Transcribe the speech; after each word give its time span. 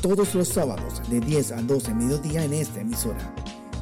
todos 0.00 0.34
los 0.34 0.48
sábados 0.48 1.08
de 1.10 1.20
10 1.20 1.52
a 1.52 1.62
12 1.62 1.94
mediodía 1.94 2.44
en 2.44 2.52
esta 2.52 2.80
emisora. 2.80 3.34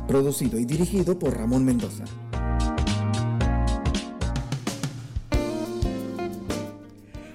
Producido 0.09 0.59
y 0.59 0.65
dirigido 0.65 1.19
por 1.19 1.37
Ramón 1.37 1.65
Mendoza. 1.65 2.05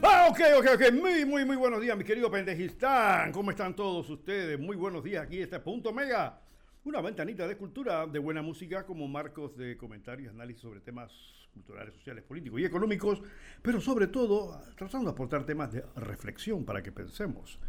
Ah, 0.01 0.27
ok, 0.29 0.39
ok, 0.57 0.65
ok. 0.75 0.93
Muy, 0.93 1.25
muy, 1.25 1.45
muy 1.45 1.57
buenos 1.57 1.81
días, 1.81 1.95
mi 1.97 2.03
querido 2.03 2.31
Pendejistán. 2.31 3.31
¿Cómo 3.31 3.51
están 3.51 3.75
todos 3.75 4.09
ustedes? 4.09 4.59
Muy 4.59 4.75
buenos 4.75 5.03
días. 5.03 5.23
Aquí 5.25 5.41
este 5.41 5.59
Punto 5.59 5.93
Mega. 5.93 6.41
Una 6.83 7.01
ventanita 7.01 7.47
de 7.47 7.57
cultura, 7.57 8.07
de 8.07 8.17
buena 8.17 8.41
música, 8.41 8.85
como 8.85 9.07
marcos 9.07 9.55
de 9.55 9.77
comentarios, 9.77 10.33
análisis 10.33 10.63
sobre 10.63 10.79
temas 10.79 11.11
culturales, 11.53 11.93
sociales, 11.93 12.23
políticos 12.23 12.59
y 12.59 12.65
económicos, 12.65 13.21
pero 13.61 13.79
sobre 13.79 14.07
todo 14.07 14.59
tratando 14.75 15.11
de 15.11 15.11
aportar 15.11 15.45
temas 15.45 15.71
de 15.71 15.83
reflexión 15.97 16.65
para 16.65 16.81
que 16.81 16.91
pensemos. 16.91 17.59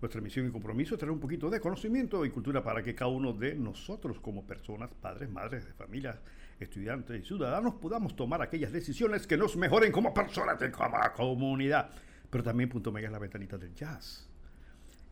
Nuestra 0.00 0.20
misión 0.22 0.46
y 0.46 0.50
compromiso 0.50 0.94
es 0.94 0.98
traer 0.98 1.12
un 1.12 1.20
poquito 1.20 1.50
de 1.50 1.60
conocimiento 1.60 2.24
y 2.24 2.30
cultura 2.30 2.62
para 2.62 2.82
que 2.82 2.94
cada 2.94 3.10
uno 3.10 3.34
de 3.34 3.54
nosotros 3.54 4.18
como 4.18 4.46
personas, 4.46 4.94
padres, 4.94 5.28
madres 5.28 5.66
de 5.66 5.74
familias, 5.74 6.18
estudiantes 6.58 7.20
y 7.20 7.26
ciudadanos 7.26 7.74
podamos 7.74 8.16
tomar 8.16 8.40
aquellas 8.40 8.72
decisiones 8.72 9.26
que 9.26 9.36
nos 9.36 9.56
mejoren 9.56 9.92
como 9.92 10.14
personas 10.14 10.56
y 10.62 10.70
como 10.70 10.96
comunidad. 11.14 11.90
Pero 12.30 12.42
también 12.42 12.70
Punto 12.70 12.90
Mega 12.92 13.08
es 13.08 13.12
la 13.12 13.18
ventanita 13.18 13.58
del 13.58 13.74
jazz 13.74 14.26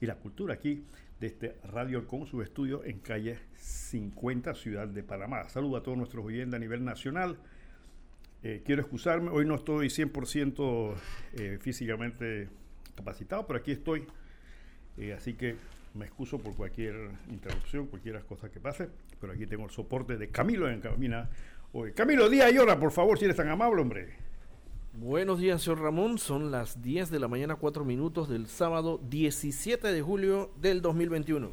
y 0.00 0.06
la 0.06 0.16
cultura 0.16 0.54
aquí 0.54 0.84
de 1.20 1.26
este 1.26 1.56
Radio 1.64 2.06
con 2.06 2.26
su 2.26 2.40
estudio 2.40 2.82
en 2.84 3.00
calle 3.00 3.38
50, 3.56 4.54
Ciudad 4.54 4.88
de 4.88 5.02
Panamá. 5.02 5.48
Saludo 5.48 5.76
a 5.76 5.82
todos 5.82 5.98
nuestros 5.98 6.24
oyentes 6.24 6.54
a 6.54 6.58
nivel 6.58 6.84
nacional. 6.84 7.38
Eh, 8.42 8.62
quiero 8.64 8.82
excusarme, 8.82 9.30
hoy 9.30 9.44
no 9.44 9.56
estoy 9.56 9.88
100% 9.88 10.94
eh, 11.34 11.58
físicamente 11.60 12.48
capacitado, 12.94 13.46
pero 13.46 13.58
aquí 13.58 13.72
estoy 13.72 14.06
eh, 14.98 15.12
así 15.12 15.34
que 15.34 15.56
me 15.94 16.04
excuso 16.04 16.38
por 16.38 16.54
cualquier 16.54 16.94
interrupción, 17.30 17.86
cualquier 17.86 18.20
cosa 18.22 18.50
que 18.50 18.60
pase, 18.60 18.88
pero 19.20 19.32
aquí 19.32 19.46
tengo 19.46 19.64
el 19.64 19.70
soporte 19.70 20.16
de 20.16 20.28
Camilo 20.28 20.68
en 20.68 20.80
cabina. 20.80 21.28
Oye, 21.72 21.92
Camilo, 21.92 22.28
día 22.28 22.50
y 22.50 22.58
hora, 22.58 22.78
por 22.78 22.90
favor, 22.90 23.18
si 23.18 23.24
eres 23.24 23.36
tan 23.36 23.48
amable, 23.48 23.80
hombre. 23.80 24.08
Buenos 24.94 25.38
días, 25.38 25.62
señor 25.62 25.82
Ramón. 25.82 26.18
Son 26.18 26.50
las 26.50 26.82
10 26.82 27.10
de 27.10 27.20
la 27.20 27.28
mañana, 27.28 27.56
4 27.56 27.84
minutos 27.84 28.28
del 28.28 28.48
sábado 28.48 29.00
17 29.08 29.92
de 29.92 30.02
julio 30.02 30.50
del 30.60 30.82
2021. 30.82 31.52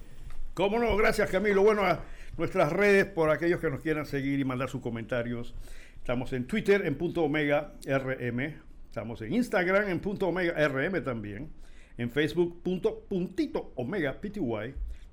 Cómo 0.56 0.80
no, 0.80 0.96
gracias 0.98 1.30
Camilo. 1.30 1.62
Bueno, 1.62 1.84
a 1.84 2.00
nuestras 2.38 2.72
redes, 2.74 3.06
por 3.06 3.30
aquellos 3.30 3.60
que 3.60 3.70
nos 3.70 3.82
quieran 3.82 4.06
seguir 4.06 4.40
y 4.40 4.46
mandar 4.46 4.70
sus 4.70 4.82
comentarios. 4.82 5.54
Estamos 5.98 6.34
en 6.34 6.48
Twitter 6.48 6.86
en 6.86 6.96
punto 6.96 7.24
omega 7.24 7.74
rm. 7.86 8.56
Estamos 8.88 9.22
en 9.22 9.34
Instagram 9.34 9.90
en 9.90 10.00
punto 10.00 10.28
omega 10.28 10.68
rm 10.68 11.04
también 11.04 11.50
en 11.98 12.10
facebook.puntito 12.10 13.74
omega 13.76 14.20
pty. 14.20 14.40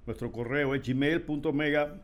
Nuestro 0.07 0.33
correo 0.33 0.75
es 0.75 0.87
gmail.omega 0.87 2.01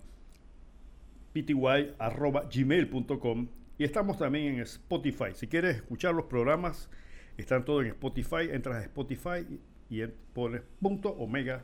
gmail.com 2.53 3.49
y 3.79 3.85
estamos 3.85 4.19
también 4.19 4.55
en 4.55 4.61
Spotify. 4.61 5.33
Si 5.35 5.47
quieres 5.47 5.77
escuchar 5.77 6.15
los 6.15 6.25
programas, 6.25 6.91
están 7.37 7.65
todos 7.65 7.85
en 7.85 7.91
Spotify. 7.91 8.49
Entras 8.51 8.77
a 8.77 8.83
Spotify 8.83 9.47
y 9.89 10.03
pones 10.35 10.63
punto 10.81 11.11
omega. 11.11 11.63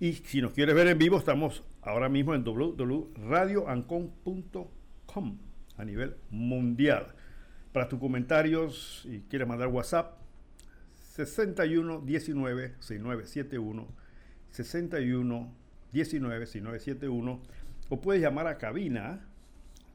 Y 0.00 0.14
si 0.14 0.40
nos 0.40 0.52
quieres 0.52 0.74
ver 0.74 0.86
en 0.88 0.96
vivo, 0.98 1.18
estamos 1.18 1.62
ahora 1.82 2.08
mismo 2.08 2.34
en 2.34 2.44
www.radioancon.com 2.44 5.38
a 5.76 5.84
nivel 5.84 6.16
mundial. 6.30 7.14
Para 7.72 7.88
tus 7.88 7.98
comentarios 7.98 9.06
y 9.08 9.20
quieres 9.20 9.46
mandar 9.46 9.68
WhatsApp, 9.68 10.21
61 11.12 12.00
19 12.06 12.74
6971 12.80 13.86
61 14.50 15.52
19 15.92 16.46
6971 16.46 17.40
o 17.90 18.00
puedes 18.00 18.22
llamar 18.22 18.46
a 18.46 18.56
cabina 18.56 19.20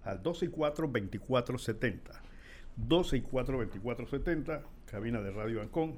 al 0.03 0.21
264 0.21 0.85
2470 0.85 2.21
264 2.75 3.57
2470 3.57 4.61
cabina 4.85 5.19
de 5.21 5.31
Radio 5.31 5.63
Ancón 5.63 5.97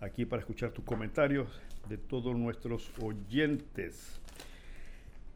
aquí 0.00 0.26
para 0.26 0.40
escuchar 0.40 0.72
tus 0.72 0.84
comentarios 0.84 1.48
de 1.88 1.96
todos 1.96 2.36
nuestros 2.36 2.92
oyentes. 3.02 4.20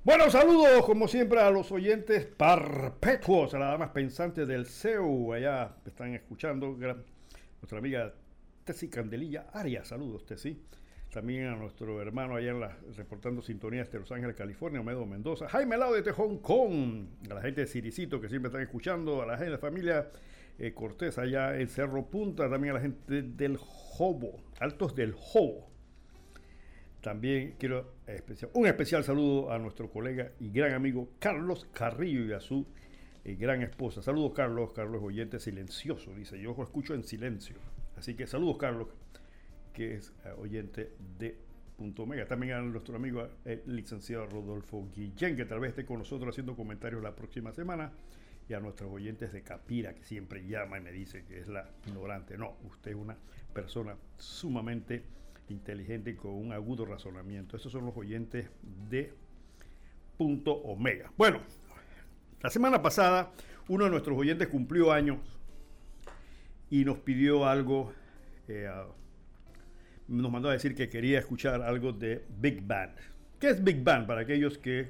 Bueno, 0.05 0.29
saludos 0.31 0.85
como 0.85 1.09
siempre 1.09 1.41
a 1.41 1.51
los 1.51 1.73
oyentes 1.73 2.27
perpetuos, 2.27 3.55
a 3.55 3.59
las 3.59 3.71
damas 3.71 3.91
pensantes 3.91 4.47
del 4.47 4.67
CEU, 4.67 5.33
allá 5.33 5.77
están 5.87 6.15
escuchando, 6.15 6.77
nuestra 6.77 7.79
amiga 7.79 8.13
Tessy 8.65 8.89
Candelilla 8.89 9.47
Arias. 9.53 9.89
Saludos, 9.89 10.25
Tessy. 10.25 10.59
También 11.13 11.47
a 11.47 11.57
nuestro 11.57 12.01
hermano 12.01 12.37
allá 12.37 12.53
en 12.53 12.61
la, 12.61 12.79
reportando 12.97 13.43
sintonías 13.43 13.91
de 13.91 13.99
Los 13.99 14.11
Ángeles, 14.13 14.35
California, 14.35 14.81
Omedo 14.81 15.05
Mendoza. 15.05 15.49
Jaime 15.49 15.77
Lao 15.77 15.93
de 15.93 16.13
Hong 16.13 16.39
Kong. 16.39 17.07
A 17.31 17.35
la 17.35 17.43
gente 17.43 17.63
de 17.63 17.67
Ciricito 17.67 18.21
que 18.21 18.29
siempre 18.29 18.49
están 18.49 18.63
escuchando. 18.63 19.21
A 19.21 19.27
la 19.27 19.33
gente 19.33 19.47
de 19.47 19.51
la 19.51 19.59
familia 19.59 20.11
eh, 20.59 20.73
Cortés 20.73 21.19
allá 21.19 21.59
en 21.59 21.69
Cerro 21.69 22.07
Punta. 22.07 22.49
También 22.49 22.71
a 22.73 22.75
la 22.79 22.81
gente 22.81 23.23
del 23.23 23.57
Jobo, 23.59 24.41
Altos 24.59 24.95
del 24.95 25.13
Jobo. 25.13 25.69
También 27.03 27.57
quiero 27.59 27.95
especial, 28.07 28.53
un 28.55 28.67
especial 28.67 29.03
saludo 29.03 29.51
a 29.51 29.59
nuestro 29.59 29.91
colega 29.91 30.31
y 30.39 30.53
gran 30.53 30.73
amigo 30.73 31.09
Carlos 31.19 31.67
Carrillo 31.73 32.25
y 32.25 32.33
a 32.33 32.39
su 32.39 32.65
eh, 33.25 33.35
gran 33.35 33.63
esposa. 33.63 34.03
Saludos, 34.03 34.33
Carlos. 34.35 34.73
Carlos 34.73 35.03
oyente 35.03 35.39
silencioso, 35.39 36.15
dice. 36.15 36.41
Yo 36.41 36.57
escucho 36.63 36.95
en 36.95 37.03
silencio. 37.03 37.57
Así 38.03 38.15
que 38.15 38.27
saludos, 38.27 38.57
Carlos, 38.59 38.89
que 39.73 39.95
es 39.95 40.13
eh, 40.25 40.33
oyente 40.37 40.91
de 41.21 41.39
Punto 41.77 42.03
Omega. 42.03 42.27
También 42.27 42.55
a 42.55 42.61
nuestro 42.61 42.97
amigo 42.97 43.29
el 43.45 43.63
licenciado 43.67 44.27
Rodolfo 44.27 44.89
Guillén, 44.93 45.37
que 45.37 45.45
tal 45.45 45.61
vez 45.61 45.69
esté 45.69 45.87
con 45.87 45.99
nosotros 45.99 46.31
haciendo 46.31 46.57
comentarios 46.57 47.01
la 47.01 47.15
próxima 47.15 47.53
semana. 47.53 47.93
Y 48.49 48.55
a 48.55 48.59
nuestros 48.59 48.91
oyentes 48.91 49.33
de 49.33 49.43
Capira, 49.43 49.95
que 49.95 50.03
siempre 50.03 50.45
llama 50.45 50.79
y 50.79 50.81
me 50.81 50.91
dice 50.91 51.25
que 51.27 51.39
es 51.39 51.47
la 51.47 51.71
ignorante. 51.87 52.37
No, 52.37 52.57
usted 52.65 52.91
es 52.91 52.97
una 52.97 53.17
persona 53.55 53.95
sumamente 54.19 55.05
inteligente 55.49 56.11
y 56.11 56.15
con 56.17 56.33
un 56.33 56.51
agudo 56.51 56.85
razonamiento. 56.85 57.57
Estos 57.57 57.71
son 57.71 57.87
los 57.87 57.97
oyentes 57.97 58.51
de 58.91 59.13
Punto 60.19 60.55
Omega. 60.55 61.13
Bueno, 61.17 61.39
la 62.43 62.51
semana 62.51 62.83
pasada 62.83 63.31
uno 63.69 63.85
de 63.85 63.91
nuestros 63.91 64.19
oyentes 64.19 64.49
cumplió 64.49 64.91
años 64.91 65.19
y 66.73 66.87
nos 66.87 67.01
pidió 67.01 67.47
algo, 67.47 67.93
eh, 68.49 68.67
nos 70.09 70.33
mandó 70.33 70.49
a 70.49 70.53
decir 70.53 70.75
que 70.75 70.89
quería 70.89 71.19
escuchar 71.19 71.61
algo 71.61 71.93
de 71.93 72.25
Big 72.41 72.67
Band. 72.67 72.95
¿Qué 73.39 73.51
es 73.51 73.63
Big 73.63 73.85
Band? 73.85 74.07
Para 74.07 74.23
aquellos 74.23 74.57
que 74.57 74.89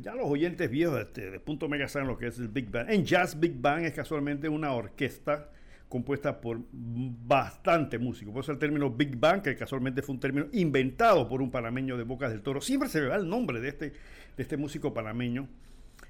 ya 0.00 0.14
los 0.14 0.24
oyentes 0.24 0.70
viejos 0.70 0.98
este, 0.98 1.30
de, 1.30 1.40
punto 1.40 1.68
mega 1.68 1.88
saben 1.88 2.08
lo 2.08 2.16
que 2.16 2.28
es 2.28 2.38
el 2.38 2.48
Big 2.48 2.70
Band. 2.70 2.88
En 2.88 3.04
jazz, 3.04 3.38
Big 3.38 3.60
Band 3.60 3.84
es 3.84 3.92
casualmente 3.92 4.48
una 4.48 4.72
orquesta 4.72 5.50
compuesta 5.90 6.40
por 6.40 6.58
bastante 6.72 7.98
músicos. 7.98 8.32
Por 8.32 8.42
eso 8.42 8.52
el 8.52 8.58
término 8.58 8.90
Big 8.90 9.14
Band, 9.14 9.42
que 9.42 9.56
casualmente 9.56 10.00
fue 10.00 10.14
un 10.14 10.20
término 10.20 10.46
inventado 10.52 11.28
por 11.28 11.42
un 11.42 11.50
panameño 11.50 11.98
de 11.98 12.04
Bocas 12.04 12.30
del 12.30 12.40
Toro. 12.40 12.62
Siempre 12.62 12.88
se 12.88 13.02
ve 13.02 13.14
el 13.14 13.28
nombre 13.28 13.60
de 13.60 13.68
este, 13.68 13.90
de 13.90 14.42
este 14.42 14.56
músico 14.56 14.94
panameño. 14.94 15.48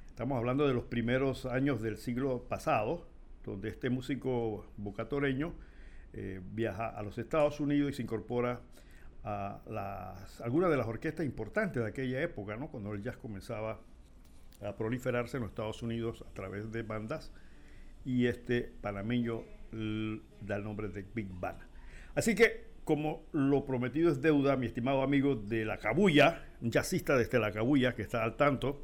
Estamos 0.06 0.38
hablando 0.38 0.69
de 0.69 0.75
los 0.75 0.85
primeros 0.85 1.47
años 1.47 1.82
del 1.82 1.97
siglo 1.97 2.44
pasado 2.49 3.18
donde 3.49 3.69
este 3.69 3.91
músico 3.91 4.67
bocatoreño 4.77 5.55
eh, 6.12 6.41
viaja 6.53 6.89
a 6.89 7.03
los 7.03 7.19
Estados 7.19 7.61
Unidos 7.61 7.91
y 7.91 7.95
se 7.95 8.03
incorpora 8.03 8.61
a 9.25 10.15
algunas 10.43 10.71
de 10.71 10.77
las 10.77 10.87
orquestas 10.87 11.27
importantes 11.27 11.83
de 11.83 11.89
aquella 11.89 12.23
época, 12.23 12.56
¿no? 12.56 12.69
cuando 12.69 12.95
el 12.95 13.03
jazz 13.03 13.17
comenzaba 13.17 13.81
a 14.62 14.77
proliferarse 14.77 15.37
en 15.37 15.43
los 15.43 15.50
Estados 15.50 15.83
Unidos 15.83 16.25
a 16.29 16.33
través 16.35 16.73
de 16.73 16.83
bandas, 16.83 17.33
y 18.05 18.27
este 18.27 18.73
panameño 18.81 19.43
da 20.41 20.56
el 20.56 20.65
nombre 20.65 20.89
de 20.89 21.05
Big 21.15 21.29
Band. 21.29 21.59
Así 22.15 22.35
que, 22.35 22.69
como 22.85 23.23
lo 23.33 23.65
prometido 23.65 24.11
es 24.11 24.23
deuda, 24.23 24.56
mi 24.56 24.67
estimado 24.67 25.03
amigo 25.03 25.37
de 25.37 25.65
La 25.65 25.79
Cabulla, 25.79 26.43
un 26.62 26.71
jazzista 26.71 27.17
desde 27.17 27.39
La 27.39 27.53
Cabulla 27.53 27.94
que 27.94 28.03
está 28.03 28.25
al 28.25 28.37
tanto, 28.37 28.81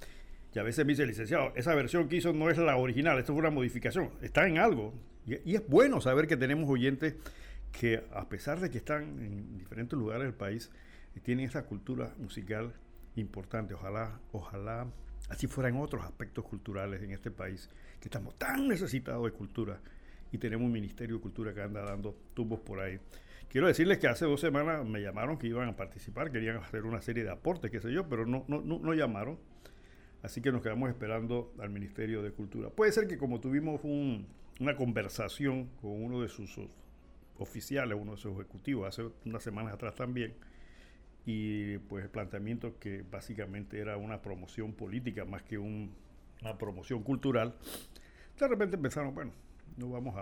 y 0.54 0.58
a 0.58 0.62
veces 0.62 0.86
me 0.86 0.92
dice, 0.92 1.04
licenciado, 1.04 1.52
esa 1.56 1.74
versión 1.74 2.08
que 2.08 2.16
hizo 2.16 2.32
no 2.32 2.48
es 2.48 2.58
la 2.58 2.76
original, 2.76 3.18
esto 3.18 3.32
fue 3.32 3.40
una 3.40 3.50
modificación, 3.50 4.10
está 4.22 4.46
en 4.46 4.58
algo. 4.58 4.94
Y, 5.26 5.54
es 5.54 5.66
bueno 5.68 6.00
saber 6.00 6.28
que 6.28 6.36
tenemos 6.36 6.70
oyentes 6.70 7.16
que 7.72 8.04
a 8.12 8.28
pesar 8.28 8.60
de 8.60 8.70
que 8.70 8.78
están 8.78 9.02
en 9.20 9.58
diferentes 9.58 9.98
lugares 9.98 10.24
del 10.24 10.34
país, 10.34 10.70
tienen 11.22 11.46
esa 11.46 11.64
cultura 11.64 12.12
musical 12.18 12.72
importante. 13.16 13.74
Ojalá, 13.74 14.20
ojalá 14.32 14.86
así 15.28 15.48
fueran 15.48 15.76
otros 15.76 16.04
aspectos 16.04 16.44
culturales 16.44 17.02
en 17.02 17.10
este 17.10 17.32
país, 17.32 17.68
que 18.00 18.06
estamos 18.06 18.38
tan 18.38 18.68
necesitados 18.68 19.24
de 19.24 19.32
cultura 19.32 19.80
y 20.30 20.38
tenemos 20.38 20.66
un 20.66 20.72
Ministerio 20.72 21.16
de 21.16 21.22
Cultura 21.22 21.52
que 21.52 21.62
anda 21.62 21.82
dando 21.82 22.16
tubos 22.34 22.60
por 22.60 22.80
ahí. 22.80 23.00
Quiero 23.48 23.66
decirles 23.66 23.98
que 23.98 24.08
hace 24.08 24.24
dos 24.24 24.40
semanas 24.40 24.84
me 24.84 25.00
llamaron 25.00 25.38
que 25.38 25.46
iban 25.46 25.68
a 25.68 25.76
participar, 25.76 26.30
querían 26.30 26.56
hacer 26.56 26.82
una 26.82 27.00
serie 27.00 27.24
de 27.24 27.30
aportes, 27.30 27.70
qué 27.70 27.80
sé 27.80 27.92
yo, 27.92 28.08
pero 28.08 28.26
no, 28.26 28.44
no, 28.48 28.60
no, 28.60 28.78
no 28.78 28.94
llamaron. 28.94 29.38
Así 30.24 30.40
que 30.40 30.50
nos 30.50 30.62
quedamos 30.62 30.88
esperando 30.88 31.52
al 31.58 31.68
Ministerio 31.68 32.22
de 32.22 32.32
Cultura. 32.32 32.70
Puede 32.70 32.92
ser 32.92 33.06
que 33.06 33.18
como 33.18 33.40
tuvimos 33.40 33.82
una 33.84 34.74
conversación 34.74 35.68
con 35.82 36.02
uno 36.02 36.22
de 36.22 36.28
sus 36.28 36.58
oficiales, 37.36 37.98
uno 38.00 38.12
de 38.12 38.16
sus 38.16 38.32
ejecutivos, 38.32 38.88
hace 38.88 39.10
unas 39.26 39.42
semanas 39.42 39.74
atrás 39.74 39.94
también, 39.94 40.32
y 41.26 41.76
pues 41.76 42.04
el 42.04 42.10
planteamiento 42.10 42.78
que 42.78 43.02
básicamente 43.02 43.78
era 43.78 43.98
una 43.98 44.22
promoción 44.22 44.72
política 44.72 45.26
más 45.26 45.42
que 45.42 45.58
una 45.58 45.90
promoción 46.58 47.02
cultural, 47.02 47.54
de 48.40 48.48
repente 48.48 48.78
pensaron, 48.78 49.14
bueno, 49.14 49.32
no 49.76 49.90
vamos 49.90 50.16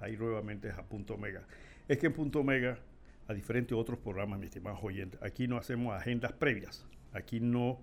a, 0.00 0.08
ir 0.08 0.18
nuevamente 0.18 0.72
a 0.72 0.82
Punto 0.82 1.14
Omega. 1.14 1.46
Es 1.86 1.98
que 1.98 2.06
en 2.06 2.14
Punto 2.14 2.40
Omega, 2.40 2.80
a 3.28 3.34
diferente 3.34 3.76
de 3.76 3.80
otros 3.80 4.00
programas, 4.00 4.40
mis 4.40 4.48
estimados 4.48 4.80
oyentes, 4.82 5.22
aquí 5.22 5.46
no 5.46 5.56
hacemos 5.56 5.94
agendas 5.94 6.32
previas, 6.32 6.84
aquí 7.12 7.38
no 7.38 7.78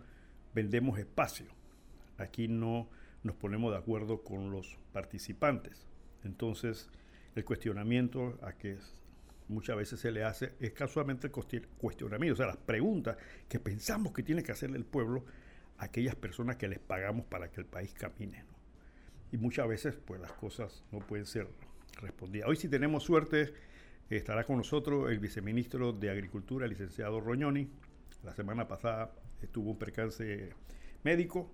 vendemos 0.57 0.97
espacio. 0.97 1.45
Aquí 2.17 2.47
no 2.47 2.89
nos 3.21 3.35
ponemos 3.35 3.71
de 3.71 3.77
acuerdo 3.77 4.23
con 4.23 4.49
los 4.49 4.75
participantes. 4.91 5.85
Entonces, 6.23 6.89
el 7.35 7.45
cuestionamiento 7.45 8.39
a 8.41 8.53
que 8.53 8.79
muchas 9.49 9.77
veces 9.77 9.99
se 9.99 10.11
le 10.11 10.23
hace 10.23 10.55
es 10.59 10.71
casualmente 10.71 11.27
el 11.27 11.67
cuestionamiento, 11.77 12.33
o 12.33 12.37
sea, 12.37 12.47
las 12.47 12.57
preguntas 12.57 13.17
que 13.47 13.59
pensamos 13.59 14.13
que 14.13 14.23
tiene 14.23 14.41
que 14.41 14.51
hacerle 14.51 14.77
el 14.79 14.85
pueblo 14.85 15.25
a 15.77 15.85
aquellas 15.85 16.15
personas 16.15 16.55
que 16.55 16.67
les 16.67 16.79
pagamos 16.79 17.27
para 17.27 17.51
que 17.51 17.61
el 17.61 17.67
país 17.67 17.93
camine. 17.93 18.43
Y 19.31 19.37
muchas 19.37 19.67
veces, 19.67 19.95
pues 20.03 20.19
las 20.19 20.33
cosas 20.33 20.83
no 20.91 20.97
pueden 20.97 21.27
ser 21.27 21.47
respondidas. 22.01 22.49
Hoy, 22.49 22.55
si 22.55 22.67
tenemos 22.67 23.03
suerte, 23.03 23.53
estará 24.09 24.43
con 24.43 24.57
nosotros 24.57 25.11
el 25.11 25.19
viceministro 25.19 25.93
de 25.93 26.09
Agricultura, 26.09 26.65
licenciado 26.65 27.21
Roñoni. 27.21 27.69
La 28.23 28.33
semana 28.33 28.67
pasada 28.67 29.13
tuvo 29.45 29.69
un 29.69 29.77
percance 29.77 30.55
médico, 31.03 31.51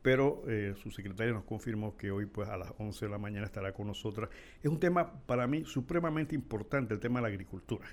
pero 0.00 0.42
eh, 0.46 0.74
su 0.80 0.90
secretaria 0.90 1.34
nos 1.34 1.44
confirmó 1.44 1.96
que 1.96 2.10
hoy 2.10 2.26
pues 2.26 2.48
a 2.48 2.56
las 2.56 2.72
11 2.78 3.06
de 3.06 3.10
la 3.10 3.18
mañana 3.18 3.44
estará 3.44 3.74
con 3.74 3.88
nosotras. 3.88 4.30
Es 4.62 4.70
un 4.70 4.80
tema 4.80 5.20
para 5.26 5.46
mí 5.46 5.64
supremamente 5.64 6.34
importante, 6.34 6.94
el 6.94 7.00
tema 7.00 7.18
de 7.18 7.22
la 7.22 7.28
agricultura. 7.28 7.86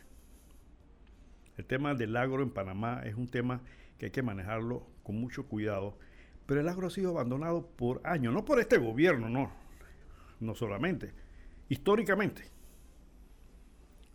El 1.57 1.66
tema 1.66 1.94
del 1.94 2.16
agro 2.16 2.42
en 2.42 2.51
Panamá 2.51 3.01
es 3.04 3.16
un 3.16 3.28
tema 3.28 3.62
que 3.98 4.06
hay 4.06 4.12
que 4.12 4.24
manejarlo 4.24 4.88
con 5.04 5.19
mucho 5.19 5.48
cuidado, 5.48 5.98
pero 6.46 6.62
el 6.62 6.69
agro 6.69 6.88
ha 6.88 6.89
sido 6.89 7.12
abandonado 7.12 7.68
por 7.68 8.01
años, 8.04 8.34
no 8.34 8.46
por 8.46 8.60
este 8.60 8.78
gobierno, 8.78 9.30
no, 9.30 9.51
no 10.39 10.56
solamente, 10.56 11.13
históricamente. 11.69 12.44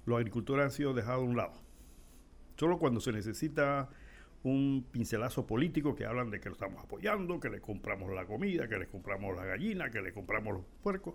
Los 0.04 0.18
agricultores 0.18 0.64
han 0.64 0.70
sido 0.70 0.94
dejados 0.94 1.24
a 1.24 1.28
un 1.28 1.36
lado. 1.36 1.52
Solo 2.56 2.78
cuando 2.78 3.00
se 3.00 3.12
necesita 3.12 3.90
un 4.48 4.86
pincelazo 4.90 5.46
político 5.46 5.94
que 5.94 6.04
hablan 6.04 6.30
de 6.30 6.40
que 6.40 6.48
lo 6.48 6.54
estamos 6.54 6.82
apoyando, 6.82 7.38
que 7.40 7.50
le 7.50 7.60
compramos 7.60 8.12
la 8.12 8.26
comida, 8.26 8.68
que 8.68 8.78
le 8.78 8.86
compramos 8.86 9.36
la 9.36 9.44
gallina, 9.44 9.90
que 9.90 10.00
le 10.00 10.12
compramos 10.12 10.54
los 10.54 10.64
puercos. 10.82 11.14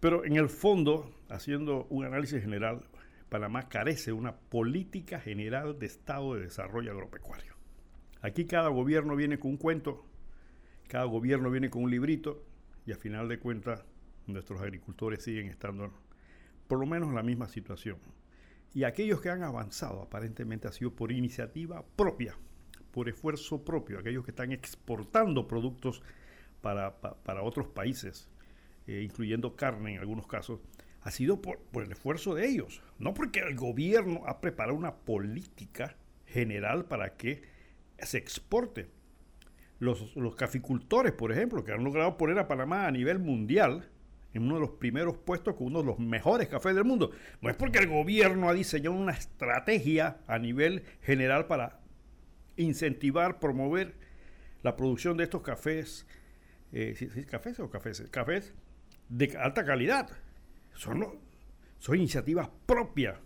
Pero 0.00 0.24
en 0.24 0.36
el 0.36 0.48
fondo, 0.48 1.14
haciendo 1.28 1.86
un 1.90 2.04
análisis 2.04 2.42
general, 2.42 2.82
Panamá 3.28 3.68
carece 3.68 4.06
de 4.06 4.14
una 4.14 4.36
política 4.36 5.20
general 5.20 5.78
de 5.78 5.86
Estado 5.86 6.34
de 6.34 6.42
Desarrollo 6.42 6.90
Agropecuario. 6.90 7.54
Aquí 8.22 8.44
cada 8.44 8.68
gobierno 8.68 9.14
viene 9.14 9.38
con 9.38 9.52
un 9.52 9.56
cuento, 9.56 10.04
cada 10.88 11.04
gobierno 11.04 11.50
viene 11.50 11.70
con 11.70 11.84
un 11.84 11.90
librito 11.90 12.42
y 12.86 12.92
a 12.92 12.96
final 12.96 13.28
de 13.28 13.38
cuentas 13.38 13.84
nuestros 14.26 14.60
agricultores 14.60 15.22
siguen 15.22 15.48
estando 15.48 15.92
por 16.66 16.78
lo 16.78 16.86
menos 16.86 17.08
en 17.08 17.14
la 17.14 17.22
misma 17.22 17.48
situación. 17.48 17.98
Y 18.72 18.84
aquellos 18.84 19.20
que 19.20 19.30
han 19.30 19.42
avanzado 19.42 20.02
aparentemente 20.02 20.68
ha 20.68 20.72
sido 20.72 20.94
por 20.94 21.10
iniciativa 21.10 21.84
propia, 21.96 22.36
por 22.92 23.08
esfuerzo 23.08 23.64
propio, 23.64 23.98
aquellos 23.98 24.24
que 24.24 24.30
están 24.30 24.52
exportando 24.52 25.48
productos 25.48 26.02
para, 26.60 26.92
otros 27.42 27.68
países, 27.68 28.28
eh, 28.86 29.02
incluyendo 29.02 29.56
carne 29.56 29.94
en 29.94 30.00
algunos 30.00 30.26
casos, 30.26 30.60
ha 31.02 31.10
sido 31.10 31.40
por, 31.40 31.58
el 31.82 31.90
esfuerzo 31.90 32.34
de 32.34 32.46
ellos, 32.46 32.82
no 32.98 33.14
porque 33.14 33.40
el 33.40 33.56
gobierno 33.56 34.22
ha 34.26 34.40
preparado 34.40 34.76
una 34.76 34.96
política 34.96 35.96
general 36.26 36.84
para 36.84 37.16
que 37.16 37.42
se 37.98 38.18
exporte. 38.18 38.88
Los, 39.78 40.14
los 40.14 40.36
caficultores, 40.36 41.12
por 41.12 41.32
ejemplo, 41.32 41.64
que 41.64 41.72
han 41.72 41.82
logrado 41.82 42.18
poner 42.18 42.38
a 42.38 42.46
Panamá 42.46 42.86
a 42.86 42.90
nivel 42.90 43.18
mundial, 43.18 43.90
en 44.32 44.42
uno 44.44 44.54
de 44.54 44.60
los 44.60 44.70
primeros 44.70 45.16
puestos 45.16 45.54
con 45.56 45.68
uno 45.68 45.80
de 45.80 45.86
los 45.86 45.98
mejores 45.98 46.48
cafés 46.48 46.74
del 46.74 46.84
mundo. 46.84 47.10
No 47.40 47.50
es 47.50 47.56
porque 47.56 47.78
el 47.78 47.88
gobierno 47.88 48.48
ha 48.48 48.54
diseñado 48.54 48.96
una 48.96 49.12
estrategia 49.12 50.18
a 50.26 50.38
nivel 50.38 50.84
general 51.02 51.46
para 51.46 51.80
incentivar, 52.56 53.40
promover 53.40 53.94
la 54.62 54.76
producción 54.76 55.16
de 55.16 55.24
estos 55.24 55.42
cafés, 55.42 56.06
eh, 56.72 57.26
cafés 57.28 57.58
o 57.60 57.70
cafés? 57.70 58.02
Cafés 58.10 58.54
de 59.08 59.36
alta 59.36 59.64
calidad. 59.64 60.08
Son, 60.74 61.18
son 61.78 61.96
iniciativas 61.96 62.48
propias 62.66 63.18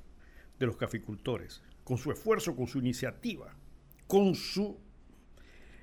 de 0.59 0.67
los 0.67 0.77
caficultores, 0.77 1.63
con 1.83 1.99
su 1.99 2.11
esfuerzo, 2.11 2.57
con 2.57 2.67
su 2.67 2.79
iniciativa, 2.79 3.55
con 4.07 4.35
su 4.35 4.79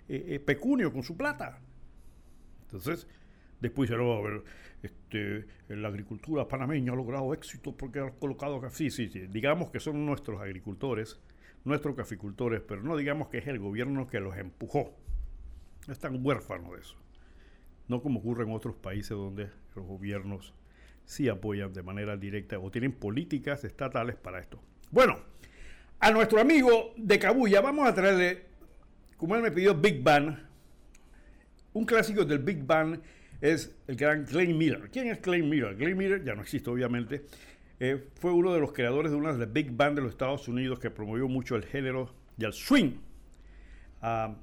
eh, 0.08 0.36
eh, 0.36 0.40
pecunio, 0.40 0.92
con 0.92 1.04
su 1.04 1.16
plata. 1.16 1.60
Entonces, 2.64 3.08
después 3.62 3.92
va 3.92 4.18
a 4.18 4.22
ver 4.22 4.44
este, 4.84 5.46
la 5.70 5.88
agricultura 5.88 6.48
panameña 6.48 6.94
ha 6.94 6.96
logrado 6.96 7.34
éxito 7.34 7.76
porque 7.76 8.00
ha 8.00 8.12
colocado 8.12 8.62
Sí, 8.72 8.90
sí, 8.90 9.08
sí. 9.08 9.28
Digamos 9.28 9.70
que 9.70 9.80
son 9.80 10.06
nuestros 10.06 10.42
agricultores, 10.42 11.20
nuestros 11.64 11.96
caficultores, 11.96 12.62
pero 12.62 12.82
no 12.82 12.98
digamos 12.98 13.30
que 13.30 13.38
es 13.38 13.48
el 13.48 13.60
gobierno 13.60 14.08
que 14.08 14.20
los 14.20 14.36
empujó. 14.38 14.92
Están 15.88 16.26
huérfanos 16.26 16.72
de 16.74 16.80
eso. 16.80 16.96
No 17.88 18.02
como 18.02 18.20
ocurre 18.20 18.44
en 18.44 18.52
otros 18.52 18.76
países 18.76 19.12
donde 19.12 19.50
los 19.76 19.86
gobiernos 19.86 20.54
sí 21.06 21.30
apoyan 21.30 21.74
de 21.74 21.84
manera 21.84 22.18
directa 22.18 22.58
o 22.60 22.72
tienen 22.72 22.94
políticas 22.94 23.64
estatales 23.64 24.16
para 24.16 24.40
esto. 24.40 24.60
Bueno, 24.92 25.20
a 26.00 26.12
nuestro 26.12 26.40
amigo 26.40 26.94
de 26.98 27.20
Cabuya 27.20 27.62
vamos 27.62 27.88
a 27.88 27.94
traerle, 27.94 28.46
como 29.18 29.36
él 29.36 29.42
me 29.42 29.52
pidió, 29.52 29.76
Big 29.76 30.02
Bang, 30.02 30.38
un 31.74 31.86
clásico 31.86 32.26
del 32.26 32.40
Big 32.40 32.64
Bang 32.66 33.00
es 33.42 33.76
el 33.88 33.96
gran 33.96 34.26
Glenn 34.26 34.58
Miller. 34.58 34.90
¿Quién 34.92 35.08
es 35.08 35.22
Glenn 35.22 35.50
Miller? 35.50 35.76
Glenn 35.76 35.98
Miller 35.98 36.24
ya 36.24 36.36
no 36.36 36.44
existe, 36.44 36.70
obviamente. 36.70 37.26
Eh, 37.80 38.10
fue 38.16 38.32
uno 38.32 38.54
de 38.54 38.60
los 38.60 38.72
creadores 38.72 39.12
de 39.12 39.18
una 39.18 39.34
de 39.34 39.40
las 39.40 39.52
big 39.52 39.76
band 39.76 39.96
de 39.96 40.04
los 40.04 40.12
Estados 40.12 40.48
Unidos 40.48 40.80
que 40.80 40.92
promovió 40.92 41.28
mucho 41.28 41.56
el 41.56 41.66
género 41.66 42.14
y 42.38 42.46
el 42.46 42.54
swing. 42.54 42.92
Ah, 44.02 44.36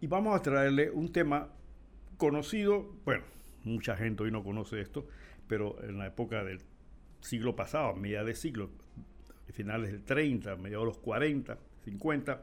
y 0.00 0.06
vamos 0.06 0.34
a 0.34 0.42
traerle 0.42 0.90
un 0.90 1.12
tema 1.12 1.48
conocido, 2.16 2.94
bueno, 3.04 3.24
mucha 3.64 3.96
gente 3.96 4.22
hoy 4.22 4.30
no 4.30 4.42
conoce 4.42 4.80
esto, 4.80 5.06
pero 5.46 5.76
en 5.84 5.98
la 5.98 6.06
época 6.06 6.42
del 6.44 6.60
siglo 7.20 7.54
pasado, 7.54 7.88
a 7.88 7.94
mediados 7.94 8.26
del 8.26 8.36
siglo, 8.36 8.70
finales 9.52 9.92
del 9.92 10.04
30, 10.04 10.56
mediados 10.56 10.84
de 10.84 10.92
los 10.92 10.98
40, 10.98 11.58
50, 11.84 12.42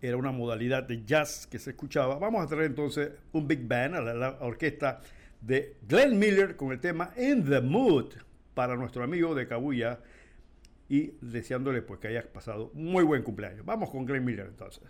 era 0.00 0.16
una 0.16 0.32
modalidad 0.32 0.84
de 0.84 1.04
jazz 1.04 1.46
que 1.46 1.58
se 1.58 1.70
escuchaba. 1.70 2.18
Vamos 2.18 2.44
a 2.44 2.48
traer 2.48 2.66
entonces 2.66 3.10
un 3.32 3.48
big 3.48 3.66
band 3.66 3.94
a 3.94 4.00
la, 4.00 4.30
orquesta 4.40 5.00
de 5.40 5.76
Glenn 5.88 6.18
Miller 6.18 6.56
con 6.56 6.72
el 6.72 6.80
tema 6.80 7.12
In 7.16 7.44
the 7.44 7.60
Mood 7.60 8.14
para 8.54 8.76
nuestro 8.76 9.04
amigo 9.04 9.34
de 9.34 9.46
Cabuya 9.46 10.00
y 10.88 11.12
deseándole 11.20 11.82
pues 11.82 12.00
que 12.00 12.08
haya 12.08 12.22
pasado 12.32 12.70
muy 12.74 13.04
buen 13.04 13.22
cumpleaños. 13.22 13.64
Vamos 13.64 13.90
con 13.90 14.06
Glenn 14.06 14.24
Miller 14.24 14.46
entonces. 14.46 14.82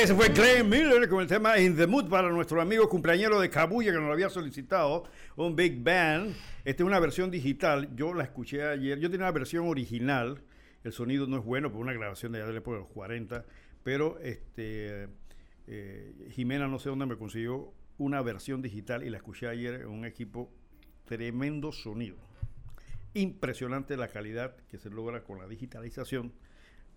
Ese 0.00 0.14
fue 0.14 0.28
Glenn 0.28 0.68
Miller 0.68 1.08
con 1.08 1.22
el 1.22 1.26
tema 1.26 1.58
In 1.58 1.74
the 1.74 1.84
Mood 1.84 2.08
para 2.08 2.30
nuestro 2.30 2.60
amigo 2.60 2.88
cumpleañero 2.88 3.40
de 3.40 3.50
Cabuya 3.50 3.90
que 3.90 3.98
nos 3.98 4.06
lo 4.06 4.12
había 4.12 4.30
solicitado, 4.30 5.02
un 5.34 5.56
Big 5.56 5.82
Band. 5.82 6.36
Esta 6.64 6.84
es 6.84 6.86
una 6.86 7.00
versión 7.00 7.32
digital, 7.32 7.96
yo 7.96 8.14
la 8.14 8.22
escuché 8.22 8.62
ayer, 8.62 9.00
yo 9.00 9.10
tenía 9.10 9.26
una 9.26 9.32
versión 9.32 9.66
original, 9.66 10.40
el 10.84 10.92
sonido 10.92 11.26
no 11.26 11.38
es 11.38 11.44
bueno, 11.44 11.72
por 11.72 11.80
una 11.80 11.92
grabación 11.92 12.30
de 12.30 12.38
allá 12.38 12.46
de 12.46 12.52
la 12.52 12.58
época 12.60 12.76
de 12.76 12.82
los 12.84 12.90
40, 12.90 13.44
pero 13.82 14.20
este, 14.20 15.08
eh, 15.66 16.28
Jimena 16.30 16.68
no 16.68 16.78
sé 16.78 16.90
dónde 16.90 17.06
me 17.06 17.16
consiguió 17.16 17.74
una 17.98 18.22
versión 18.22 18.62
digital 18.62 19.02
y 19.02 19.10
la 19.10 19.16
escuché 19.16 19.48
ayer 19.48 19.80
en 19.80 19.88
un 19.88 20.04
equipo. 20.04 20.48
Tremendo 21.06 21.72
sonido. 21.72 22.18
Impresionante 23.14 23.96
la 23.96 24.06
calidad 24.06 24.54
que 24.70 24.78
se 24.78 24.90
logra 24.90 25.24
con 25.24 25.38
la 25.40 25.48
digitalización, 25.48 26.32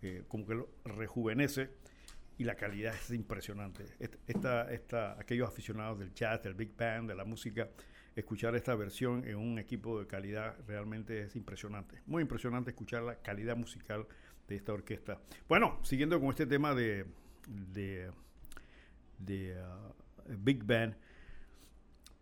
eh, 0.03 0.23
como 0.27 0.45
que 0.45 0.53
lo 0.53 0.69
rejuvenece 0.85 1.71
y 2.41 2.43
la 2.43 2.55
calidad 2.55 2.95
es 2.95 3.11
impresionante. 3.11 3.85
Esta, 3.99 4.71
esta, 4.71 5.11
aquellos 5.19 5.47
aficionados 5.47 5.99
del 5.99 6.11
jazz, 6.11 6.41
del 6.41 6.55
big 6.55 6.75
band, 6.75 7.07
de 7.07 7.15
la 7.15 7.23
música, 7.23 7.69
escuchar 8.15 8.55
esta 8.55 8.73
versión 8.73 9.23
en 9.27 9.35
un 9.35 9.59
equipo 9.59 9.99
de 9.99 10.07
calidad 10.07 10.55
realmente 10.67 11.21
es 11.21 11.35
impresionante. 11.35 12.01
Muy 12.07 12.23
impresionante 12.23 12.71
escuchar 12.71 13.03
la 13.03 13.15
calidad 13.17 13.55
musical 13.55 14.07
de 14.47 14.55
esta 14.55 14.73
orquesta. 14.73 15.21
Bueno, 15.47 15.77
siguiendo 15.83 16.19
con 16.19 16.29
este 16.29 16.47
tema 16.47 16.73
de, 16.73 17.05
de, 17.47 18.09
uh, 19.59 20.33
Big 20.39 20.63
Band, 20.63 20.95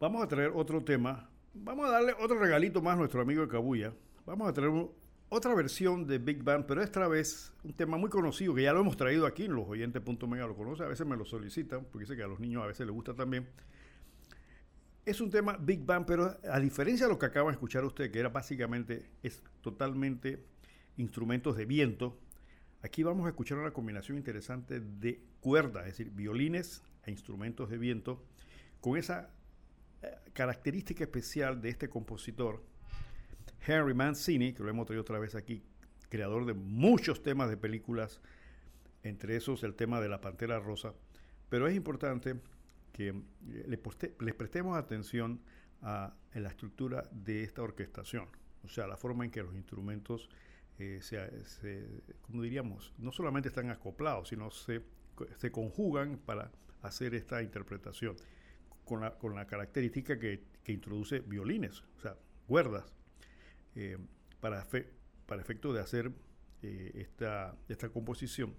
vamos 0.02 0.22
a 0.22 0.28
traer 0.28 0.52
otro 0.54 0.84
tema. 0.84 1.30
Vamos 1.54 1.88
a 1.88 1.92
darle 1.92 2.14
otro 2.20 2.38
regalito 2.38 2.82
más 2.82 2.96
a 2.96 2.98
nuestro 2.98 3.22
amigo 3.22 3.42
de 3.42 3.48
Kabuya. 3.48 3.94
Vamos 4.26 4.50
a 4.50 4.54
traer 4.54 4.70
un, 4.70 4.92
otra 5.30 5.54
versión 5.54 6.08
de 6.08 6.18
Big 6.18 6.44
Band, 6.44 6.66
pero 6.66 6.82
esta 6.82 7.08
vez 7.08 7.54
un 7.64 7.74
tema 7.74 7.98
muy 7.98 8.10
conocido 8.10 8.56
que 8.56 8.64
ya 8.64 8.74
lo 8.74 8.82
hemos 8.82 8.98
traído 8.98 9.28
aquí 9.28 9.46
en 9.46 9.54
los 9.54 9.68
oyentes.mega 9.68 10.48
lo 10.48 10.56
conocen, 10.56 10.88
a 10.88 10.90
veces 10.90 11.06
me 11.06 11.16
lo 11.16 11.24
solicitan, 11.24 11.86
porque 11.92 12.08
sé 12.08 12.16
que 12.16 12.24
a 12.24 12.28
los 12.28 12.40
niños 12.40 12.64
a 12.64 12.68
veces 12.68 12.86
les 12.86 12.94
gusta 12.94 13.14
también. 13.14 13.48
Es 15.06 15.22
un 15.22 15.30
tema 15.30 15.58
Big 15.58 15.86
Band, 15.86 16.06
pero 16.06 16.38
a 16.52 16.60
diferencia 16.60 17.06
de 17.06 17.14
lo 17.14 17.20
que 17.20 17.28
acaban 17.28 17.52
de 17.52 17.54
escuchar 17.54 17.86
usted, 17.86 18.12
que 18.12 18.20
era 18.20 18.30
básicamente, 18.30 19.10
es 19.24 19.44
totalmente 19.62 20.44
instrumentos 20.98 21.56
de 21.56 21.66
viento, 21.66 22.20
aquí 22.82 23.04
vamos 23.04 23.26
a 23.26 23.30
escuchar 23.30 23.58
una 23.60 23.72
combinación 23.72 24.18
interesante 24.18 24.80
de 24.80 25.22
cuerdas, 25.42 25.88
es 25.88 25.98
decir, 25.98 26.12
violines 26.12 26.84
e 27.06 27.12
instrumentos 27.12 27.70
de 27.70 27.78
viento, 27.78 28.24
con 28.82 28.98
esa 28.98 29.30
eh, 30.02 30.16
característica 30.34 31.04
especial 31.04 31.62
de 31.62 31.70
este 31.70 31.90
compositor, 31.90 32.64
Henry 33.66 33.94
Mancini, 33.94 34.54
que 34.54 34.64
lo 34.64 34.70
hemos 34.70 34.86
traído 34.86 35.02
otra 35.02 35.20
vez 35.20 35.36
aquí, 35.36 35.64
creador 36.10 36.46
de 36.46 36.54
muchos 36.54 37.22
temas 37.22 37.50
de 37.50 37.58
películas, 37.58 38.22
entre 39.04 39.36
esos 39.36 39.64
el 39.64 39.76
tema 39.76 40.02
de 40.02 40.10
la 40.10 40.22
Pantera 40.22 40.60
Rosa. 40.60 40.94
Pero 41.50 41.68
es 41.68 41.76
importante 41.76 42.36
que 42.92 43.10
eh, 43.10 43.80
les 44.20 44.36
prestemos 44.36 44.78
atención 44.78 45.42
a, 45.82 46.14
la 46.34 46.50
estructura 46.50 47.08
de 47.12 47.44
esta 47.44 47.62
orquestación, 47.62 48.28
o 48.64 48.68
sea, 48.68 48.88
la 48.88 48.98
forma 48.98 49.26
en 49.26 49.32
que 49.32 49.42
los 49.42 49.56
instrumentos 49.56 50.30
eh, 50.78 51.00
se, 51.02 52.04
como 52.22 52.44
diríamos, 52.44 52.94
no 52.98 53.12
solamente 53.12 53.50
están 53.50 53.70
acoplados, 53.70 54.30
sino 54.30 54.52
se, 54.52 54.82
se 55.38 55.52
conjugan 55.52 56.18
para 56.18 56.52
hacer 56.82 57.16
esta 57.16 57.42
interpretación 57.42 58.16
con 58.86 59.02
la, 59.02 59.18
con 59.18 59.36
la 59.36 59.48
característica 59.48 60.20
que, 60.20 60.44
que 60.64 60.72
introduce 60.72 61.20
violines, 61.20 61.82
o 61.98 62.02
sea, 62.02 62.16
cuerdas, 62.48 62.94
eh, 63.80 63.98
para, 64.42 64.68
para 65.26 65.42
efecto 65.42 65.72
de 65.72 65.80
hacer 65.80 66.12
eh, 66.62 66.92
esta, 66.96 67.56
esta 67.70 67.88
composición. 67.88 68.54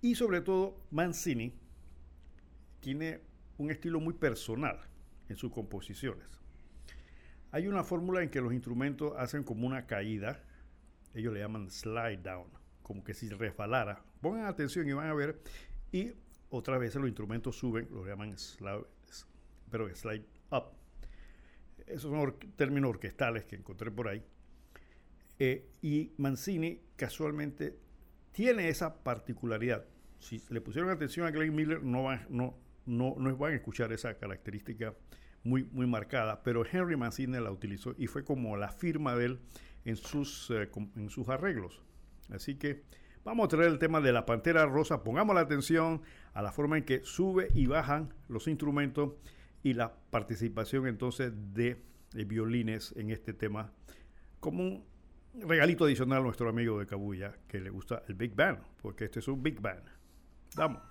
Y 0.00 0.16
sobre 0.16 0.40
todo, 0.40 0.76
Mancini 0.90 1.54
tiene 2.80 3.20
un 3.58 3.70
estilo 3.70 4.00
muy 4.00 4.14
personal 4.14 4.80
en 5.28 5.36
sus 5.36 5.52
composiciones. 5.52 6.26
Hay 7.52 7.68
una 7.68 7.84
fórmula 7.84 8.22
en 8.22 8.30
que 8.30 8.40
los 8.40 8.52
instrumentos 8.52 9.12
hacen 9.16 9.44
como 9.44 9.66
una 9.66 9.86
caída, 9.86 10.42
ellos 11.14 11.32
le 11.32 11.40
llaman 11.40 11.70
slide 11.70 12.22
down, 12.22 12.48
como 12.82 13.04
que 13.04 13.14
si 13.14 13.28
resbalara. 13.28 14.02
Pongan 14.20 14.46
atención 14.46 14.88
y 14.88 14.92
van 14.92 15.08
a 15.08 15.14
ver, 15.14 15.40
y 15.92 16.12
otra 16.48 16.76
vez 16.78 16.96
los 16.96 17.06
instrumentos 17.06 17.56
suben, 17.56 17.86
lo 17.92 18.04
llaman 18.04 18.36
slide, 18.36 18.86
pero 19.70 19.94
slide 19.94 20.24
up. 20.50 20.72
Esos 21.86 22.10
son 22.10 22.36
términos 22.56 22.90
orquestales 22.90 23.44
que 23.44 23.56
encontré 23.56 23.90
por 23.90 24.08
ahí. 24.08 24.24
Eh, 25.40 25.66
y 25.82 26.12
Mancini 26.18 26.82
casualmente 26.96 27.76
tiene 28.30 28.68
esa 28.68 29.02
particularidad. 29.02 29.86
Si 30.18 30.42
le 30.50 30.60
pusieron 30.60 30.90
atención 30.90 31.26
a 31.26 31.30
Glenn 31.30 31.54
Miller, 31.54 31.82
no 31.82 32.04
van, 32.04 32.26
no, 32.28 32.54
no, 32.84 33.16
no 33.18 33.36
van 33.36 33.52
a 33.52 33.56
escuchar 33.56 33.90
esa 33.92 34.14
característica 34.18 34.94
muy, 35.42 35.64
muy 35.72 35.86
marcada, 35.86 36.42
pero 36.42 36.64
Henry 36.70 36.96
Mancini 36.96 37.40
la 37.40 37.50
utilizó 37.50 37.94
y 37.96 38.06
fue 38.06 38.22
como 38.22 38.56
la 38.56 38.68
firma 38.68 39.16
de 39.16 39.24
él 39.24 39.40
en 39.86 39.96
sus, 39.96 40.50
eh, 40.50 40.70
en 40.96 41.08
sus 41.08 41.28
arreglos. 41.28 41.80
Así 42.30 42.56
que 42.56 42.82
vamos 43.24 43.46
a 43.46 43.48
traer 43.48 43.70
el 43.70 43.78
tema 43.78 44.02
de 44.02 44.12
la 44.12 44.26
Pantera 44.26 44.66
Rosa. 44.66 45.02
Pongamos 45.02 45.34
la 45.34 45.40
atención 45.40 46.02
a 46.34 46.42
la 46.42 46.52
forma 46.52 46.76
en 46.76 46.84
que 46.84 47.00
sube 47.02 47.48
y 47.54 47.66
bajan 47.66 48.12
los 48.28 48.46
instrumentos 48.46 49.14
y 49.62 49.74
la 49.74 49.94
participación 50.10 50.86
entonces 50.86 51.32
de, 51.54 51.82
violines 52.12 52.92
en 52.96 53.10
este 53.10 53.32
tema 53.32 53.72
como 54.40 54.64
un 54.64 54.84
regalito 55.34 55.84
adicional 55.84 56.20
a 56.20 56.22
nuestro 56.22 56.48
amigo 56.48 56.78
de 56.78 56.86
Cabuya 56.86 57.34
que 57.48 57.60
le 57.60 57.70
gusta 57.70 58.02
el 58.08 58.14
Big 58.14 58.34
Band, 58.34 58.58
porque 58.82 59.04
este 59.06 59.20
es 59.20 59.28
un 59.28 59.42
Big 59.42 59.60
Band. 59.60 59.84
Vamos. 60.56 60.82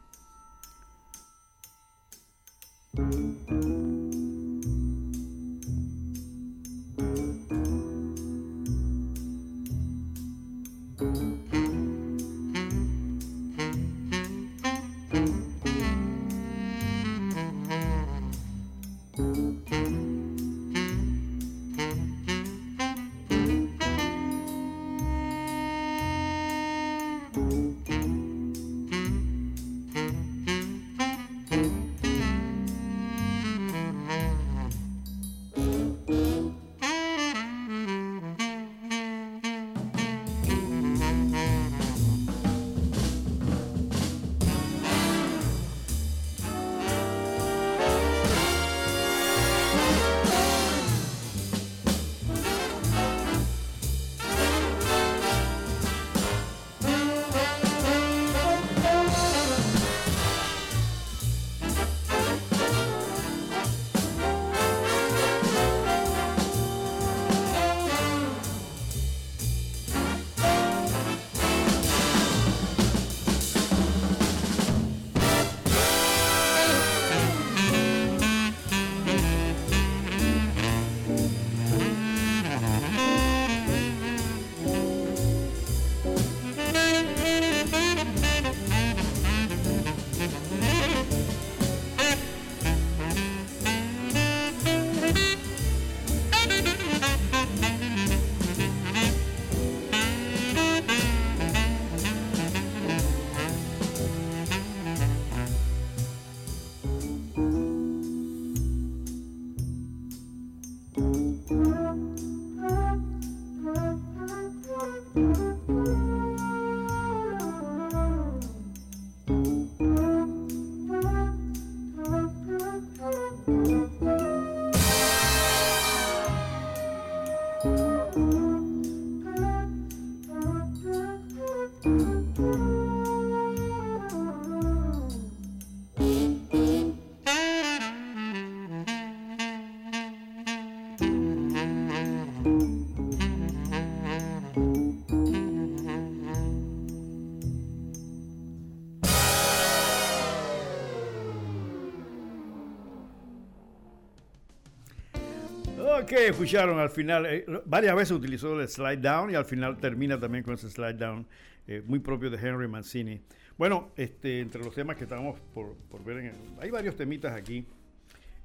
Ok, 156.09 156.15
escucharon 156.27 156.79
al 156.79 156.89
final, 156.89 157.27
eh, 157.27 157.45
varias 157.65 157.95
veces 157.95 158.17
utilizó 158.17 158.59
el 158.59 158.67
slide 158.67 158.97
down 158.97 159.29
y 159.29 159.35
al 159.35 159.45
final 159.45 159.77
termina 159.77 160.19
también 160.19 160.43
con 160.43 160.55
ese 160.55 160.67
slide 160.67 160.95
down 160.95 161.23
eh, 161.67 161.83
muy 161.85 161.99
propio 161.99 162.31
de 162.31 162.37
Henry 162.37 162.67
Mancini. 162.67 163.21
Bueno, 163.59 163.91
este, 163.95 164.39
entre 164.39 164.63
los 164.63 164.73
temas 164.73 164.97
que 164.97 165.03
estamos 165.03 165.39
por, 165.53 165.75
ver, 166.03 166.33
hay 166.59 166.71
varios 166.71 166.95
temitas 166.95 167.33
aquí. 167.33 167.63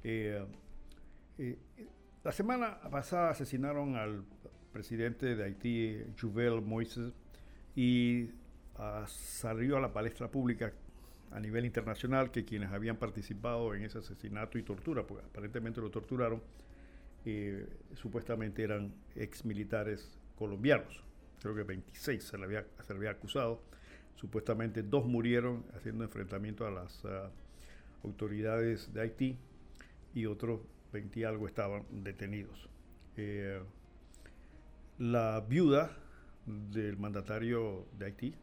Eh, 0.03 0.45
la 2.23 2.31
semana 2.31 2.79
pasada 2.91 3.31
asesinaron 3.31 3.95
al 3.95 4.23
presidente 4.71 5.35
de 5.35 5.43
Haití, 5.45 6.03
Juvel 6.21 6.61
Moises, 6.61 7.13
y 7.75 8.29
ah, 8.77 9.05
salió 9.07 9.77
a 9.77 9.81
la 9.81 9.91
palestra 9.91 10.29
pública 10.29 10.71
a 11.31 11.39
nivel 11.39 11.65
internacional 11.65 12.29
que 12.29 12.45
quienes 12.45 12.71
habían 12.71 12.97
participado 12.97 13.73
en 13.73 13.85
ese 13.85 13.97
asesinato 13.97 14.59
y 14.59 14.61
tortura, 14.61 15.01
porque 15.01 15.25
aparentemente 15.25 15.81
lo 15.81 15.89
torturaron, 15.89 16.43
supuestamente 17.93 18.63
eran 18.63 18.93
ex 19.15 19.45
militares 19.45 20.17
colombianos. 20.37 21.03
Creo 21.41 21.55
que 21.55 21.63
26 21.63 22.23
se 22.23 22.37
le 22.37 22.45
había 22.45 23.11
acusado. 23.11 23.61
Supuestamente 24.15 24.83
dos 24.83 25.05
murieron 25.05 25.65
haciendo 25.75 26.03
enfrentamiento 26.03 26.65
a 26.65 26.71
las 26.71 27.03
ah, 27.05 27.29
autoridades 28.03 28.93
de 28.93 29.01
Haití 29.01 29.37
y 30.13 30.25
otros 30.25 30.61
20 30.93 31.19
y 31.19 31.23
algo 31.23 31.47
estaban 31.47 31.85
detenidos. 31.91 32.69
Eh, 33.17 33.61
la 34.97 35.41
viuda 35.41 35.91
del 36.45 36.97
mandatario 36.97 37.85
de 37.97 38.05
Haití 38.05 38.35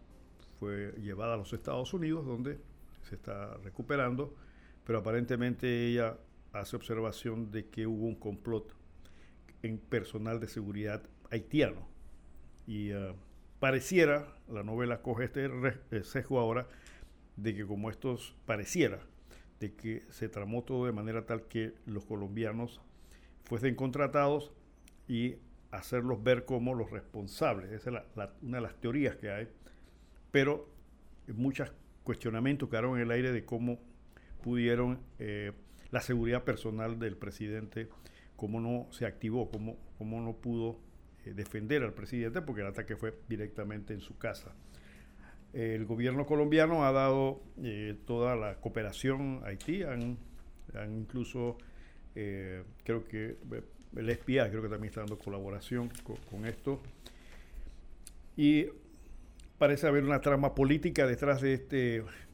fue 0.61 0.93
llevada 1.01 1.35
a 1.35 1.37
los 1.37 1.53
Estados 1.53 1.95
Unidos, 1.95 2.27
donde 2.27 2.59
se 3.09 3.15
está 3.15 3.57
recuperando, 3.65 4.35
pero 4.85 4.99
aparentemente 4.99 5.87
ella 5.87 6.17
hace 6.53 6.77
observación 6.77 7.51
de 7.51 7.69
que 7.69 7.87
hubo 7.87 8.07
un 8.07 8.15
complot 8.15 8.75
en 9.63 9.79
personal 9.79 10.41
de 10.41 10.49
seguridad 10.49 11.03
haitiano. 11.31 11.89
Y 12.67 12.91
eh, 12.91 13.15
pareciera, 13.59 14.37
la 14.49 14.63
novela 14.63 15.03
coge 15.03 15.25
este 15.25 15.47
eh, 15.91 16.05
sesgo 16.05 16.39
ahora, 16.39 16.69
de 17.37 17.55
que 17.55 17.67
como 17.67 17.91
estos 17.91 18.37
pareciera, 18.45 19.01
de 19.61 19.75
que 19.75 20.03
se 20.11 20.29
tramó 20.29 20.65
todo 20.65 20.87
de 20.87 20.93
manera 20.93 21.25
tal 21.25 21.49
que 21.49 21.75
los 21.87 22.05
colombianos 22.05 22.81
fuesen 23.45 23.75
contratados 23.75 24.53
y 25.09 25.37
hacerlos 25.71 26.23
ver 26.23 26.45
como 26.45 26.75
los 26.75 26.91
responsables. 26.91 27.73
Esa 27.73 27.91
es 27.91 28.05
una 28.43 28.59
de 28.59 28.63
las 28.63 28.77
teorías 28.81 29.17
que 29.17 29.31
hay. 29.31 29.49
Pero 30.31 30.69
muchos 31.29 31.73
cuestionamientos 32.03 32.69
quedaron 32.69 32.97
en 32.97 33.03
el 33.03 33.11
aire 33.11 33.33
de 33.33 33.45
cómo 33.45 33.81
pudieron 34.43 35.01
eh, 35.19 35.53
la 35.93 36.01
seguridad 36.01 36.43
personal 36.43 36.99
del 36.99 37.17
presidente, 37.17 37.89
cómo 38.35 38.61
no 38.61 38.89
se 38.91 39.07
activó, 39.07 39.49
cómo, 39.49 39.77
cómo 39.99 40.21
no 40.21 40.33
pudo 40.33 40.81
eh, 41.25 41.33
defender 41.35 41.85
al 41.85 41.95
presidente, 41.95 42.43
porque 42.43 42.63
el 42.63 42.67
ataque 42.67 42.97
fue 42.97 43.17
directamente 43.29 43.95
en 43.95 44.01
su 44.01 44.19
casa. 44.19 44.53
El 45.53 45.85
gobierno 45.85 46.27
colombiano 46.27 46.85
ha 46.85 46.91
dado 46.91 47.43
eh, 47.63 47.97
toda 48.07 48.35
la 48.35 48.57
cooperación 48.57 49.43
a 49.45 49.49
Haití, 49.49 49.85
han, 49.85 50.19
incluso, 50.91 51.59
creo 52.15 53.05
que 53.05 53.37
el 53.97 54.11
espía 54.11 54.49
creo 54.49 54.63
que 54.63 54.69
también 54.69 54.89
está 54.89 55.01
dando 55.01 55.19
colaboración 55.19 55.91
con, 56.31 56.47
esto. 56.47 56.81
Y 58.37 58.67
parece 59.63 59.87
haber 59.87 60.03
una 60.03 60.21
trama 60.21 60.57
política 60.57 61.07
detrás 61.07 61.41
de 61.41 61.55
este, 61.55 61.77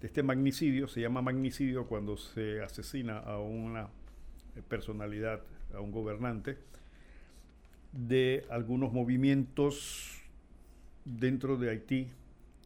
de 0.01 0.07
este 0.07 0.23
magnicidio. 0.23 0.89
Se 0.89 1.03
llama 1.03 1.21
magnicidio 1.21 1.87
cuando 1.87 2.17
se 2.17 2.63
asesina 2.63 3.19
a 3.19 3.39
una 3.39 3.91
personalidad, 4.69 5.43
a 5.75 5.81
un 5.83 5.93
gobernante, 5.93 6.57
de 7.93 8.47
algunos 8.49 8.95
movimientos 8.95 10.23
dentro 11.05 11.59
de 11.59 11.69
Haití 11.69 12.09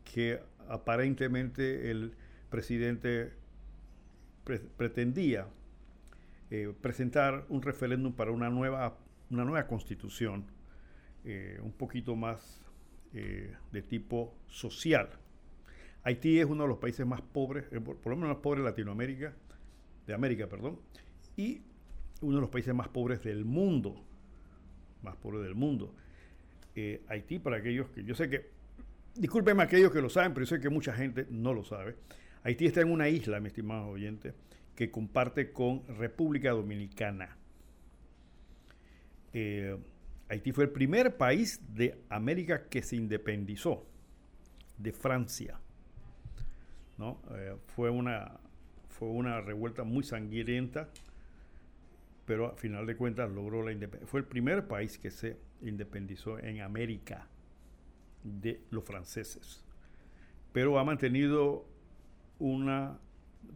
que 0.04 0.38
aparentemente 0.68 1.90
el 1.90 2.12
presidente 2.48 3.32
pretendía 4.76 5.48
eh, 6.52 6.72
presentar 6.80 7.46
un 7.48 7.62
referéndum 7.62 8.12
para 8.12 8.30
una 8.30 8.48
nueva, 8.48 8.96
una 9.28 9.44
nueva 9.44 9.66
constitución, 9.66 10.44
eh, 11.24 11.58
un 11.64 11.72
poquito 11.72 12.14
más 12.14 12.61
eh, 13.14 13.54
de 13.70 13.82
tipo 13.82 14.34
social. 14.48 15.10
Haití 16.04 16.40
es 16.40 16.46
uno 16.46 16.64
de 16.64 16.68
los 16.68 16.78
países 16.78 17.06
más 17.06 17.20
pobres, 17.20 17.64
por, 17.84 18.06
lo 18.06 18.16
menos 18.16 18.30
más 18.30 18.42
pobres 18.42 18.64
de 18.64 18.70
Latinoamérica, 18.70 19.34
de 20.06 20.14
América, 20.14 20.48
perdón, 20.48 20.78
y 21.36 21.62
uno 22.20 22.36
de 22.36 22.40
los 22.40 22.50
países 22.50 22.74
más 22.74 22.88
pobres 22.88 23.22
del 23.22 23.44
mundo, 23.44 24.04
más 25.02 25.16
pobre 25.16 25.40
del 25.40 25.54
mundo. 25.54 25.94
Haití, 27.08 27.38
para 27.38 27.58
aquellos 27.58 27.90
que 27.90 28.02
yo 28.02 28.14
sé 28.14 28.28
que, 28.28 28.50
discúlpenme 29.14 29.62
aquellos 29.62 29.92
que 29.92 30.00
lo 30.00 30.08
saben, 30.08 30.32
pero 30.34 30.44
yo 30.44 30.56
sé 30.56 30.60
que 30.60 30.70
mucha 30.70 30.92
gente 30.94 31.26
no 31.30 31.54
lo 31.54 31.64
sabe. 31.64 31.96
Haití 32.42 32.66
está 32.66 32.80
en 32.80 32.90
una 32.90 33.08
isla, 33.08 33.38
mi 33.40 33.48
estimado 33.48 33.88
oyente, 33.88 34.34
que 34.74 34.90
comparte 34.90 35.52
con 35.52 35.86
República 35.86 36.50
Dominicana. 36.50 37.36
Eh, 39.32 39.76
Haití 40.32 40.50
fue 40.50 40.64
el 40.64 40.70
primer 40.70 41.18
país 41.18 41.60
de 41.74 42.02
América 42.08 42.64
que 42.70 42.82
se 42.82 42.96
independizó 42.96 43.84
de 44.78 44.90
Francia. 44.90 45.60
¿no? 46.96 47.20
Eh, 47.32 47.54
fue, 47.76 47.90
una, 47.90 48.40
fue 48.88 49.08
una 49.08 49.42
revuelta 49.42 49.84
muy 49.84 50.02
sangrienta, 50.02 50.88
pero 52.24 52.46
a 52.46 52.56
final 52.56 52.86
de 52.86 52.96
cuentas 52.96 53.30
logró 53.30 53.62
la 53.62 53.72
independencia. 53.72 54.10
Fue 54.10 54.20
el 54.20 54.26
primer 54.26 54.68
país 54.68 54.96
que 54.96 55.10
se 55.10 55.36
independizó 55.60 56.38
en 56.38 56.62
América 56.62 57.26
de 58.24 58.58
los 58.70 58.84
franceses. 58.84 59.62
Pero 60.54 60.78
ha 60.78 60.84
mantenido 60.84 61.66
una 62.38 62.98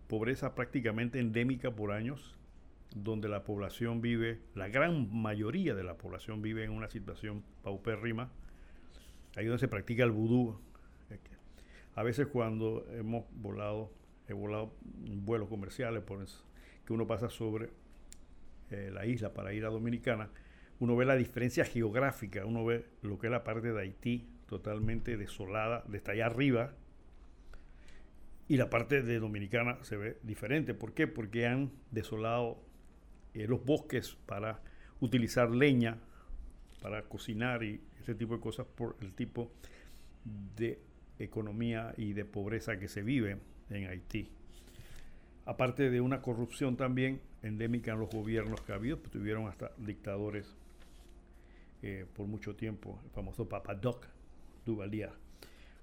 pobreza 0.09 0.55
prácticamente 0.55 1.21
endémica 1.21 1.71
por 1.71 1.93
años, 1.93 2.37
donde 2.97 3.29
la 3.29 3.45
población 3.45 4.01
vive, 4.01 4.41
la 4.55 4.69
gran 4.69 5.15
mayoría 5.15 5.75
de 5.75 5.85
la 5.85 5.99
población 5.99 6.41
vive 6.41 6.65
en 6.65 6.71
una 6.71 6.89
situación 6.89 7.45
paupérrima, 7.63 8.31
ahí 9.37 9.45
donde 9.45 9.61
se 9.61 9.69
practica 9.69 10.03
el 10.03 10.11
vudú. 10.11 10.59
A 11.95 12.03
veces 12.03 12.27
cuando 12.27 12.87
hemos 12.91 13.25
volado, 13.33 13.93
he 14.29 14.33
volado 14.33 14.75
vuelos 14.83 15.49
comerciales, 15.49 16.03
que 16.85 16.93
uno 16.93 17.07
pasa 17.07 17.29
sobre 17.29 17.71
eh, 18.71 18.91
la 18.93 19.07
isla 19.07 19.33
para 19.33 19.53
ir 19.53 19.65
a 19.67 19.69
Dominicana, 19.69 20.31
uno 20.79 20.97
ve 20.97 21.05
la 21.05 21.17
diferencia 21.17 21.65
geográfica, 21.65 22.45
uno 22.45 22.65
ve 22.65 22.87
lo 23.03 23.19
que 23.19 23.27
es 23.29 23.31
la 23.31 23.45
parte 23.45 23.73
de 23.73 23.81
Haití 23.81 24.29
totalmente 24.47 25.17
desolada, 25.17 25.85
desde 25.87 26.13
allá 26.13 26.27
arriba, 26.27 26.75
y 28.49 28.57
la 28.57 28.71
parte 28.71 29.03
de 29.03 29.19
Dominicana 29.19 29.79
se 29.83 29.97
ve 29.97 30.19
diferente. 30.23 30.73
¿Por 30.73 30.93
qué? 30.93 31.07
Porque 31.07 31.47
han 31.47 31.73
desolado 31.91 32.66
eh, 33.37 33.47
los 33.47 33.65
bosques 33.65 34.17
para 34.27 34.61
utilizar 35.01 35.51
leña 35.51 35.99
para 36.81 37.03
cocinar 37.03 37.63
y 37.63 37.81
ese 38.01 38.15
tipo 38.15 38.35
de 38.35 38.41
cosas 38.41 38.67
por 38.67 38.97
el 39.01 39.13
tipo 39.13 39.51
de 40.57 40.79
economía 41.19 41.93
y 41.97 42.13
de 42.13 42.25
pobreza 42.25 42.79
que 42.79 42.89
se 42.89 43.03
vive 43.03 43.39
en 43.71 43.87
Haití. 43.89 44.29
Aparte 45.45 45.91
de 45.91 46.01
una 46.01 46.23
corrupción 46.23 46.77
también 46.77 47.21
endémica 47.43 47.93
en 47.93 48.01
los 48.01 48.11
gobiernos 48.11 48.61
que 48.61 48.73
ha 48.73 48.77
habido, 48.77 48.99
pues 48.99 49.11
tuvieron 49.11 49.49
hasta 49.49 49.73
dictadores 49.79 50.57
eh, 51.83 52.07
por 52.15 52.27
mucho 52.27 52.55
tiempo, 52.57 53.01
el 53.05 53.11
famoso 53.11 53.49
Papadoc 53.49 54.07
Duvalier. 54.65 55.11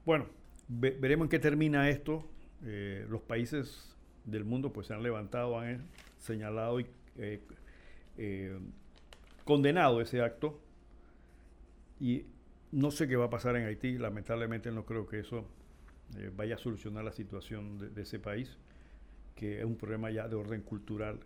Bueno, 0.06 0.28
veremos 0.68 1.26
en 1.26 1.30
qué 1.30 1.40
termina 1.40 1.90
esto. 1.90 2.26
Eh, 2.66 3.06
los 3.10 3.22
países 3.22 3.96
del 4.26 4.44
mundo 4.44 4.72
pues 4.72 4.88
se 4.88 4.94
han 4.94 5.04
levantado, 5.04 5.60
han 5.60 5.84
señalado 6.18 6.80
y 6.80 6.86
eh, 7.18 7.42
eh, 8.18 8.58
condenado 9.44 10.02
ese 10.02 10.22
acto. 10.22 10.60
Y 12.00 12.26
no 12.72 12.92
sé 12.92 13.08
qué 13.08 13.16
va 13.16 13.26
a 13.26 13.30
pasar 13.30 13.56
en 13.56 13.66
Haití, 13.66 13.98
lamentablemente 13.98 14.72
no 14.72 14.86
creo 14.86 15.08
que 15.08 15.20
eso 15.20 15.46
vaya 16.36 16.56
a 16.56 16.58
solucionar 16.58 17.04
la 17.04 17.12
situación 17.12 17.94
de, 17.94 18.02
ese 18.02 18.20
país, 18.20 18.58
que 19.36 19.60
es 19.60 19.66
un 19.66 19.78
problema 19.78 20.12
ya 20.12 20.28
de 20.28 20.36
orden 20.36 20.62
cultural 20.62 21.20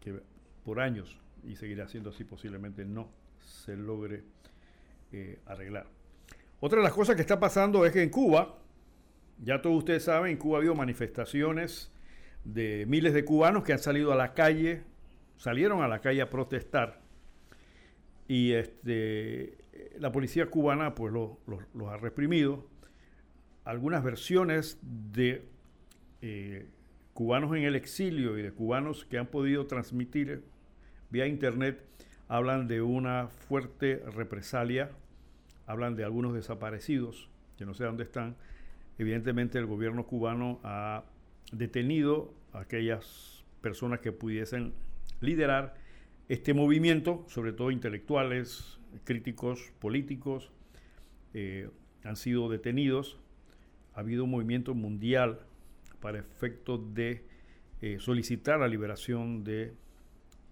que 0.00 0.20
por 0.64 0.80
años, 0.80 1.18
y 1.44 1.56
seguirá 1.56 1.88
siendo 1.88 2.10
así 2.10 2.24
posiblemente, 2.24 2.84
no 2.84 3.08
se 3.40 3.76
logre 3.76 4.24
arreglar. 5.46 5.86
Otra 6.60 6.78
de 6.78 6.84
las 6.84 6.92
cosas 6.92 7.14
que 7.14 7.22
está 7.22 7.38
pasando 7.38 7.86
es 7.86 7.92
que 7.92 8.02
en 8.02 8.10
Cuba, 8.10 8.58
ya 9.42 9.62
todos 9.62 9.78
ustedes 9.78 10.04
saben, 10.04 10.32
en 10.32 10.38
Cuba 10.38 10.56
ha 10.56 10.58
habido 10.58 10.74
manifestaciones 10.74 11.90
de 12.54 12.86
miles 12.86 13.12
de 13.12 13.24
cubanos 13.24 13.62
que 13.62 13.72
han 13.72 13.78
salido 13.78 14.12
a 14.12 14.16
la 14.16 14.32
calle, 14.34 14.82
salieron 15.36 15.82
a 15.82 15.88
la 15.88 16.00
calle 16.00 16.22
a 16.22 16.30
protestar. 16.30 17.00
Y 18.26 18.52
este, 18.52 19.58
la 19.98 20.12
policía 20.12 20.46
cubana 20.46 20.94
pues 20.94 21.12
los 21.12 21.88
ha 21.88 21.96
reprimido. 21.96 22.66
Algunas 23.64 24.02
versiones 24.02 24.78
de 24.82 25.44
eh, 26.22 26.66
cubanos 27.12 27.54
en 27.54 27.64
el 27.64 27.76
exilio 27.76 28.38
y 28.38 28.42
de 28.42 28.52
cubanos 28.52 29.04
que 29.04 29.18
han 29.18 29.26
podido 29.26 29.66
transmitir 29.66 30.42
vía 31.10 31.26
internet 31.26 31.84
hablan 32.28 32.68
de 32.68 32.82
una 32.82 33.28
fuerte 33.28 34.02
represalia, 34.14 34.90
hablan 35.66 35.96
de 35.96 36.04
algunos 36.04 36.34
desaparecidos, 36.34 37.28
que 37.56 37.64
no 37.64 37.74
sé 37.74 37.84
dónde 37.84 38.04
están. 38.04 38.36
Evidentemente 38.98 39.58
el 39.58 39.66
gobierno 39.66 40.06
cubano 40.06 40.60
ha 40.62 41.04
detenido 41.52 42.34
aquellas 42.52 43.44
personas 43.60 44.00
que 44.00 44.12
pudiesen 44.12 44.72
liderar 45.20 45.74
este 46.28 46.54
movimiento, 46.54 47.24
sobre 47.28 47.52
todo 47.52 47.70
intelectuales, 47.70 48.78
críticos, 49.04 49.72
políticos, 49.78 50.50
eh, 51.34 51.70
han 52.04 52.16
sido 52.16 52.48
detenidos. 52.48 53.18
Ha 53.94 54.00
habido 54.00 54.24
un 54.24 54.30
movimiento 54.30 54.74
mundial 54.74 55.40
para 56.00 56.18
efecto 56.18 56.78
de 56.78 57.24
eh, 57.80 57.96
solicitar 57.98 58.60
la 58.60 58.68
liberación 58.68 59.44
de 59.44 59.72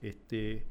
este, 0.02 0.64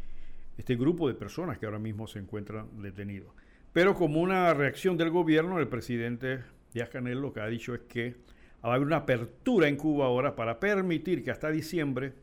este 0.58 0.76
grupo 0.76 1.08
de 1.08 1.14
personas 1.14 1.58
que 1.58 1.66
ahora 1.66 1.80
mismo 1.80 2.08
se 2.08 2.20
encuentran 2.20 2.82
detenidos. 2.82 3.34
Pero 3.74 3.94
como 3.94 4.22
una 4.22 4.54
reacción 4.54 4.98
del 4.98 5.10
gobierno, 5.10 5.60
el 5.60 5.68
presidente 5.68 6.44
Díaz 6.74 6.90
Canel 6.90 7.20
lo 7.20 7.34
que 7.34 7.42
ha 7.42 7.48
dicho 7.48 7.74
es 7.74 7.82
que 7.82 8.16
va 8.66 8.74
a 8.74 8.76
haber 8.76 8.88
una 8.88 8.98
apertura 8.98 9.68
en 9.68 9.76
Cuba 9.76 10.06
ahora 10.06 10.36
para 10.36 10.60
permitir 10.60 11.24
que 11.24 11.32
hasta 11.32 11.50
diciembre 11.52 12.14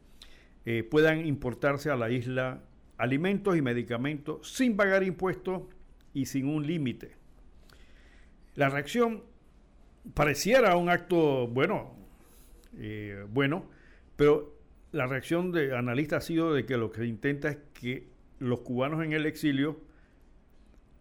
eh, 0.64 0.82
puedan 0.82 1.26
importarse 1.26 1.90
a 1.90 1.96
la 1.96 2.10
isla 2.10 2.62
alimentos 2.98 3.56
y 3.56 3.62
medicamentos 3.62 4.52
sin 4.52 4.76
pagar 4.76 5.02
impuestos 5.02 5.62
y 6.14 6.26
sin 6.26 6.46
un 6.46 6.66
límite. 6.66 7.12
La 8.54 8.68
reacción 8.68 9.22
pareciera 10.14 10.76
un 10.76 10.88
acto 10.88 11.46
bueno, 11.46 11.94
eh, 12.78 13.24
bueno, 13.30 13.70
pero 14.16 14.54
la 14.92 15.06
reacción 15.06 15.52
de 15.52 15.76
analistas 15.76 16.24
ha 16.24 16.26
sido 16.26 16.52
de 16.52 16.66
que 16.66 16.76
lo 16.76 16.90
que 16.90 17.06
intenta 17.06 17.48
es 17.48 17.58
que 17.72 18.08
los 18.38 18.60
cubanos 18.60 19.02
en 19.04 19.12
el 19.12 19.26
exilio 19.26 19.80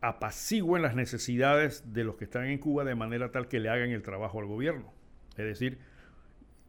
apacigüen 0.01 0.81
las 0.81 0.95
necesidades 0.95 1.93
de 1.93 2.03
los 2.03 2.15
que 2.15 2.25
están 2.25 2.45
en 2.45 2.57
Cuba 2.57 2.83
de 2.83 2.95
manera 2.95 3.31
tal 3.31 3.47
que 3.47 3.59
le 3.59 3.69
hagan 3.69 3.91
el 3.91 4.01
trabajo 4.01 4.39
al 4.39 4.45
gobierno. 4.45 5.00
Es 5.31 5.45
decir, 5.45 5.79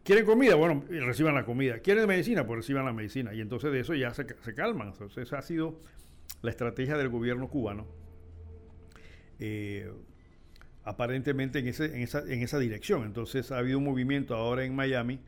¿quieren 0.04 0.24
comida? 0.24 0.54
Bueno, 0.54 0.84
reciban 0.88 1.34
la 1.34 1.44
comida. 1.44 1.78
¿Quieren 1.80 2.06
medicina? 2.06 2.46
Pues 2.46 2.58
reciban 2.58 2.84
la 2.84 2.92
medicina. 2.92 3.34
Y 3.34 3.40
entonces 3.40 3.72
de 3.72 3.80
eso 3.80 3.94
ya 3.94 4.14
se, 4.14 4.26
calman. 4.54 4.88
Entonces 4.88 5.26
esa 5.26 5.38
ha 5.38 5.42
sido 5.42 5.80
la 6.42 6.50
estrategia 6.50 6.96
del 6.96 7.08
gobierno 7.08 7.48
cubano. 7.48 7.86
Eh, 9.38 9.90
aparentemente 10.84 11.58
en, 11.58 11.68
esa, 11.68 11.84
en 11.86 12.42
esa 12.42 12.58
dirección. 12.58 13.04
Entonces 13.04 13.52
ha 13.52 13.58
habido 13.58 13.78
un 13.78 13.84
movimiento 13.84 14.34
ahora 14.34 14.64
en 14.64 14.74
Miami 14.74 15.20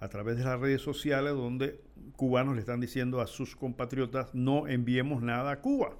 a 0.00 0.08
través 0.08 0.36
de 0.36 0.44
las 0.44 0.60
redes 0.60 0.82
sociales 0.82 1.32
donde 1.32 1.80
cubanos 2.16 2.54
le 2.54 2.60
están 2.60 2.80
diciendo 2.80 3.20
a 3.20 3.26
sus 3.26 3.56
compatriotas 3.56 4.34
no 4.34 4.68
enviemos 4.68 5.22
nada 5.22 5.52
a 5.52 5.60
Cuba. 5.60 5.96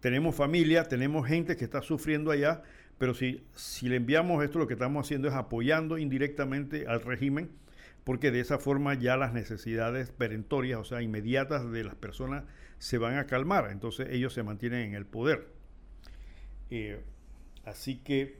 Tenemos 0.00 0.34
familia, 0.34 0.84
tenemos 0.84 1.26
gente 1.26 1.56
que 1.56 1.64
está 1.64 1.80
sufriendo 1.82 2.30
allá, 2.30 2.62
pero 2.98 3.14
si, 3.14 3.44
si 3.54 3.88
le 3.88 3.96
enviamos 3.96 4.44
esto 4.44 4.58
lo 4.58 4.66
que 4.66 4.74
estamos 4.74 5.06
haciendo 5.06 5.28
es 5.28 5.34
apoyando 5.34 5.98
indirectamente 5.98 6.86
al 6.86 7.02
régimen 7.02 7.50
porque 8.04 8.30
de 8.30 8.40
esa 8.40 8.58
forma 8.58 8.94
ya 8.94 9.16
las 9.16 9.32
necesidades 9.32 10.10
perentorias, 10.10 10.80
o 10.80 10.84
sea, 10.84 11.02
inmediatas 11.02 11.70
de 11.70 11.84
las 11.84 11.94
personas 11.94 12.44
se 12.78 12.98
van 12.98 13.16
a 13.16 13.26
calmar, 13.26 13.70
entonces 13.70 14.08
ellos 14.10 14.32
se 14.32 14.42
mantienen 14.42 14.88
en 14.88 14.94
el 14.94 15.06
poder. 15.06 15.46
Eh, 16.70 17.00
Así 17.64 17.98
que 17.98 18.36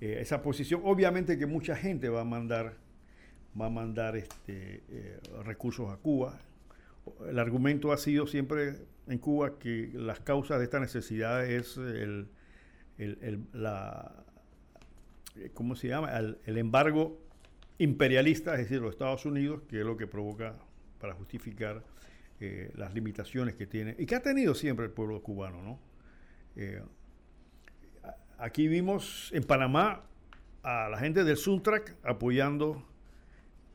eh, 0.00 0.18
esa 0.20 0.42
posición, 0.42 0.82
obviamente 0.84 1.38
que 1.38 1.46
mucha 1.46 1.76
gente 1.76 2.08
va 2.08 2.22
a 2.22 2.24
mandar, 2.24 2.76
va 3.58 3.66
a 3.66 3.70
mandar 3.70 4.16
este, 4.16 4.82
eh, 4.88 5.20
recursos 5.44 5.90
a 5.90 5.96
Cuba. 5.96 6.40
El 7.28 7.38
argumento 7.38 7.92
ha 7.92 7.96
sido 7.96 8.26
siempre 8.26 8.76
en 9.08 9.18
Cuba 9.18 9.58
que 9.58 9.90
las 9.94 10.20
causas 10.20 10.58
de 10.58 10.64
esta 10.64 10.78
necesidad 10.78 11.44
es 11.44 11.76
el, 11.76 12.28
la, 13.52 14.24
¿cómo 15.54 15.74
se 15.74 15.88
llama? 15.88 16.16
El, 16.16 16.58
embargo 16.58 17.20
imperialista, 17.78 18.52
es 18.54 18.60
decir, 18.60 18.80
los 18.80 18.92
Estados 18.92 19.26
Unidos, 19.26 19.62
que 19.68 19.80
es 19.80 19.86
lo 19.86 19.96
que 19.96 20.06
provoca 20.06 20.54
para 21.00 21.14
justificar 21.14 21.82
eh, 22.40 22.70
las 22.76 22.94
limitaciones 22.94 23.54
que 23.54 23.66
tiene 23.66 23.96
y 23.98 24.06
que 24.06 24.14
ha 24.14 24.22
tenido 24.22 24.54
siempre 24.54 24.86
el 24.86 24.92
pueblo 24.92 25.22
cubano, 25.22 25.62
¿no? 25.62 25.78
Aquí 28.42 28.66
vimos 28.66 29.30
en 29.32 29.44
Panamá 29.44 30.02
a 30.64 30.88
la 30.88 30.98
gente 30.98 31.22
del 31.22 31.36
Suntrack 31.36 31.96
apoyando 32.02 32.84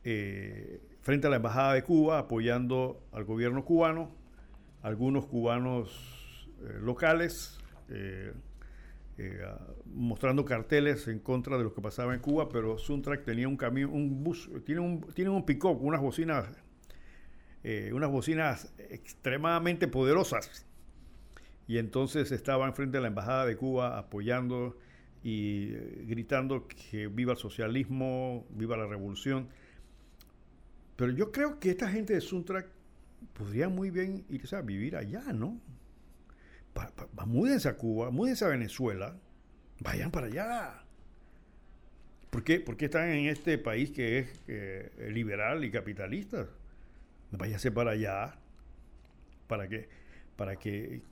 eh, 0.04 0.80
frente 1.00 1.26
a 1.26 1.30
la 1.30 1.36
Embajada 1.36 1.74
de 1.74 1.82
Cuba, 1.82 2.18
apoyando 2.18 3.02
al 3.12 3.24
gobierno 3.24 3.64
cubano, 3.64 4.10
algunos 4.82 5.26
cubanos 5.26 6.48
eh, 6.60 6.78
locales, 6.82 7.58
eh, 9.18 9.44
mostrando 9.86 10.44
carteles 10.44 11.08
en 11.08 11.18
contra 11.18 11.58
de 11.58 11.64
lo 11.64 11.74
que 11.74 11.82
pasaba 11.82 12.14
en 12.14 12.20
Cuba, 12.20 12.48
pero 12.48 12.78
Suntrack 12.78 13.24
tenía 13.24 13.48
un 13.48 13.56
camión, 13.56 13.90
un 13.92 14.24
bus, 14.24 14.50
tiene 14.64 14.80
un, 14.80 15.00
tiene 15.12 15.30
un 15.30 15.44
pick 15.44 15.58
con 15.58 15.78
unas 15.80 16.00
bocinas, 16.00 16.46
unas 17.92 18.10
bocinas 18.10 18.72
extremadamente 18.78 19.88
poderosas 19.88 20.68
y 21.68 21.76
entonces 21.76 22.32
estaba 22.32 22.66
enfrente 22.66 22.96
de 22.96 23.02
la 23.02 23.08
Embajada 23.08 23.44
de 23.44 23.56
Cuba 23.56 23.98
apoyando 23.98 24.78
y 25.22 25.74
eh, 25.74 26.04
gritando 26.08 26.66
que 26.66 27.08
viva 27.08 27.32
el 27.32 27.38
socialismo, 27.38 28.46
viva 28.50 28.76
la 28.76 28.86
revolución. 28.86 29.48
Pero 30.96 31.12
yo 31.12 31.30
creo 31.30 31.60
que 31.60 31.70
esta 31.70 31.88
gente 31.90 32.14
de 32.14 32.22
Suntrack 32.22 32.68
podría 33.34 33.68
muy 33.68 33.90
bien 33.90 34.24
irse 34.30 34.56
a 34.56 34.62
vivir 34.62 34.96
allá, 34.96 35.22
¿no? 35.34 35.60
Múdense 37.26 37.68
a 37.68 37.76
Cuba, 37.76 38.10
múdense 38.10 38.44
a 38.44 38.48
Venezuela, 38.48 39.16
vayan 39.80 40.10
para 40.10 40.26
allá. 40.26 40.82
¿Por 42.30 42.44
qué? 42.44 42.60
Porque 42.60 42.86
están 42.86 43.08
en 43.10 43.26
este 43.26 43.58
país 43.58 43.90
que 43.90 44.18
es 44.18 44.42
eh, 44.48 45.10
liberal 45.12 45.64
y 45.64 45.70
capitalista. 45.70 46.46
Váyanse 47.30 47.70
para 47.70 47.92
allá. 47.92 48.36
¿Para 49.46 49.68
qué? 49.68 49.88
para 50.38 50.54
que, 50.54 51.02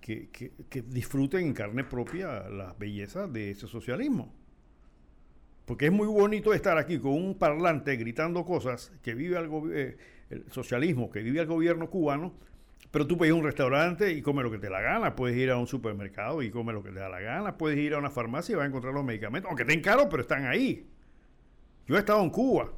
disfruten 0.87 1.47
en 1.47 1.53
carne 1.53 1.83
propia 1.83 2.49
las 2.49 2.79
bellezas 2.79 3.33
de 3.33 3.51
ese 3.51 3.67
socialismo. 3.67 4.33
Porque 5.65 5.87
es 5.87 5.93
muy 5.93 6.07
bonito 6.07 6.55
estar 6.55 6.79
aquí 6.79 7.01
con 7.01 7.15
un 7.15 7.35
parlante 7.37 7.97
gritando 7.97 8.45
cosas 8.45 8.93
que 9.03 9.15
vive 9.15 9.37
el, 9.37 9.51
eh, 9.75 9.97
el 10.31 10.45
socialismo, 10.53 11.11
que 11.11 11.23
vive 11.23 11.41
el 11.41 11.49
gobierno 11.49 11.91
cubano, 11.91 12.35
pero 12.91 13.07
tú 13.07 13.17
puedes 13.17 13.33
ir 13.33 13.37
a 13.37 13.41
un 13.41 13.45
restaurante 13.45 14.13
y 14.13 14.23
comer 14.23 14.45
lo 14.45 14.51
que 14.51 14.59
te 14.59 14.71
la 14.71 14.81
gana, 14.81 15.17
puedes 15.17 15.37
ir 15.37 15.51
a 15.51 15.57
un 15.57 15.67
supermercado 15.67 16.43
y 16.43 16.51
comer 16.51 16.75
lo 16.75 16.83
que 16.83 16.91
te 16.91 16.99
da 16.99 17.09
la 17.09 17.21
gana, 17.21 17.57
puedes 17.57 17.79
ir 17.79 17.95
a 17.95 17.99
una 17.99 18.11
farmacia 18.11 18.53
y 18.53 18.57
vas 18.57 18.65
a 18.65 18.69
encontrar 18.69 18.95
los 18.95 19.05
medicamentos, 19.05 19.49
aunque 19.49 19.63
estén 19.63 19.81
caros, 19.81 20.07
pero 20.11 20.23
están 20.23 20.47
ahí. 20.47 20.89
Yo 21.87 21.97
he 21.97 21.99
estado 21.99 22.23
en 22.23 22.31
Cuba, 22.31 22.73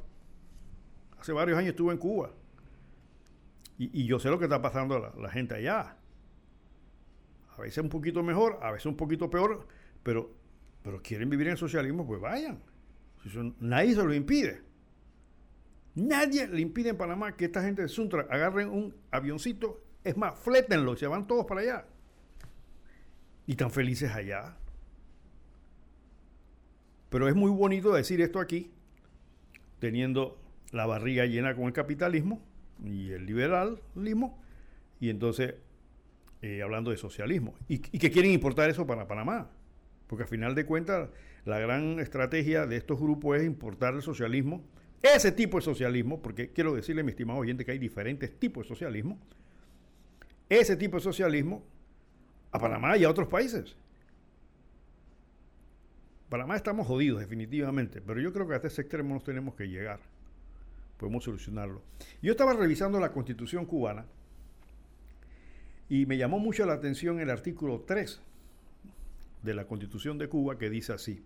hace 1.19 1.31
varios 1.31 1.57
años 1.57 1.71
estuve 1.71 1.93
en 1.93 1.99
Cuba, 1.99 2.31
y, 3.79 4.05
yo 4.05 4.19
sé 4.19 4.29
lo 4.29 4.37
que 4.37 4.43
está 4.45 4.61
pasando 4.61 4.97
a 4.97 5.17
la 5.17 5.29
gente 5.29 5.55
allá. 5.55 5.95
A 7.55 7.61
veces 7.61 7.81
un 7.81 7.89
poquito 7.89 8.21
mejor, 8.23 8.59
a 8.61 8.71
veces 8.71 8.87
un 8.87 8.97
poquito 8.97 9.29
peor, 9.29 9.67
pero, 10.03 10.35
pero 10.83 11.01
quieren 11.01 11.29
vivir 11.29 11.47
en 11.47 11.53
el 11.53 11.57
socialismo, 11.57 12.05
pues 12.05 12.19
vayan. 12.19 12.61
nadie 13.61 13.95
se 13.95 14.03
lo 14.03 14.13
impide. 14.13 14.63
Nadie 15.95 16.45
le 16.47 16.59
impide 16.59 16.89
en 16.89 16.97
Panamá 16.97 17.37
que 17.37 17.45
esta 17.45 17.63
gente 17.63 17.81
de 17.81 17.87
Suntra 17.87 18.27
agarren 18.29 18.69
un 18.69 18.95
avioncito. 19.11 19.81
Es 20.03 20.15
más, 20.17 20.39
flétenlo, 20.39 20.95
se 20.95 21.07
van 21.07 21.27
todos 21.27 21.45
para 21.45 21.61
allá. 21.61 21.85
Y 23.45 23.55
tan 23.55 23.71
felices 23.71 24.11
allá. 24.11 24.55
Pero 27.09 27.27
es 27.27 27.35
muy 27.35 27.51
bonito 27.51 27.93
decir 27.93 28.21
esto 28.21 28.39
aquí, 28.39 28.71
teniendo 29.79 30.39
la 30.71 30.85
barriga 30.85 31.25
llena 31.25 31.55
con 31.55 31.65
el 31.65 31.73
capitalismo 31.73 32.41
y 32.83 33.11
el 33.11 33.25
liberalismo, 33.25 34.39
y 34.99 35.09
entonces 35.09 35.55
eh, 36.41 36.61
hablando 36.61 36.91
de 36.91 36.97
socialismo, 36.97 37.55
y, 37.67 37.79
que 37.79 38.11
quieren 38.11 38.31
importar 38.31 38.69
eso 38.69 38.85
para 38.85 39.07
Panamá. 39.07 39.49
Porque 40.07 40.23
al 40.23 40.29
final 40.29 40.55
de 40.55 40.65
cuentas, 40.65 41.09
la 41.45 41.59
gran 41.59 41.99
estrategia 41.99 42.65
de 42.65 42.77
estos 42.77 42.99
grupos 42.99 43.37
es 43.37 43.45
importar 43.45 43.93
el 43.93 44.01
socialismo, 44.01 44.63
ese 45.01 45.31
tipo 45.31 45.57
de 45.57 45.63
socialismo, 45.63 46.21
porque 46.21 46.51
quiero 46.51 46.73
decirle, 46.73 47.03
mi 47.03 47.09
estimado 47.09 47.39
oyente, 47.39 47.65
que 47.65 47.71
hay 47.71 47.79
diferentes 47.79 48.39
tipos 48.39 48.63
de 48.63 48.69
socialismo, 48.69 49.19
ese 50.49 50.75
tipo 50.75 50.97
de 50.97 51.03
socialismo 51.03 51.63
a 52.51 52.59
Panamá 52.59 52.97
y 52.97 53.03
a 53.03 53.09
otros 53.09 53.27
países. 53.27 53.75
Panamá 56.29 56.55
estamos 56.55 56.85
jodidos, 56.85 57.19
definitivamente, 57.19 58.01
pero 58.01 58.19
yo 58.19 58.31
creo 58.33 58.47
que 58.47 58.55
hasta 58.55 58.67
ese 58.67 58.81
extremo 58.81 59.13
nos 59.13 59.23
tenemos 59.23 59.55
que 59.55 59.67
llegar. 59.67 59.99
Podemos 60.97 61.23
solucionarlo. 61.23 61.81
Yo 62.21 62.31
estaba 62.31 62.53
revisando 62.53 62.99
la 62.99 63.11
constitución 63.11 63.65
cubana 63.65 64.05
y 65.87 66.05
me 66.05 66.17
llamó 66.17 66.39
mucho 66.39 66.65
la 66.65 66.73
atención 66.73 67.19
el 67.19 67.29
artículo 67.29 67.81
3 67.81 68.21
de 69.41 69.53
la 69.53 69.65
Constitución 69.65 70.17
de 70.17 70.29
Cuba 70.29 70.57
que 70.57 70.69
dice 70.69 70.93
así. 70.93 71.23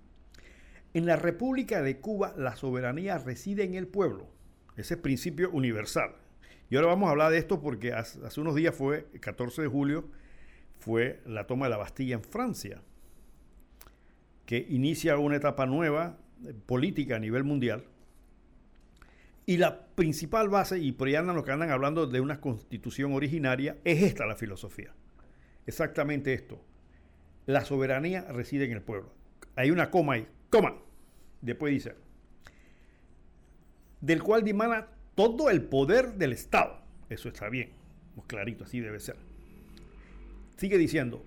En 0.94 1.06
la 1.06 1.16
República 1.16 1.82
de 1.82 1.98
Cuba 1.98 2.34
la 2.38 2.56
soberanía 2.56 3.18
reside 3.18 3.64
en 3.64 3.74
el 3.74 3.88
pueblo. 3.88 4.28
Ese 4.78 4.96
principio 4.96 5.50
universal. 5.52 6.16
Y 6.74 6.76
ahora 6.76 6.88
vamos 6.88 7.08
a 7.08 7.12
hablar 7.12 7.32
de 7.32 7.38
esto 7.38 7.62
porque 7.62 7.94
hace, 7.94 8.42
unos 8.42 8.56
días 8.56 8.74
fue, 8.74 9.06
14 9.20 9.62
de 9.62 9.68
julio, 9.68 10.10
fue 10.80 11.22
la 11.24 11.46
toma 11.46 11.68
de 11.68 11.70
la 11.70 11.78
Bastilla 11.78 12.16
en 12.16 12.24
Francia, 12.24 12.82
que 14.48 14.66
inicia 14.70 15.16
una 15.20 15.36
etapa 15.36 15.68
nueva 15.68 16.18
eh, 16.44 16.56
política 16.66 17.18
a 17.18 17.20
nivel 17.20 17.44
mundial. 17.44 17.84
Y 19.46 19.58
la 19.58 19.86
principal 19.86 20.50
base, 20.50 20.80
y 20.80 20.94
por 20.94 21.08
ahí 21.08 21.14
andan 21.14 21.36
los 21.36 21.46
que 21.46 21.52
andan 21.52 21.70
hablando 21.70 22.08
de 22.08 22.20
una 22.20 22.42
constitución 22.42 23.14
originaria, 23.14 23.78
es 23.84 24.02
esta 24.02 24.26
la 24.26 24.36
filosofía. 24.36 24.96
Exactamente 25.68 26.34
esto. 26.34 26.60
La 27.46 27.66
soberanía 27.66 28.24
reside 28.32 28.66
en 28.66 28.72
el 28.72 28.82
pueblo. 28.82 29.14
Hay 29.56 29.70
una 29.70 29.92
coma 29.92 30.14
ahí. 30.14 30.28
Coma. 30.50 30.74
Después 31.40 31.72
dice, 31.72 31.94
del 34.02 34.24
cual 34.24 34.44
dimana 34.44 34.88
todo 35.16 35.50
el 35.50 35.64
poder 35.64 36.16
del 36.16 36.34
Estado. 36.34 36.82
Eso 37.10 37.30
está 37.30 37.50
bien, 37.50 37.70
muy 38.16 38.26
clarito, 38.26 38.64
así 38.64 38.80
debe 38.80 39.00
ser. 39.00 39.16
Sigue 40.58 40.78
diciendo, 40.78 41.24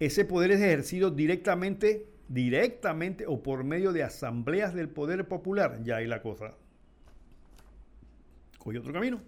ese 0.00 0.24
poder 0.24 0.52
es 0.52 0.60
ejercido 0.60 1.10
directamente, 1.10 2.06
directamente 2.28 3.26
o 3.26 3.42
por 3.42 3.64
medio 3.64 3.92
de 3.92 4.02
asambleas 4.02 4.74
del 4.74 4.88
poder 4.88 5.28
popular. 5.28 5.80
Ya 5.82 5.96
hay 5.96 6.06
la 6.06 6.22
cosa. 6.22 6.54
Coge 8.58 8.78
otro 8.78 8.92
camino. 8.92 9.20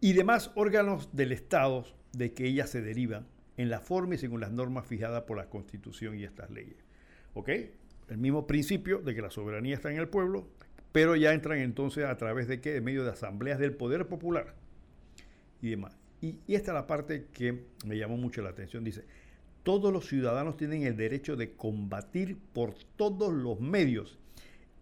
Y 0.00 0.12
demás 0.12 0.50
órganos 0.54 1.14
del 1.14 1.32
Estado 1.32 1.84
de 2.12 2.32
que 2.32 2.46
ellas 2.46 2.70
se 2.70 2.82
derivan 2.82 3.26
en 3.56 3.70
la 3.70 3.80
forma 3.80 4.14
y 4.14 4.18
según 4.18 4.40
las 4.40 4.52
normas 4.52 4.86
fijadas 4.86 5.22
por 5.22 5.36
la 5.36 5.48
Constitución 5.48 6.18
y 6.18 6.24
estas 6.24 6.50
leyes. 6.50 6.76
¿Ok? 7.34 7.48
El 8.08 8.18
mismo 8.18 8.46
principio 8.46 8.98
de 8.98 9.14
que 9.14 9.22
la 9.22 9.30
soberanía 9.30 9.74
está 9.74 9.90
en 9.90 9.98
el 9.98 10.08
pueblo, 10.08 10.48
pero 10.94 11.16
ya 11.16 11.32
entran 11.32 11.58
entonces 11.58 12.04
a 12.04 12.16
través 12.16 12.46
de 12.46 12.60
qué? 12.60 12.72
De 12.72 12.80
medio 12.80 13.02
de 13.02 13.10
asambleas 13.10 13.58
del 13.58 13.74
poder 13.74 14.06
popular 14.06 14.54
y 15.60 15.70
demás. 15.70 15.98
Y, 16.20 16.36
esta 16.46 16.70
es 16.70 16.74
la 16.74 16.86
parte 16.86 17.26
que 17.32 17.64
me 17.84 17.98
llamó 17.98 18.16
mucho 18.16 18.42
la 18.42 18.50
atención. 18.50 18.84
Dice, 18.84 19.04
todos 19.64 19.92
los 19.92 20.06
ciudadanos 20.06 20.56
tienen 20.56 20.84
el 20.84 20.96
derecho 20.96 21.34
de 21.34 21.54
combatir 21.54 22.38
por 22.52 22.74
todos 22.94 23.32
los 23.32 23.58
medios, 23.58 24.20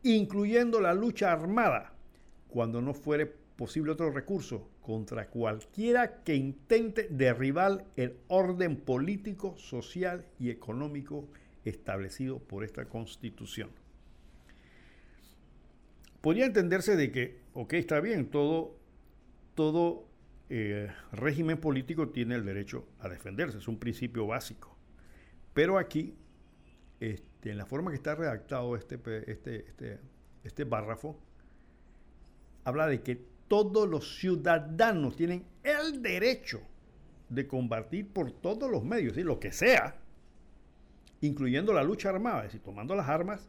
incluyendo 0.03 0.83
la 0.83 0.92
lucha 0.92 1.33
armada, 1.33 1.94
cuando 2.46 2.83
no 2.83 2.92
fuere 2.92 3.25
posible 3.25 3.92
otro 3.92 4.11
recurso, 4.11 4.68
contra 4.83 5.29
cualquiera 5.31 6.22
que 6.25 6.37
intente 6.37 7.09
derribar 7.09 7.87
el 7.96 8.18
orden 8.29 8.77
político, 8.77 9.57
social 9.57 10.27
y 10.38 10.51
económico 10.51 11.27
establecido 11.64 12.38
por 12.38 12.64
esta 12.64 12.85
constitución 12.85 13.70
podría 16.23 16.47
entenderse 16.47 16.97
de 16.97 17.13
que, 17.13 17.41
ok, 17.53 17.75
está 17.75 18.01
bien, 18.01 18.31
todo, 18.31 18.79
todo 19.55 20.07
eh, 20.49 20.91
régimen 21.13 21.59
político 21.59 22.09
tiene 22.09 22.37
el 22.37 22.47
derecho 22.47 22.87
a 23.01 23.09
defenderse, 23.11 23.59
es 23.59 23.69
un 23.69 23.79
principio 23.79 24.27
básico. 24.27 24.75
Pero 25.53 25.77
aquí, 25.77 26.15
este, 27.01 27.51
en 27.51 27.59
la 27.59 27.67
forma 27.67 27.91
que 27.91 27.97
está 27.97 28.15
redactado 28.15 28.77
este, 28.77 28.99
este, 29.27 29.67
este, 29.69 29.99
este 30.45 30.65
párrafo, 30.65 31.19
habla 32.65 32.87
de 32.87 33.03
que 33.03 33.21
todos 33.49 33.89
los 33.89 34.17
ciudadanos 34.19 35.17
tienen 35.17 35.45
el 35.65 36.01
derecho 36.01 36.63
de 37.29 37.47
combatir 37.47 38.09
por 38.09 38.31
todos 38.31 38.71
los 38.71 38.85
medios, 38.85 39.17
lo 39.17 39.41
que 39.41 39.53
sea, 39.53 39.97
incluyendo 41.21 41.73
la 41.73 41.83
lucha 41.83 42.11
armada, 42.11 42.39
es 42.39 42.45
decir, 42.45 42.63
tomando 42.63 42.95
las 42.95 43.09
armas 43.09 43.49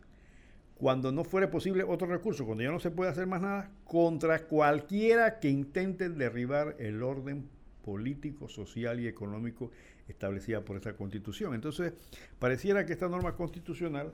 cuando 0.84 1.14
no 1.14 1.24
fuere 1.24 1.48
posible 1.48 1.86
otro 1.86 2.08
recurso, 2.08 2.46
cuando 2.46 2.62
ya 2.62 2.70
no 2.70 2.78
se 2.78 2.92
puede 2.92 3.10
hacer 3.10 3.26
más 3.26 3.42
nada, 3.42 3.72
contra 3.86 4.48
cualquiera 4.48 5.40
que 5.40 5.48
intente 5.48 6.10
derribar 6.10 6.76
el 6.78 7.02
orden 7.02 7.48
político, 7.86 8.50
social 8.50 9.00
y 9.00 9.08
económico 9.08 9.72
establecida 10.10 10.60
por 10.60 10.76
esta 10.76 10.98
constitución. 10.98 11.54
Entonces, 11.54 11.94
pareciera 12.38 12.86
que 12.86 12.92
esta 12.92 13.08
norma 13.08 13.38
constitucional 13.38 14.12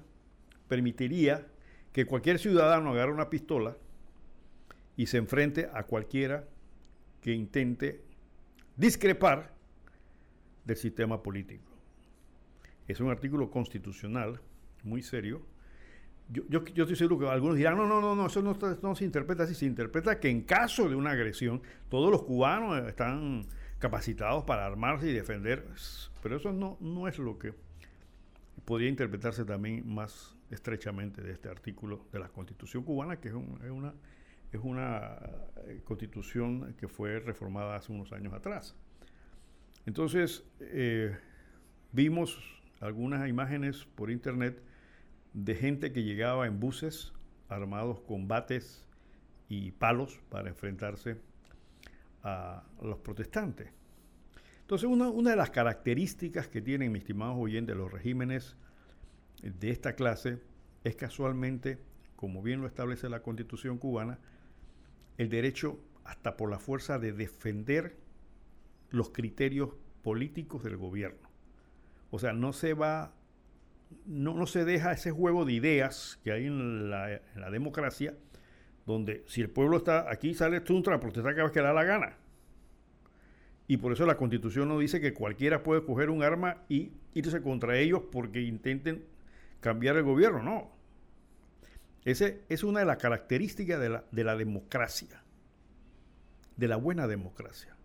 permitiría 0.67 1.47
que 1.91 2.05
cualquier 2.05 2.37
ciudadano 2.37 2.91
agarre 2.91 3.13
una 3.13 3.31
pistola 3.31 3.75
y 4.95 5.07
se 5.07 5.17
enfrente 5.17 5.71
a 5.73 5.87
cualquiera 5.87 6.47
que 7.19 7.33
intente 7.33 8.03
discrepar 8.77 9.55
del 10.65 10.77
sistema 10.77 11.23
político. 11.23 11.71
Es 12.87 12.99
un 12.99 13.09
artículo 13.09 13.49
constitucional 13.49 14.39
muy 14.83 15.01
serio 15.01 15.41
yo, 16.29 16.43
yo, 16.47 16.83
estoy 16.83 16.95
seguro 16.95 17.19
que 17.19 17.27
algunos 17.27 17.57
dirán, 17.57 17.75
no, 17.75 17.87
no, 17.87 17.99
no, 17.99 18.15
no, 18.15 18.27
eso 18.27 18.41
no, 18.41 18.95
se 18.95 19.05
interpreta 19.05 19.43
así, 19.43 19.55
se 19.55 19.65
interpreta 19.65 20.19
que 20.19 20.29
en 20.29 20.43
caso 20.43 20.87
de 20.87 20.95
una 20.95 21.11
agresión, 21.11 21.61
todos 21.89 22.11
los 22.11 22.23
cubanos 22.23 22.87
están 22.87 23.47
capacitados 23.79 24.43
para 24.43 24.65
armarse 24.65 25.09
y 25.09 25.13
defender, 25.13 25.65
pero 26.21 26.37
eso 26.37 26.51
no, 26.51 26.77
no 26.81 27.07
es 27.07 27.17
lo 27.17 27.39
que 27.39 27.53
podría 28.65 28.89
interpretarse 28.89 29.43
también 29.43 29.87
más 29.91 30.37
estrechamente 30.51 31.21
de 31.23 31.31
este 31.31 31.49
artículo 31.49 32.05
de 32.11 32.19
la 32.19 32.29
Constitución 32.29 32.83
cubana, 32.83 33.19
que 33.19 33.29
es, 33.29 33.33
una, 33.33 33.93
es 34.51 34.59
una 34.61 35.17
eh, 35.65 35.81
constitución 35.83 36.75
que 36.77 36.87
fue 36.87 37.19
reformada 37.19 37.75
hace 37.75 37.91
unos 37.91 38.11
años 38.11 38.33
atrás. 38.33 38.75
Entonces, 39.87 40.43
eh, 40.59 41.17
vimos 41.91 42.39
algunas 42.79 43.27
imágenes 43.27 43.85
por 43.95 44.11
internet 44.11 44.61
de 45.33 45.55
gente 45.55 45.91
que 45.91 46.03
llegaba 46.03 46.47
en 46.47 46.59
buses 46.59 47.13
armados 47.49 47.99
con 48.01 48.27
bates 48.27 48.85
y 49.47 49.71
palos 49.71 50.19
para 50.29 50.49
enfrentarse 50.49 51.17
a 52.23 52.63
los 52.81 52.99
protestantes. 52.99 53.71
Entonces, 54.61 54.87
una, 54.87 55.31
de 55.31 55.35
las 55.35 55.49
características 55.49 56.47
que 56.47 56.61
tienen, 56.61 56.91
mis 56.91 57.01
estimados 57.01 57.37
oyentes, 57.39 57.75
los 57.75 57.91
regímenes 57.91 58.55
de 59.41 59.71
esta 59.71 59.95
clase 59.95 60.39
es 60.83 60.95
casualmente, 60.95 61.79
como 62.15 62.43
bien 62.43 62.61
lo 62.61 62.67
establece 62.67 63.09
la 63.09 63.23
constitución 63.23 63.79
cubana, 63.79 64.19
el 65.17 65.29
derecho 65.29 65.79
hasta 66.03 66.37
por 66.37 66.51
la 66.51 66.59
fuerza 66.59 66.99
de 66.99 67.13
defender 67.13 67.97
los 68.91 69.09
criterios 69.09 69.71
políticos 70.03 70.63
del 70.63 70.77
gobierno. 70.77 71.29
O 72.11 72.19
sea, 72.19 72.33
no 72.33 72.53
se 72.53 72.73
va 72.73 73.13
no, 74.05 74.45
se 74.47 74.65
deja 74.65 74.91
ese 74.91 75.11
juego 75.11 75.45
de 75.45 75.53
ideas 75.53 76.19
que 76.23 76.31
hay 76.31 76.45
en 76.45 76.89
la, 76.89 77.21
democracia, 77.51 78.15
donde 78.85 79.23
si 79.27 79.41
el 79.41 79.49
pueblo 79.49 79.77
está 79.77 80.11
aquí, 80.11 80.33
sale 80.33 80.61
Tuntra 80.61 80.95
a 80.95 80.99
protestar 80.99 81.33
cada 81.33 81.43
vez 81.45 81.51
que 81.51 81.59
le 81.59 81.67
da 81.67 81.73
la 81.73 81.83
gana. 81.83 82.17
Y 83.67 83.77
por 83.77 83.91
eso 83.91 84.05
la 84.05 84.17
constitución 84.17 84.67
no 84.67 84.79
dice 84.79 84.99
que 84.99 85.13
cualquiera 85.13 85.61
puede 85.61 85.85
coger 85.85 86.09
un 86.09 86.23
arma 86.23 86.63
y 86.69 86.91
irse 87.13 87.41
contra 87.41 87.77
ellos 87.77 88.01
porque 88.11 88.41
intenten 88.41 89.05
cambiar 89.59 89.95
el 89.97 90.03
gobierno. 90.03 90.41
No. 90.41 90.71
Ese 92.03 92.41
es 92.49 92.63
una 92.63 92.79
de 92.79 92.85
las 92.85 92.97
características 92.97 93.79
de 93.79 93.89
la, 93.89 94.05
de 94.11 94.23
la 94.23 94.35
democracia, 94.35 95.23
de 96.57 96.67
la 96.67 96.77
buena 96.77 97.07
democracia. 97.07 97.75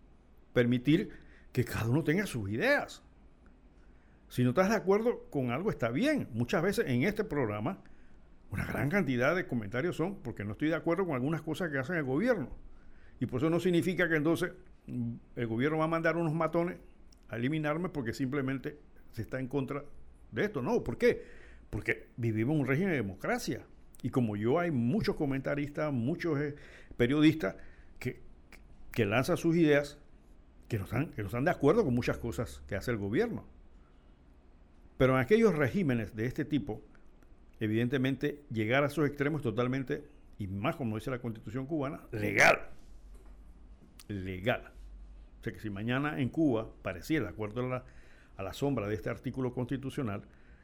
Permitir 0.54 1.10
que 1.52 1.64
cada 1.64 1.88
uno 1.88 2.02
tenga 2.02 2.24
sus 2.26 2.48
ideas. 2.48 3.02
Si 4.28 4.42
no 4.42 4.50
estás 4.50 4.70
de 4.70 4.76
acuerdo 4.76 5.26
con 5.30 5.50
algo, 5.50 5.70
está 5.70 5.90
bien. 5.90 6.28
Muchas 6.32 6.62
veces 6.62 6.86
en 6.88 7.02
este 7.02 7.24
programa, 7.24 7.78
una 8.50 8.64
gran 8.64 8.88
cantidad 8.88 9.34
de 9.34 9.46
comentarios 9.46 9.96
son 9.96 10.16
porque 10.22 10.44
no 10.44 10.52
estoy 10.52 10.68
de 10.68 10.74
acuerdo 10.74 11.06
con 11.06 11.14
algunas 11.14 11.42
cosas 11.42 11.70
que 11.70 11.78
hacen 11.78 11.96
el 11.96 12.04
gobierno. 12.04 12.50
Y 13.20 13.26
por 13.26 13.38
eso 13.40 13.50
no 13.50 13.60
significa 13.60 14.08
que 14.08 14.16
entonces 14.16 14.52
mm, 14.86 15.14
el 15.36 15.46
gobierno 15.46 15.78
va 15.78 15.84
a 15.84 15.88
mandar 15.88 16.16
unos 16.16 16.34
matones 16.34 16.78
a 17.28 17.36
eliminarme 17.36 17.88
porque 17.88 18.12
simplemente 18.12 18.78
se 19.12 19.22
está 19.22 19.38
en 19.38 19.48
contra 19.48 19.84
de 20.32 20.44
esto. 20.44 20.62
No, 20.62 20.82
¿por 20.82 20.98
qué? 20.98 21.22
Porque 21.70 22.08
vivimos 22.16 22.56
un 22.56 22.66
régimen 22.66 22.90
de 22.90 22.96
democracia. 22.96 23.64
Y 24.02 24.10
como 24.10 24.36
yo 24.36 24.58
hay 24.58 24.70
muchos 24.70 25.16
comentaristas, 25.16 25.92
muchos 25.92 26.38
eh, 26.40 26.54
periodistas 26.96 27.56
que, 27.98 28.20
que 28.92 29.06
lanzan 29.06 29.36
sus 29.36 29.56
ideas 29.56 29.98
que 30.68 30.78
no, 30.78 30.84
están, 30.84 31.10
que 31.12 31.22
no 31.22 31.28
están 31.28 31.44
de 31.44 31.50
acuerdo 31.50 31.84
con 31.84 31.94
muchas 31.94 32.18
cosas 32.18 32.62
que 32.66 32.74
hace 32.74 32.90
el 32.90 32.98
gobierno. 32.98 33.46
Pero 34.96 35.14
en 35.14 35.20
aquellos 35.20 35.54
regímenes 35.54 36.14
de 36.14 36.26
este 36.26 36.44
tipo, 36.44 36.82
evidentemente 37.60 38.42
llegar 38.50 38.84
a 38.84 38.86
esos 38.86 39.06
extremos 39.06 39.42
totalmente, 39.42 40.04
y 40.38 40.46
más 40.46 40.76
como 40.76 40.96
dice 40.96 41.10
la 41.10 41.18
constitución 41.18 41.66
cubana, 41.66 42.00
legal. 42.12 42.68
Legal. 44.08 44.72
O 45.40 45.44
sea 45.44 45.52
que 45.52 45.60
si 45.60 45.70
mañana 45.70 46.20
en 46.20 46.28
Cuba 46.28 46.68
pareciera, 46.82 47.26
de 47.26 47.30
acuerdo 47.30 47.62
a 47.62 47.68
la, 47.68 47.84
a 48.36 48.42
la 48.42 48.52
sombra 48.52 48.86
de 48.86 48.94
este 48.94 49.10
artículo 49.10 49.52
constitucional, 49.52 50.22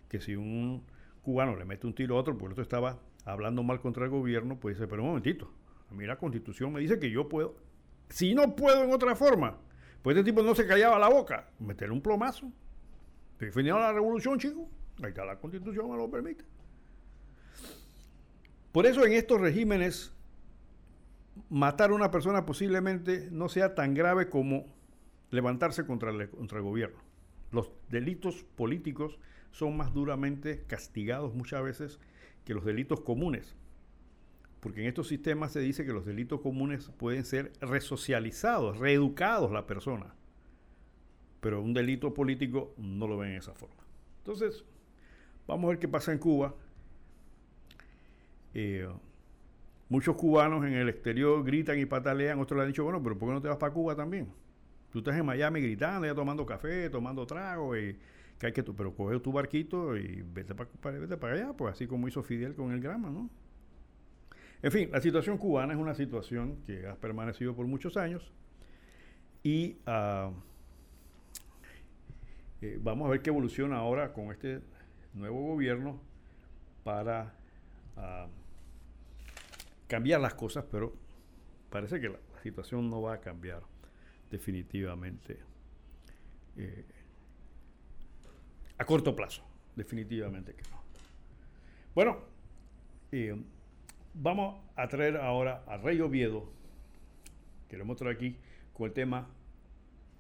que 0.09 0.21
si 0.21 0.37
un 0.37 0.85
cubano 1.23 1.57
le 1.57 1.65
mete 1.65 1.87
un 1.87 1.95
tiro 1.95 2.17
a 2.17 2.21
otro, 2.21 2.37
porque 2.37 2.53
otro 2.53 2.63
estaba 2.63 2.99
hablando 3.25 3.63
mal 3.63 3.81
contra 3.81 4.05
el 4.05 4.11
gobierno, 4.11 4.59
pues 4.59 4.77
dice, 4.77 4.89
pero 4.89 5.03
un 5.03 5.09
momentito, 5.09 5.53
a 5.91 5.95
mí 5.95 6.07
la 6.07 6.17
constitución 6.17 6.73
me 6.73 6.81
dice 6.81 6.99
que 6.99 7.11
yo 7.11 7.29
puedo, 7.29 7.57
si 8.09 8.35
no 8.35 8.57
puedo 8.57 8.85
en 8.85 8.93
otra 8.93 9.15
forma, 9.15 9.59
pues 10.03 10.17
este 10.17 10.31
tipo 10.31 10.43
no 10.43 10.55
se 10.55 10.67
callaba 10.67 10.99
la 10.99 11.09
boca, 11.09 11.51
meterle 11.59 11.95
un 11.95 12.01
plomazo, 12.01 12.51
Defendieron 13.41 13.81
la 13.81 13.93
revolución, 13.93 14.39
chicos. 14.39 14.69
Ahí 15.03 15.09
está 15.09 15.25
la 15.25 15.37
constitución, 15.37 15.91
me 15.91 15.97
lo 15.97 16.11
permite. 16.11 16.45
Por 18.71 18.87
eso 18.87 19.05
en 19.05 19.13
estos 19.13 19.41
regímenes 19.41 20.13
matar 21.49 21.91
a 21.91 21.95
una 21.95 22.11
persona 22.11 22.45
posiblemente 22.45 23.29
no 23.31 23.49
sea 23.49 23.75
tan 23.75 23.95
grave 23.95 24.29
como 24.29 24.67
levantarse 25.31 25.87
contra 25.87 26.11
el, 26.11 26.29
contra 26.31 26.59
el 26.59 26.65
gobierno. 26.65 26.99
Los 27.51 27.73
delitos 27.89 28.45
políticos 28.57 29.19
son 29.51 29.77
más 29.77 29.93
duramente 29.93 30.63
castigados 30.67 31.35
muchas 31.35 31.63
veces 31.65 31.99
que 32.45 32.55
los 32.55 32.65
delitos 32.65 33.01
comunes. 33.01 33.57
Porque 34.61 34.83
en 34.83 34.89
estos 34.89 35.09
sistemas 35.09 35.53
se 35.53 35.61
dice 35.61 35.87
que 35.87 35.93
los 35.93 36.05
delitos 36.05 36.41
comunes 36.43 36.91
pueden 36.99 37.25
ser 37.25 37.53
resocializados, 37.61 38.79
reeducados 38.79 39.51
la 39.51 39.67
persona. 39.67 40.15
Pero 41.41 41.63
un 41.63 41.73
delito 41.73 42.13
político 42.13 42.75
no 42.77 43.07
lo 43.07 43.19
ven 43.19 43.31
de 43.31 43.37
esa 43.39 43.55
forma. 43.55 43.83
Entonces, 44.19 44.65
vamos 45.47 45.65
a 45.65 45.69
ver 45.71 45.79
qué 45.79 45.89
pasa 45.89 46.13
en 46.13 46.19
Cuba. 46.19 46.55
Eh, 48.53 48.89
muchos 49.89 50.17
cubanos 50.17 50.65
en 50.65 50.75
el 50.75 50.89
exterior 50.89 51.43
gritan 51.45 51.79
y 51.79 51.87
patalean, 51.87 52.39
otros 52.41 52.57
le 52.57 52.63
han 52.63 52.69
dicho, 52.69 52.85
bueno, 52.85 53.03
pero 53.03 53.19
¿por 53.19 53.29
qué 53.29 53.35
no 53.35 53.43
te 53.43 53.49
vas 53.49 53.57
para 53.57 53.73
Cuba 53.73 53.95
también? 53.95 54.29
Tú 54.93 54.99
estás 54.99 55.17
en 55.17 55.25
Miami 55.25 55.61
gritando, 55.61 56.07
ya 56.07 56.15
tomando 56.15 56.45
café, 56.45 56.91
tomando 56.91 57.27
trago, 57.27 57.77
y 57.77 57.97
hay 58.43 58.53
que 58.53 58.63
tú, 58.63 58.75
pero 58.75 58.95
coge 58.95 59.21
tu 59.21 59.33
barquito 59.33 59.97
y 59.97 60.23
vete 60.23 60.55
para, 60.55 60.99
vete 60.99 61.17
para 61.17 61.35
allá, 61.35 61.53
pues 61.53 61.75
así 61.75 61.87
como 61.87 62.09
hizo 62.09 62.23
Fidel 62.23 62.55
con 62.55 62.73
el 62.73 62.81
grama, 62.81 63.11
¿no? 63.11 63.31
En 64.63 64.73
fin, 64.73 64.91
la 64.93 65.01
situación 65.01 65.39
cubana 65.39 65.73
es 65.73 65.79
una 65.79 65.95
situación 65.95 66.57
que 66.67 66.87
ha 66.87 66.95
permanecido 66.95 67.55
por 67.55 67.67
muchos 67.67 67.97
años 67.97 68.31
y 69.43 69.79
uh, 69.87 70.33
eh, 72.63 72.79
vamos 72.81 73.07
a 73.07 73.11
ver 73.11 73.23
qué 73.23 73.31
evoluciona 73.31 73.79
ahora 73.79 74.13
con 74.13 74.31
este 74.31 74.61
nuevo 75.15 75.41
gobierno 75.41 76.01
para 76.85 77.35
uh, 77.97 78.29
cambiar 79.87 80.21
las 80.21 80.35
cosas, 80.35 80.65
pero 80.71 80.95
parece 81.71 82.01
que 82.01 82.09
la, 82.09 82.19
situación 82.43 82.89
no 82.89 83.03
va 83.03 83.15
a 83.15 83.21
cambiar 83.21 83.63
definitivamente 84.31 85.39
eh, 86.57 86.85
a 88.79 88.85
corto 88.85 89.15
plazo, 89.15 89.43
definitivamente 89.77 90.55
que 90.55 90.63
no. 90.71 90.81
Bueno, 91.95 92.19
eh, 93.13 93.37
vamos 94.15 94.65
a 94.75 94.89
traer 94.89 95.17
ahora 95.19 95.65
a 95.67 95.77
Rey 95.77 96.01
Oviedo, 96.01 96.51
que 97.69 97.77
lo 97.77 97.85
traer 97.99 98.17
aquí 98.17 98.37
con 98.73 98.87
el 98.87 98.93
tema 98.93 99.29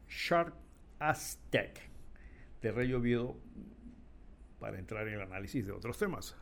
Shark 0.09 0.55
Aztec 0.99 1.90
de 2.63 2.73
Rey 2.73 2.93
para 4.59 4.79
entrar 4.79 5.09
en 5.09 5.15
el 5.15 5.23
análisis 5.23 5.67
de 5.67 5.73
otros 5.73 5.99
temas. 5.99 6.37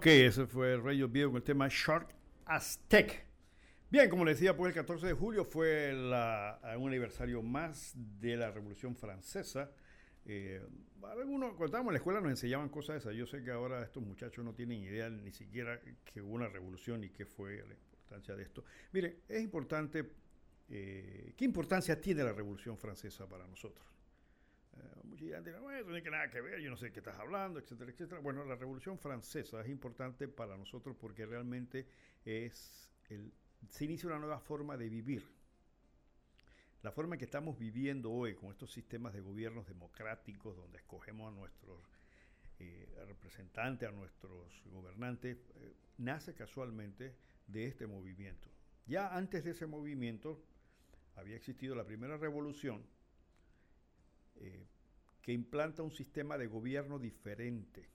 Ok, 0.00 0.06
ese 0.06 0.46
fue 0.46 0.72
el 0.72 0.82
Radio 0.82 1.08
Video 1.08 1.28
con 1.28 1.36
el 1.36 1.42
tema 1.42 1.68
Shark 1.68 2.08
Aztec. 2.46 3.26
Bien, 3.90 4.08
como 4.08 4.24
les 4.24 4.36
decía, 4.38 4.56
pues 4.56 4.70
el 4.70 4.74
14 4.74 5.08
de 5.08 5.12
julio 5.12 5.44
fue 5.44 5.92
la, 5.92 6.58
un 6.78 6.88
aniversario 6.88 7.42
más 7.42 7.92
de 8.18 8.34
la 8.38 8.50
Revolución 8.50 8.96
Francesa. 8.96 9.70
Eh, 10.24 10.66
algunos, 11.02 11.50
cuando 11.50 11.66
estábamos 11.66 11.90
en 11.90 11.92
la 11.92 11.98
escuela 11.98 12.20
nos 12.22 12.30
enseñaban 12.30 12.70
cosas 12.70 12.94
de 12.94 12.98
esas. 13.00 13.14
Yo 13.14 13.26
sé 13.26 13.44
que 13.44 13.50
ahora 13.50 13.82
estos 13.82 14.02
muchachos 14.02 14.42
no 14.42 14.54
tienen 14.54 14.78
idea 14.78 15.10
ni 15.10 15.32
siquiera 15.32 15.78
que 16.02 16.22
hubo 16.22 16.32
una 16.32 16.48
revolución 16.48 17.04
y 17.04 17.10
qué 17.10 17.26
fue 17.26 17.58
la 17.58 17.74
importancia 17.74 18.34
de 18.34 18.42
esto. 18.42 18.64
Miren, 18.92 19.18
es 19.28 19.42
importante, 19.42 20.12
eh, 20.70 21.34
¿qué 21.36 21.44
importancia 21.44 22.00
tiene 22.00 22.24
la 22.24 22.32
Revolución 22.32 22.78
Francesa 22.78 23.28
para 23.28 23.46
nosotros? 23.46 23.86
No, 25.20 25.70
eso 25.70 25.90
no 25.90 25.92
tiene 25.92 26.10
nada 26.10 26.30
que 26.30 26.40
ver, 26.40 26.60
yo 26.60 26.70
no 26.70 26.76
sé 26.76 26.86
de 26.86 26.92
qué 26.92 27.00
estás 27.00 27.18
hablando, 27.18 27.58
etcétera, 27.58 27.90
etcétera. 27.90 28.20
Bueno, 28.20 28.42
la 28.44 28.56
Revolución 28.56 28.98
Francesa 28.98 29.60
es 29.60 29.68
importante 29.68 30.28
para 30.28 30.56
nosotros 30.56 30.96
porque 30.98 31.26
realmente 31.26 31.86
es 32.24 32.90
el, 33.10 33.30
se 33.68 33.84
inicia 33.84 34.08
una 34.08 34.18
nueva 34.18 34.40
forma 34.40 34.78
de 34.78 34.88
vivir. 34.88 35.28
La 36.82 36.90
forma 36.90 37.16
en 37.16 37.18
que 37.18 37.26
estamos 37.26 37.58
viviendo 37.58 38.10
hoy 38.10 38.34
con 38.34 38.50
estos 38.50 38.72
sistemas 38.72 39.12
de 39.12 39.20
gobiernos 39.20 39.66
democráticos 39.66 40.56
donde 40.56 40.78
escogemos 40.78 41.30
a 41.30 41.36
nuestros 41.36 41.78
eh, 42.58 42.88
representantes, 43.06 43.86
a 43.86 43.92
nuestros 43.92 44.62
gobernantes, 44.72 45.36
eh, 45.56 45.74
nace 45.98 46.34
casualmente 46.34 47.14
de 47.46 47.66
este 47.66 47.86
movimiento. 47.86 48.48
Ya 48.86 49.14
antes 49.14 49.44
de 49.44 49.50
ese 49.50 49.66
movimiento 49.66 50.42
había 51.16 51.36
existido 51.36 51.74
la 51.74 51.84
primera 51.84 52.16
revolución, 52.16 52.82
eh, 54.36 54.66
implanta 55.32 55.82
un 55.82 55.90
sistema 55.90 56.38
de 56.38 56.46
gobierno 56.46 56.98
diferente. 56.98 57.88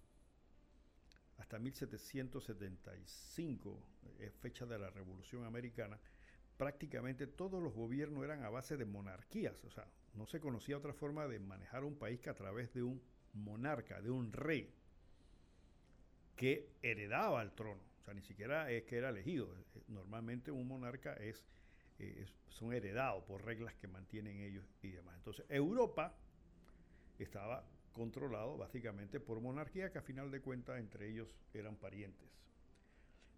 Hasta 1.38 1.60
1775, 1.60 3.80
es 4.20 4.34
fecha 4.36 4.66
de 4.66 4.80
la 4.80 4.90
Revolución 4.90 5.44
Americana, 5.44 6.00
prácticamente 6.58 7.28
todos 7.28 7.62
los 7.62 7.74
gobiernos 7.74 8.24
eran 8.24 8.44
a 8.44 8.50
base 8.50 8.78
de 8.78 8.86
monarquías, 8.86 9.62
o 9.66 9.70
sea, 9.70 9.86
no 10.14 10.26
se 10.26 10.40
conocía 10.40 10.78
otra 10.78 10.94
forma 10.94 11.28
de 11.28 11.40
manejar 11.40 11.84
un 11.84 11.98
país 11.98 12.22
que 12.22 12.30
a 12.30 12.36
través 12.36 12.74
de 12.74 12.84
un 12.84 13.02
monarca, 13.34 14.02
de 14.02 14.10
un 14.10 14.32
rey, 14.32 14.74
que 16.36 16.70
heredaba 16.82 17.42
el 17.42 17.52
trono, 17.52 17.82
o 18.00 18.04
sea, 18.04 18.14
ni 18.14 18.22
siquiera 18.22 18.72
es 18.72 18.84
que 18.84 18.98
era 18.98 19.10
elegido, 19.10 19.54
normalmente 19.88 20.52
un 20.52 20.68
monarca 20.68 21.14
es, 21.16 21.46
es 22.00 22.34
son 22.50 22.72
por 23.28 23.44
reglas 23.44 23.76
que 23.76 23.88
mantienen 23.88 24.40
ellos 24.40 24.66
y 24.82 24.92
demás. 24.92 25.16
Entonces, 25.18 25.46
Europa 25.50 26.16
estaba 27.24 27.66
controlado 27.94 28.58
básicamente 28.58 29.20
por 29.20 29.40
monarquía 29.40 29.92
que 29.92 29.98
a 29.98 30.02
final 30.02 30.30
de 30.30 30.42
cuentas 30.42 30.80
entre 30.80 31.10
ellos 31.10 31.34
eran 31.54 31.76
parientes. 31.76 32.30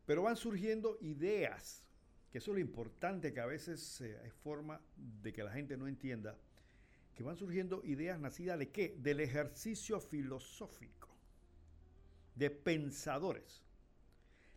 Pero 0.06 0.24
van 0.24 0.36
surgiendo 0.36 0.98
ideas, 1.02 1.84
que 2.32 2.40
eso 2.40 2.52
es 2.52 2.56
lo 2.56 2.62
importante 2.62 3.34
que 3.34 3.40
a 3.40 3.46
veces 3.46 4.02
hay 4.02 4.32
forma 4.32 4.82
de 5.22 5.32
que 5.32 5.44
la 5.44 5.52
gente 5.52 5.78
no 5.78 5.88
entienda, 5.88 6.38
que 7.14 7.24
van 7.24 7.36
surgiendo 7.36 7.84
ideas 7.84 8.20
nacidas 8.20 8.58
de 8.58 8.70
qué? 8.70 8.96
Del 9.00 9.20
ejercicio 9.20 10.00
filosófico, 10.00 11.10
de 12.36 12.50
pensadores, 12.50 13.64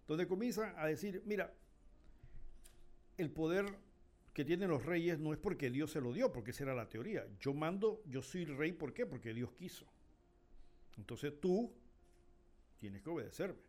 donde 0.07 0.27
comienzan 0.27 0.75
a 0.79 0.87
decir, 0.87 1.23
mira, 1.27 1.53
el 3.17 3.31
poder 3.31 3.67
que 4.33 4.45
tienen 4.45 4.71
los 4.71 4.85
reyes 4.85 5.19
no 5.19 5.33
es 5.33 5.39
porque 5.39 5.71
Dios 5.71 5.91
se 5.91 6.01
lo 6.01 6.13
dio, 6.13 6.33
porque 6.33 6.53
esa 6.53 6.65
era 6.65 6.75
la 6.75 6.89
teoría. 6.89 7.27
Yo 7.41 7.53
mando, 7.53 8.03
yo 8.07 8.23
soy 8.23 8.45
rey, 8.45 8.73
¿por 8.73 8.93
qué? 8.93 9.07
Porque 9.07 9.35
Dios 9.35 9.53
quiso. 9.53 9.87
Entonces 10.97 11.41
tú 11.41 11.73
tienes 12.79 13.03
que 13.03 13.11
obedecerme, 13.11 13.61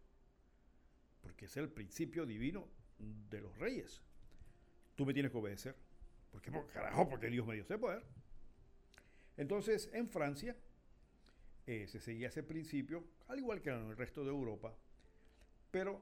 porque 1.22 1.46
es 1.46 1.58
el 1.58 1.70
principio 1.70 2.26
divino 2.26 2.68
de 3.00 3.42
los 3.42 3.58
reyes. 3.58 4.02
Tú 4.96 5.06
me 5.06 5.14
tienes 5.14 5.32
que 5.32 5.38
obedecer. 5.38 5.76
¿Por 6.32 6.42
qué? 6.42 6.52
Porque, 6.52 6.72
carajo, 6.72 7.10
porque 7.10 7.30
Dios 7.30 7.48
me 7.48 7.56
dio 7.56 7.64
ese 7.64 7.78
poder. 7.78 8.04
Entonces, 9.38 9.90
en 9.94 10.10
Francia 10.10 10.56
se 11.66 12.00
seguía 12.00 12.28
ese 12.28 12.44
principio, 12.44 13.04
al 13.30 13.40
igual 13.40 13.62
que 13.62 13.70
en 13.70 13.90
el 13.90 13.98
resto 13.98 14.24
de 14.24 14.30
Europa, 14.30 14.76
pero 15.72 16.02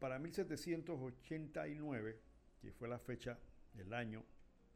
para 0.00 0.18
1789, 0.18 2.18
que 2.60 2.72
fue 2.72 2.88
la 2.88 2.98
fecha 2.98 3.38
el 3.78 3.92
año 3.92 4.24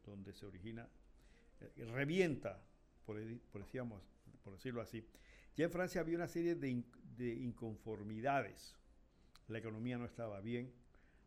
donde 0.05 0.33
se 0.33 0.47
origina, 0.47 0.89
eh, 1.61 1.85
revienta, 1.87 2.63
por, 3.05 3.21
decirlo 4.53 4.81
así. 4.81 5.07
Ya 5.57 5.65
en 5.65 5.71
Francia 5.71 6.01
había 6.01 6.17
una 6.17 6.29
serie 6.29 6.55
de, 6.55 6.85
inconformidades. 7.19 8.77
La 9.49 9.59
economía 9.59 9.99
no 9.99 10.05
estaba 10.05 10.41
bien, 10.41 10.73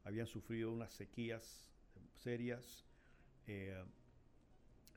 habían 0.03 0.27
sufrido 0.27 0.71
unas 0.71 0.93
sequías 0.93 1.67
serias, 2.15 2.85
eh, 3.47 3.83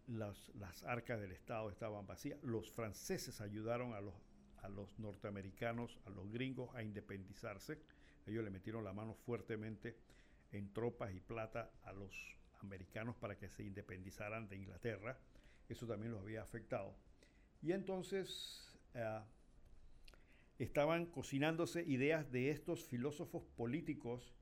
las, 0.06 0.50
arcas 0.84 1.20
del 1.20 1.32
Estado 1.32 1.70
estaban 1.70 2.06
vacías. 2.06 2.42
Los 2.42 2.70
franceses 2.70 3.40
ayudaron 3.40 3.94
a 3.94 4.68
los 4.68 4.98
norteamericanos, 4.98 5.98
a 6.04 6.10
los 6.10 6.30
gringos, 6.30 6.74
a 6.74 6.82
independizarse. 6.82 7.80
Ellos 8.26 8.44
le 8.44 8.50
metieron 8.50 8.84
la 8.84 8.92
mano 8.92 9.14
fuertemente 9.14 9.96
en 10.52 10.72
tropas 10.72 11.12
y 11.12 11.20
plata 11.20 11.70
a 11.82 11.92
los 11.92 12.36
americanos 12.64 13.16
para 13.16 13.36
que 13.36 13.48
se 13.48 13.62
independizaran 13.62 14.48
de 14.48 14.56
Inglaterra. 14.56 15.18
Eso 15.68 15.86
también 15.86 16.12
los 16.12 16.22
había 16.22 16.42
afectado. 16.42 16.94
Y 17.62 17.72
entonces 17.72 18.76
eh, 18.94 19.20
estaban 20.58 21.06
cocinándose 21.06 21.82
ideas 21.82 22.30
de 22.30 22.50
estos 22.50 22.84
filósofos 22.84 23.44
políticos 23.56 24.34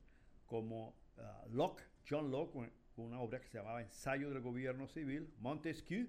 como 0.45 0.95
eh, 1.17 1.21
Locke, 1.51 1.83
John 2.07 2.31
Locke, 2.31 2.71
con 2.95 3.05
una 3.05 3.19
obra 3.19 3.41
que 3.41 3.47
se 3.47 3.57
llamaba 3.57 3.81
Ensayo 3.81 4.29
del 4.29 4.41
Gobierno 4.41 4.87
Civil, 4.87 5.33
Montesquieu, 5.39 6.07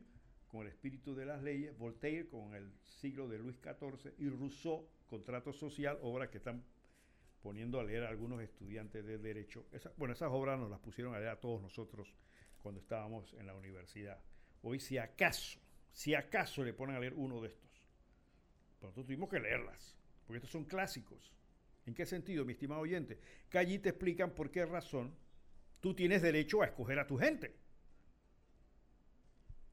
con 0.49 0.63
el 0.63 0.69
espíritu 0.69 1.15
de 1.15 1.27
las 1.27 1.43
leyes, 1.43 1.77
Voltaire, 1.79 2.29
con 2.29 2.55
el 2.55 2.71
siglo 2.83 3.29
de 3.29 3.39
Luis 3.39 3.57
XIV, 3.57 4.13
y 4.19 4.29
Rousseau, 4.29 4.87
Contrato 5.09 5.53
Social, 5.53 5.99
obras 6.03 6.29
que 6.29 6.39
están 6.39 6.63
poniendo 7.45 7.79
a 7.79 7.85
leer 7.85 8.05
a 8.05 8.09
algunos 8.09 8.41
estudiantes 8.41 9.05
de 9.05 9.19
Derecho. 9.19 9.67
bueno, 9.99 10.15
esas 10.15 10.31
obras 10.33 10.59
nos 10.59 10.71
las 10.71 10.81
pusieron 10.81 11.15
a 11.15 11.19
leer 11.19 11.29
a 11.29 11.41
todos 11.41 11.61
nosotros 11.61 12.11
cuando 12.63 12.81
estábamos 12.81 13.35
en 13.35 13.47
la 13.47 13.55
universidad. 13.55 14.19
Hoy, 14.63 14.81
si 14.81 14.97
acaso, 14.97 15.61
si 15.93 16.15
acaso 16.15 16.65
le 16.65 16.73
ponen 16.73 16.97
a 16.97 17.01
leer 17.01 17.13
uno 17.13 17.43
de 17.43 17.49
estos, 17.49 17.71
pero 18.81 18.89
nosotros 18.89 19.05
tuvimos 19.05 19.29
que 19.29 19.41
leerlas, 19.41 19.95
porque 20.25 20.39
estos 20.39 20.53
son 20.53 20.65
clásicos. 20.65 21.35
¿En 21.85 21.95
qué 21.95 22.07
sentido, 22.07 22.47
mi 22.47 22.55
estimado 22.55 22.81
oyente? 22.81 23.21
Que 23.51 23.59
allí 23.59 23.79
te 23.79 23.91
explican 23.91 24.31
por 24.31 24.51
qué 24.51 24.65
razón 24.65 25.15
tú 25.81 25.93
tienes 25.93 26.23
derecho 26.23 26.63
a 26.63 26.65
escoger 26.65 26.99
a 26.99 27.07
tu 27.07 27.19
gente. 27.19 27.55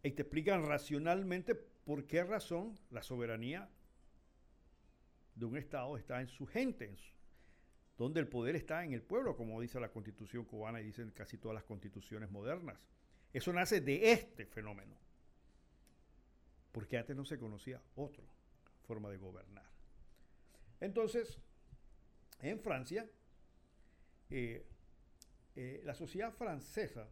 Y 0.03 0.11
te 0.11 0.24
explican 0.24 0.65
racionalmente 0.65 1.55
por 1.55 2.05
qué 2.05 2.26
razón 2.26 2.78
la 2.89 3.01
soberanía 3.01 3.69
de 5.36 5.45
un 5.45 5.55
Estado 5.55 5.95
está 5.95 6.19
en 6.19 6.28
su 6.28 6.45
gente, 6.45 6.93
donde 8.02 8.20
el 8.20 8.28
poder 8.28 8.56
está 8.56 8.84
en 8.84 8.93
el 8.93 9.04
pueblo, 9.04 9.36
como 9.36 9.62
dice 9.62 9.80
la 9.80 9.91
constitución 9.91 10.43
cubana 10.45 10.82
y 10.82 10.86
dicen 10.86 11.12
casi 11.12 11.38
todas 11.38 11.54
las 11.54 11.66
constituciones 11.66 12.32
modernas. 12.32 12.80
Eso 13.32 13.54
nace 13.54 13.80
de 13.80 14.12
este 14.12 14.47
fenómeno, 14.47 14.97
porque 16.72 16.97
antes 16.97 17.16
no 17.16 17.26
se 17.26 17.38
conocía 17.38 17.80
otra 17.93 18.26
forma 18.88 19.08
de 19.12 19.18
gobernar. 19.18 19.66
Entonces, 20.80 21.38
en 22.39 22.60
Francia, 22.60 23.08
eh, 24.32 24.66
eh, 25.56 25.82
la 25.86 25.93
sociedad 25.93 26.34
francesa 26.34 27.08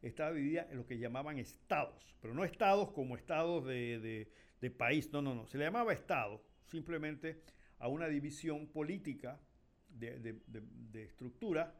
estaba 0.00 0.30
dividida 0.30 0.68
en 0.70 0.76
lo 0.76 0.86
que 0.86 0.96
llamaban 0.96 1.40
estados, 1.40 2.16
pero 2.20 2.34
no 2.34 2.44
estados 2.44 2.92
como 2.92 3.16
estados 3.16 3.66
de, 3.66 4.30
de 4.60 4.70
país, 4.70 5.10
no, 5.12 5.20
no, 5.20 5.34
no, 5.34 5.48
se 5.48 5.58
le 5.58 5.64
llamaba 5.64 5.92
estado 5.92 6.40
simplemente 6.66 7.42
a 7.80 7.88
una 7.88 8.06
división 8.06 8.68
política 8.68 9.40
de, 9.98 11.02
estructura, 11.04 11.74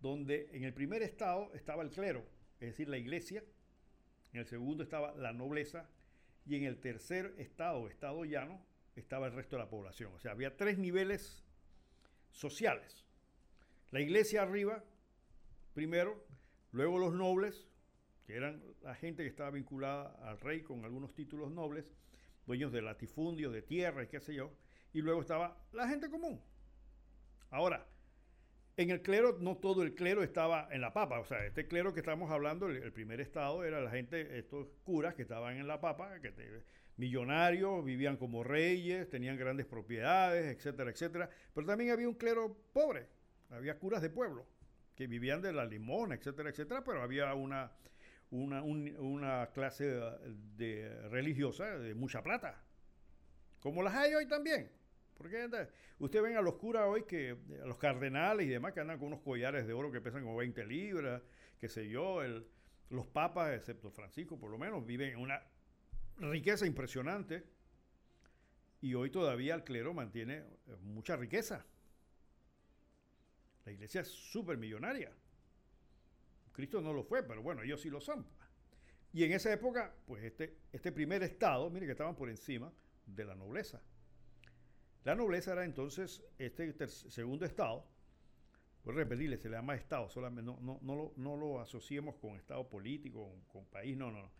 donde 0.00 0.48
en 0.52 0.64
el 0.64 0.72
primer 0.72 1.02
estado 1.02 1.52
estaba 1.54 1.82
el 1.82 1.90
clero, 1.90 2.24
es 2.60 2.68
decir, 2.70 2.88
la 2.88 2.98
iglesia, 2.98 3.42
en 4.32 4.40
el 4.40 4.46
segundo 4.46 4.82
estaba 4.82 5.14
la 5.16 5.32
nobleza 5.32 5.88
y 6.46 6.56
en 6.56 6.64
el 6.64 6.78
tercer 6.78 7.34
estado, 7.38 7.88
estado 7.88 8.24
llano, 8.24 8.60
estaba 8.96 9.26
el 9.26 9.32
resto 9.32 9.56
de 9.56 9.62
la 9.62 9.70
población. 9.70 10.12
O 10.14 10.18
sea, 10.18 10.32
había 10.32 10.56
tres 10.56 10.78
niveles 10.78 11.44
sociales. 12.30 13.06
La 13.90 14.00
iglesia 14.00 14.42
arriba, 14.42 14.84
primero, 15.74 16.24
luego 16.72 16.98
los 16.98 17.14
nobles, 17.14 17.68
que 18.26 18.34
eran 18.34 18.62
la 18.82 18.94
gente 18.94 19.22
que 19.22 19.28
estaba 19.28 19.50
vinculada 19.50 20.10
al 20.28 20.38
rey 20.40 20.62
con 20.62 20.84
algunos 20.84 21.14
títulos 21.14 21.50
nobles, 21.50 21.94
dueños 22.46 22.72
de 22.72 22.82
latifundios, 22.82 23.52
de 23.52 23.62
tierra 23.62 24.02
y 24.02 24.08
qué 24.08 24.20
sé 24.20 24.34
yo, 24.34 24.52
y 24.92 25.00
luego 25.00 25.20
estaba 25.20 25.56
la 25.72 25.88
gente 25.88 26.10
común, 26.10 26.40
Ahora, 27.50 27.86
en 28.76 28.90
el 28.90 29.02
clero, 29.02 29.36
no 29.40 29.56
todo 29.56 29.82
el 29.82 29.94
clero 29.94 30.22
estaba 30.22 30.68
en 30.70 30.80
la 30.80 30.92
papa. 30.92 31.18
O 31.18 31.24
sea, 31.24 31.44
este 31.44 31.66
clero 31.66 31.92
que 31.92 32.00
estamos 32.00 32.30
hablando, 32.30 32.68
el, 32.68 32.92
primer 32.92 33.20
estado 33.20 33.64
era 33.64 33.80
la 33.80 33.90
gente, 33.90 34.38
estos 34.38 34.68
curas 34.84 35.14
que 35.14 35.22
estaban 35.22 35.56
en 35.56 35.66
la 35.66 35.80
papa, 35.80 36.20
que 36.20 36.32
millonarios, 36.96 37.84
vivían 37.84 38.16
como 38.16 38.44
reyes, 38.44 39.08
tenían 39.10 39.36
grandes 39.36 39.66
propiedades, 39.66 40.56
etcétera, 40.56 40.90
etcétera. 40.90 41.30
Pero 41.54 41.66
también 41.66 41.90
había 41.90 42.08
un 42.08 42.14
clero 42.14 42.56
pobre, 42.72 43.08
había 43.50 43.78
curas 43.78 44.00
de 44.00 44.10
pueblo 44.10 44.46
que 44.94 45.06
vivían 45.06 45.40
de 45.42 45.52
la 45.52 45.64
limón, 45.64 46.12
etcétera, 46.12 46.50
etcétera, 46.50 46.82
pero 46.84 47.02
había 47.02 47.34
una, 47.34 47.72
una, 48.30 48.62
una 48.62 49.46
clase 49.52 49.84
de 50.56 51.08
religiosa 51.08 51.78
de 51.78 51.94
mucha 51.94 52.22
plata, 52.22 52.62
como 53.60 53.82
las 53.82 53.94
hay 53.94 54.14
hoy 54.14 54.26
también. 54.26 54.77
Porque 55.18 55.48
usted 55.98 56.22
ven 56.22 56.36
a 56.36 56.40
los 56.40 56.54
curas 56.54 56.84
hoy, 56.86 57.02
que 57.02 57.36
a 57.60 57.66
los 57.66 57.76
cardenales 57.76 58.46
y 58.46 58.48
demás, 58.48 58.72
que 58.72 58.80
andan 58.80 58.98
con 58.98 59.08
unos 59.08 59.20
collares 59.20 59.66
de 59.66 59.72
oro 59.72 59.90
que 59.90 60.00
pesan 60.00 60.22
como 60.22 60.36
20 60.36 60.64
libras, 60.64 61.20
qué 61.60 61.68
sé 61.68 61.88
yo, 61.88 62.20
los 62.88 63.06
papas, 63.06 63.52
excepto 63.52 63.90
Francisco 63.90 64.38
por 64.38 64.50
lo 64.50 64.58
menos, 64.58 64.86
viven 64.86 65.10
en 65.10 65.18
una 65.18 65.42
riqueza 66.18 66.66
impresionante 66.66 67.44
y 68.80 68.94
hoy 68.94 69.10
todavía 69.10 69.56
el 69.56 69.64
clero 69.64 69.92
mantiene 69.92 70.36
eh, 70.36 70.76
mucha 70.82 71.16
riqueza. 71.16 71.66
La 73.64 73.72
iglesia 73.72 74.02
es 74.02 74.08
súper 74.08 74.56
millonaria. 74.56 75.10
Cristo 76.52 76.80
no 76.80 76.92
lo 76.92 77.02
fue, 77.02 77.24
pero 77.24 77.42
bueno, 77.42 77.62
ellos 77.62 77.80
sí 77.80 77.90
lo 77.90 78.00
son. 78.00 78.24
Y 79.12 79.24
en 79.24 79.32
esa 79.32 79.52
época, 79.52 79.94
pues 80.06 80.22
este, 80.22 80.58
este 80.72 80.92
primer 80.92 81.22
estado, 81.24 81.68
mire 81.70 81.86
que 81.86 81.92
estaban 81.92 82.14
por 82.14 82.30
encima 82.30 82.72
de 83.04 83.24
la 83.24 83.34
nobleza. 83.34 83.82
La 85.04 85.14
nobleza 85.14 85.52
era 85.52 85.64
entonces 85.64 86.22
este 86.38 86.88
segundo 86.88 87.46
estado, 87.46 87.86
pues 88.82 88.96
repetirle, 88.96 89.38
se 89.38 89.48
le 89.48 89.56
llama 89.56 89.74
estado, 89.74 90.08
solamente 90.08 90.42
no, 90.42 90.58
no, 90.60 90.80
no, 90.82 90.96
lo, 90.96 91.12
no 91.16 91.60
asociemos 91.60 92.16
con 92.16 92.36
estado 92.36 92.68
político, 92.68 93.32
con, 93.48 93.64
país, 93.66 93.96
no, 93.96 94.10
no, 94.10 94.30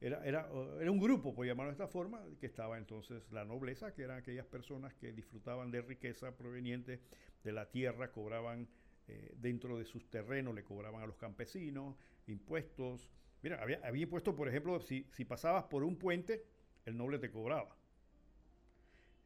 Era, 0.00 0.24
era, 0.26 0.48
era, 0.80 0.90
un 0.90 0.98
grupo, 0.98 1.34
por 1.34 1.46
llamarlo 1.46 1.70
de 1.70 1.74
esta 1.74 1.88
forma, 1.88 2.22
que 2.40 2.46
estaba 2.46 2.78
entonces 2.78 3.30
la 3.30 3.44
nobleza, 3.44 3.94
que 3.94 4.02
eran 4.02 4.18
aquellas 4.18 4.46
personas 4.46 4.94
que 4.94 5.12
disfrutaban 5.12 5.70
de 5.70 5.82
riqueza 5.82 6.36
proveniente 6.36 7.00
de 7.44 7.52
la 7.52 7.70
tierra, 7.70 8.10
cobraban 8.10 8.68
eh, 9.08 9.34
dentro 9.36 9.78
de 9.78 9.84
sus 9.84 10.08
terrenos, 10.10 10.54
le 10.54 10.64
cobraban 10.64 11.02
a 11.02 11.06
los 11.06 11.16
campesinos 11.16 11.96
impuestos. 12.26 13.10
Mira, 13.42 13.62
había, 13.62 13.80
había 13.84 14.04
impuestos, 14.04 14.34
por 14.34 14.48
ejemplo, 14.48 14.80
si 14.80 15.24
pasabas 15.26 15.64
por 15.64 15.84
un 15.84 15.96
puente, 15.96 16.44
el 16.84 16.96
noble 16.96 17.18
te 17.18 17.30
cobraba 17.30 17.75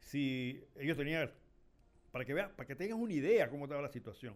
si 0.01 0.65
ellos 0.77 0.97
tenían, 0.97 1.31
para 2.11 2.25
que 2.25 2.35
vean, 2.35 2.51
para 2.57 2.67
que 2.67 2.75
tengas 2.75 2.99
una 2.99 3.13
idea 3.13 3.49
cómo 3.49 3.65
estaba 3.65 3.83
la 3.83 3.93
situación, 3.93 4.35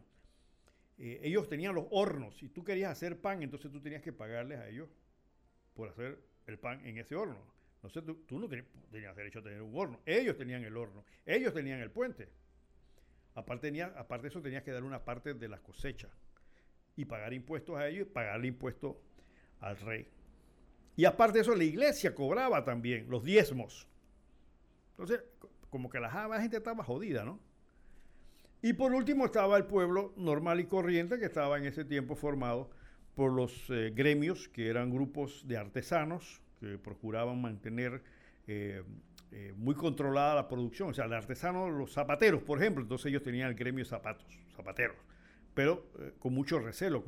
eh, 0.99 1.21
ellos 1.23 1.49
tenían 1.49 1.75
los 1.75 1.87
hornos. 1.91 2.37
Si 2.37 2.49
tú 2.49 2.65
querías 2.65 2.93
hacer 2.93 3.21
pan, 3.21 3.43
entonces 3.43 3.71
tú 3.71 3.81
tenías 3.81 4.03
que 4.03 4.13
pagarles 4.13 4.59
a 4.59 4.69
ellos 4.69 4.89
por 5.75 5.89
hacer 5.89 6.19
el 6.47 6.59
pan 6.59 6.85
en 6.87 6.99
ese 6.99 7.17
horno. 7.17 7.39
No 7.83 7.91
sé, 7.91 8.01
tú, 8.03 8.15
tú 8.27 8.39
no 8.39 8.49
tenías, 8.49 8.67
derecho 9.17 9.41
a 9.41 9.43
tener 9.43 9.61
un 9.61 9.77
horno. 9.77 10.01
Ellos 10.07 10.37
tenían 10.37 10.65
el 10.65 10.77
horno. 10.77 11.05
Ellos 11.27 11.53
tenían 11.53 11.81
el 11.81 11.91
puente. 11.91 12.29
Aparte, 13.35 13.67
tenía, 13.67 13.87
aparte 13.97 14.23
de 14.23 14.29
eso, 14.29 14.41
tenías 14.41 14.63
que 14.63 14.71
dar 14.71 14.85
una 14.85 15.05
parte 15.05 15.35
de 15.35 15.49
las 15.49 15.61
cosechas 15.61 16.11
y 16.97 17.05
pagar 17.05 17.33
impuestos 17.35 17.77
a 17.77 17.89
ellos 17.89 18.07
y 18.07 18.11
pagarle 18.11 18.47
impuestos 18.47 18.97
al 19.61 19.77
rey. 19.79 20.09
Y 20.97 21.05
aparte 21.05 21.39
de 21.39 21.43
eso, 21.43 21.55
la 21.55 21.65
iglesia 21.65 22.15
cobraba 22.15 22.65
también 22.65 23.11
los 23.11 23.25
diezmos. 23.25 23.89
Entonces, 24.91 25.23
como 25.75 25.91
que 25.91 25.99
la, 25.99 26.09
gente 26.41 26.59
estaba 26.59 26.85
jodida, 26.85 27.25
¿no? 27.25 27.41
Y 28.63 28.75
por 28.75 28.95
último 28.95 29.25
estaba 29.25 29.57
el 29.57 29.65
pueblo 29.65 30.15
normal 30.17 30.61
y 30.61 30.67
corriente 30.67 31.19
que 31.19 31.25
estaba 31.25 31.59
en 31.59 31.65
ese 31.65 31.85
tiempo 31.85 32.15
formado 32.15 32.71
por 33.17 33.33
los 33.33 33.69
eh, 33.71 33.93
gremios, 33.93 34.49
que 34.49 34.69
eran 34.69 34.89
grupos 34.93 35.43
de 35.49 35.57
artesanos 35.57 36.41
que 36.61 36.79
procuraban 36.79 37.43
mantener 37.43 38.05
eh, 38.47 38.85
eh, 39.33 39.53
muy 39.57 39.75
controlada 39.75 40.37
la 40.37 40.47
producción. 40.47 40.91
O 40.91 40.95
sea, 40.95 41.09
de 41.09 41.17
artesanos, 41.17 41.73
los 41.73 41.93
zapateros, 41.93 42.41
por 42.45 42.61
ejemplo, 42.61 42.85
entonces 42.85 43.07
ellos 43.07 43.25
tenían 43.25 43.49
el 43.49 43.57
gremio 43.57 43.83
de 43.83 43.91
zapatos, 43.91 44.29
zapateros, 44.55 44.97
pero 45.55 45.89
con 46.21 46.33
mucho 46.35 46.61
recelo, 46.61 47.03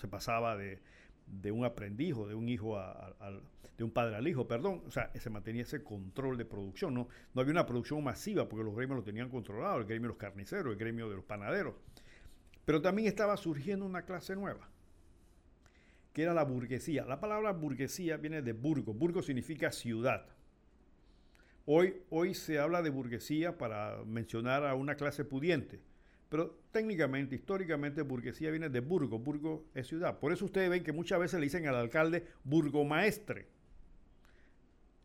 se 0.00 0.08
pasaba 0.08 0.56
de, 0.56 0.80
de 1.26 1.50
un 1.50 1.64
aprendiz 1.64 2.14
o 2.14 2.26
de 2.26 2.34
un 2.34 2.48
hijo 2.48 2.78
de 3.76 3.84
un 3.84 3.90
padre 3.90 4.16
al 4.16 4.26
hijo, 4.26 4.48
perdón, 4.48 4.82
o 4.86 4.90
sea, 4.90 5.10
se 5.14 5.28
mantenía 5.28 5.62
ese 5.62 5.82
control 5.82 6.38
de 6.38 6.46
producción, 6.46 6.94
no, 6.94 7.08
no 7.34 7.40
había 7.40 7.52
una 7.52 7.66
producción 7.66 8.02
masiva 8.02 8.48
porque 8.48 8.64
los 8.64 8.74
gremios 8.74 8.96
lo 8.96 9.04
tenían 9.04 9.28
controlado, 9.28 9.78
el 9.78 9.84
gremio 9.84 10.08
de 10.08 10.14
los 10.14 10.16
carniceros, 10.16 10.72
el 10.72 10.78
gremio 10.78 11.10
de 11.10 11.16
los 11.16 11.24
panaderos, 11.24 11.74
pero 12.64 12.80
también 12.80 13.06
estaba 13.06 13.36
surgiendo 13.36 13.84
una 13.84 14.02
clase 14.02 14.34
nueva, 14.34 14.68
que 16.14 16.22
era 16.22 16.32
la 16.32 16.44
burguesía. 16.44 17.04
La 17.04 17.20
palabra 17.20 17.52
burguesía 17.52 18.16
viene 18.16 18.40
de 18.40 18.52
burgo, 18.54 18.94
burgo 18.94 19.22
significa 19.22 19.70
ciudad. 19.70 20.26
Hoy, 21.66 21.96
hoy 22.08 22.32
se 22.32 22.58
habla 22.58 22.80
de 22.80 22.90
burguesía 22.90 23.58
para 23.58 24.02
mencionar 24.06 24.64
a 24.64 24.74
una 24.74 24.94
clase 24.94 25.24
pudiente 25.24 25.80
pero 26.28 26.58
técnicamente, 26.72 27.36
históricamente, 27.36 28.02
burguesía 28.02 28.50
viene 28.50 28.68
de 28.68 28.80
burgo. 28.80 29.18
Burgo 29.18 29.66
es 29.74 29.86
ciudad. 29.86 30.18
Por 30.18 30.32
eso 30.32 30.44
ustedes 30.44 30.68
ven 30.68 30.82
que 30.82 30.92
muchas 30.92 31.20
veces 31.20 31.38
le 31.38 31.46
dicen 31.46 31.66
al 31.66 31.76
alcalde 31.76 32.26
burgomaestre. 32.44 33.48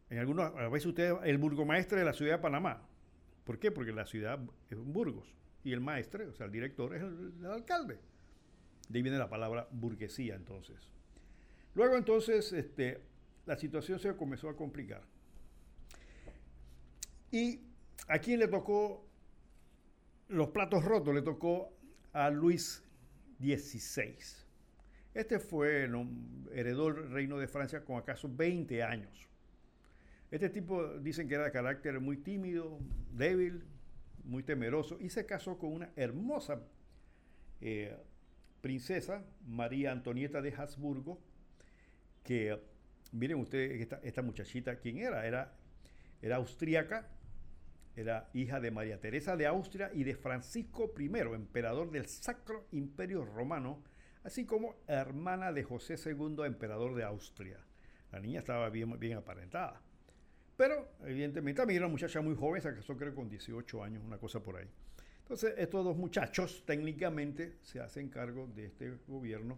En 0.10 0.18
algunas 0.18 0.54
a 0.56 0.68
veces 0.70 0.88
ustedes, 0.88 1.16
el 1.24 1.38
burgomaestre 1.38 2.00
de 2.00 2.06
la 2.06 2.14
ciudad 2.14 2.34
de 2.34 2.42
Panamá. 2.42 2.82
¿Por 3.44 3.60
qué? 3.60 3.72
Porque 3.72 3.92
la 3.92 4.06
ciudad 4.06 4.40
es 4.70 4.78
Burgos. 4.78 5.34
Y 5.64 5.74
el 5.74 5.80
maestre, 5.80 6.26
o 6.26 6.34
sea, 6.34 6.48
el 6.48 6.52
director, 6.52 6.96
es 6.96 7.04
el, 7.04 7.34
el 7.40 7.46
alcalde. 7.46 8.00
De 8.90 8.98
ahí 8.98 9.04
viene 9.04 9.18
la 9.18 9.30
palabra 9.30 9.68
burguesía, 9.72 10.36
entonces. 10.36 10.92
Luego, 11.76 11.96
entonces, 11.96 12.52
este, 12.52 13.02
la 13.46 13.56
situación 13.56 14.00
se 14.00 14.16
comenzó 14.16 14.50
a 14.50 14.56
complicar. 14.56 15.04
Y 17.32 17.62
a 18.08 18.20
quién 18.20 18.40
le 18.40 18.48
tocó 18.48 19.08
los 20.32 20.50
platos 20.50 20.84
rotos 20.86 21.14
le 21.14 21.22
tocó 21.22 21.78
a 22.14 22.30
Luis 22.30 22.84
XVI. 23.40 24.16
Este 25.14 25.40
fue, 25.40 25.90
heredó 26.54 26.88
el 26.88 27.10
reino 27.12 27.38
de 27.38 27.48
Francia 27.48 27.84
con 27.84 27.98
acaso 27.98 28.30
20 28.34 28.82
años. 28.82 29.30
Este 30.32 30.50
tipo 30.50 30.88
dicen 31.00 31.28
que 31.28 31.36
era 31.36 31.44
de 31.44 31.52
carácter 31.52 32.00
muy 32.00 32.16
tímido, 32.16 32.80
débil, 33.12 33.66
muy 34.24 34.44
temeroso 34.44 34.98
y 35.02 35.10
se 35.10 35.26
casó 35.26 35.58
con 35.58 35.74
una 35.74 35.90
hermosa 35.98 36.62
eh, 37.60 37.98
princesa, 38.62 39.26
María 39.46 39.92
Antonieta 39.92 40.42
de 40.42 40.54
Habsburgo, 40.56 41.20
que 42.24 42.58
miren 43.12 43.40
ustedes 43.40 43.82
esta, 43.82 44.00
esta 44.04 44.22
muchachita, 44.22 44.78
¿quién 44.78 45.00
era? 45.00 45.28
Era, 45.28 45.54
era 46.22 46.38
austríaca, 46.38 47.10
era 47.96 48.30
hija 48.34 48.60
de 48.60 48.72
María 48.72 49.00
Teresa 49.00 49.36
de 49.36 49.48
Austria 49.48 49.92
y 49.94 50.04
de 50.04 50.16
Francisco 50.16 50.94
I, 50.98 51.06
emperador 51.34 51.92
del 51.92 52.08
Sacro 52.08 52.68
Imperio 52.72 53.26
Romano, 53.26 53.84
así 54.24 54.46
como 54.46 54.76
hermana 54.88 55.52
de 55.52 55.64
José 55.64 55.96
II, 56.04 56.46
emperador 56.46 56.96
de 56.96 57.04
Austria. 57.04 57.58
La 58.12 58.20
niña 58.20 58.40
estaba 58.40 58.70
bien, 58.70 58.98
bien 59.00 59.18
aparentada. 59.18 59.82
Pero, 60.58 60.90
evidentemente, 61.06 61.60
también 61.60 61.78
era 61.78 61.88
una 61.88 61.94
muchacha 61.94 62.22
muy 62.22 62.36
joven, 62.36 62.62
se 62.62 62.74
casó 62.74 62.96
creo 62.96 63.16
con 63.16 63.28
18 63.28 63.84
años, 63.84 64.04
una 64.04 64.18
cosa 64.18 64.42
por 64.42 64.58
ahí. 64.58 64.68
Entonces, 65.22 65.54
estos 65.58 65.84
dos 65.84 65.98
muchachos 65.98 66.64
técnicamente 66.66 67.58
se 67.62 67.80
hacen 67.80 68.10
cargo 68.10 68.48
de 68.48 68.66
este 68.66 68.98
gobierno, 69.08 69.58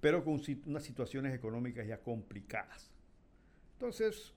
pero 0.00 0.24
con 0.24 0.40
unas 0.66 0.82
situaciones 0.82 1.34
económicas 1.34 1.86
ya 1.86 1.98
complicadas. 1.98 2.90
Entonces, 3.74 4.34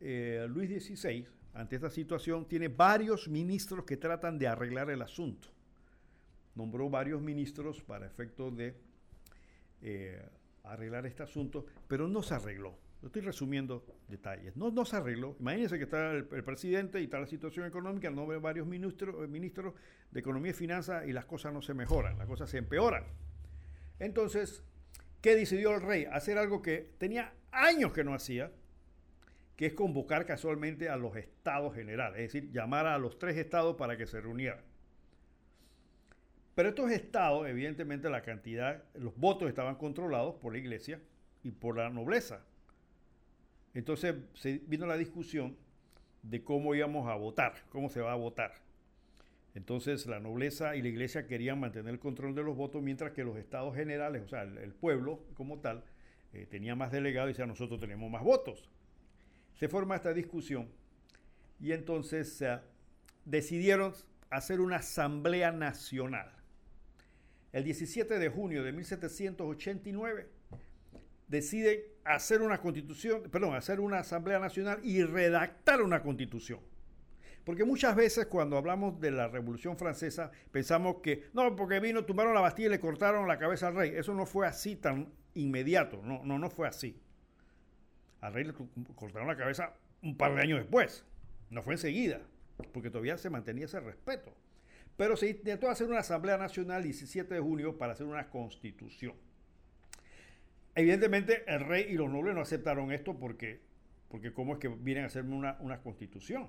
eh, 0.00 0.46
Luis 0.48 0.70
XVI 0.70 1.26
ante 1.54 1.76
esta 1.76 1.90
situación, 1.90 2.46
tiene 2.46 2.68
varios 2.68 3.28
ministros 3.28 3.84
que 3.84 3.96
tratan 3.96 4.38
de 4.38 4.48
arreglar 4.48 4.90
el 4.90 5.02
asunto. 5.02 5.48
Nombró 6.54 6.88
varios 6.88 7.20
ministros 7.20 7.82
para 7.82 8.06
efecto 8.06 8.50
de 8.50 8.74
eh, 9.82 10.22
arreglar 10.64 11.06
este 11.06 11.22
asunto, 11.22 11.66
pero 11.88 12.08
no 12.08 12.22
se 12.22 12.34
arregló. 12.34 12.78
estoy 13.02 13.22
resumiendo 13.22 13.84
detalles. 14.08 14.56
No, 14.56 14.70
no 14.70 14.84
se 14.84 14.96
arregló. 14.96 15.36
Imagínense 15.40 15.76
que 15.76 15.84
está 15.84 16.12
el, 16.12 16.24
presidente 16.24 17.00
y 17.00 17.04
está 17.04 17.18
la 17.18 17.26
situación 17.26 17.66
económica, 17.66 18.10
nombre 18.10 18.38
varios 18.38 18.66
ministros, 18.66 19.24
eh, 19.24 19.26
ministros 19.26 19.74
de 20.10 20.20
Economía 20.20 20.52
y 20.52 20.54
Finanzas 20.54 21.06
y 21.06 21.12
las 21.12 21.26
cosas 21.26 21.52
no 21.52 21.60
se 21.62 21.74
mejoran, 21.74 22.16
las 22.16 22.26
cosas 22.26 22.48
se 22.48 22.58
empeoran. 22.58 23.04
Entonces, 23.98 24.62
¿qué 25.20 25.34
decidió 25.34 25.74
el 25.74 25.82
rey? 25.82 26.06
Hacer 26.10 26.38
algo 26.38 26.62
que 26.62 26.94
tenía 26.98 27.34
años 27.50 27.92
que 27.92 28.04
no 28.04 28.14
hacía, 28.14 28.52
que 29.56 29.66
es 29.66 29.74
convocar 29.74 30.26
casualmente 30.26 30.88
a 30.88 30.96
los 30.96 31.16
estados 31.16 31.74
generales, 31.74 32.20
es 32.20 32.32
decir, 32.32 32.50
llamar 32.52 32.86
a 32.86 32.98
los 32.98 33.18
tres 33.18 33.36
estados 33.36 33.76
para 33.76 33.96
que 33.96 34.06
se 34.06 34.20
reunieran. 34.20 34.60
Pero 36.54 36.68
estos 36.68 36.90
estados, 36.90 37.48
evidentemente, 37.48 38.10
la 38.10 38.22
cantidad, 38.22 38.82
los 38.94 39.16
votos 39.16 39.48
estaban 39.48 39.76
controlados 39.76 40.34
por 40.36 40.52
la 40.52 40.58
iglesia 40.58 41.00
y 41.42 41.50
por 41.50 41.76
la 41.76 41.88
nobleza. 41.90 42.44
Entonces 43.74 44.16
se 44.34 44.60
vino 44.66 44.86
la 44.86 44.96
discusión 44.96 45.56
de 46.22 46.44
cómo 46.44 46.74
íbamos 46.74 47.08
a 47.08 47.14
votar, 47.14 47.54
cómo 47.70 47.88
se 47.88 48.00
va 48.00 48.12
a 48.12 48.16
votar. 48.16 48.52
Entonces 49.54 50.06
la 50.06 50.20
nobleza 50.20 50.76
y 50.76 50.82
la 50.82 50.88
iglesia 50.88 51.26
querían 51.26 51.58
mantener 51.58 51.92
el 51.92 52.00
control 52.00 52.34
de 52.34 52.42
los 52.42 52.56
votos, 52.56 52.82
mientras 52.82 53.12
que 53.12 53.24
los 53.24 53.36
estados 53.36 53.74
generales, 53.74 54.22
o 54.22 54.28
sea, 54.28 54.42
el, 54.42 54.74
pueblo 54.74 55.24
como 55.34 55.60
tal, 55.60 55.84
eh, 56.32 56.46
tenía 56.50 56.74
más 56.74 56.92
delegados 56.92 57.30
y 57.30 57.32
decía, 57.32 57.46
nosotros 57.46 57.80
tenemos 57.80 58.10
más 58.10 58.22
votos 58.22 58.70
se 59.62 59.68
forma 59.68 59.94
esta 59.94 60.12
discusión 60.12 60.68
y 61.60 61.70
entonces 61.70 62.42
decidieron 63.24 63.94
hacer 64.28 64.60
una 64.60 64.78
asamblea 64.78 65.52
nacional. 65.52 66.32
El 67.52 67.62
17 67.62 68.18
de 68.18 68.28
junio 68.28 68.64
de 68.64 68.72
1789 68.72 70.28
deciden 71.28 71.80
hacer 72.02 72.42
una 72.42 72.58
constitución, 72.58 73.22
perdón, 73.30 73.54
hacer 73.54 73.78
una 73.78 74.00
asamblea 74.00 74.40
nacional 74.40 74.80
y 74.82 75.04
redactar 75.04 75.80
una 75.80 76.02
constitución. 76.02 76.58
Porque 77.44 77.62
muchas 77.62 77.94
veces 77.94 78.26
cuando 78.26 78.56
hablamos 78.56 78.98
de 78.98 79.12
la 79.12 79.28
Revolución 79.28 79.76
Francesa 79.76 80.32
pensamos 80.50 80.96
que, 81.04 81.26
no, 81.34 81.54
porque 81.54 81.78
vino, 81.78 82.04
tumbaron 82.04 82.34
la 82.34 82.40
Bastilla 82.40 82.66
y 82.66 82.70
le 82.72 82.80
cortaron 82.80 83.28
la 83.28 83.38
cabeza 83.38 83.68
al 83.68 83.76
rey. 83.76 83.92
Eso 83.94 84.12
no 84.12 84.26
fue 84.26 84.44
así 84.44 84.74
tan 84.74 85.12
inmediato, 85.34 86.02
no, 86.02 86.24
no, 86.24 86.36
no 86.36 86.50
fue 86.50 86.66
así. 86.66 87.00
Al 88.22 88.32
rey 88.32 88.44
le 88.44 88.54
cortaron 88.94 89.28
la 89.28 89.36
cabeza 89.36 89.74
un 90.00 90.16
par 90.16 90.34
de 90.34 90.40
años 90.40 90.58
después, 90.58 91.04
no 91.50 91.62
fue 91.62 91.74
enseguida, 91.74 92.20
porque 92.72 92.88
todavía 92.88 93.18
se 93.18 93.28
mantenía 93.28 93.66
ese 93.66 93.80
respeto. 93.80 94.32
Pero 94.96 95.16
se 95.16 95.30
intentó 95.30 95.68
hacer 95.68 95.88
una 95.88 95.98
Asamblea 95.98 96.38
Nacional 96.38 96.78
el 96.78 96.84
17 96.84 97.34
de 97.34 97.40
junio 97.40 97.76
para 97.76 97.92
hacer 97.92 98.06
una 98.06 98.30
constitución. 98.30 99.14
Evidentemente 100.74 101.44
el 101.46 101.60
rey 101.60 101.86
y 101.90 101.94
los 101.94 102.08
nobles 102.10 102.34
no 102.34 102.40
aceptaron 102.40 102.92
esto 102.92 103.18
porque, 103.18 103.60
porque 104.08 104.32
¿cómo 104.32 104.54
es 104.54 104.58
que 104.60 104.68
vienen 104.68 105.04
a 105.04 105.08
hacerme 105.08 105.34
una, 105.34 105.56
una 105.60 105.82
constitución? 105.82 106.48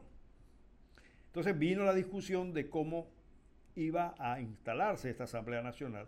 Entonces 1.25 1.57
vino 1.57 1.83
la 1.83 1.95
discusión 1.95 2.53
de 2.53 2.69
cómo 2.69 3.09
iba 3.75 4.13
a 4.19 4.39
instalarse 4.39 5.09
esta 5.09 5.23
Asamblea 5.23 5.63
Nacional, 5.63 6.07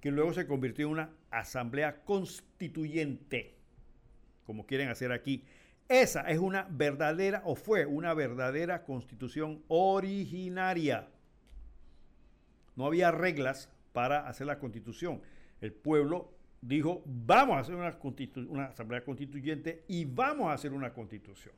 que 0.00 0.12
luego 0.12 0.32
se 0.32 0.46
convirtió 0.46 0.86
en 0.86 0.92
una 0.92 1.10
Asamblea 1.30 2.04
Constituyente, 2.04 3.56
como 4.44 4.66
quieren 4.66 4.88
hacer 4.88 5.12
aquí. 5.12 5.44
Esa 5.88 6.22
es 6.22 6.38
una 6.38 6.66
verdadera, 6.70 7.42
o 7.44 7.54
fue 7.56 7.84
una 7.84 8.14
verdadera 8.14 8.84
constitución 8.84 9.62
originaria. 9.68 11.08
No 12.76 12.86
había 12.86 13.10
reglas 13.10 13.70
para 13.92 14.26
hacer 14.26 14.46
la 14.46 14.58
constitución. 14.58 15.22
El 15.60 15.72
pueblo 15.72 16.34
dijo, 16.60 17.02
vamos 17.04 17.56
a 17.56 17.60
hacer 17.60 17.74
una, 17.74 18.64
asamblea 18.64 19.04
constituyente 19.04 19.84
y 19.86 20.04
vamos 20.06 20.48
a 20.48 20.54
hacer 20.54 20.72
una 20.72 20.92
constitución. 20.92 21.54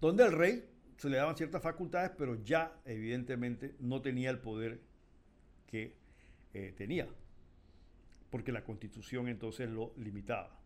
Donde 0.00 0.24
el 0.24 0.32
rey 0.32 0.64
se 0.98 1.08
le 1.08 1.16
daban 1.16 1.36
ciertas 1.36 1.62
facultades, 1.62 2.12
pero 2.16 2.42
ya 2.44 2.78
evidentemente 2.84 3.74
no 3.80 4.02
tenía 4.02 4.30
el 4.30 4.38
poder 4.38 4.80
que 5.66 5.96
eh, 6.52 6.74
tenía, 6.76 7.08
porque 8.30 8.52
la 8.52 8.62
constitución 8.62 9.28
entonces 9.28 9.68
lo 9.70 9.94
limitaba. 9.96 10.59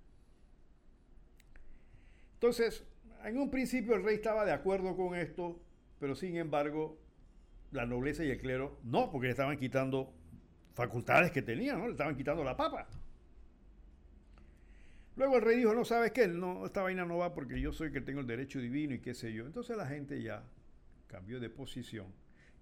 Entonces, 2.44 2.84
en 3.24 3.38
un 3.38 3.50
principio 3.50 3.94
el 3.94 4.04
rey 4.04 4.16
estaba 4.16 4.44
de 4.44 4.52
acuerdo 4.52 4.94
con 4.94 5.16
esto, 5.16 5.58
pero 5.98 6.14
sin 6.14 6.36
embargo 6.36 6.98
la 7.70 7.86
nobleza 7.86 8.22
y 8.22 8.30
el 8.30 8.38
clero 8.38 8.78
no, 8.84 9.10
porque 9.10 9.28
le 9.28 9.30
estaban 9.30 9.56
quitando 9.56 10.12
facultades 10.74 11.30
que 11.30 11.40
tenía, 11.40 11.74
¿no? 11.74 11.86
Le 11.86 11.92
estaban 11.92 12.14
quitando 12.14 12.44
la 12.44 12.54
papa. 12.54 12.86
Luego 15.16 15.36
el 15.36 15.42
rey 15.42 15.56
dijo, 15.56 15.74
no, 15.74 15.86
¿sabes 15.86 16.12
qué? 16.12 16.28
No, 16.28 16.66
esta 16.66 16.82
vaina 16.82 17.06
no 17.06 17.16
va 17.16 17.32
porque 17.32 17.58
yo 17.58 17.72
soy 17.72 17.86
el 17.86 17.94
que 17.94 18.02
tengo 18.02 18.20
el 18.20 18.26
derecho 18.26 18.58
divino 18.58 18.92
y 18.92 18.98
qué 18.98 19.14
sé 19.14 19.32
yo. 19.32 19.46
Entonces 19.46 19.74
la 19.78 19.86
gente 19.86 20.20
ya 20.20 20.44
cambió 21.06 21.40
de 21.40 21.48
posición. 21.48 22.08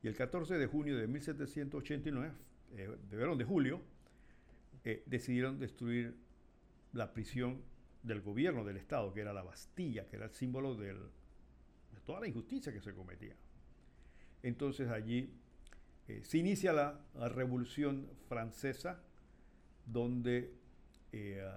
Y 0.00 0.06
el 0.06 0.14
14 0.14 0.58
de 0.58 0.66
junio 0.66 0.96
de 0.96 1.08
1789, 1.08 2.30
eh, 2.76 2.88
de 3.10 3.16
de 3.16 3.44
julio, 3.44 3.80
eh, 4.84 5.02
decidieron 5.06 5.58
destruir 5.58 6.14
la 6.92 7.12
prisión 7.12 7.71
del 8.02 8.20
gobierno 8.20 8.64
del 8.64 8.76
Estado, 8.76 9.12
que 9.12 9.20
era 9.20 9.32
la 9.32 9.42
Bastilla, 9.42 10.06
que 10.08 10.16
era 10.16 10.26
el 10.26 10.32
símbolo 10.32 10.74
de 10.76 10.94
toda 12.04 12.20
la 12.20 12.28
injusticia 12.28 12.72
que 12.72 12.80
se 12.80 12.94
cometía. 12.94 13.34
Entonces 14.42 14.88
allí 14.90 15.30
eh, 16.08 16.22
se 16.24 16.38
inicia 16.38 16.72
la, 16.72 16.98
Revolución 17.28 18.08
Francesa, 18.28 19.00
donde 19.86 20.52
eh, 21.12 21.48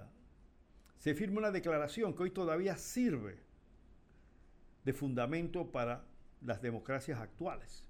se 0.98 1.14
firma 1.14 1.38
una 1.38 1.50
declaración 1.50 2.14
que 2.14 2.24
hoy 2.24 2.30
todavía 2.30 2.76
sirve 2.76 3.38
de 4.84 4.92
fundamento 4.92 5.70
para 5.72 6.04
las 6.42 6.62
democracias 6.62 7.18
actuales. 7.18 7.84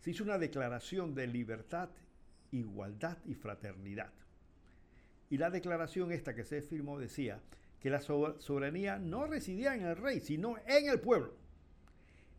Se 0.00 0.10
hizo 0.10 0.24
una 0.24 0.38
declaración 0.38 1.14
de 1.14 1.26
libertad, 1.26 1.90
igualdad 2.50 3.18
y 3.26 3.34
fraternidad. 3.34 4.12
Y 5.28 5.38
la 5.38 5.50
declaración 5.50 6.12
esta 6.12 6.34
que 6.34 6.44
se 6.44 6.62
firmó 6.62 6.98
decía 6.98 7.40
que 7.84 7.90
la 7.90 8.00
soberanía 8.00 8.98
no 8.98 9.26
residía 9.26 9.74
en 9.74 9.82
el 9.84 9.98
rey, 9.98 10.18
sino 10.18 10.56
en 10.66 10.88
el 10.88 11.00
pueblo, 11.00 11.34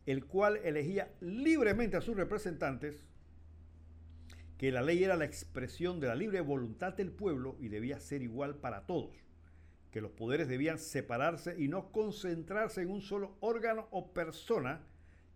el 0.04 0.24
cual 0.24 0.56
elegía 0.64 1.12
libremente 1.20 1.96
a 1.96 2.00
sus 2.00 2.16
representantes 2.16 3.06
que 4.58 4.72
la 4.72 4.82
ley 4.82 5.04
era 5.04 5.14
la 5.14 5.24
expresión 5.24 6.00
de 6.00 6.08
la 6.08 6.16
libre 6.16 6.40
voluntad 6.40 6.94
del 6.94 7.12
pueblo 7.12 7.56
y 7.60 7.68
debía 7.68 8.00
ser 8.00 8.22
igual 8.22 8.56
para 8.56 8.86
todos, 8.86 9.14
que 9.92 10.00
los 10.00 10.10
poderes 10.10 10.48
debían 10.48 10.80
separarse 10.80 11.54
y 11.56 11.68
no 11.68 11.92
concentrarse 11.92 12.82
en 12.82 12.90
un 12.90 13.00
solo 13.00 13.36
órgano 13.38 13.86
o 13.92 14.12
persona, 14.12 14.84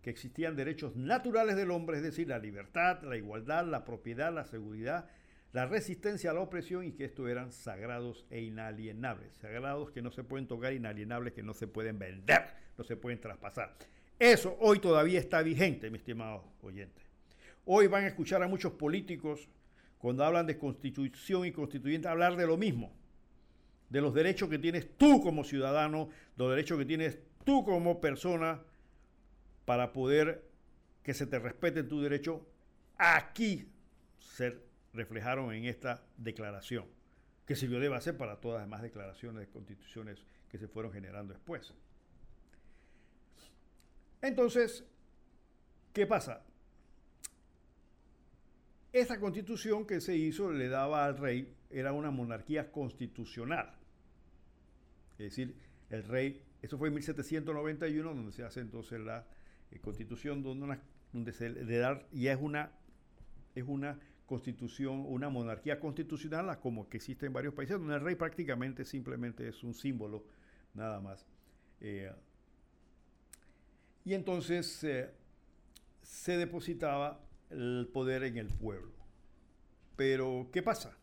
que 0.01 0.09
existían 0.09 0.57
derechos 0.57 0.93
naturales 0.97 1.55
del 1.55 1.71
hombre, 1.71 1.95
es 1.95 2.03
decir, 2.03 2.27
la 2.27 2.39
libertad, 2.39 3.01
la 3.03 3.15
igualdad, 3.15 3.65
la 3.65 3.85
propiedad, 3.85 4.33
la 4.33 4.43
seguridad, 4.43 5.07
la 5.53 5.65
resistencia 5.65 6.31
a 6.31 6.33
la 6.33 6.41
opresión 6.41 6.85
y 6.85 6.93
que 6.93 7.05
estos 7.05 7.29
eran 7.29 7.51
sagrados 7.51 8.25
e 8.29 8.41
inalienables, 8.41 9.33
sagrados 9.35 9.91
que 9.91 10.01
no 10.01 10.11
se 10.11 10.23
pueden 10.23 10.47
tocar, 10.47 10.73
inalienables 10.73 11.33
que 11.33 11.43
no 11.43 11.53
se 11.53 11.67
pueden 11.67 11.99
vender, 11.99 12.45
no 12.77 12.83
se 12.83 12.95
pueden 12.95 13.19
traspasar. 13.19 13.75
Eso 14.17 14.55
hoy 14.59 14.79
todavía 14.79 15.19
está 15.19 15.41
vigente, 15.41 15.89
mi 15.89 15.97
estimado 15.97 16.43
oyente. 16.61 17.01
Hoy 17.65 17.87
van 17.87 18.05
a 18.05 18.07
escuchar 18.07 18.41
a 18.43 18.47
muchos 18.47 18.73
políticos 18.73 19.49
cuando 19.97 20.23
hablan 20.23 20.47
de 20.47 20.57
constitución 20.57 21.45
y 21.45 21.51
constituyente 21.51 22.07
hablar 22.07 22.35
de 22.35 22.47
lo 22.47 22.57
mismo, 22.57 22.91
de 23.89 24.01
los 24.01 24.13
derechos 24.13 24.49
que 24.49 24.57
tienes 24.57 24.97
tú 24.97 25.21
como 25.21 25.43
ciudadano, 25.43 26.09
los 26.37 26.49
derechos 26.49 26.77
que 26.77 26.85
tienes 26.85 27.19
tú 27.43 27.65
como 27.65 27.99
persona 27.99 28.61
para 29.65 29.91
poder 29.91 30.49
que 31.03 31.13
se 31.13 31.27
te 31.27 31.39
respete 31.39 31.83
tu 31.83 32.01
derecho. 32.01 32.47
Aquí 32.97 33.67
se 34.19 34.70
reflejaron 34.93 35.53
en 35.53 35.65
esta 35.65 36.03
declaración, 36.17 36.85
que 37.45 37.55
sirvió 37.55 37.79
de 37.79 37.89
base 37.89 38.13
para 38.13 38.39
todas 38.39 38.59
las 38.59 38.67
demás 38.67 38.81
declaraciones 38.81 39.47
de 39.47 39.51
constituciones 39.51 40.23
que 40.49 40.57
se 40.57 40.67
fueron 40.67 40.91
generando 40.91 41.33
después. 41.33 41.73
Entonces, 44.21 44.85
¿qué 45.93 46.05
pasa? 46.05 46.43
Esta 48.93 49.19
constitución 49.19 49.87
que 49.87 50.01
se 50.01 50.15
hizo 50.15 50.51
le 50.51 50.67
daba 50.67 51.05
al 51.05 51.17
rey, 51.17 51.55
era 51.69 51.93
una 51.93 52.11
monarquía 52.11 52.71
constitucional. 52.71 53.73
Es 55.17 55.25
decir, 55.29 55.55
el 55.89 56.03
rey, 56.03 56.43
eso 56.61 56.77
fue 56.77 56.89
en 56.89 56.95
1791, 56.95 58.13
donde 58.13 58.31
se 58.33 58.43
hace 58.43 58.59
entonces 58.59 58.99
la 58.99 59.25
eh, 59.71 59.79
constitución, 59.79 60.43
donde, 60.43 61.33
se 61.33 61.49
le 61.49 61.77
da, 61.77 62.05
ya 62.11 62.33
es 62.33 62.39
una, 62.41 62.71
es 63.55 63.63
una 63.65 63.97
constitución, 64.31 65.03
una 65.09 65.27
monarquía 65.27 65.77
constitucional, 65.77 66.57
como 66.61 66.87
que 66.87 66.95
existe 66.95 67.25
en 67.25 67.33
varios 67.33 67.53
países, 67.53 67.77
donde 67.77 67.95
el 67.95 67.99
rey 67.99 68.15
prácticamente 68.15 68.85
simplemente 68.85 69.45
es 69.45 69.61
un 69.61 69.73
símbolo, 69.73 70.23
nada 70.73 71.01
más. 71.01 71.27
Eh, 71.81 72.09
y 74.05 74.13
entonces 74.13 74.85
eh, 74.85 75.09
se 76.01 76.37
depositaba 76.37 77.19
el 77.49 77.89
poder 77.91 78.23
en 78.23 78.37
el 78.37 78.47
pueblo. 78.47 78.93
Pero, 79.97 80.47
¿qué 80.53 80.63
pasa? 80.63 80.97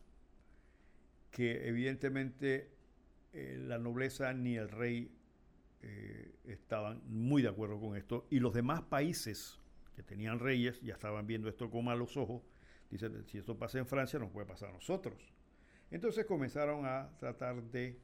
Que 1.29 1.67
evidentemente 1.67 2.71
eh, 3.31 3.63
la 3.63 3.77
nobleza 3.77 4.33
ni 4.33 4.55
el 4.55 4.69
rey 4.69 5.15
estaban 6.43 7.01
muy 7.05 7.41
de 7.41 7.47
acuerdo 7.47 7.79
con 7.79 7.95
esto 7.95 8.27
y 8.29 8.39
los 8.39 8.53
demás 8.53 8.81
países 8.81 9.59
que 9.95 10.03
tenían 10.03 10.39
reyes 10.39 10.81
ya 10.81 10.95
estaban 10.95 11.25
viendo 11.25 11.47
esto 11.47 11.69
con 11.69 11.85
malos 11.85 12.17
ojos. 12.17 12.41
Dicen, 12.89 13.25
si 13.27 13.37
esto 13.37 13.57
pasa 13.57 13.77
en 13.77 13.85
Francia, 13.85 14.17
nos 14.19 14.31
puede 14.31 14.47
pasar 14.47 14.69
a 14.69 14.73
nosotros. 14.73 15.33
Entonces 15.91 16.25
comenzaron 16.25 16.85
a 16.85 17.09
tratar 17.17 17.61
de 17.63 17.99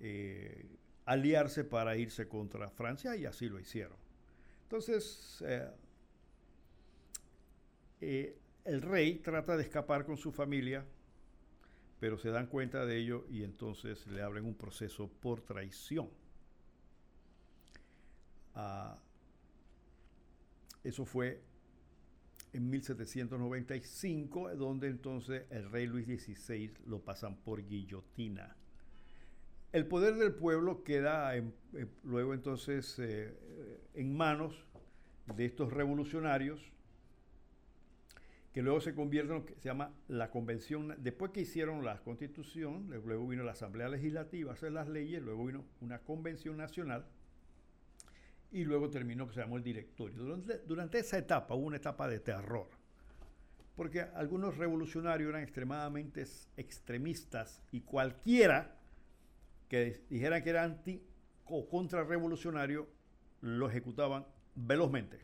eh, 0.00 0.66
aliarse 1.04 1.64
para 1.64 1.96
irse 1.96 2.28
contra 2.28 2.70
Francia 2.70 3.16
y 3.16 3.26
así 3.26 3.48
lo 3.48 3.58
hicieron. 3.58 3.96
Entonces, 4.62 5.42
eh, 8.00 8.38
el 8.64 8.82
rey 8.82 9.16
trata 9.16 9.56
de 9.56 9.62
escapar 9.62 10.04
con 10.04 10.16
su 10.16 10.32
familia, 10.32 10.84
pero 11.98 12.18
se 12.18 12.30
dan 12.30 12.46
cuenta 12.46 12.86
de 12.86 12.96
ello 12.96 13.26
y 13.28 13.42
entonces 13.44 14.06
le 14.06 14.22
abren 14.22 14.44
un 14.46 14.54
proceso 14.54 15.08
por 15.08 15.42
traición. 15.42 16.08
Ah, 18.54 18.98
eso 20.82 21.04
fue 21.04 21.42
en 22.52 22.70
1795, 22.70 24.56
donde 24.56 24.88
entonces 24.88 25.44
el 25.50 25.70
rey 25.70 25.86
Luis 25.86 26.06
XVI 26.06 26.72
lo 26.86 27.00
pasan 27.00 27.36
por 27.36 27.66
guillotina. 27.66 28.56
el 29.72 29.86
poder 29.86 30.16
del 30.16 30.34
pueblo 30.34 30.82
queda 30.82 31.32
luego 32.02 32.34
entonces 32.34 32.98
eh, 32.98 33.32
en 33.94 34.16
manos 34.16 34.66
de 35.36 35.44
estos 35.44 35.72
revolucionarios 35.72 36.60
que 38.52 38.62
luego 38.62 38.80
se 38.80 38.94
convierte 38.94 39.32
en 39.32 39.38
lo 39.38 39.46
que 39.46 39.54
se 39.54 39.68
llama 39.68 39.94
la 40.08 40.30
convención. 40.30 40.96
Después 40.98 41.30
que 41.30 41.42
hicieron 41.42 41.84
la 41.84 42.00
constitución, 42.00 42.90
luego 42.90 43.28
vino 43.28 43.44
la 43.44 43.52
Asamblea 43.52 43.88
Legislativa 43.88 44.52
hacer 44.52 44.72
las 44.72 44.88
leyes, 44.88 45.22
luego 45.22 45.46
vino 45.46 45.64
una 45.80 46.00
convención 46.00 46.56
nacional 46.56 47.06
y 48.52 48.64
luego 48.64 48.90
terminó 48.90 49.26
que 49.26 49.34
se 49.34 49.40
llamó 49.40 49.56
el 49.56 49.62
directorio. 49.62 50.38
Durante, 50.66 50.98
esa 50.98 51.18
etapa 51.18 51.54
hubo 51.54 51.66
una 51.66 51.76
etapa 51.76 52.08
de 52.08 52.20
terror, 52.20 52.68
porque 53.76 54.00
algunos 54.00 54.56
revolucionarios 54.56 55.30
eran 55.30 55.42
extremadamente 55.42 56.24
extremistas 56.56 57.62
y 57.70 57.82
cualquiera 57.82 58.76
que 59.68 60.04
dijera 60.10 60.42
que 60.42 60.50
era 60.50 60.64
anti 60.64 61.02
o 61.46 61.68
contrarrevolucionario 61.68 62.88
lo 63.40 63.68
ejecutaban 63.68 64.26
velozmente, 64.54 65.20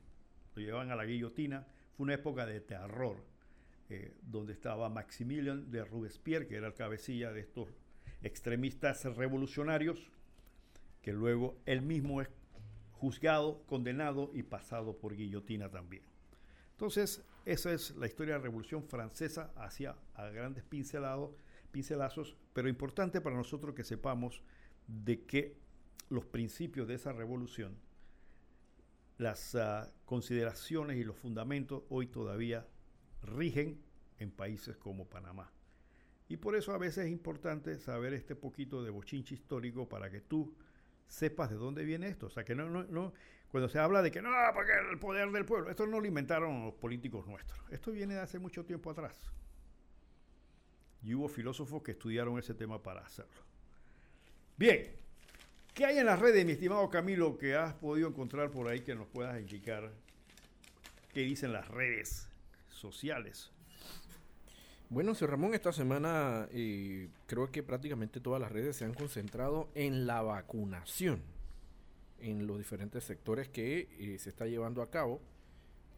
lo 0.54 0.62
llevaban 0.62 0.90
a 0.90 0.96
la 0.96 1.04
guillotina 1.04 1.66
fue 1.96 2.04
una 2.04 2.14
época 2.14 2.44
de 2.44 2.60
terror, 2.60 3.24
eh, 3.88 4.14
donde 4.22 4.52
estaba 4.52 4.90
Maximilian 4.90 5.70
de 5.70 5.84
Robespierre, 5.84 6.46
que 6.46 6.56
era 6.56 6.66
el 6.66 6.74
cabecilla 6.74 7.32
de 7.32 7.40
estos 7.40 7.68
extremistas 8.22 9.04
revolucionarios, 9.16 10.10
que 11.00 11.12
luego 11.12 11.58
él 11.64 11.80
mismo 11.80 12.20
es 12.20 12.28
juzgado, 12.96 13.62
condenado 13.66 14.30
y 14.34 14.42
pasado 14.42 14.96
por 14.96 15.14
guillotina 15.16 15.70
también. 15.70 16.02
Entonces, 16.72 17.22
esa 17.44 17.72
es 17.72 17.94
la 17.96 18.06
historia 18.06 18.34
de 18.34 18.40
la 18.40 18.44
Revolución 18.44 18.84
Francesa 18.84 19.52
hacia 19.56 19.96
a 20.14 20.28
grandes 20.28 20.64
pincelados, 20.64 21.30
pincelazos, 21.70 22.36
pero 22.52 22.68
importante 22.68 23.20
para 23.20 23.36
nosotros 23.36 23.74
que 23.74 23.84
sepamos 23.84 24.42
de 24.86 25.24
que 25.24 25.56
los 26.08 26.24
principios 26.24 26.86
de 26.86 26.94
esa 26.94 27.12
revolución 27.12 27.76
las 29.18 29.54
ah, 29.54 29.90
consideraciones 30.04 30.98
y 30.98 31.04
los 31.04 31.16
fundamentos 31.16 31.84
hoy 31.88 32.06
todavía 32.06 32.66
rigen 33.22 33.80
en 34.18 34.30
países 34.30 34.76
como 34.76 35.06
Panamá. 35.06 35.50
Y 36.28 36.36
por 36.36 36.56
eso 36.56 36.72
a 36.72 36.78
veces 36.78 37.06
es 37.06 37.12
importante 37.12 37.78
saber 37.78 38.12
este 38.12 38.34
poquito 38.34 38.82
de 38.82 38.90
bochinche 38.90 39.34
histórico 39.34 39.88
para 39.88 40.10
que 40.10 40.20
tú 40.20 40.54
sepas 41.08 41.50
de 41.50 41.56
dónde 41.56 41.84
viene 41.84 42.08
esto. 42.08 42.26
O 42.26 42.30
sea, 42.30 42.44
que 42.44 42.54
no, 42.54 42.68
no, 42.68 42.84
no, 42.84 43.12
cuando 43.50 43.68
se 43.68 43.78
habla 43.78 44.02
de 44.02 44.10
que 44.10 44.22
no, 44.22 44.30
porque 44.54 44.72
el 44.90 44.98
poder 44.98 45.30
del 45.30 45.44
pueblo, 45.44 45.70
esto 45.70 45.86
no 45.86 46.00
lo 46.00 46.06
inventaron 46.06 46.64
los 46.64 46.74
políticos 46.74 47.26
nuestros. 47.26 47.58
Esto 47.70 47.92
viene 47.92 48.14
de 48.14 48.20
hace 48.20 48.38
mucho 48.38 48.64
tiempo 48.64 48.90
atrás. 48.90 49.30
Y 51.02 51.14
hubo 51.14 51.28
filósofos 51.28 51.82
que 51.82 51.92
estudiaron 51.92 52.38
ese 52.38 52.54
tema 52.54 52.82
para 52.82 53.02
hacerlo. 53.02 53.44
Bien, 54.56 54.96
¿Qué 55.76 55.84
hay 55.84 55.98
en 55.98 56.06
las 56.06 56.18
redes, 56.18 56.46
mi 56.46 56.52
estimado 56.52 56.88
Camilo, 56.88 57.36
que 57.36 57.54
has 57.54 57.74
podido 57.74 58.08
encontrar 58.08 58.50
por 58.50 58.66
ahí 58.66 58.80
que 58.80 58.94
nos 58.94 59.06
puedas 59.08 59.38
indicar 59.38 59.92
qué 61.12 61.20
dicen 61.20 61.52
las 61.52 61.68
redes 61.68 62.30
sociales? 62.70 63.52
Bueno, 64.88 65.16
señor 65.16 65.32
Ramón, 65.32 65.52
esta 65.52 65.72
semana 65.72 66.46
eh, 66.52 67.08
creo 67.26 67.50
que 67.50 67.64
prácticamente 67.64 68.20
todas 68.20 68.40
las 68.40 68.52
redes 68.52 68.76
se 68.76 68.84
han 68.84 68.94
concentrado 68.94 69.68
en 69.74 70.06
la 70.06 70.22
vacunación, 70.22 71.22
en 72.20 72.46
los 72.46 72.56
diferentes 72.58 73.02
sectores 73.02 73.48
que 73.48 73.88
eh, 73.98 74.16
se 74.20 74.30
está 74.30 74.46
llevando 74.46 74.82
a 74.82 74.90
cabo. 74.90 75.20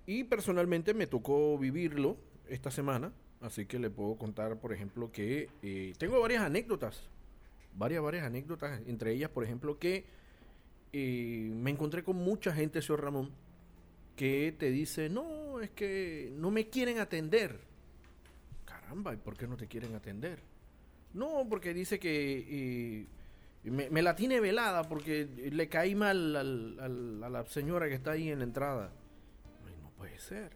Y 0.06 0.24
personalmente 0.24 0.94
me 0.94 1.06
tocó 1.06 1.58
vivirlo 1.58 2.16
esta 2.48 2.70
semana, 2.70 3.12
así 3.42 3.66
que 3.66 3.78
le 3.78 3.90
puedo 3.90 4.16
contar, 4.16 4.58
por 4.58 4.72
ejemplo, 4.72 5.12
que 5.12 5.50
eh, 5.62 5.92
tengo 5.98 6.18
varias 6.18 6.42
anécdotas 6.42 7.10
varias, 7.74 8.02
varias 8.02 8.24
anécdotas, 8.24 8.80
entre 8.86 9.12
ellas, 9.12 9.30
por 9.30 9.44
ejemplo, 9.44 9.78
que 9.78 10.06
me 10.92 11.70
encontré 11.70 12.02
con 12.02 12.16
mucha 12.16 12.52
gente, 12.52 12.82
señor 12.82 13.04
Ramón, 13.04 13.30
que 14.16 14.52
te 14.58 14.70
dice, 14.70 15.10
no, 15.10 15.60
es 15.60 15.70
que 15.70 16.32
no 16.34 16.50
me 16.50 16.70
quieren 16.70 16.98
atender. 16.98 17.60
Caramba, 18.88 19.12
¿y 19.12 19.18
por 19.18 19.36
qué 19.36 19.46
no 19.46 19.58
te 19.58 19.66
quieren 19.66 19.94
atender? 19.94 20.40
No, 21.12 21.46
porque 21.46 21.74
dice 21.74 21.98
que 21.98 23.02
eh, 23.62 23.70
me, 23.70 24.00
la 24.00 24.16
tiene 24.16 24.40
velada 24.40 24.88
porque 24.88 25.28
le 25.52 25.68
caí 25.68 25.94
mal 25.94 26.34
a 26.34 27.28
la 27.28 27.44
señora 27.48 27.86
que 27.86 27.94
está 27.94 28.12
ahí 28.12 28.30
en 28.30 28.38
la 28.38 28.44
entrada. 28.44 28.90
no 29.82 29.90
puede 29.90 30.18
ser. 30.18 30.52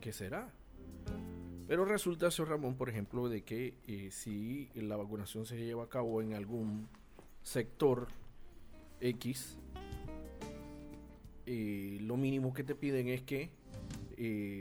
¿Qué 0.00 0.14
será? 0.14 0.50
Pero 1.68 1.84
resulta, 1.84 2.30
señor 2.30 2.52
Ramón, 2.52 2.74
por 2.74 2.88
ejemplo, 2.88 3.28
de 3.28 3.42
que 3.42 3.74
eh, 3.86 4.08
si 4.10 4.70
la 4.76 4.96
vacunación 4.96 5.44
se 5.44 5.58
lleva 5.58 5.84
a 5.84 5.88
cabo 5.90 6.22
en 6.22 6.32
algún 6.32 6.88
sector 7.42 8.08
X, 9.00 9.58
eh, 11.44 11.98
lo 12.00 12.16
mínimo 12.16 12.54
que 12.54 12.64
te 12.64 12.74
piden 12.74 13.08
es 13.08 13.20
que 13.20 13.50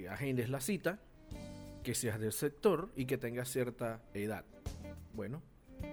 agendes 0.09 0.49
la 0.49 0.59
cita, 0.59 0.99
que 1.83 1.93
seas 1.95 2.19
del 2.19 2.31
sector 2.31 2.91
y 2.95 3.05
que 3.05 3.17
tengas 3.17 3.49
cierta 3.49 4.01
edad. 4.13 4.45
Bueno, 5.13 5.43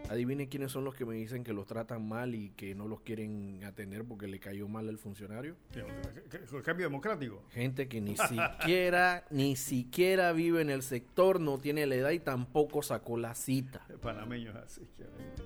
Adivinen 0.09 0.49
quiénes 0.49 0.73
son 0.73 0.85
los 0.85 0.95
que 0.95 1.05
me 1.05 1.15
dicen 1.15 1.45
que 1.45 1.53
los 1.53 1.67
tratan 1.67 2.09
mal 2.09 2.35
y 2.35 2.51
que 2.51 2.75
no 2.75 2.89
los 2.89 3.01
quieren 3.01 3.63
atender 3.65 4.05
porque 4.05 4.27
le 4.27 4.41
cayó 4.41 4.67
mal 4.67 4.89
el 4.89 4.99
funcionario. 4.99 5.57
El 5.73 6.63
cambio 6.63 6.87
democrático. 6.87 7.45
Gente 7.51 7.89
que 7.89 8.01
ni 8.01 8.17
siquiera, 8.29 9.25
ni 9.31 9.55
siquiera 9.57 10.33
vive 10.33 10.63
en 10.63 10.71
el 10.71 10.83
sector, 10.83 11.41
no 11.41 11.59
tiene 11.59 11.87
la 11.87 11.95
edad 11.95 12.11
y 12.11 12.19
tampoco 12.19 12.83
sacó 12.83 13.17
la 13.17 13.35
cita. 13.35 13.87
Panameños 14.03 14.57
así. 14.57 14.83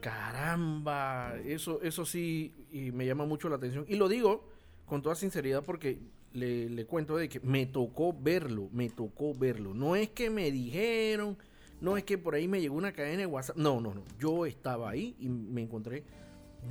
Caramba, 0.01 1.37
eso, 1.45 1.83
eso 1.83 2.07
sí 2.07 2.55
y 2.71 2.91
me 2.91 3.07
llama 3.07 3.27
mucho 3.27 3.49
la 3.51 3.57
atención. 3.57 3.85
Y 3.87 3.97
lo 3.97 4.09
digo 4.09 4.49
con 4.87 5.03
toda 5.03 5.15
sinceridad 5.15 5.63
porque 5.63 5.99
le, 6.35 6.69
le 6.69 6.87
cuento 6.87 7.17
de 7.17 7.29
que 7.29 7.41
me 7.41 7.65
tocó 7.65 8.13
verlo, 8.13 8.69
me 8.73 8.91
tocó 8.91 9.35
verlo. 9.35 9.73
No 9.73 9.97
es 9.97 10.11
que 10.11 10.29
me 10.29 10.51
dijeron 10.51 11.39
no 11.81 11.99
es 11.99 12.05
que 12.05 12.17
por 12.17 12.35
ahí 12.35 12.49
me 12.49 12.63
llegó 12.63 12.77
una 12.77 12.93
cadena 12.93 13.19
de 13.19 13.27
WhatsApp. 13.27 13.57
No, 13.57 13.79
no, 13.79 13.93
no. 13.93 14.05
Yo 14.19 14.47
estaba 14.47 14.89
ahí 14.89 15.15
y 15.19 15.29
me 15.29 15.61
encontré 15.61 16.05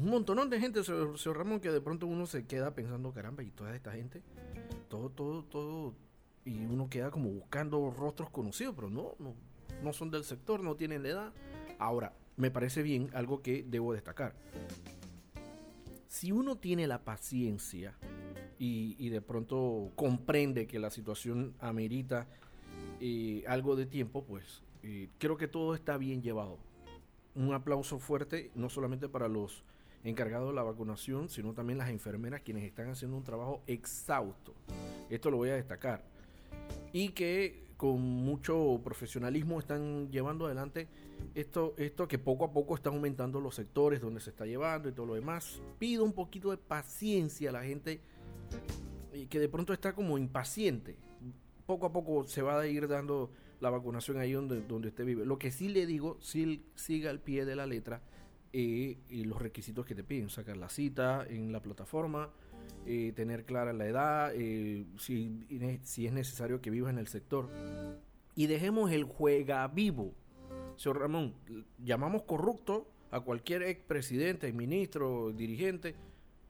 un 0.01 0.09
montón 0.09 0.49
de 0.49 0.59
gente, 0.59 0.83
señor, 0.83 1.37
Ramón, 1.37 1.59
que 1.59 1.69
de 1.69 1.81
pronto 1.81 2.07
uno 2.07 2.25
se 2.25 2.47
queda 2.47 2.73
pensando, 2.73 3.13
caramba, 3.13 3.43
y 3.43 3.51
toda 3.51 3.75
esta 3.75 3.91
gente, 3.91 4.23
todo, 4.89 5.11
todo, 5.11 5.43
todo, 5.43 5.93
y 6.45 6.65
uno 6.65 6.89
queda 6.89 7.11
como 7.11 7.29
buscando 7.29 7.91
rostros 7.91 8.31
conocidos, 8.31 8.73
pero 8.75 8.89
no, 8.89 9.13
no, 9.19 9.35
no 9.83 9.93
son 9.93 10.09
del 10.09 10.23
sector, 10.23 10.63
no 10.63 10.75
tienen 10.75 11.03
la 11.03 11.09
edad. 11.09 11.33
Ahora, 11.77 12.13
me 12.37 12.49
parece 12.49 12.81
bien 12.81 13.09
algo 13.13 13.43
que 13.43 13.63
debo 13.63 13.93
destacar. 13.93 14.33
Si 16.13 16.31
uno 16.31 16.57
tiene 16.57 16.85
la 16.85 17.03
paciencia 17.03 17.95
y, 18.59 19.09
de 19.09 19.19
pronto 19.19 19.91
comprende 19.95 20.67
que 20.67 20.77
la 20.77 20.91
situación 20.91 21.55
amerita 21.59 22.27
eh, 23.01 23.43
algo 23.47 23.75
de 23.75 23.87
tiempo, 23.87 24.23
pues 24.23 24.61
creo 25.17 25.37
que 25.37 25.47
todo 25.47 25.73
está 25.73 25.97
bien 25.97 26.21
llevado. 26.21 26.59
Un 27.33 27.51
aplauso 27.55 27.97
fuerte, 27.97 28.51
no 28.53 28.69
solamente 28.69 29.09
para 29.09 29.27
los 29.27 29.63
encargados 30.03 30.49
de 30.49 30.53
la 30.53 30.61
vacunación, 30.61 31.29
sino 31.29 31.53
también 31.53 31.79
las 31.79 31.89
enfermeras 31.89 32.41
quienes 32.41 32.63
están 32.63 32.89
haciendo 32.89 33.17
un 33.17 33.23
trabajo 33.23 33.63
exhausto. 33.65 34.53
Esto 35.09 35.31
lo 35.31 35.37
voy 35.37 35.49
a 35.49 35.55
destacar. 35.55 36.03
Y 36.91 37.09
que 37.09 37.63
con 37.75 37.99
mucho 37.99 38.79
profesionalismo 38.83 39.59
están 39.59 40.11
llevando 40.11 40.45
adelante 40.45 40.87
esto, 41.35 41.73
esto 41.77 42.07
que 42.07 42.19
poco 42.19 42.45
a 42.45 42.51
poco 42.51 42.75
están 42.75 42.93
aumentando 42.93 43.39
los 43.39 43.55
sectores 43.55 44.01
donde 44.01 44.19
se 44.19 44.29
está 44.29 44.45
llevando 44.45 44.89
y 44.89 44.91
todo 44.91 45.07
lo 45.07 45.13
demás. 45.15 45.61
Pido 45.79 46.03
un 46.03 46.13
poquito 46.13 46.51
de 46.51 46.57
paciencia 46.57 47.49
a 47.49 47.53
la 47.53 47.63
gente 47.63 48.01
que 49.29 49.39
de 49.39 49.49
pronto 49.49 49.73
está 49.73 49.93
como 49.93 50.17
impaciente. 50.17 50.95
Poco 51.65 51.85
a 51.85 51.93
poco 51.93 52.25
se 52.25 52.41
va 52.41 52.59
a 52.59 52.67
ir 52.67 52.87
dando 52.87 53.31
la 53.59 53.69
vacunación 53.69 54.17
ahí 54.17 54.33
donde, 54.33 54.61
donde 54.61 54.89
usted 54.89 55.05
vive. 55.05 55.25
Lo 55.25 55.39
que 55.39 55.51
sí 55.51 55.69
le 55.69 55.85
digo, 55.85 56.17
si 56.19 56.65
siga 56.75 57.09
al 57.09 57.19
pie 57.19 57.45
de 57.45 57.55
la 57.55 57.65
letra 57.65 58.01
eh, 58.51 58.97
y 59.09 59.23
los 59.23 59.41
requisitos 59.41 59.85
que 59.85 59.95
te 59.95 60.03
piden, 60.03 60.29
sacar 60.29 60.57
la 60.57 60.69
cita 60.69 61.25
en 61.27 61.51
la 61.51 61.61
plataforma, 61.61 62.29
eh, 62.85 63.13
tener 63.15 63.45
clara 63.45 63.71
la 63.71 63.87
edad, 63.87 64.31
eh, 64.35 64.85
si, 64.97 65.79
si 65.83 66.05
es 66.05 66.13
necesario 66.13 66.61
que 66.61 66.69
vivas 66.69 66.91
en 66.91 66.99
el 66.99 67.07
sector. 67.07 67.49
Y 68.35 68.47
dejemos 68.47 68.91
el 68.91 69.05
juega 69.05 69.67
vivo. 69.67 70.13
Señor 70.77 70.99
Ramón, 70.99 71.33
llamamos 71.83 72.23
corrupto 72.23 72.87
a 73.11 73.21
cualquier 73.21 73.63
expresidente, 73.63 74.51
ministro, 74.53 75.31
dirigente, 75.31 75.95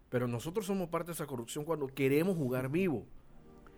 pero 0.10 0.28
nosotros 0.28 0.66
somos 0.66 0.90
parte 0.90 1.08
de 1.08 1.14
esa 1.14 1.26
corrupción 1.28 1.66
cuando 1.66 1.88
queremos 1.88 2.38
jugar 2.38 2.70
vivo. 2.70 3.06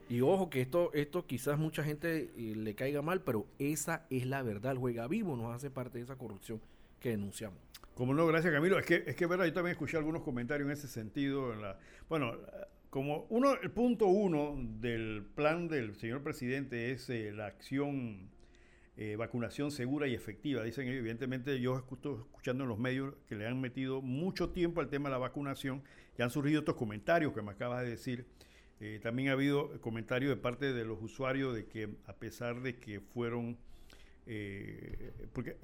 Y 0.08 0.22
ojo 0.22 0.50
que 0.50 0.62
esto, 0.62 0.92
esto 0.94 1.26
quizás 1.26 1.58
mucha 1.58 1.84
gente 1.84 2.32
eh, 2.36 2.56
le 2.56 2.76
caiga 2.76 3.02
mal, 3.02 3.22
pero 3.22 3.48
esa 3.58 4.06
es 4.10 4.28
la 4.28 4.44
verdad. 4.44 4.74
El 4.74 4.78
juega 4.78 5.08
vivo 5.08 5.36
nos 5.36 5.56
hace 5.56 5.72
parte 5.72 5.98
de 5.98 6.04
esa 6.04 6.16
corrupción 6.16 6.62
que 7.00 7.10
denunciamos. 7.10 7.58
Como 7.96 8.14
no, 8.14 8.28
gracias 8.28 8.54
Camilo. 8.54 8.78
Es 8.78 8.86
que, 8.86 9.04
es 9.08 9.16
que 9.16 9.26
verdad, 9.26 9.46
yo 9.46 9.54
también 9.54 9.72
escuché 9.72 9.98
algunos 9.98 10.22
comentarios 10.22 10.68
en 10.68 10.74
ese 10.74 10.88
sentido. 10.88 11.54
Bueno, 12.08 12.34
como 12.92 13.26
uno, 13.30 13.56
el 13.62 13.72
punto 13.72 14.06
uno 14.08 14.56
del 14.58 15.26
plan 15.34 15.68
del 15.68 15.96
señor 15.96 16.22
presidente 16.22 16.92
es 16.92 17.10
eh, 17.10 17.32
la 17.34 17.48
acción 17.48 18.30
eh, 18.98 19.18
vacunación 19.18 19.72
segura 19.72 20.08
y 20.08 20.14
efectiva. 20.14 20.64
Dicen, 20.64 20.88
evidentemente, 20.88 21.60
yo 21.60 21.80
estoy 21.92 22.16
escuchando 22.16 22.64
en 22.64 22.70
los 22.70 22.80
medios 22.80 23.14
que 23.28 23.36
le 23.36 23.46
han 23.46 23.60
metido 23.60 24.02
mucho 24.02 24.52
tiempo 24.52 24.80
al 24.80 24.88
tema 24.88 25.10
de 25.10 25.14
la 25.14 25.18
vacunación 25.18 25.84
y 26.18 26.22
han 26.22 26.30
surgido 26.30 26.60
estos 26.60 26.76
comentarios 26.76 27.34
que 27.34 27.42
me 27.42 27.52
acabas 27.52 27.84
de 27.84 27.90
decir. 27.90 28.26
Eh, 28.80 29.02
también 29.04 29.30
ha 29.30 29.32
habido 29.34 29.82
comentarios 29.82 30.30
de 30.30 30.38
parte 30.38 30.72
de 30.72 30.86
los 30.86 31.02
usuarios 31.02 31.54
de 31.54 31.66
que 31.66 31.90
a 32.06 32.14
pesar 32.14 32.62
de 32.62 32.78
que 32.78 33.02
fueron... 33.02 33.58
Eh, 34.28 35.14
porque 35.34 35.58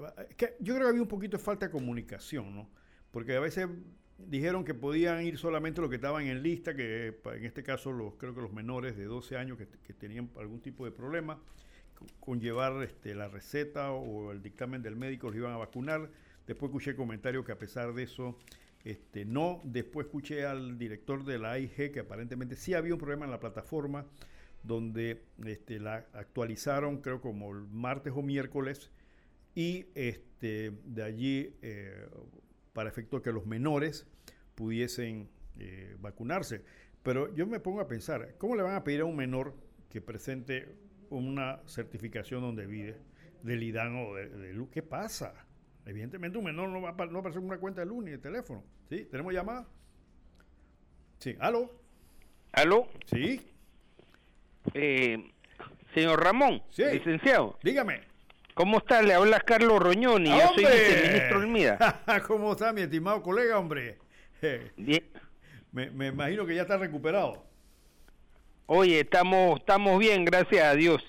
yo 0.59 0.75
creo 0.75 0.87
que 0.87 0.89
había 0.89 1.01
un 1.01 1.07
poquito 1.07 1.37
de 1.37 1.43
falta 1.43 1.67
de 1.67 1.71
comunicación, 1.71 2.53
¿no? 2.53 2.69
Porque 3.11 3.35
a 3.35 3.39
veces 3.39 3.67
dijeron 4.17 4.65
que 4.65 4.73
podían 4.73 5.23
ir 5.23 5.37
solamente 5.37 5.79
los 5.79 5.89
que 5.89 5.95
estaban 5.95 6.27
en 6.27 6.43
lista, 6.43 6.75
que 6.75 7.17
en 7.33 7.45
este 7.45 7.63
caso 7.63 7.93
los 7.93 8.15
creo 8.15 8.35
que 8.35 8.41
los 8.41 8.51
menores 8.51 8.97
de 8.97 9.05
12 9.05 9.37
años 9.37 9.57
que, 9.57 9.67
que 9.67 9.93
tenían 9.93 10.29
algún 10.37 10.61
tipo 10.61 10.83
de 10.83 10.91
problema 10.91 11.39
conllevar 12.19 12.83
este, 12.83 13.15
la 13.15 13.27
receta 13.27 13.91
o 13.91 14.31
el 14.31 14.41
dictamen 14.41 14.81
del 14.81 14.95
médico 14.95 15.27
los 15.27 15.37
iban 15.37 15.53
a 15.53 15.57
vacunar. 15.57 16.09
Después 16.47 16.69
escuché 16.69 16.95
comentarios 16.95 17.45
que 17.45 17.51
a 17.51 17.57
pesar 17.57 17.93
de 17.93 18.03
eso 18.03 18.37
este, 18.83 19.25
no. 19.25 19.61
Después 19.63 20.07
escuché 20.07 20.45
al 20.45 20.77
director 20.77 21.23
de 21.23 21.39
la 21.39 21.51
AIG 21.51 21.91
que 21.91 21.99
aparentemente 21.99 22.55
sí 22.55 22.73
había 22.73 22.93
un 22.93 22.99
problema 22.99 23.25
en 23.25 23.31
la 23.31 23.39
plataforma 23.39 24.05
donde 24.63 25.23
este, 25.45 25.79
la 25.79 26.05
actualizaron 26.13 27.01
creo 27.01 27.21
como 27.21 27.51
el 27.51 27.67
martes 27.67 28.13
o 28.15 28.21
miércoles 28.21 28.91
y 29.55 29.87
este, 29.95 30.71
de 30.85 31.03
allí 31.03 31.55
eh, 31.61 32.07
para 32.73 32.89
efecto 32.89 33.21
que 33.21 33.31
los 33.31 33.45
menores 33.45 34.07
pudiesen 34.55 35.29
eh, 35.59 35.95
vacunarse. 35.99 36.63
Pero 37.03 37.33
yo 37.33 37.47
me 37.47 37.59
pongo 37.59 37.81
a 37.81 37.87
pensar, 37.87 38.35
¿cómo 38.37 38.55
le 38.55 38.61
van 38.61 38.75
a 38.75 38.83
pedir 38.83 39.01
a 39.01 39.05
un 39.05 39.15
menor 39.15 39.55
que 39.89 40.01
presente 40.01 40.75
una 41.11 41.59
certificación 41.65 42.41
donde 42.41 42.65
vive 42.65 42.97
del 43.43 43.63
IDAN 43.63 43.95
o 43.97 44.15
de, 44.15 44.53
luz. 44.53 44.69
¿Qué 44.71 44.81
pasa? 44.81 45.33
Evidentemente 45.85 46.37
un 46.37 46.45
menor 46.45 46.69
no 46.69 46.81
va 46.81 46.89
a, 46.97 47.05
no 47.07 47.19
aparecer 47.19 47.41
una 47.41 47.57
cuenta 47.57 47.81
de 47.81 47.87
luz 47.87 48.03
ni 48.03 48.11
de 48.11 48.17
teléfono. 48.17 48.63
¿Sí? 48.89 49.05
¿Tenemos 49.09 49.33
llamada? 49.33 49.67
Sí. 51.19 51.35
¿Aló? 51.39 51.71
¿Aló? 52.53 52.87
Sí. 53.05 53.41
Eh, 54.73 55.31
señor 55.93 56.23
Ramón, 56.23 56.61
sí. 56.71 56.83
licenciado. 56.91 57.57
Dígame. 57.63 58.01
¿Cómo 58.53 58.79
está? 58.79 59.01
Le 59.01 59.13
habla 59.13 59.39
Carlos 59.39 59.79
Roñoni, 59.79 60.29
yo 60.29 60.47
soy 60.53 60.65
viceministro 60.65 61.39
del 61.39 61.49
MIDA. 61.49 62.03
¿Cómo 62.27 62.51
está 62.51 62.73
mi 62.73 62.81
estimado 62.81 63.21
colega, 63.23 63.57
hombre? 63.57 63.97
Bien. 64.77 65.03
Me, 65.71 65.89
me 65.89 66.07
imagino 66.07 66.45
que 66.45 66.53
ya 66.53 66.63
está 66.63 66.75
recuperado. 66.75 67.45
Oye, 68.73 69.01
estamos, 69.01 69.59
estamos 69.59 69.99
bien, 69.99 70.23
gracias 70.23 70.63
a 70.63 70.73
Dios. 70.75 71.03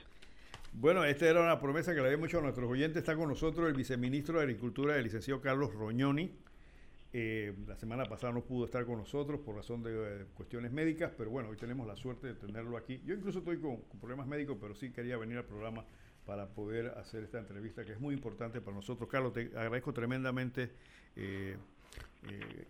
Bueno, 0.72 1.04
esta 1.04 1.28
era 1.28 1.40
una 1.40 1.60
promesa 1.60 1.94
que 1.94 2.00
le 2.00 2.06
habíamos 2.06 2.26
hecho 2.26 2.40
a 2.40 2.42
nuestros 2.42 2.68
oyentes. 2.68 2.96
Está 2.96 3.14
con 3.14 3.28
nosotros 3.28 3.68
el 3.68 3.74
viceministro 3.74 4.38
de 4.38 4.42
Agricultura, 4.42 4.96
el 4.96 5.04
licenciado 5.04 5.40
Carlos 5.40 5.72
Roñoni. 5.72 6.32
Eh, 7.12 7.54
la 7.68 7.76
semana 7.76 8.04
pasada 8.06 8.32
no 8.32 8.40
pudo 8.40 8.64
estar 8.64 8.84
con 8.84 8.98
nosotros 8.98 9.38
por 9.42 9.54
razón 9.54 9.84
de 9.84 9.92
eh, 9.92 10.24
cuestiones 10.34 10.72
médicas, 10.72 11.12
pero 11.16 11.30
bueno, 11.30 11.50
hoy 11.50 11.56
tenemos 11.56 11.86
la 11.86 11.94
suerte 11.94 12.26
de 12.26 12.34
tenerlo 12.34 12.76
aquí. 12.76 13.00
Yo 13.06 13.14
incluso 13.14 13.38
estoy 13.38 13.58
con, 13.58 13.80
problemas 14.00 14.26
médicos, 14.26 14.58
pero 14.60 14.74
sí 14.74 14.90
quería 14.90 15.16
venir 15.16 15.38
al 15.38 15.44
programa 15.44 15.84
para 16.26 16.48
poder 16.48 16.88
hacer 16.98 17.22
esta 17.22 17.38
entrevista 17.38 17.84
que 17.84 17.92
es 17.92 18.00
muy 18.00 18.12
importante 18.12 18.60
para 18.60 18.74
nosotros. 18.74 19.08
Carlos, 19.08 19.34
te 19.34 19.52
agradezco 19.56 19.92
tremendamente 19.92 20.72
eh, 21.14 21.56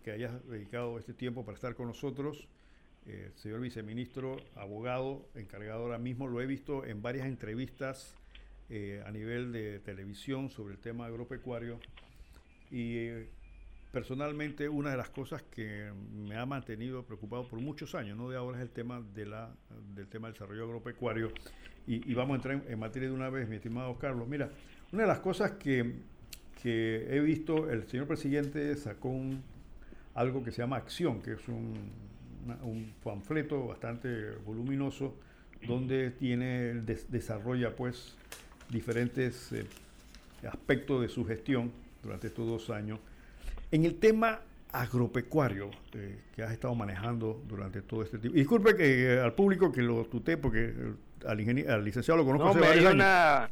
que 0.03 0.11
hayas 0.11 0.47
dedicado 0.47 0.99
este 0.99 1.15
tiempo 1.15 1.43
para 1.43 1.55
estar 1.55 1.73
con 1.73 1.87
nosotros. 1.87 2.47
Eh, 3.05 3.31
señor 3.35 3.59
viceministro, 3.59 4.37
abogado, 4.55 5.27
encargado 5.35 5.83
ahora 5.83 5.97
mismo, 5.97 6.27
lo 6.27 6.41
he 6.41 6.45
visto 6.45 6.85
en 6.85 7.01
varias 7.01 7.27
entrevistas 7.27 8.15
eh, 8.69 9.03
a 9.05 9.11
nivel 9.11 9.51
de 9.51 9.79
televisión 9.79 10.49
sobre 10.49 10.75
el 10.75 10.79
tema 10.79 11.07
agropecuario. 11.07 11.79
Y 12.71 12.95
eh, 12.95 13.29
personalmente 13.91 14.69
una 14.69 14.91
de 14.91 14.97
las 14.97 15.09
cosas 15.09 15.43
que 15.43 15.91
me 16.13 16.37
ha 16.37 16.45
mantenido 16.45 17.03
preocupado 17.03 17.47
por 17.47 17.59
muchos 17.59 17.93
años, 17.93 18.17
no 18.17 18.29
de 18.29 18.37
ahora 18.37 18.57
es 18.57 18.63
el 18.63 18.69
tema 18.69 19.01
de 19.13 19.25
la, 19.25 19.53
del 19.93 20.07
tema 20.07 20.27
del 20.27 20.33
desarrollo 20.33 20.63
agropecuario. 20.63 21.31
Y, 21.85 22.13
vamos 22.13 22.31
a 22.31 22.35
entrar 22.37 22.63
en, 22.65 22.79
materia 22.79 23.09
de 23.09 23.13
una 23.13 23.29
vez, 23.29 23.49
mi 23.49 23.57
estimado 23.57 23.97
Carlos. 23.99 24.25
Mira, 24.29 24.49
una 24.93 25.01
de 25.01 25.07
las 25.09 25.19
cosas 25.19 25.51
que, 25.51 25.95
que 26.61 27.05
he 27.09 27.19
visto, 27.19 27.69
el 27.69 27.85
señor 27.89 28.07
presidente 28.07 28.73
sacó 28.77 29.09
un, 29.09 29.43
algo 30.13 30.41
que 30.41 30.51
se 30.51 30.61
llama 30.61 30.77
Acción, 30.77 31.21
que 31.21 31.33
es 31.33 31.45
un 31.49 31.73
un 32.63 32.93
panfleto 33.03 33.67
bastante 33.67 34.31
voluminoso 34.45 35.15
donde 35.67 36.11
tiene 36.11 36.81
desarrolla 37.09 37.75
pues 37.75 38.15
diferentes 38.69 39.51
eh, 39.53 39.65
aspectos 40.47 41.01
de 41.01 41.09
su 41.09 41.25
gestión 41.25 41.71
durante 42.01 42.27
estos 42.27 42.47
dos 42.47 42.69
años. 42.69 42.99
En 43.71 43.85
el 43.85 43.95
tema 43.95 44.41
agropecuario 44.71 45.69
eh, 45.93 46.19
que 46.35 46.43
has 46.43 46.51
estado 46.51 46.73
manejando 46.75 47.41
durante 47.47 47.81
todo 47.81 48.03
este 48.03 48.17
tiempo. 48.17 48.37
disculpe 48.37 48.75
que 48.75 49.13
eh, 49.13 49.19
al 49.19 49.33
público 49.33 49.71
que 49.71 49.81
lo 49.81 50.03
tuté 50.05 50.35
porque 50.35 50.73
al, 51.25 51.83
licenciado 51.83 52.17
lo 52.17 52.25
conozco 52.25 52.49
hace 52.49 52.59
varios 52.59 52.93
una, 52.93 53.49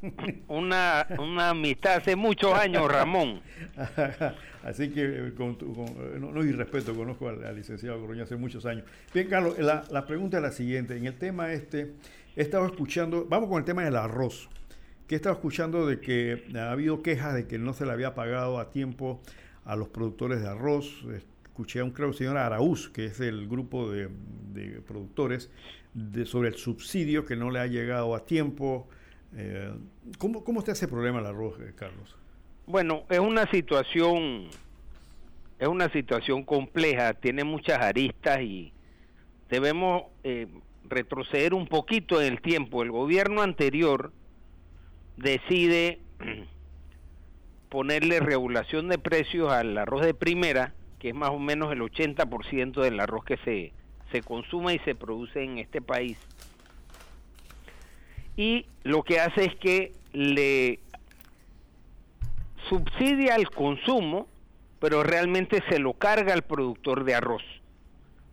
Una, 0.47 1.07
una 1.19 1.49
amistad 1.49 1.95
hace 1.95 2.15
muchos 2.15 2.53
años, 2.53 2.89
Ramón. 2.91 3.41
Así 4.63 4.89
que, 4.89 5.03
eh, 5.03 5.33
con, 5.35 5.57
eh, 5.59 6.17
no, 6.19 6.31
no, 6.31 6.43
y 6.43 6.51
respeto, 6.51 6.93
conozco 6.95 7.29
al, 7.29 7.55
licenciado 7.55 7.99
Goroña 7.99 8.23
hace 8.23 8.35
muchos 8.35 8.65
años. 8.65 8.85
Bien, 9.13 9.27
Carlos, 9.27 9.57
la, 9.57 9.83
la, 9.89 10.05
pregunta 10.05 10.37
es 10.37 10.43
la 10.43 10.51
siguiente. 10.51 10.95
En 10.95 11.05
el 11.05 11.15
tema 11.15 11.51
este, 11.51 11.93
he 12.35 12.41
estado 12.41 12.65
escuchando, 12.65 13.25
vamos 13.27 13.49
con 13.49 13.57
el 13.57 13.65
tema 13.65 13.83
del 13.83 13.95
arroz, 13.95 14.49
que 15.07 15.15
he 15.15 15.17
estado 15.17 15.35
escuchando 15.35 15.87
de 15.87 15.99
que 15.99 16.43
ha 16.55 16.71
habido 16.71 17.01
quejas 17.01 17.33
de 17.33 17.47
que 17.47 17.57
no 17.57 17.73
se 17.73 17.85
le 17.85 17.91
había 17.91 18.13
pagado 18.13 18.59
a 18.59 18.69
tiempo 18.69 19.21
a 19.65 19.75
los 19.75 19.89
productores 19.89 20.41
de 20.41 20.47
arroz. 20.47 21.05
Escuché 21.51 21.79
a 21.79 21.83
un, 21.83 21.91
creo, 21.91 22.13
señor 22.13 22.37
Araúz, 22.37 22.89
que 22.89 23.05
es 23.05 23.17
del 23.17 23.47
grupo 23.47 23.91
de, 23.91 24.09
de 24.53 24.81
productores, 24.81 25.49
sobre 26.25 26.49
el 26.49 26.55
subsidio 26.55 27.25
que 27.25 27.35
no 27.35 27.51
le 27.51 27.59
ha 27.59 27.67
llegado 27.67 28.15
a 28.15 28.25
tiempo. 28.25 28.87
Eh, 29.35 29.71
¿cómo, 30.17 30.43
¿Cómo 30.43 30.59
está 30.59 30.71
ese 30.71 30.87
problema 30.87 31.19
el 31.19 31.25
arroz, 31.25 31.59
eh, 31.59 31.73
Carlos? 31.75 32.15
Bueno, 32.65 33.03
es 33.09 33.19
una 33.19 33.49
situación, 33.49 34.47
es 35.59 35.67
una 35.67 35.91
situación 35.91 36.43
compleja, 36.43 37.13
tiene 37.13 37.43
muchas 37.43 37.79
aristas 37.79 38.41
y 38.41 38.71
debemos 39.49 40.03
eh, 40.23 40.47
retroceder 40.85 41.53
un 41.53 41.67
poquito 41.67 42.21
en 42.21 42.33
el 42.33 42.41
tiempo. 42.41 42.83
El 42.83 42.91
gobierno 42.91 43.41
anterior 43.41 44.13
decide 45.17 45.99
ponerle 47.69 48.19
regulación 48.19 48.87
de 48.87 48.97
precios 48.97 49.51
al 49.51 49.77
arroz 49.77 50.05
de 50.05 50.13
primera, 50.13 50.73
que 50.99 51.09
es 51.09 51.15
más 51.15 51.31
o 51.31 51.39
menos 51.39 51.71
el 51.71 51.81
80% 51.81 52.81
del 52.81 52.99
arroz 52.99 53.25
que 53.25 53.37
se 53.37 53.73
se 54.11 54.21
consume 54.21 54.75
y 54.75 54.79
se 54.79 54.95
produce 54.95 55.43
en 55.43 55.57
este 55.57 55.81
país. 55.81 56.17
Y 58.37 58.65
lo 58.83 59.03
que 59.03 59.19
hace 59.19 59.45
es 59.45 59.55
que 59.55 59.93
le 60.13 60.79
subsidia 62.69 63.35
el 63.35 63.49
consumo, 63.49 64.27
pero 64.79 65.03
realmente 65.03 65.61
se 65.69 65.79
lo 65.79 65.93
carga 65.93 66.33
al 66.33 66.43
productor 66.43 67.03
de 67.03 67.15
arroz. 67.15 67.43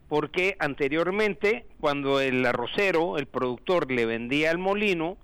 Porque 0.09 0.57
anteriormente, 0.59 1.66
cuando 1.81 2.20
el 2.20 2.47
arrocero, 2.47 3.18
el 3.18 3.26
productor, 3.26 3.91
le 3.91 4.07
vendía 4.07 4.51
al 4.51 4.59
molino, 4.59 5.18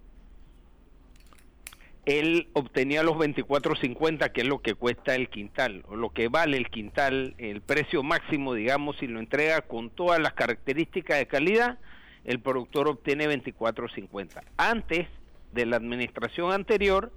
él 2.06 2.48
obtenía 2.52 3.02
los 3.02 3.16
24.50, 3.16 4.32
que 4.32 4.42
es 4.42 4.46
lo 4.46 4.60
que 4.60 4.74
cuesta 4.74 5.14
el 5.14 5.28
quintal, 5.28 5.84
o 5.88 5.96
lo 5.96 6.10
que 6.10 6.28
vale 6.28 6.56
el 6.56 6.68
quintal, 6.68 7.34
el 7.38 7.62
precio 7.62 8.02
máximo, 8.02 8.54
digamos, 8.54 8.96
si 8.98 9.06
lo 9.06 9.20
entrega 9.20 9.62
con 9.62 9.90
todas 9.90 10.20
las 10.20 10.34
características 10.34 11.18
de 11.18 11.26
calidad, 11.26 11.78
el 12.24 12.40
productor 12.40 12.88
obtiene 12.88 13.28
24.50. 13.28 14.42
Antes 14.56 15.08
de 15.52 15.66
la 15.66 15.76
administración 15.76 16.52
anterior, 16.52 17.12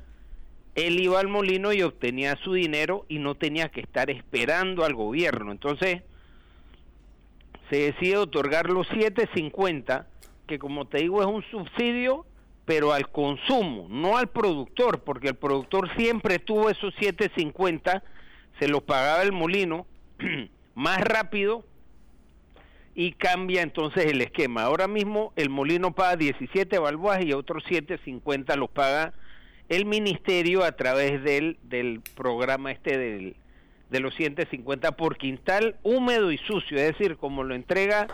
él 0.75 0.99
iba 0.99 1.19
al 1.19 1.27
molino 1.27 1.73
y 1.73 1.81
obtenía 1.81 2.37
su 2.43 2.53
dinero 2.53 3.05
y 3.09 3.17
no 3.17 3.35
tenía 3.35 3.69
que 3.69 3.81
estar 3.81 4.11
esperando 4.11 4.85
al 4.85 4.93
gobierno. 4.93 5.51
Entonces, 5.51 6.03
se 7.71 7.77
decide 7.77 8.17
otorgar 8.17 8.69
los 8.69 8.87
7.50, 8.89 10.05
que 10.45 10.59
como 10.59 10.85
te 10.85 10.99
digo 10.99 11.21
es 11.21 11.27
un 11.27 11.43
subsidio 11.49 12.26
pero 12.67 12.91
al 12.91 13.09
consumo, 13.09 13.87
no 13.89 14.17
al 14.17 14.27
productor, 14.27 14.99
porque 15.05 15.29
el 15.29 15.35
productor 15.35 15.89
siempre 15.95 16.37
tuvo 16.37 16.69
esos 16.69 16.93
7.50, 16.95 18.03
se 18.59 18.67
los 18.67 18.83
pagaba 18.83 19.23
el 19.23 19.31
molino 19.31 19.87
más 20.75 20.99
rápido 20.99 21.63
y 22.93 23.13
cambia 23.13 23.61
entonces 23.61 24.07
el 24.07 24.19
esquema. 24.19 24.63
Ahora 24.63 24.89
mismo 24.89 25.31
el 25.37 25.49
molino 25.49 25.95
paga 25.95 26.17
17 26.17 26.77
balboas 26.77 27.23
y 27.23 27.31
otros 27.31 27.63
7.50 27.63 28.57
los 28.57 28.69
paga 28.69 29.13
el 29.69 29.85
ministerio 29.85 30.65
a 30.65 30.73
través 30.73 31.23
del, 31.23 31.57
del 31.63 32.01
programa 32.17 32.73
este 32.73 32.97
del, 32.97 33.37
de 33.89 33.99
los 34.01 34.13
150 34.15 34.91
por 34.97 35.17
quintal 35.17 35.77
húmedo 35.83 36.33
y 36.33 36.37
sucio, 36.39 36.77
es 36.77 36.97
decir, 36.97 37.15
como 37.15 37.45
lo 37.45 37.55
entrega 37.55 38.07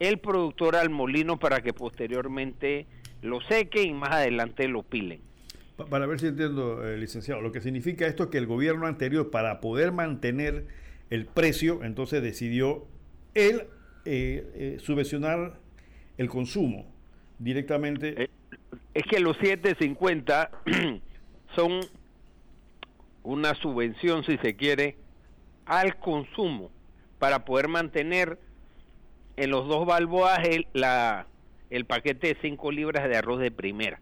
el 0.00 0.18
productor 0.18 0.74
al 0.74 0.90
molino 0.90 1.38
para 1.38 1.60
que 1.60 1.72
posteriormente 1.72 2.88
lo 3.24 3.40
seque 3.40 3.82
y 3.82 3.92
más 3.92 4.10
adelante 4.10 4.68
lo 4.68 4.82
pilen. 4.82 5.20
para 5.90 6.06
ver 6.06 6.20
si 6.20 6.26
entiendo, 6.26 6.86
eh, 6.86 6.96
licenciado, 6.98 7.40
lo 7.40 7.50
que 7.50 7.60
significa 7.60 8.06
esto 8.06 8.24
es 8.24 8.28
que 8.28 8.38
el 8.38 8.46
gobierno 8.46 8.86
anterior, 8.86 9.30
para 9.30 9.60
poder 9.60 9.92
mantener 9.92 10.66
el 11.10 11.26
precio, 11.26 11.82
entonces 11.82 12.22
decidió 12.22 12.86
él 13.34 13.64
eh, 14.04 14.46
eh, 14.54 14.76
subvencionar 14.80 15.58
el 16.18 16.28
consumo 16.28 16.86
directamente. 17.38 18.30
es 18.92 19.02
que 19.04 19.18
los 19.18 19.36
750 19.38 20.50
son 21.56 21.80
una 23.22 23.54
subvención, 23.54 24.22
si 24.24 24.36
se 24.38 24.54
quiere, 24.54 24.96
al 25.64 25.98
consumo 25.98 26.70
para 27.18 27.44
poder 27.46 27.68
mantener 27.68 28.38
en 29.36 29.50
los 29.50 29.66
dos 29.66 29.86
balboas 29.86 30.46
el, 30.46 30.66
la, 30.74 31.26
el 31.74 31.86
paquete 31.86 32.28
de 32.28 32.36
5 32.40 32.70
libras 32.70 33.08
de 33.08 33.16
arroz 33.16 33.40
de 33.40 33.50
primera. 33.50 34.00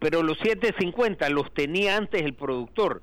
Pero 0.00 0.24
los 0.24 0.38
7.50 0.40 1.28
los 1.30 1.54
tenía 1.54 1.96
antes 1.96 2.22
el 2.22 2.34
productor. 2.34 3.02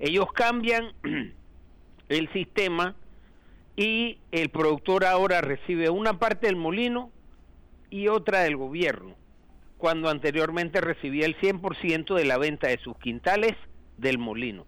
Ellos 0.00 0.32
cambian 0.32 0.92
el 2.08 2.32
sistema 2.32 2.96
y 3.76 4.18
el 4.32 4.48
productor 4.48 5.04
ahora 5.04 5.40
recibe 5.40 5.90
una 5.90 6.18
parte 6.18 6.48
del 6.48 6.56
molino 6.56 7.12
y 7.88 8.08
otra 8.08 8.40
del 8.40 8.56
gobierno, 8.56 9.14
cuando 9.78 10.08
anteriormente 10.08 10.80
recibía 10.80 11.26
el 11.26 11.36
100% 11.38 12.16
de 12.16 12.24
la 12.24 12.38
venta 12.38 12.66
de 12.66 12.78
sus 12.78 12.98
quintales 12.98 13.54
del 13.96 14.18
molino. 14.18 14.66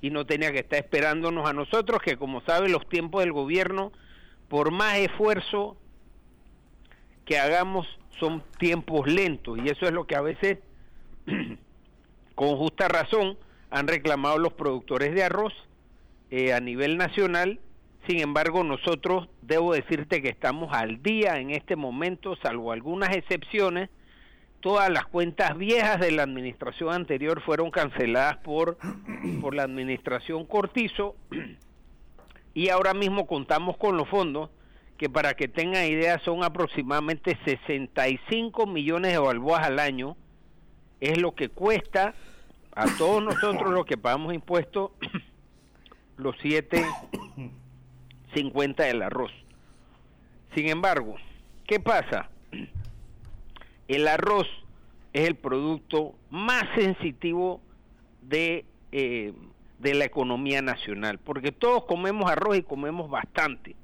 Y 0.00 0.10
no 0.10 0.26
tenía 0.26 0.52
que 0.52 0.60
estar 0.60 0.78
esperándonos 0.78 1.48
a 1.48 1.52
nosotros, 1.52 2.00
que 2.02 2.16
como 2.16 2.40
sabe 2.42 2.68
los 2.68 2.88
tiempos 2.88 3.22
del 3.22 3.32
gobierno, 3.32 3.92
por 4.48 4.70
más 4.70 4.98
esfuerzo 4.98 5.76
que 7.32 7.38
hagamos, 7.38 7.86
son 8.20 8.42
tiempos 8.58 9.10
lentos. 9.10 9.58
Y 9.58 9.70
eso 9.70 9.86
es 9.86 9.92
lo 9.92 10.06
que 10.06 10.16
a 10.16 10.20
veces, 10.20 10.58
con 12.34 12.56
justa 12.58 12.88
razón, 12.88 13.38
han 13.70 13.88
reclamado 13.88 14.36
los 14.36 14.52
productores 14.52 15.14
de 15.14 15.24
arroz 15.24 15.54
eh, 16.30 16.52
a 16.52 16.60
nivel 16.60 16.98
nacional. 16.98 17.58
Sin 18.06 18.20
embargo, 18.20 18.64
nosotros 18.64 19.30
debo 19.40 19.72
decirte 19.72 20.20
que 20.20 20.28
estamos 20.28 20.74
al 20.74 21.02
día 21.02 21.38
en 21.38 21.52
este 21.52 21.74
momento, 21.74 22.36
salvo 22.36 22.70
algunas 22.70 23.16
excepciones, 23.16 23.88
todas 24.60 24.90
las 24.90 25.06
cuentas 25.06 25.56
viejas 25.56 26.00
de 26.00 26.12
la 26.12 26.24
administración 26.24 26.92
anterior 26.92 27.40
fueron 27.40 27.70
canceladas 27.70 28.36
por, 28.38 28.76
por 29.40 29.54
la 29.54 29.62
administración 29.62 30.44
Cortizo 30.44 31.16
y 32.52 32.68
ahora 32.68 32.92
mismo 32.92 33.26
contamos 33.26 33.78
con 33.78 33.96
los 33.96 34.06
fondos 34.10 34.50
que 35.02 35.10
para 35.10 35.34
que 35.34 35.48
tengan 35.48 35.84
idea 35.84 36.20
son 36.20 36.44
aproximadamente 36.44 37.36
65 37.44 38.68
millones 38.68 39.10
de 39.10 39.18
balboas 39.18 39.66
al 39.66 39.80
año 39.80 40.16
es 41.00 41.20
lo 41.20 41.34
que 41.34 41.48
cuesta 41.48 42.14
a 42.70 42.86
todos 42.98 43.20
nosotros 43.20 43.72
los 43.72 43.84
que 43.84 43.96
pagamos 43.96 44.32
impuestos 44.32 44.92
los 46.16 46.36
7.50 46.36 48.76
del 48.86 49.02
arroz. 49.02 49.32
Sin 50.54 50.68
embargo, 50.68 51.16
¿qué 51.66 51.80
pasa? 51.80 52.30
el 53.88 54.06
arroz 54.06 54.46
es 55.14 55.26
el 55.26 55.34
producto 55.34 56.14
más 56.30 56.62
sensitivo 56.76 57.60
de, 58.20 58.66
eh, 58.92 59.32
de 59.80 59.94
la 59.94 60.04
economía 60.04 60.62
nacional, 60.62 61.18
porque 61.18 61.50
todos 61.50 61.86
comemos 61.86 62.30
arroz 62.30 62.58
y 62.58 62.62
comemos 62.62 63.10
bastante. 63.10 63.74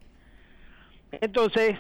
Entonces, 1.13 1.77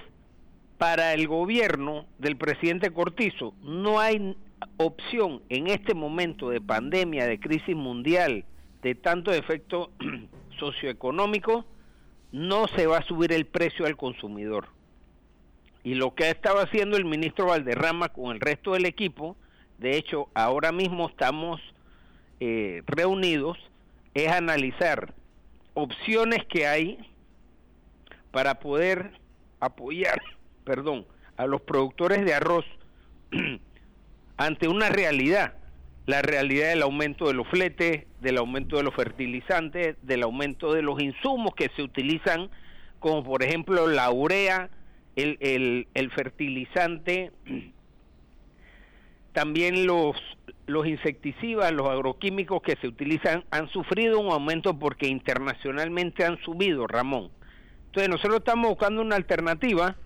para 0.78 1.12
el 1.12 1.26
gobierno 1.26 2.06
del 2.18 2.36
presidente 2.36 2.92
Cortizo, 2.92 3.54
no 3.62 4.00
hay 4.00 4.36
opción 4.76 5.42
en 5.48 5.66
este 5.66 5.94
momento 5.94 6.50
de 6.50 6.60
pandemia, 6.60 7.26
de 7.26 7.40
crisis 7.40 7.76
mundial, 7.76 8.44
de 8.82 8.94
tanto 8.94 9.32
efecto 9.32 9.90
socioeconómico, 10.58 11.64
no 12.32 12.68
se 12.68 12.86
va 12.86 12.98
a 12.98 13.06
subir 13.06 13.32
el 13.32 13.46
precio 13.46 13.86
al 13.86 13.96
consumidor. 13.96 14.68
Y 15.84 15.94
lo 15.94 16.14
que 16.14 16.24
ha 16.24 16.30
estado 16.30 16.60
haciendo 16.60 16.96
el 16.96 17.04
ministro 17.04 17.46
Valderrama 17.46 18.10
con 18.10 18.32
el 18.32 18.40
resto 18.40 18.72
del 18.72 18.84
equipo, 18.84 19.36
de 19.78 19.96
hecho, 19.96 20.28
ahora 20.34 20.72
mismo 20.72 21.08
estamos 21.08 21.60
eh, 22.40 22.82
reunidos, 22.86 23.58
es 24.14 24.30
analizar 24.30 25.14
opciones 25.74 26.44
que 26.46 26.66
hay 26.66 26.98
para 28.30 28.58
poder 28.60 29.12
apoyar, 29.60 30.20
perdón, 30.64 31.06
a 31.36 31.46
los 31.46 31.60
productores 31.62 32.24
de 32.24 32.34
arroz 32.34 32.64
ante 34.36 34.68
una 34.68 34.88
realidad, 34.88 35.54
la 36.06 36.22
realidad 36.22 36.70
del 36.70 36.82
aumento 36.82 37.26
de 37.26 37.34
los 37.34 37.46
fletes, 37.48 38.06
del 38.20 38.38
aumento 38.38 38.76
de 38.76 38.82
los 38.82 38.94
fertilizantes, 38.94 39.96
del 40.02 40.22
aumento 40.22 40.72
de 40.72 40.82
los 40.82 41.00
insumos 41.00 41.54
que 41.54 41.70
se 41.76 41.82
utilizan, 41.82 42.50
como 42.98 43.22
por 43.24 43.42
ejemplo 43.42 43.86
la 43.86 44.10
urea, 44.10 44.70
el, 45.16 46.10
fertilizante, 46.14 47.32
también 49.32 49.86
los 49.86 50.16
insecticidas, 50.86 51.72
los 51.72 51.88
agroquímicos 51.88 52.62
que 52.62 52.76
se 52.80 52.88
utilizan 52.88 53.44
han 53.50 53.68
sufrido 53.68 54.18
un 54.18 54.32
aumento 54.32 54.78
porque 54.78 55.08
internacionalmente 55.08 56.24
han 56.24 56.38
subido, 56.42 56.86
Ramón. 56.86 57.30
Entonces 57.89 58.11
nosotros 58.11 58.41
estamos 58.41 58.68
buscando 58.68 59.01
una 59.01 59.16
alternativa 59.16 59.97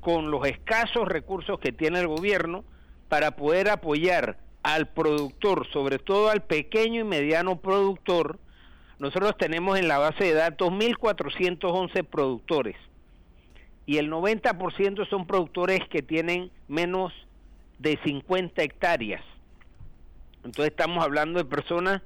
con 0.00 0.30
los 0.30 0.46
escasos 0.46 1.08
recursos 1.08 1.58
que 1.58 1.72
tiene 1.72 2.00
el 2.00 2.06
gobierno 2.06 2.64
para 3.08 3.32
poder 3.32 3.70
apoyar 3.70 4.36
al 4.62 4.88
productor, 4.88 5.66
sobre 5.72 5.98
todo 5.98 6.28
al 6.28 6.42
pequeño 6.42 7.00
y 7.00 7.04
mediano 7.04 7.56
productor. 7.56 8.38
Nosotros 8.98 9.38
tenemos 9.38 9.78
en 9.78 9.88
la 9.88 9.96
base 9.96 10.24
de 10.24 10.34
datos 10.34 10.68
1.411 10.68 12.04
productores 12.04 12.76
y 13.86 13.96
el 13.96 14.10
90% 14.10 15.08
son 15.08 15.26
productores 15.26 15.80
que 15.88 16.02
tienen 16.02 16.50
menos 16.68 17.14
de 17.78 17.98
50 18.04 18.62
hectáreas. 18.62 19.22
Entonces 20.44 20.72
estamos 20.72 21.02
hablando 21.02 21.38
de 21.38 21.46
personas, 21.46 22.02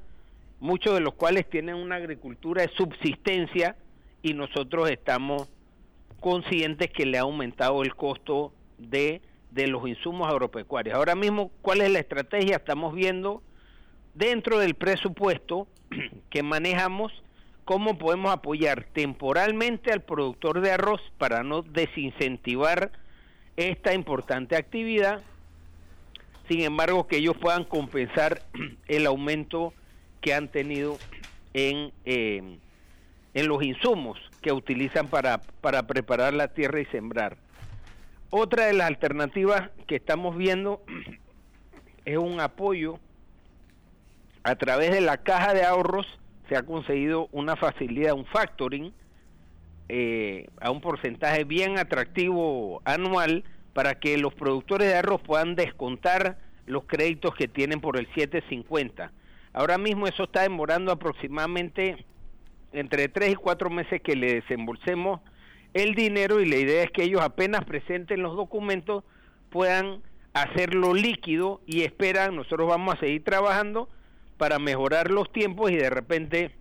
muchos 0.60 0.94
de 0.94 1.00
los 1.00 1.14
cuales 1.14 1.50
tienen 1.50 1.74
una 1.74 1.96
agricultura 1.96 2.62
de 2.62 2.68
subsistencia 2.68 3.74
y 4.22 4.34
nosotros 4.34 4.90
estamos 4.90 5.48
conscientes 6.20 6.90
que 6.90 7.04
le 7.04 7.18
ha 7.18 7.22
aumentado 7.22 7.82
el 7.82 7.94
costo 7.94 8.52
de, 8.78 9.20
de 9.50 9.66
los 9.66 9.86
insumos 9.88 10.28
agropecuarios. 10.28 10.94
Ahora 10.94 11.14
mismo, 11.14 11.50
¿cuál 11.62 11.80
es 11.80 11.90
la 11.90 11.98
estrategia? 11.98 12.56
Estamos 12.56 12.94
viendo 12.94 13.42
dentro 14.14 14.58
del 14.58 14.74
presupuesto 14.74 15.66
que 16.30 16.42
manejamos 16.42 17.12
cómo 17.64 17.98
podemos 17.98 18.32
apoyar 18.32 18.84
temporalmente 18.92 19.92
al 19.92 20.02
productor 20.02 20.60
de 20.60 20.72
arroz 20.72 21.00
para 21.18 21.42
no 21.42 21.62
desincentivar 21.62 22.92
esta 23.56 23.92
importante 23.94 24.56
actividad, 24.56 25.22
sin 26.48 26.62
embargo 26.62 27.06
que 27.06 27.18
ellos 27.18 27.36
puedan 27.36 27.64
compensar 27.64 28.42
el 28.88 29.06
aumento 29.06 29.72
que 30.20 30.34
han 30.34 30.48
tenido 30.48 30.98
en, 31.54 31.92
eh, 32.04 32.58
en 33.34 33.48
los 33.48 33.62
insumos 33.62 34.18
que 34.40 34.52
utilizan 34.52 35.08
para, 35.08 35.38
para 35.60 35.86
preparar 35.86 36.34
la 36.34 36.48
tierra 36.48 36.80
y 36.80 36.86
sembrar. 36.86 37.36
Otra 38.30 38.66
de 38.66 38.72
las 38.72 38.88
alternativas 38.88 39.70
que 39.86 39.96
estamos 39.96 40.36
viendo 40.36 40.82
es 42.04 42.18
un 42.18 42.40
apoyo 42.40 42.98
a 44.44 44.56
través 44.56 44.90
de 44.90 45.00
la 45.00 45.18
caja 45.18 45.54
de 45.54 45.64
ahorros 45.64 46.06
se 46.48 46.56
ha 46.56 46.64
conseguido 46.64 47.28
una 47.32 47.56
facilidad, 47.56 48.14
un 48.14 48.26
factoring, 48.26 48.92
eh, 49.88 50.48
a 50.60 50.70
un 50.70 50.80
porcentaje 50.80 51.44
bien 51.44 51.78
atractivo 51.78 52.82
anual 52.84 53.44
para 53.72 53.94
que 53.94 54.18
los 54.18 54.34
productores 54.34 54.88
de 54.88 54.96
arroz 54.96 55.20
puedan 55.22 55.54
descontar 55.54 56.38
los 56.66 56.84
créditos 56.84 57.34
que 57.34 57.48
tienen 57.48 57.80
por 57.80 57.96
el 57.96 58.06
750. 58.14 59.12
Ahora 59.52 59.78
mismo 59.78 60.06
eso 60.06 60.24
está 60.24 60.42
demorando 60.42 60.92
aproximadamente 60.92 62.04
entre 62.72 63.08
3 63.08 63.32
y 63.32 63.34
4 63.34 63.70
meses 63.70 64.00
que 64.02 64.16
le 64.16 64.34
desembolsemos 64.34 65.20
el 65.74 65.94
dinero 65.94 66.40
y 66.40 66.46
la 66.46 66.56
idea 66.56 66.82
es 66.82 66.90
que 66.90 67.04
ellos 67.04 67.22
apenas 67.22 67.64
presenten 67.64 68.22
los 68.22 68.36
documentos 68.36 69.04
puedan 69.50 70.02
hacerlo 70.34 70.94
líquido 70.94 71.60
y 71.66 71.82
esperan, 71.82 72.36
nosotros 72.36 72.68
vamos 72.68 72.94
a 72.94 73.00
seguir 73.00 73.24
trabajando 73.24 73.88
para 74.38 74.58
mejorar 74.58 75.10
los 75.10 75.30
tiempos 75.32 75.70
y 75.70 75.76
de 75.76 75.90
repente 75.90 76.54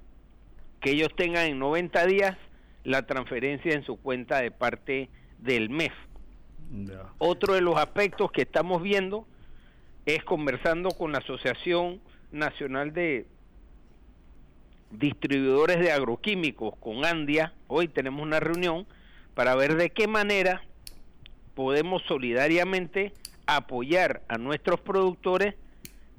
que 0.81 0.91
ellos 0.91 1.09
tengan 1.15 1.47
en 1.47 1.59
90 1.59 2.05
días 2.05 2.37
la 2.83 3.05
transferencia 3.05 3.73
en 3.73 3.83
su 3.83 3.97
cuenta 3.97 4.41
de 4.41 4.51
parte 4.51 5.09
del 5.39 5.69
MEF. 5.69 5.93
Otro 7.17 7.53
de 7.53 7.61
los 7.61 7.77
aspectos 7.77 8.31
que 8.31 8.43
estamos 8.43 8.81
viendo 8.81 9.27
es 10.05 10.23
conversando 10.23 10.91
con 10.91 11.11
la 11.11 11.19
Asociación 11.19 12.01
Nacional 12.31 12.93
de 12.93 13.25
Distribuidores 14.91 15.79
de 15.79 15.91
Agroquímicos, 15.91 16.75
con 16.77 17.05
Andia. 17.05 17.53
Hoy 17.67 17.87
tenemos 17.87 18.21
una 18.21 18.41
reunión 18.41 18.85
para 19.33 19.55
ver 19.55 19.75
de 19.75 19.89
qué 19.89 20.07
manera 20.07 20.63
podemos 21.55 22.03
solidariamente 22.03 23.13
apoyar 23.45 24.21
a 24.27 24.37
nuestros 24.37 24.81
productores 24.81 25.55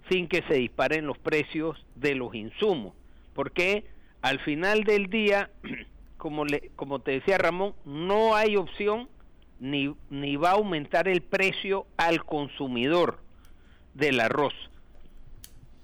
sin 0.09 0.27
que 0.27 0.43
se 0.49 0.55
disparen 0.55 1.07
los 1.07 1.19
precios 1.19 1.85
de 1.97 2.15
los 2.15 2.35
insumos. 2.35 2.94
Porque 3.35 3.85
al 4.23 4.40
final 4.40 4.85
del 4.85 5.09
día, 5.11 5.51
como, 6.16 6.47
le, 6.47 6.70
como 6.74 7.01
te 7.01 7.12
decía 7.12 7.36
Ramón, 7.36 7.74
no 7.85 8.35
hay 8.35 8.57
opción 8.57 9.09
ni, 9.61 9.94
ni 10.09 10.36
va 10.36 10.51
a 10.51 10.55
aumentar 10.55 11.09
el 11.09 11.20
precio 11.20 11.86
al 11.99 12.24
consumidor 12.24 13.19
del 13.93 14.19
arroz. 14.20 14.55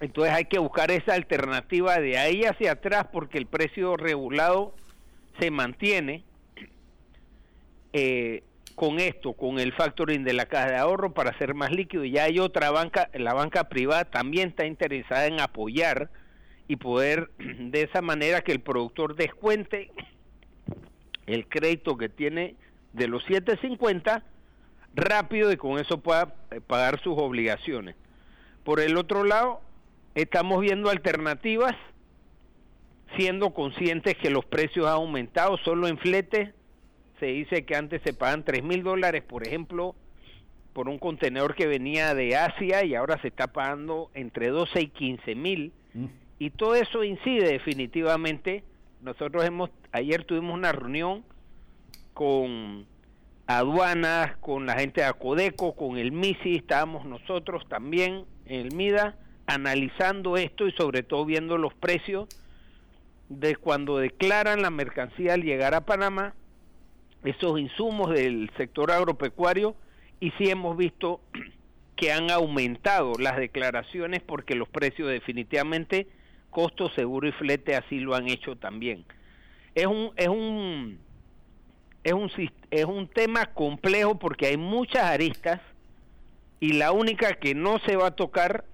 Entonces 0.00 0.32
hay 0.32 0.44
que 0.44 0.58
buscar 0.58 0.90
esa 0.90 1.14
alternativa 1.14 1.98
de 1.98 2.18
ahí 2.18 2.44
hacia 2.44 2.72
atrás 2.72 3.06
porque 3.12 3.38
el 3.38 3.46
precio 3.46 3.96
regulado 3.96 4.74
se 5.40 5.50
mantiene 5.50 6.24
eh, 7.92 8.42
con 8.74 9.00
esto, 9.00 9.32
con 9.32 9.58
el 9.58 9.72
factoring 9.72 10.22
de 10.22 10.32
la 10.34 10.46
caja 10.46 10.70
de 10.70 10.76
ahorro 10.76 11.12
para 11.12 11.30
hacer 11.30 11.54
más 11.54 11.72
líquido. 11.72 12.04
Y 12.04 12.12
ya 12.12 12.24
hay 12.24 12.38
otra 12.38 12.70
banca, 12.70 13.10
la 13.14 13.34
banca 13.34 13.68
privada 13.68 14.04
también 14.04 14.50
está 14.50 14.66
interesada 14.66 15.26
en 15.26 15.40
apoyar 15.40 16.10
y 16.68 16.76
poder 16.76 17.30
de 17.38 17.82
esa 17.82 18.02
manera 18.02 18.42
que 18.42 18.52
el 18.52 18.60
productor 18.60 19.16
descuente 19.16 19.90
el 21.28 21.46
crédito 21.46 21.96
que 21.96 22.08
tiene 22.08 22.56
de 22.92 23.06
los 23.06 23.22
750 23.24 24.22
rápido 24.94 25.52
y 25.52 25.56
con 25.56 25.78
eso 25.78 26.00
pueda 26.00 26.34
eh, 26.50 26.60
pagar 26.60 27.00
sus 27.00 27.14
obligaciones. 27.18 27.96
Por 28.64 28.80
el 28.80 28.96
otro 28.96 29.24
lado, 29.24 29.60
estamos 30.22 30.60
viendo 30.60 30.90
alternativas 30.90 31.74
siendo 33.16 33.54
conscientes 33.54 34.16
que 34.16 34.30
los 34.30 34.44
precios 34.44 34.86
han 34.86 34.94
aumentado 34.94 35.56
solo 35.58 35.88
en 35.88 35.98
flete. 35.98 36.52
Se 37.20 37.26
dice 37.26 37.64
que 37.64 37.74
antes 37.74 38.02
se 38.02 38.12
pagan 38.12 38.44
3 38.44 38.62
mil 38.62 38.82
dólares 38.82 39.22
por 39.22 39.46
ejemplo 39.46 39.94
por 40.72 40.88
un 40.88 40.98
contenedor 40.98 41.54
que 41.54 41.66
venía 41.66 42.14
de 42.14 42.36
Asia 42.36 42.84
y 42.84 42.94
ahora 42.94 43.20
se 43.20 43.28
está 43.28 43.48
pagando 43.48 44.10
entre 44.14 44.48
12 44.48 44.80
y 44.82 44.86
15 44.88 45.34
mil. 45.34 45.72
Mm. 45.94 46.06
y 46.38 46.50
todo 46.50 46.74
eso 46.74 47.02
incide 47.02 47.50
definitivamente. 47.50 48.62
Nosotros 49.00 49.44
hemos 49.44 49.70
ayer 49.92 50.24
tuvimos 50.24 50.54
una 50.54 50.72
reunión 50.72 51.24
con 52.12 52.86
aduanas 53.46 54.36
con 54.38 54.66
la 54.66 54.74
gente 54.78 55.00
de 55.00 55.06
Acodeco 55.06 55.74
con 55.74 55.96
el 55.96 56.12
MISI 56.12 56.56
estábamos 56.56 57.06
nosotros 57.06 57.66
también 57.68 58.26
en 58.44 58.66
el 58.66 58.74
MIDA 58.74 59.16
analizando 59.48 60.36
esto 60.36 60.68
y 60.68 60.72
sobre 60.72 61.02
todo 61.02 61.24
viendo 61.24 61.56
los 61.56 61.72
precios 61.72 62.28
de 63.30 63.56
cuando 63.56 63.96
declaran 63.96 64.60
la 64.60 64.70
mercancía 64.70 65.34
al 65.34 65.42
llegar 65.42 65.74
a 65.74 65.86
Panamá, 65.86 66.34
esos 67.24 67.58
insumos 67.58 68.10
del 68.10 68.50
sector 68.58 68.92
agropecuario, 68.92 69.74
y 70.20 70.30
sí 70.32 70.50
hemos 70.50 70.76
visto 70.76 71.20
que 71.96 72.12
han 72.12 72.30
aumentado 72.30 73.14
las 73.18 73.38
declaraciones 73.38 74.22
porque 74.22 74.54
los 74.54 74.68
precios 74.68 75.08
definitivamente, 75.08 76.06
costo, 76.50 76.90
seguro 76.90 77.26
y 77.26 77.32
flete 77.32 77.74
así 77.74 78.00
lo 78.00 78.14
han 78.14 78.28
hecho 78.28 78.54
también. 78.56 79.06
Es 79.74 79.86
un, 79.86 80.12
es 80.16 80.28
un, 80.28 80.98
es 82.04 82.12
un, 82.12 82.30
es 82.70 82.84
un 82.84 83.08
tema 83.08 83.46
complejo 83.46 84.18
porque 84.18 84.46
hay 84.46 84.58
muchas 84.58 85.04
aristas 85.04 85.62
y 86.60 86.74
la 86.74 86.92
única 86.92 87.34
que 87.34 87.54
no 87.54 87.78
se 87.86 87.96
va 87.96 88.08
a 88.08 88.14
tocar 88.14 88.64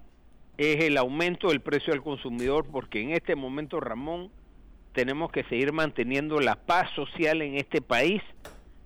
es 0.57 0.83
el 0.83 0.97
aumento 0.97 1.49
del 1.49 1.61
precio 1.61 1.93
al 1.93 2.01
consumidor, 2.01 2.65
porque 2.71 3.01
en 3.01 3.11
este 3.11 3.35
momento, 3.35 3.79
Ramón, 3.79 4.31
tenemos 4.93 5.31
que 5.31 5.43
seguir 5.43 5.73
manteniendo 5.73 6.39
la 6.39 6.55
paz 6.55 6.89
social 6.95 7.41
en 7.41 7.55
este 7.55 7.81
país 7.81 8.21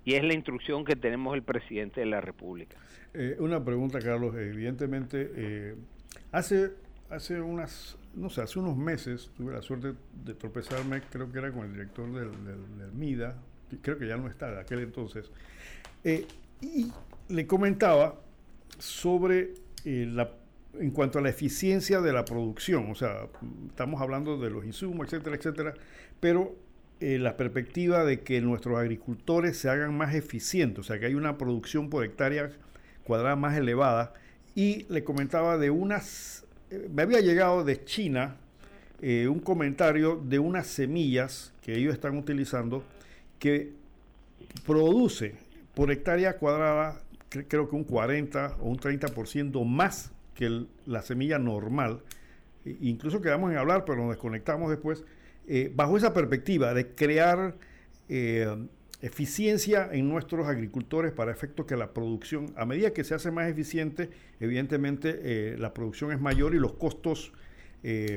y 0.03 0.15
es 0.15 0.23
la 0.23 0.33
instrucción 0.33 0.83
que 0.83 0.95
tenemos 0.95 1.35
el 1.35 1.43
presidente 1.43 1.99
de 1.99 2.07
la 2.07 2.19
República. 2.19 2.77
Eh, 3.13 3.37
una 3.39 3.63
pregunta, 3.63 3.99
Carlos. 3.99 4.35
Evidentemente, 4.35 5.31
eh, 5.35 5.75
hace, 6.31 6.71
hace 7.09 7.39
unas, 7.39 7.97
no 8.15 8.29
sé, 8.29 8.41
hace 8.41 8.57
unos 8.59 8.75
meses 8.75 9.31
tuve 9.37 9.53
la 9.53 9.61
suerte 9.61 9.93
de 10.25 10.33
tropezarme, 10.33 11.01
creo 11.11 11.31
que 11.31 11.37
era 11.37 11.51
con 11.51 11.65
el 11.65 11.73
director 11.73 12.11
del, 12.11 12.91
MIDA, 12.93 13.37
creo 13.81 13.99
que 13.99 14.07
ya 14.07 14.17
no 14.17 14.27
está 14.27 14.51
de 14.51 14.61
aquel 14.61 14.79
entonces, 14.79 15.31
eh, 16.03 16.25
y 16.61 16.91
le 17.29 17.45
comentaba 17.45 18.19
sobre 18.79 19.53
la 19.85 20.38
en 20.77 20.91
cuanto 20.91 21.19
a 21.19 21.21
la 21.21 21.29
eficiencia 21.29 22.01
de 22.01 22.13
la 22.13 22.25
producción, 22.25 22.91
o 22.91 22.95
sea, 22.95 23.27
estamos 23.67 24.01
hablando 24.01 24.37
de 24.37 24.49
los 24.49 24.65
insumos, 24.65 25.07
etcétera, 25.07 25.35
etcétera, 25.35 25.73
pero 26.19 26.55
eh, 26.99 27.17
la 27.17 27.37
perspectiva 27.37 28.03
de 28.03 28.21
que 28.21 28.41
nuestros 28.41 28.77
agricultores 28.77 29.57
se 29.57 29.69
hagan 29.69 29.97
más 29.97 30.13
eficientes, 30.13 30.79
o 30.79 30.83
sea, 30.83 30.99
que 30.99 31.07
hay 31.07 31.15
una 31.15 31.37
producción 31.37 31.89
por 31.89 32.05
hectárea 32.05 32.51
cuadrada 33.03 33.35
más 33.35 33.57
elevada, 33.57 34.13
y 34.55 34.85
le 34.89 35.03
comentaba 35.03 35.57
de 35.57 35.69
unas, 35.69 36.45
eh, 36.69 36.89
me 36.93 37.01
había 37.03 37.21
llegado 37.21 37.63
de 37.63 37.83
China 37.83 38.37
eh, 39.01 39.27
un 39.27 39.39
comentario 39.39 40.17
de 40.17 40.39
unas 40.39 40.67
semillas 40.67 41.53
que 41.61 41.77
ellos 41.77 41.93
están 41.93 42.17
utilizando 42.17 42.83
que 43.39 43.71
produce 44.65 45.35
por 45.73 45.89
hectárea 45.91 46.37
cuadrada 46.37 47.01
creo 47.29 47.69
que 47.69 47.75
un 47.75 47.85
40 47.85 48.57
o 48.59 48.69
un 48.69 48.77
30% 48.77 49.63
más 49.65 50.11
que 50.39 50.67
la 50.85 51.01
semilla 51.01 51.37
normal, 51.37 52.01
e 52.63 52.77
incluso 52.79 53.19
quedamos 53.21 53.51
en 53.51 53.57
hablar, 53.57 53.83
pero 53.83 53.97
nos 53.97 54.11
desconectamos 54.11 54.69
después, 54.69 55.03
eh, 55.49 55.69
bajo 55.75 55.97
esa 55.97 56.13
perspectiva 56.13 56.73
de 56.73 56.87
crear 56.95 57.55
eh, 58.07 58.47
eficiencia 59.01 59.89
en 59.91 60.07
nuestros 60.07 60.47
agricultores 60.47 61.11
para 61.11 61.33
efecto 61.33 61.65
que 61.65 61.75
la 61.75 61.91
producción, 61.91 62.53
a 62.55 62.65
medida 62.65 62.93
que 62.93 63.03
se 63.03 63.15
hace 63.15 63.31
más 63.31 63.49
eficiente, 63.49 64.11
evidentemente 64.39 65.19
eh, 65.23 65.57
la 65.57 65.73
producción 65.73 66.13
es 66.13 66.21
mayor 66.21 66.55
y 66.55 66.59
los 66.59 66.73
costos 66.73 67.33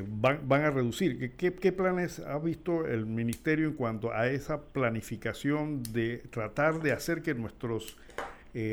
van, 0.09 0.49
van, 0.49 0.63
a 0.63 0.71
reducir. 0.71 1.37
¿Qué, 1.37 1.55
¿Qué, 1.55 1.73
planes 1.73 2.19
ha 2.19 2.37
visto 2.39 2.85
el 2.85 3.07
ministerio 3.07 3.69
en 3.69 3.75
cuanto 3.75 4.13
a 4.13 4.29
esa 4.29 4.61
planificación 4.61 5.85
de 5.85 6.19
tratar 6.31 6.83
de 6.83 6.91
hacer 6.91 7.23
que 7.23 7.33
nuestros 7.35 7.97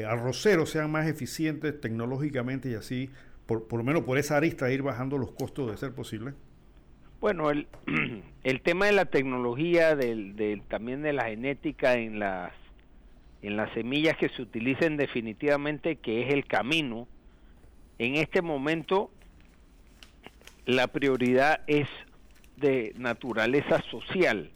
arroceros 0.08 0.72
sean 0.72 0.92
más 0.92 1.08
eficientes 1.08 1.80
tecnológicamente 1.80 2.72
y 2.72 2.74
así 2.74 3.12
por, 3.58 3.80
lo 3.80 3.84
menos 3.84 4.04
por 4.04 4.20
esa 4.20 4.38
arista, 4.38 4.72
ir 4.72 4.84
bajando 4.84 5.18
los 5.18 5.32
costos 5.32 5.72
de 5.72 5.78
ser 5.78 5.94
posible? 5.94 6.34
Bueno, 7.20 7.50
el, 7.50 7.68
el 8.44 8.62
tema 8.62 8.86
de 8.86 8.92
la 8.92 9.06
tecnología, 9.06 9.96
del, 9.96 10.62
también 10.68 11.02
de 11.02 11.14
la 11.14 11.26
genética 11.26 11.96
en 11.96 12.20
las, 12.20 12.54
en 13.42 13.58
las 13.58 13.74
semillas 13.74 14.18
que 14.18 14.30
se 14.30 14.44
utilicen 14.44 14.98
definitivamente, 14.98 15.96
que 15.96 16.22
es 16.22 16.34
el 16.34 16.46
camino, 16.46 17.08
en 17.98 18.16
este 18.16 18.44
momento 18.44 19.10
la 20.66 20.88
prioridad 20.88 21.62
es 21.66 21.88
de 22.58 22.94
naturaleza 22.98 23.82
social. 23.90 24.52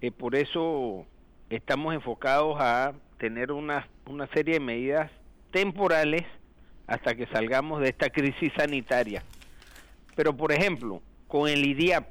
Eh, 0.00 0.10
por 0.10 0.34
eso 0.34 1.06
estamos 1.48 1.94
enfocados 1.94 2.56
a 2.58 2.92
tener 3.18 3.52
una, 3.52 3.86
una 4.06 4.26
serie 4.28 4.54
de 4.54 4.60
medidas 4.60 5.12
temporales 5.52 6.24
hasta 6.90 7.14
que 7.14 7.26
salgamos 7.28 7.80
de 7.80 7.88
esta 7.88 8.10
crisis 8.10 8.52
sanitaria. 8.56 9.22
Pero, 10.16 10.36
por 10.36 10.50
ejemplo, 10.50 11.00
con 11.28 11.48
el 11.48 11.64
IDIAP, 11.64 12.04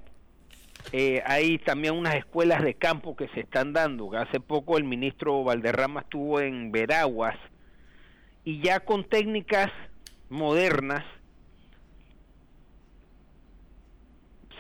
eh, 0.94 1.22
hay 1.26 1.58
también 1.58 1.96
unas 1.96 2.16
escuelas 2.16 2.64
de 2.64 2.76
campo 2.76 3.18
que 3.18 3.28
se 3.28 3.42
están 3.42 3.74
dando. 3.74 4.10
Hace 4.18 4.40
poco 4.40 4.78
el 4.78 4.86
ministro 4.86 5.44
Valderrama 5.44 6.00
estuvo 6.00 6.40
en 6.40 6.72
Veraguas 6.72 7.36
y 8.46 8.62
ya 8.62 8.80
con 8.80 9.04
técnicas 9.04 9.70
modernas 10.30 11.04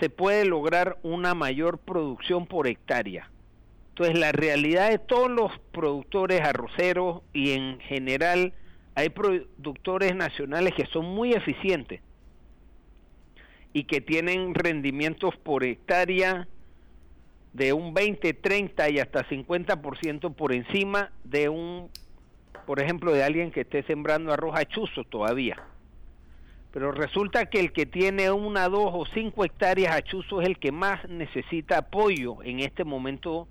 se 0.02 0.10
puede 0.10 0.44
lograr 0.44 0.98
una 1.02 1.34
mayor 1.34 1.78
producción 1.78 2.46
por 2.46 2.68
hectárea. 2.68 3.32
Entonces 3.92 4.20
la 4.20 4.34
realidad 4.34 4.90
de 4.90 5.00
todos 5.00 5.32
los 5.32 5.58
productores 5.72 6.42
arroceros 6.42 7.22
y 7.32 7.52
en 7.52 7.80
general 7.80 8.54
hay 9.00 9.10
productores 9.10 10.14
nacionales 10.14 10.74
que 10.74 10.86
son 10.88 11.06
muy 11.06 11.32
eficientes 11.32 12.02
y 13.72 13.86
que 13.86 14.02
tienen 14.02 14.54
rendimientos 14.54 15.38
por 15.38 15.64
hectárea 15.64 16.50
de 17.54 17.72
un 17.72 17.94
20, 17.94 18.34
30 18.34 18.90
y 18.90 19.00
hasta 19.00 19.26
50% 19.26 20.34
por 20.34 20.54
encima 20.54 21.12
de 21.24 21.48
un, 21.48 21.90
por 22.66 22.82
ejemplo, 22.82 23.14
de 23.14 23.24
alguien 23.24 23.52
que 23.52 23.62
esté 23.62 23.84
sembrando 23.84 24.34
arroz 24.34 24.60
achuzo 24.60 25.06
todavía. 25.06 25.64
Pero 26.74 26.92
resulta 26.92 27.46
que 27.46 27.62
el 27.62 27.72
que 27.72 27.86
tiene 27.86 28.30
una, 28.32 28.68
dos 28.68 28.92
o 28.94 29.06
cinco 29.14 29.46
hectáreas 29.46 29.96
achuzo 29.96 30.42
es 30.42 30.48
el 30.48 30.60
que 30.60 30.74
más 30.74 31.08
necesita 31.08 31.78
apoyo 31.78 32.44
en 32.44 32.60
este 32.60 32.84
momento 32.84 33.48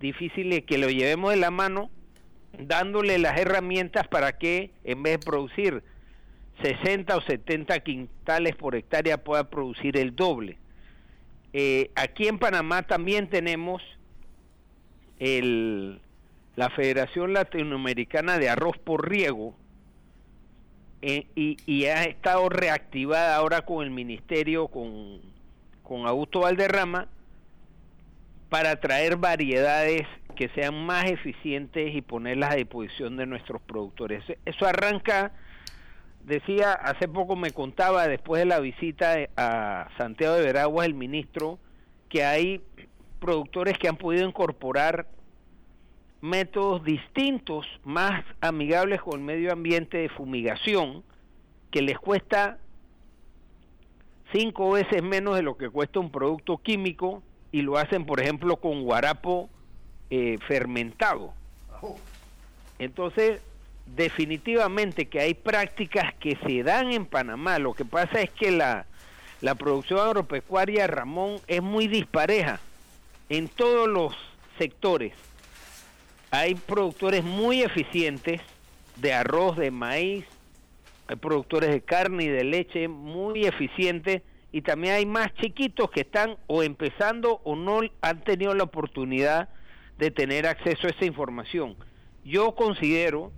difícil 0.00 0.50
y 0.54 0.62
que 0.62 0.78
lo 0.78 0.88
llevemos 0.88 1.32
de 1.32 1.36
la 1.36 1.50
mano 1.50 1.90
dándole 2.58 3.18
las 3.18 3.38
herramientas 3.38 4.08
para 4.08 4.38
que 4.38 4.70
en 4.84 5.02
vez 5.02 5.20
de 5.20 5.26
producir 5.26 5.82
60 6.62 7.16
o 7.16 7.20
70 7.20 7.80
quintales 7.80 8.56
por 8.56 8.74
hectárea 8.74 9.22
pueda 9.22 9.48
producir 9.48 9.96
el 9.96 10.14
doble. 10.16 10.58
Eh, 11.52 11.90
aquí 11.94 12.28
en 12.28 12.38
Panamá 12.38 12.82
también 12.82 13.28
tenemos 13.28 13.82
el, 15.18 16.00
la 16.56 16.70
Federación 16.70 17.32
Latinoamericana 17.32 18.38
de 18.38 18.48
Arroz 18.48 18.76
por 18.78 19.08
Riego, 19.08 19.54
eh, 21.00 21.26
y, 21.36 21.84
ha 21.84 22.02
estado 22.04 22.48
reactivada 22.48 23.36
ahora 23.36 23.62
con 23.62 23.84
el 23.84 23.90
ministerio, 23.90 24.66
con, 24.66 25.20
con 25.84 26.06
Augusto 26.06 26.40
Valderrama, 26.40 27.06
para 28.48 28.80
traer 28.80 29.16
variedades 29.16 30.08
que 30.38 30.48
sean 30.50 30.86
más 30.86 31.06
eficientes 31.06 31.92
y 31.96 32.00
ponerlas 32.00 32.52
a 32.52 32.54
disposición 32.54 33.16
de 33.16 33.26
nuestros 33.26 33.60
productores. 33.60 34.22
Eso 34.44 34.66
arranca, 34.66 35.32
decía, 36.22 36.74
hace 36.74 37.08
poco 37.08 37.34
me 37.34 37.50
contaba 37.50 38.06
después 38.06 38.38
de 38.38 38.46
la 38.46 38.60
visita 38.60 39.16
a 39.36 39.88
Santiago 39.98 40.36
de 40.36 40.44
Veraguas 40.44 40.86
el 40.86 40.94
ministro, 40.94 41.58
que 42.08 42.22
hay 42.22 42.62
productores 43.18 43.76
que 43.78 43.88
han 43.88 43.96
podido 43.96 44.28
incorporar 44.28 45.08
métodos 46.20 46.84
distintos, 46.84 47.66
más 47.82 48.24
amigables 48.40 49.00
con 49.02 49.14
el 49.18 49.26
medio 49.26 49.52
ambiente 49.52 49.98
de 49.98 50.08
fumigación, 50.08 51.02
que 51.72 51.82
les 51.82 51.98
cuesta 51.98 52.58
cinco 54.32 54.70
veces 54.70 55.02
menos 55.02 55.34
de 55.34 55.42
lo 55.42 55.56
que 55.56 55.68
cuesta 55.68 55.98
un 55.98 56.12
producto 56.12 56.58
químico 56.58 57.24
y 57.50 57.62
lo 57.62 57.76
hacen, 57.76 58.06
por 58.06 58.20
ejemplo, 58.20 58.58
con 58.58 58.84
guarapo 58.84 59.50
eh, 60.10 60.38
fermentado. 60.46 61.32
Entonces, 62.78 63.40
definitivamente 63.86 65.06
que 65.06 65.20
hay 65.20 65.34
prácticas 65.34 66.14
que 66.14 66.36
se 66.46 66.62
dan 66.62 66.92
en 66.92 67.06
Panamá. 67.06 67.58
Lo 67.58 67.74
que 67.74 67.84
pasa 67.84 68.20
es 68.20 68.30
que 68.30 68.50
la, 68.50 68.86
la 69.40 69.54
producción 69.54 70.00
agropecuaria, 70.00 70.86
Ramón, 70.86 71.40
es 71.46 71.62
muy 71.62 71.88
dispareja 71.88 72.60
en 73.28 73.48
todos 73.48 73.88
los 73.88 74.14
sectores 74.58 75.12
hay 76.30 76.54
productores 76.54 77.24
muy 77.24 77.62
eficientes 77.62 78.40
de 78.96 79.12
arroz, 79.12 79.56
de 79.56 79.70
maíz, 79.70 80.24
hay 81.06 81.16
productores 81.16 81.70
de 81.70 81.80
carne 81.80 82.24
y 82.24 82.28
de 82.28 82.44
leche 82.44 82.88
muy 82.88 83.46
eficientes 83.46 84.22
y 84.52 84.62
también 84.62 84.94
hay 84.94 85.06
más 85.06 85.32
chiquitos 85.34 85.90
que 85.90 86.00
están 86.00 86.36
o 86.46 86.62
empezando 86.62 87.40
o 87.44 87.56
no 87.56 87.80
han 88.02 88.20
tenido 88.24 88.54
la 88.54 88.64
oportunidad 88.64 89.48
de 89.98 90.10
tener 90.10 90.46
acceso 90.46 90.86
a 90.86 90.90
esa 90.90 91.04
información. 91.04 91.76
Yo 92.24 92.54
considero 92.54 93.32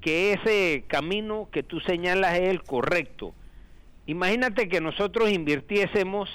que 0.00 0.32
ese 0.32 0.84
camino 0.86 1.48
que 1.50 1.62
tú 1.62 1.80
señalas 1.80 2.38
es 2.38 2.48
el 2.48 2.62
correcto. 2.62 3.34
Imagínate 4.06 4.68
que 4.68 4.80
nosotros 4.80 5.30
invirtiésemos 5.30 6.28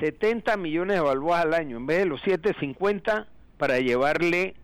70 0.00 0.56
millones 0.56 0.96
de 0.96 1.00
balboas 1.00 1.42
al 1.42 1.54
año 1.54 1.76
en 1.76 1.86
vez 1.86 1.98
de 1.98 2.04
los 2.06 2.20
750 2.20 3.26
para 3.56 3.80
llevarle 3.80 4.54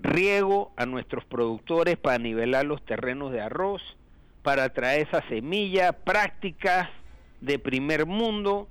riego 0.00 0.72
a 0.76 0.86
nuestros 0.86 1.24
productores 1.24 1.96
para 1.96 2.18
nivelar 2.18 2.64
los 2.66 2.84
terrenos 2.84 3.32
de 3.32 3.40
arroz, 3.40 3.82
para 4.42 4.68
traer 4.70 5.06
esa 5.06 5.26
semilla, 5.28 5.92
prácticas 5.92 6.88
de 7.40 7.58
primer 7.58 8.06
mundo. 8.06 8.68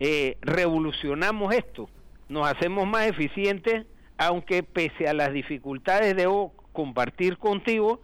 Eh, 0.00 0.36
revolucionamos 0.42 1.54
esto, 1.54 1.88
nos 2.28 2.46
hacemos 2.48 2.86
más 2.86 3.06
eficientes, 3.06 3.86
aunque 4.18 4.62
pese 4.62 5.08
a 5.08 5.14
las 5.14 5.32
dificultades 5.32 6.16
debo 6.16 6.52
compartir 6.72 7.38
contigo 7.38 8.00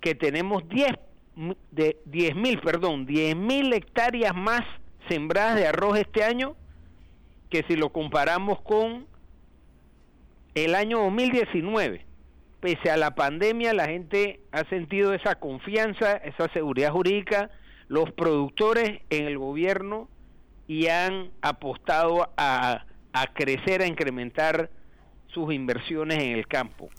que 0.00 0.14
tenemos 0.14 0.68
10 0.68 0.92
de 1.70 1.96
10 2.04 2.36
mil, 2.36 2.60
perdón, 2.60 3.06
10 3.06 3.36
mil 3.36 3.72
hectáreas 3.72 4.34
más 4.34 4.62
sembradas 5.08 5.56
de 5.56 5.66
arroz 5.66 5.98
este 5.98 6.22
año 6.22 6.56
que 7.50 7.64
si 7.68 7.76
lo 7.76 7.90
comparamos 7.90 8.60
con 8.62 9.06
el 10.54 10.74
año 10.74 11.00
2019, 11.02 12.04
pese 12.60 12.90
a 12.90 12.96
la 12.96 13.14
pandemia, 13.14 13.74
la 13.74 13.86
gente 13.86 14.40
ha 14.50 14.64
sentido 14.64 15.14
esa 15.14 15.36
confianza, 15.36 16.14
esa 16.16 16.48
seguridad 16.52 16.90
jurídica, 16.90 17.50
los 17.88 18.10
productores 18.12 19.02
en 19.10 19.26
el 19.26 19.38
gobierno 19.38 20.08
y 20.66 20.88
han 20.88 21.30
apostado 21.42 22.32
a, 22.36 22.86
a 23.14 23.28
crecer, 23.28 23.80
a 23.80 23.86
incrementar 23.86 24.68
sus 25.28 25.54
inversiones 25.54 26.18
en 26.18 26.32
el 26.32 26.46
campo. 26.46 26.90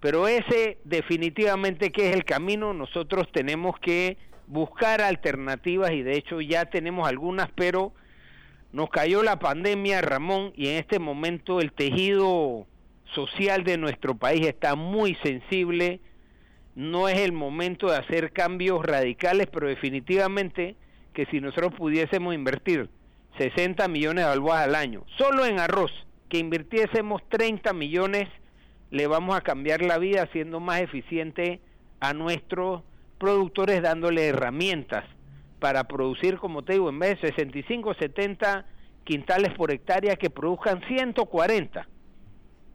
Pero 0.00 0.26
ese 0.28 0.78
definitivamente 0.84 1.92
que 1.92 2.10
es 2.10 2.16
el 2.16 2.24
camino, 2.24 2.74
nosotros 2.74 3.30
tenemos 3.32 3.78
que 3.78 4.18
buscar 4.46 5.00
alternativas 5.00 5.92
y 5.92 6.02
de 6.02 6.16
hecho 6.16 6.40
ya 6.40 6.66
tenemos 6.66 7.08
algunas, 7.08 7.50
pero 7.52 7.92
nos 8.72 8.90
cayó 8.90 9.22
la 9.22 9.38
pandemia, 9.38 10.00
Ramón, 10.00 10.52
y 10.56 10.68
en 10.68 10.76
este 10.76 10.98
momento 10.98 11.60
el 11.60 11.72
tejido 11.72 12.66
social 13.14 13.62
de 13.62 13.78
nuestro 13.78 14.16
país 14.16 14.46
está 14.46 14.74
muy 14.74 15.14
sensible, 15.22 16.00
no 16.74 17.08
es 17.08 17.18
el 17.20 17.32
momento 17.32 17.90
de 17.90 17.96
hacer 17.96 18.32
cambios 18.32 18.84
radicales, 18.84 19.48
pero 19.52 19.68
definitivamente 19.68 20.74
que 21.12 21.26
si 21.26 21.40
nosotros 21.40 21.74
pudiésemos 21.74 22.34
invertir 22.34 22.88
60 23.40 23.88
millones 23.88 24.24
de 24.24 24.28
balboas 24.28 24.64
al 24.64 24.74
año, 24.74 25.06
solo 25.16 25.46
en 25.46 25.58
arroz, 25.58 25.90
que 26.28 26.36
invirtiésemos 26.36 27.22
30 27.30 27.72
millones, 27.72 28.28
le 28.90 29.06
vamos 29.06 29.34
a 29.34 29.40
cambiar 29.40 29.80
la 29.80 29.96
vida 29.96 30.24
haciendo 30.24 30.60
más 30.60 30.82
eficiente 30.82 31.62
a 32.00 32.12
nuestros 32.12 32.82
productores 33.16 33.80
dándole 33.80 34.26
herramientas 34.26 35.06
para 35.58 35.84
producir, 35.84 36.36
como 36.36 36.64
te 36.64 36.74
digo, 36.74 36.90
en 36.90 36.98
vez 36.98 37.18
de 37.20 37.28
65 37.28 37.94
70 37.94 38.66
quintales 39.04 39.54
por 39.54 39.70
hectárea 39.70 40.16
que 40.16 40.28
produzcan 40.28 40.82
140 40.86 41.88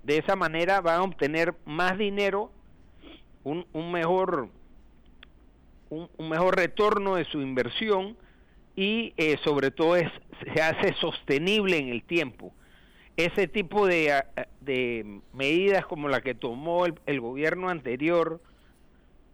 de 0.04 0.18
esa 0.18 0.36
manera 0.36 0.82
van 0.82 1.00
a 1.00 1.04
obtener 1.04 1.54
más 1.66 1.96
dinero, 1.98 2.52
un 3.44 3.92
mejor 3.92 4.50
un, 5.90 6.30
mejor 6.30 6.56
retorno 6.56 7.16
de 7.16 7.26
su 7.26 7.42
inversión 7.42 8.18
y 8.76 9.14
eh, 9.18 9.38
sobre 9.44 9.72
todo 9.72 9.96
es, 9.96 10.12
se 10.54 10.62
hace 10.62 10.94
sostenible 10.96 11.78
en 11.78 11.90
el 11.90 12.04
tiempo. 12.04 12.54
Ese 13.18 13.48
tipo 13.48 13.88
de, 13.88 14.24
de 14.62 15.22
medidas 15.34 15.86
como 15.86 16.10
la 16.10 16.22
que 16.22 16.36
tomó 16.36 16.86
el, 16.86 17.22
gobierno 17.22 17.70
anterior, 17.70 18.42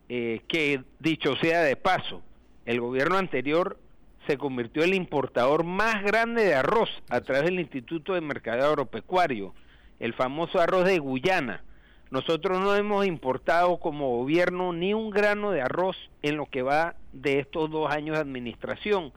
eh, 0.09 0.41
que 0.47 0.84
dicho 0.99 1.35
sea 1.38 1.61
de 1.61 1.76
paso, 1.76 2.22
el 2.65 2.80
gobierno 2.80 3.18
anterior 3.18 3.80
se 4.27 4.38
convirtió 4.38 4.84
en 4.84 4.89
el 4.89 4.95
importador 4.95 5.63
más 5.63 6.03
grande 6.03 6.43
de 6.43 6.53
arroz 6.53 6.89
a 7.09 7.22
través 7.22 7.45
del 7.45 7.59
Instituto 7.59 8.13
de 8.13 8.22
Mercado 8.22 8.68
Agropecuario 8.68 9.55
el 10.01 10.13
famoso 10.13 10.59
arroz 10.59 10.85
de 10.85 10.97
Guyana. 10.97 11.63
Nosotros 12.09 12.59
no 12.59 12.76
hemos 12.76 13.05
importado 13.05 13.77
como 13.77 14.18
gobierno 14.18 14.73
ni 14.73 14.95
un 14.95 15.11
grano 15.11 15.51
de 15.51 15.61
arroz 15.61 15.95
en 16.23 16.38
lo 16.38 16.47
que 16.47 16.63
va 16.63 16.95
de 17.13 17.39
estos 17.39 17.69
dos 17.69 17.89
años 17.89 18.15
de 18.15 18.22
administración 18.22 19.13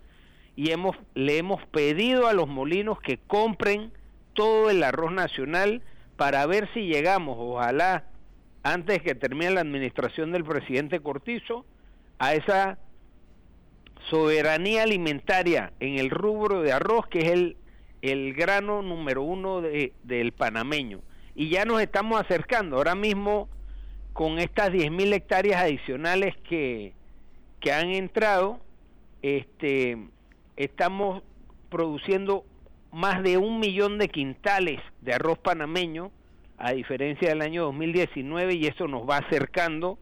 y 0.57 0.71
hemos, 0.71 0.97
le 1.15 1.39
hemos 1.39 1.65
pedido 1.67 2.29
a 2.29 2.33
los 2.33 2.49
molinos 2.49 3.01
que 3.01 3.19
compren 3.19 3.93
todo 4.35 4.71
el 4.71 4.83
arroz 4.83 5.13
nacional 5.13 5.83
para 6.17 6.47
ver 6.47 6.69
si 6.75 6.87
llegamos, 6.87 7.37
ojalá 7.39 8.05
antes 8.63 9.03
que 9.03 9.15
termine 9.15 9.51
la 9.51 9.61
administración 9.61 10.33
del 10.33 10.45
presidente 10.45 11.01
Cortizo, 11.01 11.67
a 12.19 12.35
esa 12.35 12.79
soberanía 14.09 14.85
alimentaria 14.85 15.73
en 15.81 15.99
el 15.99 16.11
rubro 16.11 16.63
de 16.63 16.73
arroz 16.73 17.07
que 17.09 17.21
es 17.21 17.33
el 17.33 17.57
el 18.05 18.35
grano 18.35 18.83
número 18.83 19.23
uno 19.23 19.63
de, 19.63 19.95
del 20.03 20.33
panameño. 20.33 21.01
Y 21.35 21.49
ya 21.49 21.65
nos 21.65 21.81
estamos 21.81 22.21
acercando. 22.21 22.77
Ahora 22.77 22.95
mismo, 22.95 23.49
con 24.13 24.39
estas 24.39 24.71
10.000 24.71 25.15
hectáreas 25.15 25.63
adicionales 25.63 26.37
que, 26.47 26.93
que 27.61 27.73
han 27.73 27.89
entrado, 27.89 28.61
este, 29.23 29.97
estamos 30.57 31.23
produciendo 31.71 32.45
más 32.93 33.23
de 33.23 33.39
un 33.39 33.59
millón 33.59 33.99
de 33.99 34.09
quintales 34.09 34.81
de 35.01 35.15
arroz 35.15 35.39
panameño, 35.39 36.13
a 36.57 36.73
diferencia 36.73 37.29
del 37.29 37.43
año 37.43 37.65
2019, 37.65 38.55
y 38.55 38.67
eso 38.67 38.87
nos 38.87 39.09
va 39.09 39.19
acercando 39.19 39.99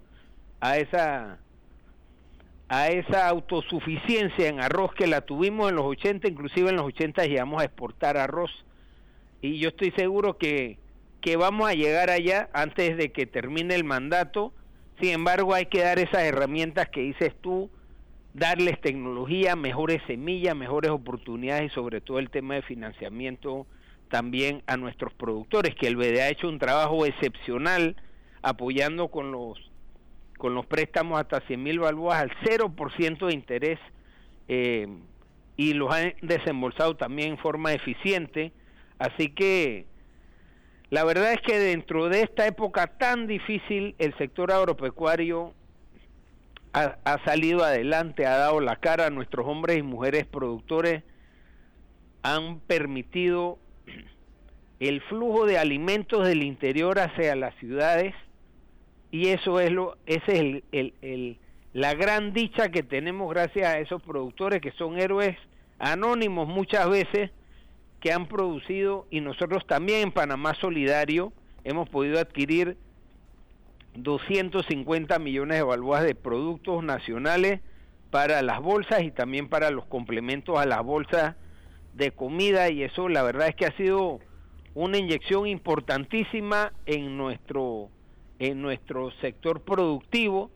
a 0.60 0.76
esa 0.76 1.38
a 2.68 2.88
esa 2.88 3.28
autosuficiencia 3.28 4.48
en 4.48 4.58
arroz 4.58 4.94
que 4.94 5.06
la 5.06 5.20
tuvimos 5.20 5.68
en 5.68 5.76
los 5.76 5.84
80, 5.84 6.26
inclusive 6.26 6.70
en 6.70 6.76
los 6.76 6.86
80 6.86 7.26
llegamos 7.26 7.60
a 7.60 7.66
exportar 7.66 8.16
arroz. 8.16 8.50
Y 9.42 9.58
yo 9.58 9.68
estoy 9.68 9.90
seguro 9.90 10.38
que, 10.38 10.78
que 11.20 11.36
vamos 11.36 11.68
a 11.68 11.74
llegar 11.74 12.08
allá 12.08 12.48
antes 12.54 12.96
de 12.96 13.12
que 13.12 13.26
termine 13.26 13.74
el 13.74 13.84
mandato. 13.84 14.54
Sin 14.98 15.10
embargo, 15.10 15.52
hay 15.52 15.66
que 15.66 15.82
dar 15.82 15.98
esas 15.98 16.22
herramientas 16.22 16.88
que 16.88 17.02
dices 17.02 17.34
tú, 17.42 17.68
darles 18.34 18.80
tecnología, 18.80 19.56
mejores 19.56 20.02
semillas, 20.06 20.56
mejores 20.56 20.90
oportunidades 20.90 21.70
y 21.70 21.74
sobre 21.74 22.00
todo 22.00 22.18
el 22.18 22.30
tema 22.30 22.54
de 22.54 22.62
financiamiento 22.62 23.66
también 24.08 24.62
a 24.66 24.76
nuestros 24.76 25.12
productores, 25.14 25.74
que 25.74 25.86
el 25.86 25.96
BDA 25.96 26.24
ha 26.24 26.28
hecho 26.28 26.48
un 26.48 26.58
trabajo 26.58 27.06
excepcional 27.06 27.96
apoyando 28.42 29.08
con 29.08 29.32
los 29.32 29.70
con 30.36 30.56
los 30.56 30.66
préstamos 30.66 31.20
hasta 31.20 31.40
100 31.40 31.62
mil 31.62 31.78
balboas 31.78 32.20
al 32.20 32.30
0% 32.42 33.26
de 33.28 33.32
interés 33.32 33.78
eh, 34.48 34.88
y 35.56 35.72
los 35.72 35.94
han 35.94 36.14
desembolsado 36.20 36.96
también 36.96 37.34
en 37.34 37.38
forma 37.38 37.72
eficiente. 37.72 38.52
Así 38.98 39.28
que 39.28 39.86
la 40.90 41.04
verdad 41.04 41.32
es 41.32 41.40
que 41.42 41.60
dentro 41.60 42.08
de 42.08 42.22
esta 42.22 42.44
época 42.44 42.88
tan 42.88 43.28
difícil 43.28 43.94
el 43.98 44.18
sector 44.18 44.50
agropecuario 44.50 45.54
ha, 46.72 47.24
salido 47.24 47.64
adelante, 47.64 48.26
ha 48.26 48.36
dado 48.36 48.60
la 48.60 48.76
cara, 48.76 49.10
nuestros 49.10 49.46
hombres 49.46 49.78
y 49.78 49.82
mujeres 49.82 50.26
productores 50.26 51.02
han 52.22 52.60
permitido 52.60 53.58
el 54.80 55.00
flujo 55.02 55.46
de 55.46 55.58
alimentos 55.58 56.26
del 56.26 56.42
interior 56.42 56.98
hacia 56.98 57.36
las 57.36 57.54
ciudades 57.56 58.14
y 59.10 59.28
eso 59.28 59.60
es 59.60 59.70
lo, 59.70 59.96
ese 60.06 60.32
es 60.32 60.40
el, 60.40 60.64
el, 60.72 60.94
el, 61.02 61.38
la 61.72 61.94
gran 61.94 62.32
dicha 62.32 62.70
que 62.70 62.82
tenemos 62.82 63.32
gracias 63.32 63.68
a 63.68 63.78
esos 63.78 64.02
productores 64.02 64.60
que 64.60 64.72
son 64.72 64.98
héroes 64.98 65.36
anónimos 65.78 66.48
muchas 66.48 66.88
veces 66.88 67.30
que 68.00 68.12
han 68.12 68.26
producido 68.26 69.06
y 69.10 69.20
nosotros 69.20 69.66
también 69.66 70.00
en 70.00 70.12
Panamá 70.12 70.54
Solidario 70.60 71.32
hemos 71.64 71.88
podido 71.88 72.18
adquirir 72.18 72.76
250 73.94 75.18
millones 75.18 75.58
de 75.58 75.62
balboas 75.62 76.02
de 76.02 76.14
productos 76.14 76.82
nacionales 76.82 77.60
para 78.10 78.42
las 78.42 78.60
bolsas 78.60 79.02
y 79.02 79.10
también 79.10 79.48
para 79.48 79.70
los 79.70 79.86
complementos 79.86 80.58
a 80.58 80.66
las 80.66 80.82
bolsas 80.82 81.36
de 81.94 82.10
comida. 82.10 82.70
Y 82.70 82.82
eso 82.82 83.08
la 83.08 83.22
verdad 83.22 83.48
es 83.48 83.56
que 83.56 83.66
ha 83.66 83.76
sido 83.76 84.20
una 84.74 84.98
inyección 84.98 85.46
importantísima 85.46 86.72
en 86.86 87.16
nuestro 87.16 87.90
en 88.38 88.60
nuestro 88.60 89.12
sector 89.20 89.60
productivo 89.60 90.50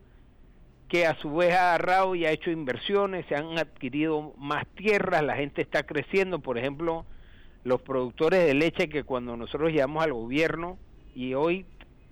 que 0.89 1.05
a 1.05 1.15
su 1.19 1.35
vez 1.35 1.53
ha 1.53 1.73
agarrado 1.75 2.15
y 2.15 2.25
ha 2.25 2.31
hecho 2.31 2.51
inversiones, 2.51 3.25
se 3.27 3.35
han 3.35 3.57
adquirido 3.57 4.33
más 4.37 4.65
tierras, 4.75 5.23
la 5.23 5.35
gente 5.35 5.61
está 5.61 5.83
creciendo, 5.83 6.39
por 6.39 6.57
ejemplo, 6.57 7.05
los 7.63 7.81
productores 7.81 8.45
de 8.45 8.53
leche 8.53 8.89
que 8.89 9.03
cuando 9.03 9.35
nosotros 9.35 9.71
llegamos 9.71 10.03
al 10.03 10.13
gobierno 10.13 10.77
y 11.13 11.33
hoy, 11.33 11.65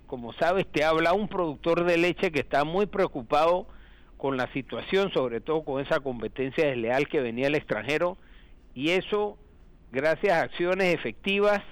como 0.06 0.32
sabes, 0.34 0.66
te 0.70 0.84
habla 0.84 1.12
un 1.12 1.28
productor 1.28 1.84
de 1.84 1.96
leche 1.98 2.30
que 2.30 2.40
está 2.40 2.64
muy 2.64 2.86
preocupado 2.86 3.66
con 4.16 4.36
la 4.36 4.50
situación, 4.52 5.12
sobre 5.12 5.40
todo 5.40 5.64
con 5.64 5.84
esa 5.84 6.00
competencia 6.00 6.66
desleal 6.66 7.08
que 7.08 7.20
venía 7.20 7.46
del 7.46 7.56
extranjero, 7.56 8.16
y 8.74 8.90
eso 8.90 9.38
gracias 9.92 10.32
a 10.34 10.42
acciones 10.42 10.94
efectivas, 10.94 11.62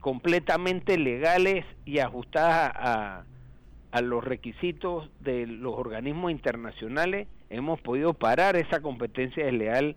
completamente 0.00 0.96
legales 0.96 1.64
y 1.84 1.98
ajustadas 1.98 2.72
a, 2.74 3.24
a 3.90 4.00
los 4.00 4.24
requisitos 4.24 5.10
de 5.20 5.46
los 5.46 5.74
organismos 5.74 6.30
internacionales, 6.30 7.28
hemos 7.50 7.80
podido 7.80 8.14
parar 8.14 8.56
esa 8.56 8.80
competencia 8.80 9.44
desleal 9.44 9.96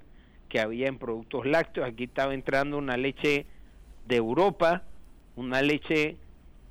que 0.50 0.60
había 0.60 0.88
en 0.88 0.98
productos 0.98 1.46
lácteos. 1.46 1.88
Aquí 1.88 2.06
estaba 2.06 2.34
entrando 2.34 2.78
una 2.78 2.98
leche 2.98 3.46
de 4.08 4.16
Europa, 4.16 4.84
una 5.36 5.62
leche 5.62 6.18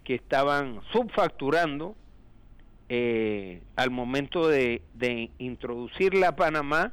que 0.05 0.15
estaban 0.15 0.81
subfacturando 0.93 1.95
eh, 2.89 3.63
al 3.77 3.91
momento 3.91 4.49
de, 4.49 4.83
de 4.95 5.31
introducirla 5.39 6.29
a 6.29 6.37
Panamá, 6.37 6.93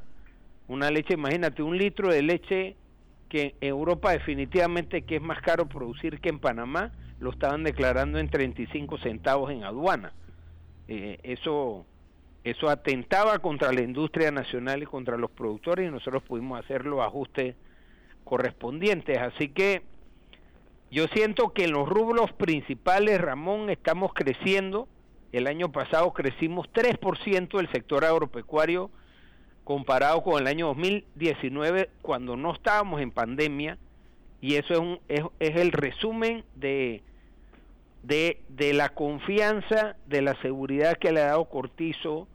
una 0.68 0.90
leche, 0.90 1.14
imagínate, 1.14 1.62
un 1.62 1.76
litro 1.76 2.12
de 2.12 2.22
leche 2.22 2.76
que 3.28 3.54
en 3.60 3.68
Europa 3.68 4.12
definitivamente 4.12 5.02
que 5.02 5.16
es 5.16 5.22
más 5.22 5.40
caro 5.40 5.66
producir 5.66 6.20
que 6.20 6.28
en 6.28 6.38
Panamá, 6.38 6.92
lo 7.20 7.30
estaban 7.30 7.62
declarando 7.62 8.18
en 8.18 8.28
35 8.28 8.98
centavos 8.98 9.50
en 9.50 9.62
aduana. 9.62 10.12
Eh, 10.88 11.18
eso, 11.22 11.86
eso 12.44 12.68
atentaba 12.68 13.38
contra 13.38 13.72
la 13.72 13.82
industria 13.82 14.30
nacional 14.30 14.82
y 14.82 14.86
contra 14.86 15.16
los 15.16 15.30
productores 15.30 15.88
y 15.88 15.92
nosotros 15.92 16.22
pudimos 16.22 16.58
hacer 16.58 16.86
los 16.86 17.00
ajustes 17.00 17.54
correspondientes. 18.24 19.18
Así 19.18 19.48
que 19.48 19.82
yo 20.90 21.06
siento 21.08 21.52
que 21.52 21.64
en 21.64 21.72
los 21.72 21.88
rubros 21.88 22.32
principales, 22.32 23.20
Ramón, 23.20 23.70
estamos 23.70 24.12
creciendo. 24.12 24.88
El 25.32 25.46
año 25.46 25.70
pasado 25.70 26.12
crecimos 26.12 26.68
3% 26.72 27.56
del 27.56 27.70
sector 27.70 28.04
agropecuario 28.04 28.90
comparado 29.62 30.22
con 30.24 30.40
el 30.40 30.48
año 30.48 30.66
2019 30.68 31.90
cuando 32.02 32.36
no 32.36 32.52
estábamos 32.52 33.00
en 33.00 33.12
pandemia 33.12 33.78
y 34.40 34.56
eso 34.56 34.74
es, 34.74 34.80
un, 34.80 35.00
es, 35.38 35.56
el 35.56 35.70
resumen 35.70 36.44
de, 36.56 37.04
de, 38.02 38.40
de, 38.48 38.72
la 38.72 38.88
confianza, 38.88 39.94
de 40.06 40.22
la 40.22 40.34
seguridad 40.42 40.96
que 40.96 41.12
le 41.12 41.20
ha 41.20 41.26
dado 41.26 41.44
Cortizo 41.44 42.26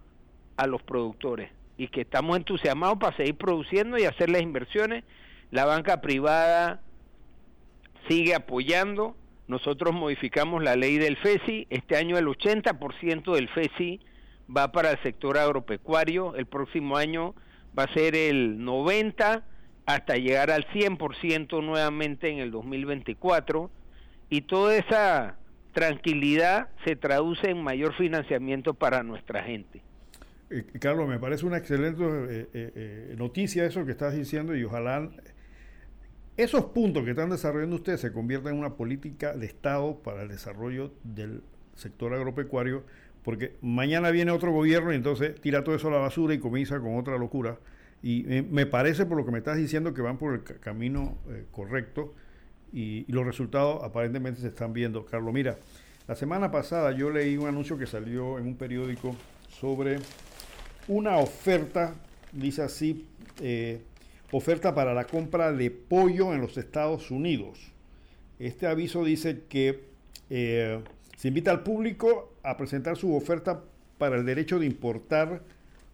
a 0.55 0.65
los 0.67 0.81
productores 0.83 1.51
y 1.77 1.89
que 1.89 2.01
estamos 2.01 2.37
entusiasmados 2.37 2.99
para 2.99 3.17
seguir 3.17 3.35
produciendo 3.35 3.97
y 3.97 4.05
hacer 4.05 4.29
las 4.29 4.41
inversiones. 4.41 5.03
La 5.51 5.65
banca 5.65 5.99
privada 5.99 6.81
sigue 8.07 8.35
apoyando. 8.35 9.15
Nosotros 9.47 9.93
modificamos 9.93 10.63
la 10.63 10.75
ley 10.75 10.97
del 10.97 11.17
FESI. 11.17 11.67
Este 11.69 11.95
año 11.95 12.17
el 12.17 12.25
80% 12.25 13.35
del 13.35 13.49
FESI 13.49 13.99
va 14.55 14.71
para 14.71 14.91
el 14.91 15.01
sector 15.01 15.37
agropecuario, 15.37 16.35
el 16.35 16.45
próximo 16.45 16.97
año 16.97 17.35
va 17.77 17.83
a 17.83 17.93
ser 17.93 18.15
el 18.15 18.63
90 18.63 19.43
hasta 19.85 20.15
llegar 20.15 20.51
al 20.51 20.65
100% 20.67 21.63
nuevamente 21.63 22.29
en 22.29 22.39
el 22.39 22.51
2024 22.51 23.69
y 24.29 24.41
toda 24.41 24.75
esa 24.75 25.37
tranquilidad 25.73 26.69
se 26.85 26.95
traduce 26.95 27.49
en 27.49 27.61
mayor 27.61 27.93
financiamiento 27.95 28.73
para 28.73 29.03
nuestra 29.03 29.43
gente. 29.43 29.81
Eh, 30.49 30.63
Carlos, 30.79 31.07
me 31.07 31.19
parece 31.19 31.45
una 31.45 31.57
excelente 31.57 32.03
eh, 32.03 32.47
eh, 32.53 33.15
noticia 33.17 33.65
eso 33.65 33.85
que 33.85 33.91
estás 33.91 34.15
diciendo 34.15 34.55
y 34.55 34.63
ojalá 34.63 35.09
esos 36.37 36.65
puntos 36.65 37.03
que 37.03 37.11
están 37.11 37.29
desarrollando 37.29 37.77
ustedes 37.77 38.01
se 38.01 38.11
conviertan 38.11 38.53
en 38.53 38.59
una 38.59 38.75
política 38.75 39.33
de 39.33 39.45
Estado 39.45 39.99
para 39.99 40.23
el 40.23 40.29
desarrollo 40.29 40.91
del 41.03 41.43
sector 41.75 42.13
agropecuario 42.13 42.83
porque 43.23 43.55
mañana 43.61 44.11
viene 44.11 44.31
otro 44.31 44.51
gobierno 44.51 44.93
y 44.93 44.95
entonces 44.95 45.39
tira 45.41 45.63
todo 45.63 45.75
eso 45.75 45.87
a 45.87 45.91
la 45.91 45.97
basura 45.97 46.33
y 46.35 46.39
comienza 46.39 46.79
con 46.79 46.97
otra 46.97 47.17
locura. 47.17 47.57
Y 48.03 48.23
me 48.23 48.67
parece 48.67 49.07
por 49.07 49.17
lo 49.17 49.25
que 49.25 49.31
me 49.31 49.39
estás 49.39 49.57
diciendo 49.57 49.95
que 49.95 50.01
van 50.03 50.19
por 50.19 50.35
el 50.35 50.43
camino 50.43 51.17
eh, 51.29 51.45
correcto 51.51 52.13
y, 52.71 53.03
y, 53.07 53.11
los 53.11 53.25
resultados 53.25 53.83
aparentemente 53.83 54.41
se 54.41 54.49
están 54.49 54.73
viendo. 54.73 55.05
Carlos, 55.05 55.33
mira, 55.33 55.57
la 56.07 56.15
semana 56.15 56.51
pasada 56.51 56.91
yo 56.91 57.09
leí 57.09 57.35
un 57.35 57.47
anuncio 57.47 57.79
que 57.79 57.87
salió 57.87 58.37
en 58.37 58.45
un 58.45 58.57
periódico 58.57 59.15
sobre 59.49 59.97
una 60.87 61.17
oferta, 61.17 61.95
dice 62.31 62.61
así, 62.61 63.07
eh, 63.41 63.81
oferta 64.35 64.75
para 64.75 64.93
la 64.93 65.05
compra 65.05 65.53
de 65.53 65.71
pollo 65.71 66.33
en 66.33 66.41
los 66.41 66.57
Estados 66.57 67.09
Unidos. 67.09 67.71
Este 68.37 68.67
aviso 68.67 69.05
dice 69.05 69.43
que 69.47 69.85
eh, 70.29 70.83
se 71.15 71.29
invita 71.29 71.51
al 71.51 71.63
público 71.63 72.33
a 72.43 72.57
presentar 72.57 72.97
su 72.97 73.15
oferta 73.15 73.63
para 73.97 74.17
el 74.17 74.25
derecho 74.25 74.59
de 74.59 74.65
importar 74.65 75.41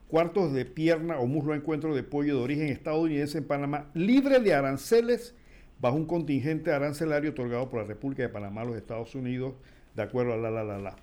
cuartos 0.07 0.53
de 0.53 0.65
pierna 0.65 1.19
o 1.19 1.27
muslo 1.27 1.53
a 1.53 1.55
encuentro 1.55 1.93
de 1.93 2.01
pollo 2.01 2.35
de 2.35 2.43
origen 2.43 2.67
estadounidense 2.69 3.37
en 3.37 3.43
Panamá, 3.43 3.91
libre 3.93 4.39
de 4.39 4.55
aranceles, 4.55 5.35
bajo 5.79 5.95
un 5.95 6.05
contingente 6.05 6.71
arancelario 6.71 7.29
otorgado 7.29 7.69
por 7.69 7.81
la 7.81 7.87
República 7.87 8.23
de 8.23 8.29
Panamá 8.29 8.61
a 8.61 8.65
los 8.65 8.75
Estados 8.75 9.13
Unidos, 9.13 9.53
de 9.95 10.01
acuerdo 10.01 10.33
a 10.33 10.37
la, 10.37 10.49
la, 10.49 10.63
la, 10.63 10.79
la. 10.79 10.95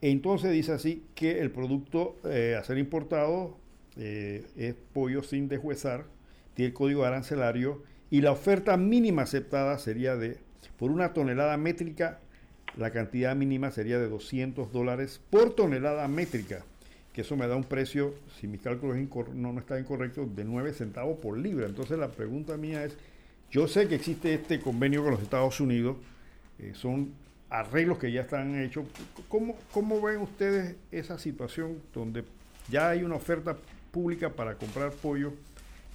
Entonces 0.00 0.50
dice 0.50 0.72
así 0.72 1.04
que 1.14 1.38
el 1.38 1.52
producto 1.52 2.16
eh, 2.24 2.56
a 2.58 2.64
ser 2.64 2.78
importado 2.78 3.56
eh, 3.96 4.44
es 4.56 4.74
pollo 4.92 5.22
sin 5.22 5.48
deshuesar, 5.48 6.06
tiene 6.54 6.68
el 6.68 6.74
código 6.74 7.04
arancelario 7.04 7.82
y 8.10 8.20
la 8.20 8.32
oferta 8.32 8.76
mínima 8.76 9.22
aceptada 9.22 9.78
sería 9.78 10.16
de, 10.16 10.38
por 10.78 10.90
una 10.90 11.12
tonelada 11.12 11.56
métrica, 11.56 12.20
la 12.76 12.90
cantidad 12.90 13.34
mínima 13.36 13.70
sería 13.70 13.98
de 13.98 14.08
200 14.08 14.72
dólares 14.72 15.20
por 15.30 15.54
tonelada 15.54 16.06
métrica, 16.08 16.64
que 17.12 17.20
eso 17.20 17.36
me 17.36 17.46
da 17.46 17.56
un 17.56 17.64
precio, 17.64 18.14
si 18.40 18.46
mis 18.46 18.60
cálculos 18.60 18.96
no, 19.34 19.52
no 19.52 19.60
están 19.60 19.80
incorrectos, 19.80 20.34
de 20.34 20.44
9 20.44 20.72
centavos 20.72 21.18
por 21.18 21.38
libra. 21.38 21.66
Entonces 21.66 21.98
la 21.98 22.08
pregunta 22.08 22.56
mía 22.56 22.84
es, 22.84 22.96
yo 23.50 23.68
sé 23.68 23.86
que 23.86 23.94
existe 23.94 24.34
este 24.34 24.60
convenio 24.60 25.02
con 25.02 25.12
los 25.12 25.22
Estados 25.22 25.60
Unidos, 25.60 25.96
eh, 26.58 26.72
son 26.74 27.12
arreglos 27.50 27.98
que 27.98 28.10
ya 28.10 28.22
están 28.22 28.60
hechos. 28.60 28.86
¿Cómo, 29.28 29.56
¿Cómo 29.72 30.00
ven 30.00 30.18
ustedes 30.18 30.76
esa 30.90 31.18
situación 31.18 31.78
donde 31.92 32.24
ya 32.68 32.90
hay 32.90 33.02
una 33.02 33.14
oferta 33.14 33.56
pública 33.92 34.30
para 34.30 34.56
comprar 34.56 34.90
pollo 34.90 35.32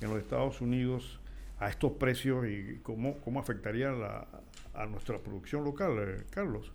en 0.01 0.09
los 0.09 0.19
Estados 0.19 0.61
Unidos 0.61 1.19
a 1.59 1.69
estos 1.69 1.91
precios 1.93 2.47
y 2.47 2.79
cómo, 2.83 3.17
cómo 3.19 3.39
afectaría 3.39 3.91
la, 3.91 4.27
a 4.73 4.85
nuestra 4.85 5.17
producción 5.17 5.63
local, 5.63 5.97
eh, 5.99 6.23
Carlos? 6.29 6.71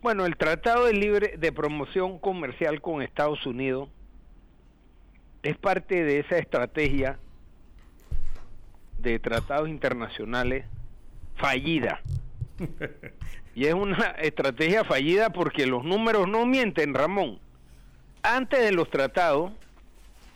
Bueno, 0.00 0.26
el 0.26 0.36
Tratado 0.36 0.86
de 0.86 0.94
Libre 0.94 1.36
de 1.38 1.52
Promoción 1.52 2.18
Comercial 2.18 2.80
con 2.80 3.02
Estados 3.02 3.46
Unidos 3.46 3.88
es 5.42 5.56
parte 5.56 6.02
de 6.02 6.20
esa 6.20 6.38
estrategia 6.38 7.18
de 8.98 9.18
tratados 9.18 9.68
internacionales 9.68 10.64
fallida. 11.36 12.00
y 13.54 13.66
es 13.66 13.74
una 13.74 14.12
estrategia 14.12 14.84
fallida 14.84 15.30
porque 15.30 15.66
los 15.66 15.84
números 15.84 16.28
no 16.28 16.46
mienten, 16.46 16.94
Ramón. 16.94 17.38
Antes 18.22 18.60
de 18.60 18.72
los 18.72 18.88
tratados, 18.90 19.52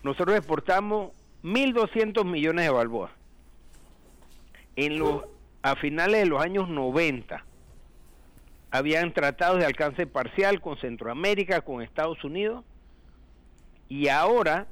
nosotros 0.07 0.37
exportamos 0.37 1.11
1.200 1.43 2.25
millones 2.25 2.65
de 2.65 2.71
balboas. 2.71 3.11
En 4.77 4.99
los 4.99 5.25
a 5.63 5.75
finales 5.75 6.21
de 6.21 6.27
los 6.27 6.41
años 6.41 6.69
90, 6.69 7.45
habían 8.71 9.13
tratados 9.13 9.59
de 9.59 9.67
alcance 9.67 10.07
parcial 10.07 10.61
con 10.61 10.79
Centroamérica, 10.79 11.63
con 11.63 11.83
Estados 11.83 12.23
Unidos, 12.23 12.65
y 13.89 14.07
ahora, 14.07 14.69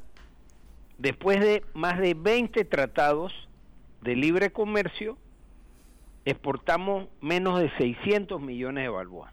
después 0.99 1.41
de 1.41 1.65
más 1.75 1.99
de 1.99 2.15
20 2.15 2.65
tratados 2.65 3.33
de 4.03 4.15
libre 4.15 4.53
comercio, 4.53 5.19
exportamos 6.25 7.09
menos 7.21 7.59
de 7.59 7.71
600 7.77 8.41
millones 8.41 8.85
de 8.85 8.89
balboas. 8.89 9.33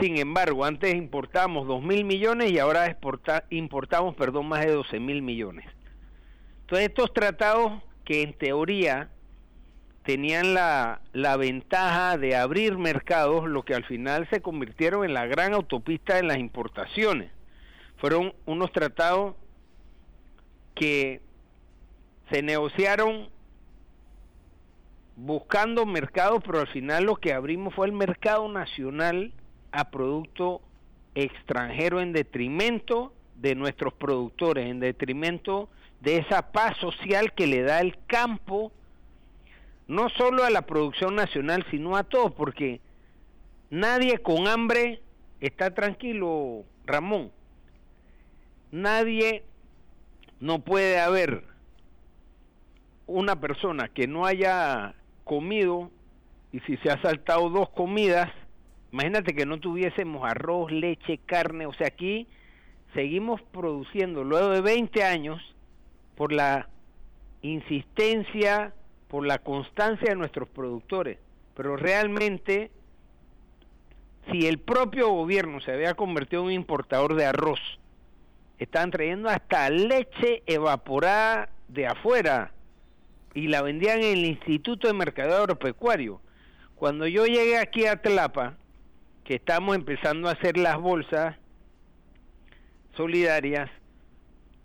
Sin 0.00 0.16
embargo, 0.18 0.64
antes 0.64 0.94
importábamos 0.94 1.66
2 1.66 1.82
mil 1.82 2.04
millones 2.04 2.52
y 2.52 2.58
ahora 2.58 2.96
importamos 3.50 4.14
perdón, 4.14 4.46
más 4.46 4.64
de 4.64 4.72
12 4.72 5.00
mil 5.00 5.22
millones. 5.22 5.66
Entonces 6.60 6.88
estos 6.88 7.12
tratados 7.12 7.82
que 8.04 8.22
en 8.22 8.32
teoría 8.34 9.10
tenían 10.04 10.54
la, 10.54 11.00
la 11.12 11.36
ventaja 11.36 12.16
de 12.16 12.36
abrir 12.36 12.78
mercados, 12.78 13.48
lo 13.48 13.64
que 13.64 13.74
al 13.74 13.84
final 13.84 14.28
se 14.30 14.40
convirtieron 14.40 15.04
en 15.04 15.14
la 15.14 15.26
gran 15.26 15.52
autopista 15.52 16.14
de 16.14 16.22
las 16.22 16.38
importaciones. 16.38 17.30
Fueron 17.96 18.32
unos 18.46 18.70
tratados 18.72 19.34
que 20.74 21.20
se 22.30 22.42
negociaron 22.42 23.28
buscando 25.16 25.84
mercados, 25.84 26.42
pero 26.46 26.60
al 26.60 26.68
final 26.68 27.04
lo 27.04 27.16
que 27.16 27.32
abrimos 27.32 27.74
fue 27.74 27.86
el 27.88 27.92
mercado 27.92 28.48
nacional 28.48 29.32
a 29.72 29.90
producto 29.90 30.60
extranjero 31.14 32.00
en 32.00 32.12
detrimento 32.12 33.12
de 33.36 33.54
nuestros 33.54 33.92
productores, 33.92 34.66
en 34.66 34.80
detrimento 34.80 35.68
de 36.00 36.18
esa 36.18 36.52
paz 36.52 36.76
social 36.78 37.32
que 37.32 37.46
le 37.46 37.62
da 37.62 37.80
el 37.80 37.96
campo, 38.06 38.72
no 39.86 40.08
solo 40.10 40.44
a 40.44 40.50
la 40.50 40.62
producción 40.62 41.14
nacional, 41.14 41.64
sino 41.70 41.96
a 41.96 42.04
todo, 42.04 42.30
porque 42.30 42.80
nadie 43.70 44.18
con 44.18 44.46
hambre 44.46 45.00
está 45.40 45.74
tranquilo, 45.74 46.64
Ramón. 46.84 47.32
Nadie 48.70 49.44
no 50.40 50.60
puede 50.60 51.00
haber 51.00 51.44
una 53.06 53.40
persona 53.40 53.88
que 53.88 54.06
no 54.06 54.26
haya 54.26 54.94
comido 55.24 55.90
y 56.52 56.60
si 56.60 56.76
se 56.78 56.90
ha 56.90 57.00
saltado 57.00 57.48
dos 57.50 57.70
comidas, 57.70 58.30
Imagínate 58.92 59.34
que 59.34 59.46
no 59.46 59.60
tuviésemos 59.60 60.28
arroz, 60.28 60.72
leche, 60.72 61.18
carne, 61.18 61.66
o 61.66 61.72
sea, 61.74 61.88
aquí 61.88 62.26
seguimos 62.94 63.42
produciendo 63.42 64.24
luego 64.24 64.48
de 64.50 64.60
20 64.60 65.04
años 65.04 65.42
por 66.16 66.32
la 66.32 66.68
insistencia, 67.42 68.72
por 69.08 69.26
la 69.26 69.38
constancia 69.38 70.08
de 70.10 70.16
nuestros 70.16 70.48
productores, 70.48 71.18
pero 71.54 71.76
realmente 71.76 72.70
si 74.30 74.46
el 74.46 74.58
propio 74.58 75.08
gobierno 75.10 75.60
se 75.60 75.72
había 75.72 75.94
convertido 75.94 76.42
en 76.42 76.46
un 76.46 76.52
importador 76.52 77.14
de 77.14 77.26
arroz, 77.26 77.60
estaban 78.58 78.90
trayendo 78.90 79.28
hasta 79.28 79.70
leche 79.70 80.42
evaporada 80.46 81.50
de 81.68 81.86
afuera 81.86 82.52
y 83.34 83.48
la 83.48 83.62
vendían 83.62 83.98
en 83.98 84.18
el 84.18 84.24
Instituto 84.24 84.86
de 84.86 84.94
Mercadeo 84.94 85.36
Agropecuario. 85.36 86.20
Cuando 86.74 87.06
yo 87.06 87.26
llegué 87.26 87.58
aquí 87.58 87.86
a 87.86 88.00
Tlapa, 88.00 88.56
que 89.28 89.34
estamos 89.34 89.76
empezando 89.76 90.30
a 90.30 90.32
hacer 90.32 90.56
las 90.56 90.80
bolsas 90.80 91.36
solidarias, 92.96 93.68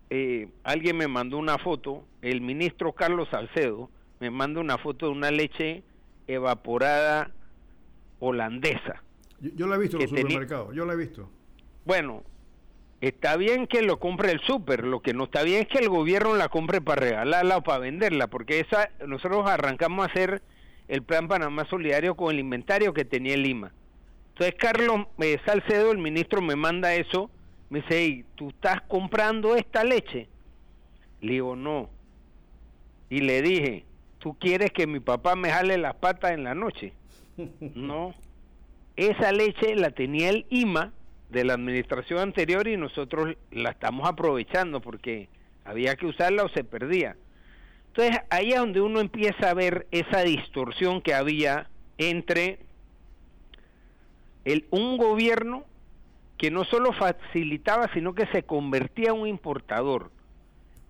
eh, 0.10 0.48
alguien 0.64 0.95
me 0.95 1.10
mandó 1.10 1.38
una 1.38 1.57
foto, 1.57 2.06
el 2.22 2.40
ministro 2.40 2.94
Carlos 2.94 3.27
Salcedo 3.30 3.90
me 4.22 4.30
manda 4.30 4.61
una 4.61 4.77
foto 4.77 5.07
de 5.07 5.11
una 5.11 5.31
leche 5.31 5.84
evaporada 6.27 7.31
holandesa. 8.19 9.03
Yo, 9.41 9.68
la 9.68 9.76
he 9.76 9.80
visto 9.80 9.98
en 9.98 10.03
los 10.03 10.11
supermercados, 10.11 10.73
yo 10.73 10.85
la 10.85 10.94
he 10.94 10.95
visto. 10.95 11.30
Bueno, 11.84 12.23
está 13.02 13.35
bien 13.35 13.68
que 13.68 13.81
lo 13.81 13.99
compre 13.99 14.31
el 14.31 14.40
súper, 14.40 14.85
lo 14.85 15.02
que 15.02 15.14
no 15.14 15.26
está 15.26 15.44
bien 15.44 15.64
es 15.64 15.68
que 15.68 15.80
el 15.80 15.90
gobierno 15.90 16.38
la 16.38 16.48
compre 16.48 16.80
para 16.80 17.02
regalarla 17.02 17.57
o 17.57 17.64
para 17.64 17.80
venderla, 17.80 18.27
porque 18.27 18.61
esa 18.61 18.91
nosotros 19.06 19.45
arrancamos 19.45 20.07
a 20.07 20.10
hacer 20.10 20.41
el 20.88 21.03
plan 21.03 21.27
Panamá 21.27 21.65
Solidario 21.65 22.15
con 22.15 22.34
el 22.34 22.40
inventario 22.40 22.94
que 22.94 23.03
tenía 23.03 23.34
en 23.34 23.44
Lima 23.44 23.73
entonces 24.34 24.55
Carlos 24.57 25.05
eh, 25.19 25.39
Salcedo, 25.45 25.91
el 25.91 25.99
ministro, 25.99 26.41
me 26.41 26.55
manda 26.55 26.95
eso, 26.95 27.30
me 27.69 27.81
dice, 27.81 28.26
¿tú 28.34 28.49
estás 28.49 28.81
comprando 28.81 29.55
esta 29.55 29.84
leche? 29.84 30.27
Le 31.22 31.34
digo, 31.34 31.55
no. 31.55 31.89
Y 33.11 33.22
le 33.22 33.43
dije, 33.43 33.85
¿tú 34.18 34.35
quieres 34.39 34.72
que 34.72 34.88
mi 34.88 34.99
papá 34.99 35.35
me 35.35 35.51
jale 35.51 35.77
las 35.77 35.93
patas 35.95 36.31
en 36.31 36.43
la 36.43 36.55
noche? 36.55 36.93
no. 37.76 38.15
Esa 38.95 39.31
leche 39.31 39.76
la 39.76 39.91
tenía 39.91 40.30
el 40.30 40.47
IMA 40.49 40.93
de 41.30 41.43
la 41.43 41.53
administración 41.53 42.19
anterior 42.19 42.68
y 42.68 42.76
nosotros 42.76 43.35
la 43.51 43.69
estamos 43.69 44.10
aprovechando 44.10 44.81
porque 44.81 45.30
había 45.64 45.95
que 45.95 46.07
usarla 46.07 46.43
o 46.43 46.49
se 46.49 46.64
perdía. 46.64 47.18
Entonces 47.89 48.19
ahí 48.31 48.49
es 48.49 48.57
donde 48.57 48.81
uno 48.81 48.99
empieza 48.99 49.51
a 49.51 49.53
ver 49.53 49.85
esa 49.91 50.23
distorsión 50.23 51.01
que 51.01 51.14
había 51.14 51.69
entre 51.99 52.60
el, 54.45 54.65
un 54.72 54.98
gobierno 54.98 55.65
que 56.38 56.52
no 56.52 56.65
solo 56.65 56.91
facilitaba, 56.94 57.90
sino 57.94 58.14
que 58.14 58.26
se 58.28 58.44
convertía 58.44 59.11
en 59.11 59.20
un 59.22 59.28
importador. 59.28 60.11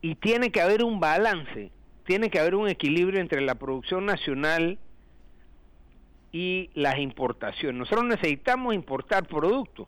Y 0.01 0.15
tiene 0.15 0.51
que 0.51 0.61
haber 0.61 0.83
un 0.83 0.99
balance, 0.99 1.71
tiene 2.05 2.29
que 2.29 2.39
haber 2.39 2.55
un 2.55 2.67
equilibrio 2.67 3.19
entre 3.19 3.41
la 3.41 3.55
producción 3.55 4.05
nacional 4.05 4.79
y 6.31 6.69
las 6.73 6.97
importaciones. 6.97 7.77
Nosotros 7.77 8.05
necesitamos 8.05 8.73
importar 8.73 9.27
productos, 9.27 9.87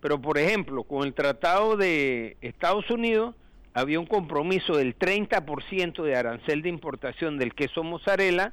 pero 0.00 0.20
por 0.20 0.38
ejemplo, 0.38 0.84
con 0.84 1.06
el 1.06 1.12
Tratado 1.12 1.76
de 1.76 2.36
Estados 2.40 2.90
Unidos 2.90 3.34
había 3.74 4.00
un 4.00 4.06
compromiso 4.06 4.76
del 4.76 4.98
30% 4.98 6.02
de 6.02 6.16
arancel 6.16 6.62
de 6.62 6.68
importación 6.70 7.38
del 7.38 7.54
queso 7.54 7.84
mozzarella 7.84 8.52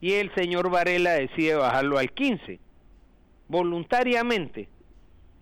y 0.00 0.12
el 0.12 0.32
señor 0.34 0.68
Varela 0.70 1.12
decide 1.12 1.54
bajarlo 1.54 1.98
al 1.98 2.14
15% 2.14 2.58
voluntariamente. 3.52 4.68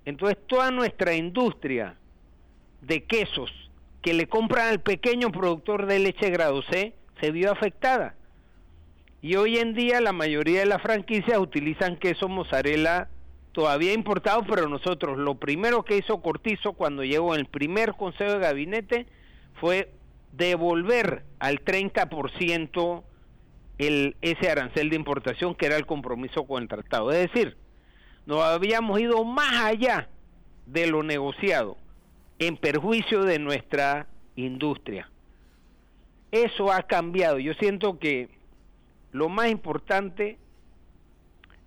Entonces 0.05 0.37
toda 0.47 0.71
nuestra 0.73 1.15
industria 1.15 1.95
de 2.83 3.05
quesos 3.05 3.51
que 4.03 4.15
le 4.15 4.27
compran 4.27 4.69
al 4.69 4.81
pequeño 4.81 5.31
productor 5.31 5.87
de 5.87 6.01
leche 6.01 6.29
grado 6.31 6.61
C 6.63 6.93
se 7.21 7.31
vio 7.31 7.53
afectada. 7.53 8.17
Y 9.23 9.37
hoy 9.37 9.59
en 9.59 9.75
día 9.75 10.01
la 10.01 10.13
mayoría 10.13 10.61
de 10.61 10.67
las 10.67 10.83
franquicias 10.83 11.39
utilizan 11.39 11.97
queso 11.97 12.29
mozzarella 12.29 13.09
todavía 13.53 13.93
importado, 13.93 14.45
pero 14.45 14.69
nosotros 14.69 15.17
lo 15.17 15.37
primero 15.37 15.85
que 15.85 15.99
hizo 15.99 16.21
Cortizo 16.21 16.73
cuando 16.73 17.05
llegó 17.05 17.35
en 17.35 17.41
el 17.41 17.47
primer 17.47 17.95
consejo 17.95 18.33
de 18.33 18.39
gabinete 18.41 19.07
fue 19.61 19.91
devolver 20.33 21.23
al 21.39 21.65
30% 21.65 23.05
el, 23.79 24.17
ese 24.21 24.51
arancel 24.51 24.91
de 24.91 24.97
importación 24.97 25.55
que 25.55 25.67
era 25.67 25.77
el 25.77 25.87
compromiso 25.87 26.45
con 26.45 26.63
el 26.63 26.69
tratado. 26.69 27.13
Es 27.13 27.31
decir, 27.31 27.57
nos 28.31 28.45
habíamos 28.45 29.01
ido 29.01 29.25
más 29.25 29.65
allá 29.65 30.09
de 30.65 30.87
lo 30.87 31.03
negociado 31.03 31.77
en 32.39 32.57
perjuicio 32.57 33.25
de 33.25 33.41
nuestra 33.41 34.07
industria. 34.37 35.11
Eso 36.31 36.71
ha 36.71 36.85
cambiado. 36.85 37.41
Yo 37.41 37.55
siento 37.55 37.99
que 37.99 38.29
lo 39.11 39.29
más 39.29 39.51
importante 39.51 40.39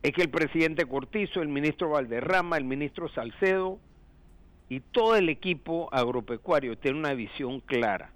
es 0.04 0.14
que 0.14 0.22
el 0.22 0.30
presidente 0.30 0.86
Cortizo, 0.86 1.42
el 1.42 1.50
ministro 1.50 1.90
Valderrama, 1.90 2.56
el 2.56 2.64
ministro 2.64 3.10
Salcedo 3.10 3.78
y 4.70 4.80
todo 4.80 5.18
el 5.18 5.28
equipo 5.28 5.90
agropecuario 5.92 6.78
tienen 6.78 7.02
una 7.02 7.14
visión 7.14 7.60
clara. 7.60 8.12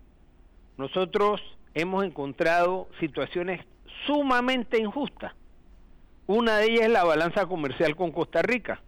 Nosotros 0.78 1.42
hemos 1.74 2.06
encontrado 2.06 2.88
situaciones 3.02 3.60
sumamente 4.06 4.80
injustas 4.80 5.34
una 6.28 6.58
de 6.58 6.66
ellas 6.66 6.86
es 6.86 6.92
la 6.92 7.06
balanza 7.06 7.46
comercial 7.46 7.96
con 7.96 8.12
Costa 8.12 8.42
Rica. 8.42 8.82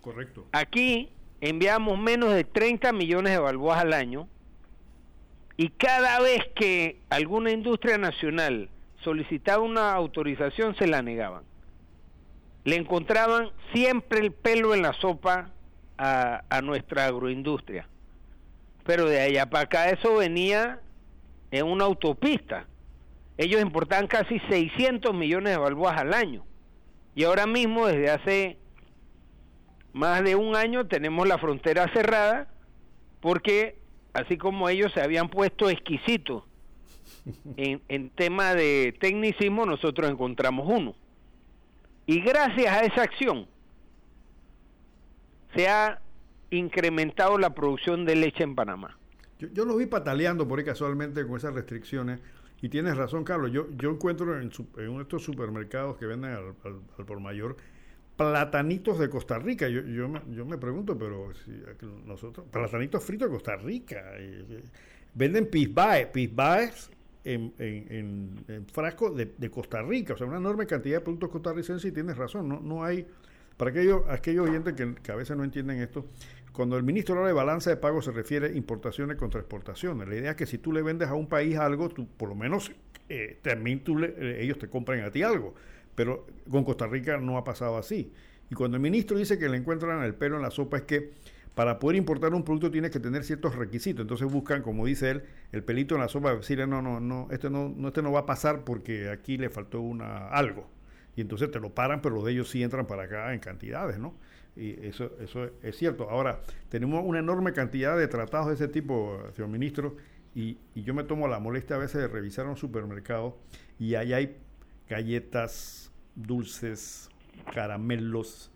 Correcto. 0.00 0.46
Aquí 0.52 1.10
enviamos 1.40 1.98
menos 1.98 2.32
de 2.32 2.44
30 2.44 2.92
millones 2.92 3.32
de 3.32 3.38
balboas 3.38 3.80
al 3.80 3.92
año 3.92 4.28
y 5.56 5.70
cada 5.70 6.20
vez 6.20 6.42
que 6.54 7.00
alguna 7.10 7.50
industria 7.50 7.98
nacional 7.98 8.70
solicitaba 9.02 9.62
una 9.62 9.92
autorización 9.92 10.76
se 10.76 10.86
la 10.86 11.02
negaban. 11.02 11.42
Le 12.64 12.76
encontraban 12.76 13.50
siempre 13.72 14.20
el 14.20 14.32
pelo 14.32 14.74
en 14.74 14.82
la 14.82 14.92
sopa 14.94 15.50
a, 15.98 16.42
a 16.48 16.62
nuestra 16.62 17.06
agroindustria. 17.06 17.88
Pero 18.84 19.06
de 19.06 19.20
allá 19.20 19.50
para 19.50 19.64
acá 19.64 19.90
eso 19.90 20.16
venía 20.16 20.80
en 21.50 21.66
una 21.66 21.84
autopista 21.84 22.66
ellos 23.38 23.60
importaban 23.60 24.06
casi 24.06 24.38
600 24.48 25.14
millones 25.14 25.52
de 25.52 25.58
balboas 25.58 25.98
al 26.00 26.14
año. 26.14 26.44
Y 27.14 27.24
ahora 27.24 27.46
mismo, 27.46 27.86
desde 27.86 28.10
hace 28.10 28.58
más 29.92 30.22
de 30.24 30.36
un 30.36 30.56
año, 30.56 30.86
tenemos 30.86 31.26
la 31.26 31.38
frontera 31.38 31.90
cerrada 31.92 32.48
porque, 33.20 33.78
así 34.12 34.36
como 34.36 34.68
ellos 34.68 34.92
se 34.92 35.00
habían 35.00 35.28
puesto 35.28 35.68
exquisitos 35.68 36.44
en, 37.56 37.82
en 37.88 38.10
tema 38.10 38.54
de 38.54 38.96
tecnicismo, 39.00 39.66
nosotros 39.66 40.10
encontramos 40.10 40.66
uno. 40.68 40.94
Y 42.06 42.20
gracias 42.20 42.72
a 42.72 42.80
esa 42.84 43.02
acción 43.02 43.48
se 45.54 45.68
ha 45.68 46.00
incrementado 46.50 47.38
la 47.38 47.54
producción 47.54 48.04
de 48.04 48.16
leche 48.16 48.44
en 48.44 48.54
Panamá. 48.54 48.96
Yo, 49.38 49.66
lo 49.66 49.76
vi 49.76 49.86
pataleando 49.86 50.48
por 50.48 50.58
ahí 50.58 50.64
casualmente 50.64 51.26
con 51.26 51.36
esas 51.36 51.54
restricciones. 51.54 52.20
Y 52.62 52.68
tienes 52.68 52.96
razón, 52.96 53.24
Carlos. 53.24 53.52
Yo, 53.52 53.68
yo 53.76 53.90
encuentro 53.90 54.40
en, 54.40 54.50
uno 54.76 54.96
de 54.96 55.02
estos 55.02 55.22
supermercados 55.22 55.96
que 55.96 56.06
venden 56.06 56.32
al, 56.32 56.54
por 57.04 57.20
mayor 57.20 57.56
platanitos 58.16 58.98
de 58.98 59.10
Costa 59.10 59.38
Rica. 59.38 59.68
Yo, 59.68 59.82
yo, 59.82 60.08
me, 60.08 60.20
yo 60.34 60.46
me 60.46 60.56
pregunto, 60.56 60.96
pero 60.96 61.32
si 61.44 61.52
nosotros, 62.06 62.46
platanitos 62.50 63.04
fritos 63.04 63.28
de 63.28 63.32
Costa 63.34 63.56
Rica. 63.56 64.02
venden 65.14 65.50
pisbaes, 65.50 66.06
pisbaes 66.06 66.90
en, 67.24 67.52
en, 67.58 68.44
en, 68.48 68.66
frasco 68.66 69.10
de, 69.10 69.34
de, 69.36 69.50
Costa 69.50 69.82
Rica. 69.82 70.14
O 70.14 70.16
sea, 70.16 70.26
una 70.26 70.38
enorme 70.38 70.66
cantidad 70.66 70.96
de 70.96 71.00
productos 71.02 71.28
costarricenses 71.28 71.90
y 71.90 71.92
tienes 71.92 72.16
razón. 72.16 72.48
No, 72.48 72.60
no 72.60 72.82
hay 72.82 73.06
para 73.56 73.70
aquellos, 73.70 74.02
aquellos 74.08 74.48
oyentes 74.48 74.74
que, 74.74 75.12
a 75.12 75.16
veces 75.16 75.36
no 75.36 75.44
entienden 75.44 75.80
esto, 75.80 76.04
cuando 76.56 76.78
el 76.78 76.82
ministro 76.82 77.16
habla 77.16 77.28
de 77.28 77.34
balanza 77.34 77.68
de 77.68 77.76
pago 77.76 78.00
se 78.00 78.10
refiere 78.12 78.46
a 78.46 78.52
importaciones 78.52 79.18
contra 79.18 79.40
exportaciones. 79.40 80.08
La 80.08 80.16
idea 80.16 80.30
es 80.30 80.36
que 80.36 80.46
si 80.46 80.56
tú 80.56 80.72
le 80.72 80.80
vendes 80.80 81.08
a 81.08 81.14
un 81.14 81.28
país 81.28 81.58
algo, 81.58 81.90
tú 81.90 82.08
por 82.08 82.30
lo 82.30 82.34
menos 82.34 82.72
eh, 83.10 83.38
también 83.42 83.82
eh, 83.86 84.38
ellos 84.40 84.58
te 84.58 84.68
compran 84.68 85.00
a 85.00 85.10
ti 85.10 85.22
algo. 85.22 85.54
Pero 85.94 86.26
con 86.50 86.64
Costa 86.64 86.86
Rica 86.86 87.18
no 87.18 87.36
ha 87.36 87.44
pasado 87.44 87.76
así. 87.76 88.10
Y 88.50 88.54
cuando 88.54 88.78
el 88.78 88.82
ministro 88.82 89.18
dice 89.18 89.38
que 89.38 89.50
le 89.50 89.58
encuentran 89.58 90.02
el 90.02 90.14
pelo 90.14 90.36
en 90.36 90.42
la 90.42 90.50
sopa 90.50 90.78
es 90.78 90.84
que 90.84 91.12
para 91.54 91.78
poder 91.78 91.96
importar 91.96 92.32
un 92.32 92.42
producto 92.42 92.70
tienes 92.70 92.90
que 92.90 93.00
tener 93.00 93.22
ciertos 93.22 93.54
requisitos. 93.54 94.00
Entonces 94.00 94.26
buscan, 94.32 94.62
como 94.62 94.86
dice 94.86 95.10
él, 95.10 95.22
el 95.52 95.62
pelito 95.62 95.94
en 95.94 96.00
la 96.00 96.08
sopa, 96.08 96.34
decirle 96.34 96.66
no, 96.66 96.80
no, 96.80 97.00
no, 97.00 97.28
este 97.30 97.50
no, 97.50 97.68
no, 97.68 97.88
este 97.88 98.00
no 98.00 98.12
va 98.12 98.20
a 98.20 98.26
pasar 98.26 98.64
porque 98.64 99.10
aquí 99.10 99.36
le 99.36 99.50
faltó 99.50 99.82
una 99.82 100.28
algo 100.28 100.70
y 101.16 101.22
entonces 101.22 101.50
te 101.50 101.60
lo 101.60 101.74
paran, 101.74 102.02
pero 102.02 102.14
los 102.14 102.24
de 102.24 102.32
ellos 102.32 102.50
sí 102.50 102.62
entran 102.62 102.86
para 102.86 103.04
acá 103.04 103.32
en 103.32 103.40
cantidades, 103.40 103.98
¿no? 103.98 104.14
Y 104.56 104.86
eso, 104.86 105.10
eso 105.20 105.50
es 105.62 105.76
cierto. 105.76 106.08
Ahora, 106.08 106.40
tenemos 106.70 107.04
una 107.04 107.18
enorme 107.18 107.52
cantidad 107.52 107.96
de 107.96 108.08
tratados 108.08 108.48
de 108.48 108.54
ese 108.54 108.68
tipo, 108.68 109.20
señor 109.34 109.50
ministro, 109.50 109.96
y, 110.34 110.58
yo 110.74 110.92
me 110.92 111.02
tomo 111.02 111.28
la 111.28 111.38
molestia 111.38 111.76
a 111.76 111.78
veces 111.78 112.00
de 112.00 112.08
revisar 112.08 112.46
un 112.46 112.56
supermercado 112.56 113.38
y 113.78 113.94
ahí 113.94 114.12
hay 114.12 114.36
galletas, 114.86 115.90
dulces, 116.14 117.08
caramelos, 117.54 118.50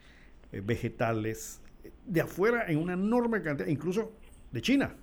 eh, 0.53 0.61
vegetales, 0.63 1.63
de 2.05 2.21
afuera 2.21 2.67
en 2.69 2.79
una 2.79 2.93
enorme 2.93 3.41
cantidad, 3.41 3.67
incluso 3.67 4.13
de 4.53 4.61
China, 4.61 4.95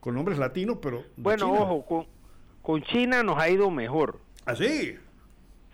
con 0.00 0.14
nombres 0.14 0.38
latinos, 0.38 0.78
pero... 0.80 1.04
bueno, 1.18 1.52
ojo, 1.52 1.84
con, 1.84 2.06
con 2.62 2.82
China 2.82 3.22
nos 3.22 3.38
ha 3.38 3.50
ido 3.50 3.70
mejor. 3.70 4.20
¿Ah, 4.46 4.56
sí? 4.56 4.96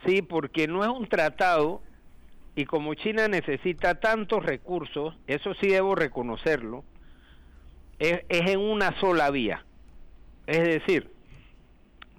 Sí, 0.04 0.20
porque 0.20 0.66
no 0.66 0.82
es 0.82 0.90
un 0.90 1.06
tratado 1.08 1.80
y 2.54 2.66
como 2.66 2.94
China 2.94 3.28
necesita 3.28 3.98
tantos 4.00 4.44
recursos, 4.44 5.16
eso 5.26 5.54
sí 5.54 5.68
debo 5.68 5.94
reconocerlo, 5.94 6.84
es, 7.98 8.20
en 8.28 8.58
una 8.58 8.98
sola 9.00 9.30
vía. 9.30 9.64
Es 10.46 10.62
decir, 10.62 11.10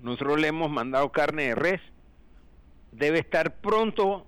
nosotros 0.02 0.40
le 0.40 0.48
hemos 0.48 0.72
mandado 0.72 1.12
carne 1.12 1.50
de 1.50 1.56
res, 1.56 1.82
debe 2.92 3.20
estar 3.20 3.56
pronto 3.56 4.26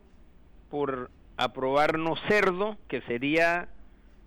por 0.70 1.10
aprobarnos 1.38 2.20
cerdo, 2.28 2.78
que 2.88 3.02
sería 3.02 3.70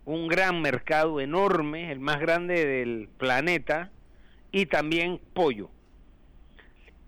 un 0.05 0.26
gran 0.26 0.60
mercado 0.62 1.20
enorme, 1.20 1.92
el 1.92 2.00
más 2.00 2.18
grande 2.18 2.64
del 2.64 3.09
planeta, 3.18 3.90
y 4.50 4.66
también 4.66 5.20
pollo. 5.34 5.70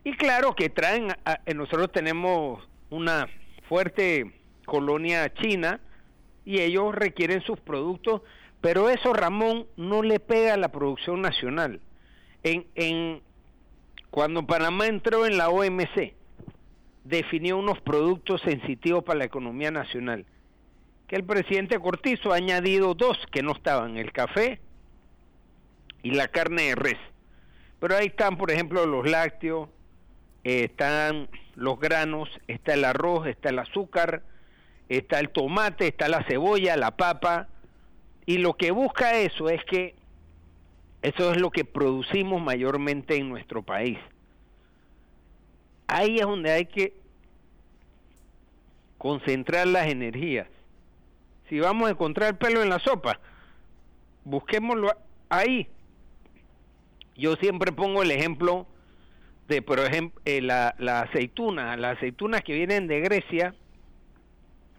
Y 0.05 0.17
claro 0.17 0.55
que 0.55 0.69
traen, 0.69 1.09
nosotros 1.55 1.91
tenemos 1.93 2.67
una 2.91 3.29
fuerte 3.69 4.40
colonia 4.71 5.35
china 5.35 5.81
y 6.45 6.61
ellos 6.61 6.95
requieren 6.95 7.43
sus 7.43 7.59
productos, 7.59 8.23
pero 8.61 8.89
eso 8.89 9.13
Ramón 9.13 9.67
no 9.77 10.05
le 10.05 10.21
pega 10.21 10.55
a 10.55 10.57
la 10.57 10.69
producción 10.69 11.21
nacional. 11.21 11.81
En, 12.45 12.67
en 12.77 13.21
cuando 14.11 14.47
Panamá 14.47 14.87
entró 14.87 15.27
en 15.27 15.37
la 15.37 15.51
OMC, 15.51 16.15
definió 17.05 17.57
unos 17.57 17.81
productos 17.81 18.41
sensitivos 18.43 19.03
para 19.03 19.19
la 19.19 19.25
economía 19.25 19.73
nacional, 19.73 20.25
que 21.09 21.17
el 21.17 21.25
presidente 21.25 21.81
Cortizo 21.81 22.33
ha 22.33 22.37
añadido 22.37 22.95
dos 22.95 23.19
que 23.33 23.43
no 23.43 23.53
estaban, 23.53 23.97
el 23.97 24.13
café 24.13 24.61
y 26.05 26.13
la 26.13 26.29
carne 26.29 26.63
de 26.69 26.75
res. 26.77 26.99
Pero 27.81 27.97
ahí 27.97 28.07
están, 28.07 28.37
por 28.37 28.53
ejemplo, 28.53 28.87
los 28.87 29.11
lácteos, 29.11 29.69
están 30.45 31.29
los 31.57 31.81
granos, 31.81 32.29
está 32.47 32.75
el 32.75 32.85
arroz, 32.85 33.27
está 33.27 33.49
el 33.49 33.59
azúcar, 33.59 34.23
está 34.99 35.21
el 35.21 35.31
tomate, 35.31 35.87
está 35.87 36.09
la 36.09 36.25
cebolla, 36.25 36.77
la 36.77 36.97
papa, 36.97 37.49
y 38.27 38.39
lo 38.39 38.55
que 38.55 38.73
busca 38.73 39.15
eso 39.15 39.49
es 39.49 39.65
que 39.65 39.95
eso 41.03 41.33
es 41.33 41.41
lo 41.41 41.51
que 41.51 41.65
producimos 41.65 42.43
mayormente 42.43 43.17
en 43.17 43.29
nuestro 43.29 43.63
país. 43.63 43.99
Ahí 45.87 46.19
es 46.19 46.27
donde 46.27 46.51
hay 46.51 46.67
que 46.67 46.93
concentrar 48.99 49.67
las 49.67 49.87
energías. 49.87 50.47
Si 51.49 51.59
vamos 51.59 51.89
a 51.89 51.93
encontrar 51.93 52.37
pelo 52.37 52.63
en 52.63 52.69
la 52.69 52.79
sopa, 52.81 53.19
busquémoslo 54.25 54.93
ahí. 55.31 55.69
Yo 57.17 57.37
siempre 57.37 57.73
pongo 57.73 58.03
el 58.03 58.11
ejemplo 58.11 58.67
de, 59.49 59.63
por 59.63 59.81
ejemplo, 59.81 60.21
eh, 60.25 60.41
la, 60.43 60.75
la 60.79 61.03
aceituna, 61.03 61.77
las 61.77 61.97
aceitunas 61.97 62.43
que 62.43 62.55
vienen 62.55 62.87
de 62.87 63.01
Grecia, 63.01 63.55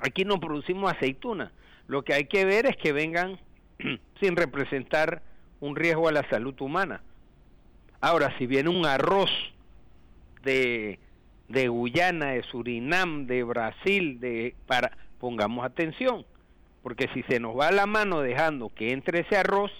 aquí 0.01 0.25
no 0.25 0.39
producimos 0.39 0.91
aceituna. 0.91 1.51
Lo 1.87 2.03
que 2.03 2.13
hay 2.13 2.25
que 2.25 2.45
ver 2.45 2.65
es 2.65 2.77
que 2.77 2.91
vengan 2.91 3.39
sin 4.19 4.35
representar 4.35 5.21
un 5.59 5.75
riesgo 5.75 6.07
a 6.07 6.11
la 6.11 6.27
salud 6.29 6.59
humana. 6.59 7.01
Ahora, 8.01 8.35
si 8.37 8.47
viene 8.47 8.69
un 8.69 8.85
arroz 8.85 9.29
de, 10.43 10.99
de 11.47 11.67
Guyana, 11.67 12.31
de 12.31 12.43
Surinam, 12.43 13.27
de 13.27 13.43
Brasil, 13.43 14.19
de 14.19 14.55
para 14.65 14.97
pongamos 15.19 15.63
atención, 15.63 16.25
porque 16.81 17.07
si 17.13 17.21
se 17.23 17.39
nos 17.39 17.57
va 17.57 17.71
la 17.71 17.85
mano 17.85 18.21
dejando 18.21 18.69
que 18.73 18.91
entre 18.91 19.19
ese 19.19 19.37
arroz, 19.37 19.71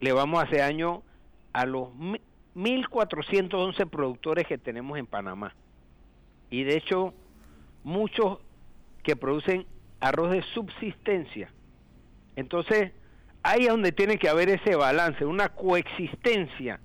le 0.00 0.12
vamos 0.12 0.40
a 0.40 0.46
hacer 0.46 0.58
daño 0.58 1.02
a 1.52 1.66
los 1.66 1.90
1.411 2.56 3.88
productores 3.88 4.46
que 4.48 4.58
tenemos 4.58 4.98
en 4.98 5.06
Panamá. 5.06 5.54
Y 6.50 6.64
de 6.64 6.76
hecho, 6.76 7.14
muchos 7.84 8.38
que 9.02 9.16
producen 9.16 9.66
arroz 10.00 10.30
de 10.30 10.42
subsistencia. 10.54 11.50
Entonces, 12.36 12.92
ahí 13.42 13.62
es 13.62 13.68
donde 13.68 13.92
tiene 13.92 14.18
que 14.18 14.28
haber 14.28 14.48
ese 14.48 14.76
balance, 14.76 15.24
una 15.24 15.50
coexistencia 15.50 16.80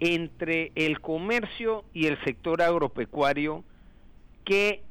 entre 0.00 0.72
el 0.74 1.00
comercio 1.00 1.84
y 1.92 2.06
el 2.06 2.22
sector 2.24 2.62
agropecuario 2.62 3.64
que 4.44 4.82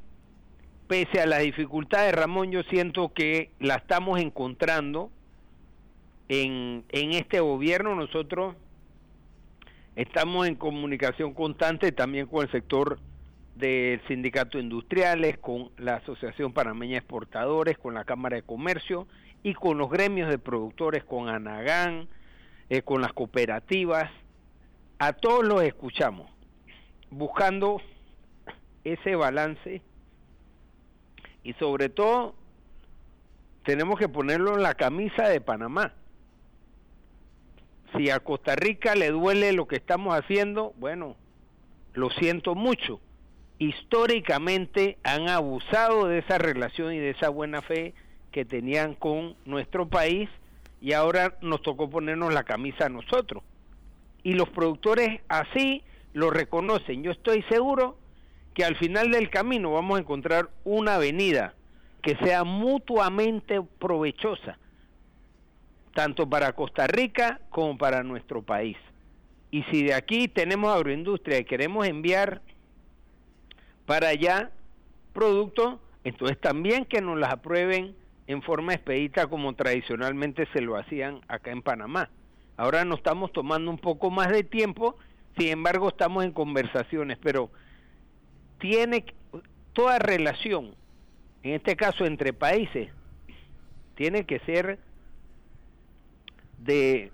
pese 0.88 1.20
a 1.20 1.26
las 1.26 1.40
dificultades, 1.40 2.14
Ramón, 2.14 2.50
yo 2.50 2.62
siento 2.64 3.12
que 3.12 3.50
la 3.58 3.76
estamos 3.76 4.20
encontrando 4.20 5.10
en, 6.28 6.84
en 6.90 7.12
este 7.12 7.40
gobierno. 7.40 7.94
Nosotros 7.94 8.54
Estamos 9.96 10.46
en 10.46 10.56
comunicación 10.56 11.32
constante 11.32 11.90
también 11.90 12.26
con 12.26 12.42
el 12.44 12.52
sector 12.52 12.98
del 13.56 14.00
sindicato 14.06 14.58
industriales, 14.58 15.38
con 15.38 15.70
la 15.78 15.96
Asociación 15.96 16.52
Panameña 16.52 16.98
Exportadores, 16.98 17.78
con 17.78 17.94
la 17.94 18.04
Cámara 18.04 18.36
de 18.36 18.42
Comercio 18.42 19.06
y 19.42 19.54
con 19.54 19.78
los 19.78 19.90
gremios 19.90 20.28
de 20.28 20.38
productores, 20.38 21.04
con 21.04 21.28
Anagán, 21.28 22.08
eh, 22.68 22.82
con 22.82 23.00
las 23.00 23.12
cooperativas. 23.12 24.10
A 24.98 25.12
todos 25.12 25.44
los 25.44 25.62
escuchamos, 25.62 26.30
buscando 27.10 27.80
ese 28.84 29.16
balance 29.16 29.82
y 31.42 31.52
sobre 31.54 31.88
todo 31.88 32.34
tenemos 33.64 33.98
que 33.98 34.08
ponerlo 34.08 34.54
en 34.54 34.62
la 34.62 34.74
camisa 34.74 35.28
de 35.28 35.40
Panamá 35.40 35.92
si 37.96 38.10
a 38.10 38.20
Costa 38.20 38.56
Rica 38.56 38.94
le 38.94 39.10
duele 39.10 39.52
lo 39.52 39.66
que 39.66 39.76
estamos 39.76 40.14
haciendo, 40.14 40.74
bueno, 40.76 41.16
lo 41.94 42.10
siento 42.10 42.54
mucho. 42.54 43.00
Históricamente 43.58 44.98
han 45.02 45.28
abusado 45.28 46.06
de 46.06 46.18
esa 46.18 46.38
relación 46.38 46.92
y 46.92 46.98
de 46.98 47.10
esa 47.10 47.28
buena 47.30 47.62
fe 47.62 47.94
que 48.30 48.44
tenían 48.44 48.94
con 48.94 49.34
nuestro 49.44 49.88
país 49.88 50.28
y 50.80 50.92
ahora 50.92 51.36
nos 51.40 51.62
tocó 51.62 51.88
ponernos 51.88 52.34
la 52.34 52.44
camisa 52.44 52.86
a 52.86 52.90
nosotros. 52.90 53.42
Y 54.22 54.34
los 54.34 54.48
productores 54.50 55.20
así 55.28 55.82
lo 56.12 56.30
reconocen. 56.30 57.02
Yo 57.02 57.12
estoy 57.12 57.42
seguro 57.44 57.96
que 58.54 58.64
al 58.64 58.76
final 58.76 59.10
del 59.10 59.30
camino 59.30 59.72
vamos 59.72 59.96
a 59.96 60.00
encontrar 60.00 60.50
una 60.64 60.96
avenida 60.96 61.54
que 62.02 62.16
sea 62.16 62.44
mutuamente 62.44 63.62
provechosa 63.78 64.58
tanto 65.96 66.28
para 66.28 66.52
Costa 66.52 66.86
Rica 66.86 67.40
como 67.48 67.78
para 67.78 68.02
nuestro 68.02 68.42
país. 68.42 68.76
Y 69.50 69.62
si 69.64 69.82
de 69.82 69.94
aquí 69.94 70.28
tenemos 70.28 70.70
agroindustria 70.74 71.38
y 71.38 71.44
queremos 71.44 71.86
enviar 71.86 72.42
para 73.86 74.08
allá 74.08 74.50
productos, 75.12 75.78
Entonces 76.04 76.38
también 76.40 76.84
que 76.84 77.00
nos 77.00 77.18
las 77.18 77.32
aprueben 77.32 77.96
en 78.26 78.42
forma 78.42 78.74
expedita 78.74 79.26
como 79.28 79.54
tradicionalmente 79.54 80.46
se 80.52 80.60
lo 80.60 80.76
hacían 80.76 81.20
acá 81.26 81.50
en 81.50 81.62
Panamá. 81.62 82.10
Ahora 82.56 82.84
nos 82.84 82.98
estamos 82.98 83.32
tomando 83.32 83.70
un 83.70 83.78
poco 83.78 84.10
más 84.10 84.28
de 84.28 84.44
tiempo, 84.44 84.96
sin 85.36 85.48
embargo 85.48 85.88
estamos 85.88 86.24
en 86.24 86.32
conversaciones, 86.32 87.18
pero 87.18 87.50
tiene 88.58 89.04
toda 89.72 89.98
relación, 89.98 90.74
en 91.42 91.54
este 91.54 91.76
caso 91.76 92.06
entre 92.06 92.32
países, 92.32 92.88
tiene 93.96 94.26
que 94.26 94.38
ser 94.40 94.78
de 96.58 97.10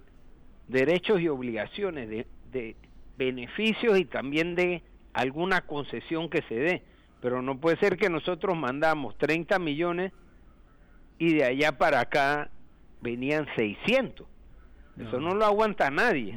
derechos 0.68 1.20
y 1.20 1.28
obligaciones, 1.28 2.08
de, 2.08 2.26
de 2.52 2.76
beneficios 3.16 3.98
y 3.98 4.04
también 4.04 4.54
de 4.54 4.82
alguna 5.12 5.62
concesión 5.62 6.28
que 6.28 6.42
se 6.48 6.54
dé. 6.54 6.82
Pero 7.20 7.40
no 7.42 7.58
puede 7.58 7.76
ser 7.76 7.96
que 7.96 8.10
nosotros 8.10 8.56
mandamos 8.56 9.16
30 9.18 9.58
millones 9.58 10.12
y 11.18 11.34
de 11.34 11.44
allá 11.44 11.78
para 11.78 12.00
acá 12.00 12.50
venían 13.00 13.46
600. 13.54 14.26
Eso 14.98 15.20
no 15.20 15.34
lo 15.34 15.44
aguanta 15.44 15.90
nadie. 15.90 16.34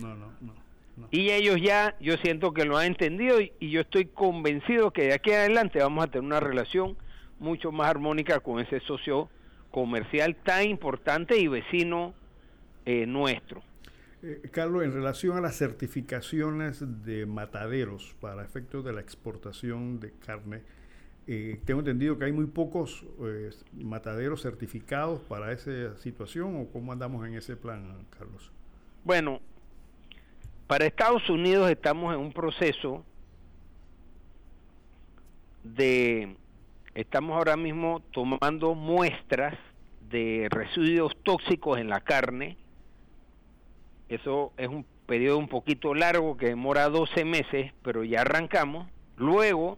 y 1.11 1.31
ellos 1.31 1.59
ya, 1.61 1.95
yo 1.99 2.15
siento 2.17 2.53
que 2.53 2.65
lo 2.65 2.77
han 2.77 2.87
entendido 2.87 3.41
y, 3.41 3.51
yo 3.59 3.81
estoy 3.81 4.05
convencido 4.05 4.91
que 4.91 5.07
de 5.07 5.13
aquí 5.13 5.31
en 5.31 5.37
adelante 5.37 5.79
vamos 5.79 6.05
a 6.05 6.07
tener 6.07 6.25
una 6.25 6.39
relación 6.39 6.95
mucho 7.39 7.71
más 7.71 7.89
armónica 7.89 8.39
con 8.39 8.59
ese 8.59 8.79
socio 8.81 9.29
comercial 9.71 10.35
tan 10.37 10.69
importante 10.69 11.37
y 11.37 11.47
vecino 11.47 12.13
eh, 12.85 13.05
nuestro. 13.05 13.61
Eh, 14.25 14.41
Carlos, 14.49 14.83
en 14.83 14.91
relación 14.91 15.37
a 15.37 15.41
las 15.41 15.55
certificaciones 15.55 16.83
de 17.05 17.27
mataderos 17.27 18.15
para 18.19 18.43
efectos 18.43 18.83
de 18.83 18.91
la 18.91 18.99
exportación 18.99 19.99
de 19.99 20.13
carne, 20.13 20.63
eh, 21.27 21.59
tengo 21.63 21.81
entendido 21.81 22.17
que 22.17 22.25
hay 22.25 22.31
muy 22.31 22.47
pocos 22.47 23.05
eh, 23.21 23.51
mataderos 23.73 24.41
certificados 24.41 25.19
para 25.21 25.51
esa 25.51 25.95
situación 25.97 26.59
o 26.59 26.67
cómo 26.71 26.91
andamos 26.91 27.27
en 27.27 27.35
ese 27.35 27.55
plan, 27.55 28.07
Carlos. 28.17 28.51
Bueno, 29.03 29.41
para 30.65 30.87
Estados 30.87 31.29
Unidos 31.29 31.69
estamos 31.69 32.11
en 32.15 32.19
un 32.19 32.33
proceso 32.33 33.05
de, 35.63 36.35
estamos 36.95 37.37
ahora 37.37 37.57
mismo 37.57 38.01
tomando 38.11 38.73
muestras 38.73 39.55
de 40.09 40.47
residuos 40.49 41.15
tóxicos 41.21 41.77
en 41.79 41.89
la 41.89 42.01
carne. 42.01 42.57
Eso 44.09 44.53
es 44.57 44.67
un 44.67 44.85
periodo 45.05 45.37
un 45.37 45.47
poquito 45.47 45.93
largo 45.93 46.37
que 46.37 46.47
demora 46.47 46.89
12 46.89 47.25
meses, 47.25 47.73
pero 47.83 48.03
ya 48.03 48.21
arrancamos. 48.21 48.87
Luego 49.17 49.77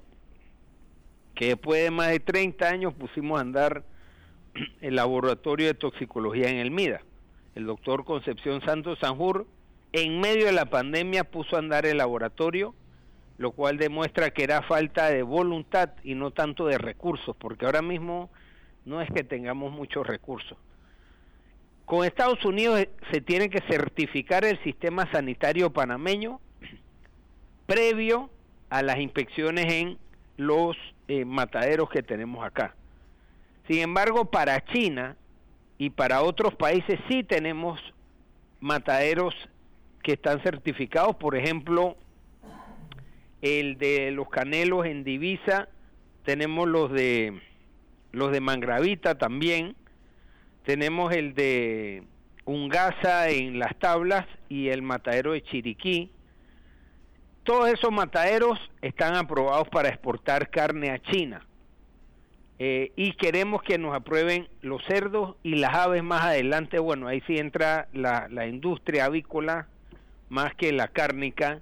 que 1.35 1.49
después 1.49 1.83
de 1.83 1.91
más 1.91 2.09
de 2.09 2.19
30 2.19 2.67
años 2.67 2.93
pusimos 2.95 3.37
a 3.37 3.41
andar 3.41 3.83
el 4.81 4.95
laboratorio 4.95 5.67
de 5.67 5.73
toxicología 5.75 6.49
en 6.49 6.57
el 6.57 6.71
MIDA. 6.71 7.01
El 7.55 7.65
doctor 7.65 8.05
Concepción 8.05 8.61
Santos 8.61 8.99
Sanjur, 8.99 9.47
en 9.93 10.19
medio 10.19 10.45
de 10.45 10.51
la 10.51 10.65
pandemia, 10.65 11.23
puso 11.23 11.55
a 11.55 11.59
andar 11.59 11.85
el 11.85 11.97
laboratorio, 11.97 12.75
lo 13.37 13.51
cual 13.51 13.77
demuestra 13.77 14.31
que 14.31 14.43
era 14.43 14.63
falta 14.63 15.09
de 15.09 15.23
voluntad 15.23 15.91
y 16.03 16.15
no 16.15 16.31
tanto 16.31 16.65
de 16.65 16.77
recursos, 16.77 17.35
porque 17.37 17.65
ahora 17.65 17.81
mismo 17.81 18.29
no 18.85 19.01
es 19.01 19.09
que 19.11 19.23
tengamos 19.23 19.71
muchos 19.71 20.05
recursos. 20.05 20.57
Con 21.87 22.03
Estados 22.03 22.43
Unidos 22.43 22.81
eh, 22.81 22.89
se 23.13 23.21
tiene 23.21 23.49
que 23.49 23.61
certificar 23.61 24.43
el 24.43 24.61
sistema 24.61 25.09
sanitario 25.09 25.71
panameño 25.71 26.41
previo 27.65 28.29
a 28.69 28.81
las 28.81 28.99
inspecciones 28.99 29.71
en 29.71 29.97
los 30.35 30.75
eh, 31.07 31.23
mataderos 31.23 31.89
que 31.89 32.03
tenemos 32.03 32.45
acá. 32.45 32.75
Sin 33.69 33.79
embargo, 33.79 34.25
para 34.25 34.65
China 34.65 35.15
y 35.77 35.89
para 35.89 36.23
otros 36.23 36.55
países 36.55 36.99
sí 37.07 37.23
tenemos 37.23 37.79
mataderos 38.59 39.33
que 40.03 40.11
están 40.11 40.43
certificados, 40.43 41.15
por 41.15 41.37
ejemplo, 41.37 41.95
el 43.41 43.77
de 43.77 44.11
los 44.11 44.27
canelos 44.27 44.85
en 44.85 45.05
divisa, 45.05 45.69
tenemos 46.25 46.67
los 46.67 46.91
de 46.91 47.41
los 48.11 48.33
de 48.33 48.41
Mangravita 48.41 49.17
también, 49.17 49.77
tenemos 50.67 51.13
el 51.13 51.33
de 51.33 52.03
Ungasa 52.43 53.29
en 53.29 53.57
las 53.57 53.73
tablas 53.79 54.25
y 54.49 54.67
el 54.67 54.81
matadero 54.81 55.31
de 55.31 55.41
Chiriquí, 55.41 56.11
todos 57.43 57.69
esos 57.69 57.89
mataderos 57.89 58.59
están 58.81 59.15
aprobados 59.15 59.69
para 59.69 59.87
exportar 59.87 60.49
carne 60.49 60.89
a 60.89 60.99
China. 60.99 61.47
Eh, 62.59 62.91
y 62.97 63.13
queremos 63.13 63.63
que 63.63 63.77
nos 63.77 63.95
aprueben 63.95 64.49
los 64.59 64.83
cerdos 64.83 65.37
y 65.41 65.55
las 65.55 65.73
aves 65.73 66.03
más 66.03 66.25
adelante. 66.25 66.79
Bueno, 66.79 67.07
ahí 67.07 67.23
sí 67.27 67.37
entra 67.37 67.87
la, 67.93 68.27
la 68.29 68.45
industria 68.45 69.05
avícola 69.05 69.69
más 70.27 70.53
que 70.55 70.73
la 70.73 70.89
cárnica. 70.89 71.61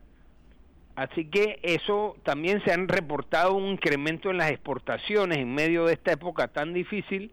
Así 0.95 1.25
que 1.25 1.59
eso 1.61 2.17
también 2.23 2.63
se 2.65 2.71
han 2.71 2.87
reportado 2.87 3.53
un 3.53 3.65
incremento 3.65 4.31
en 4.31 4.37
las 4.37 4.49
exportaciones 4.49 5.37
en 5.37 5.53
medio 5.53 5.85
de 5.85 5.93
esta 5.93 6.13
época 6.13 6.47
tan 6.47 6.73
difícil 6.73 7.31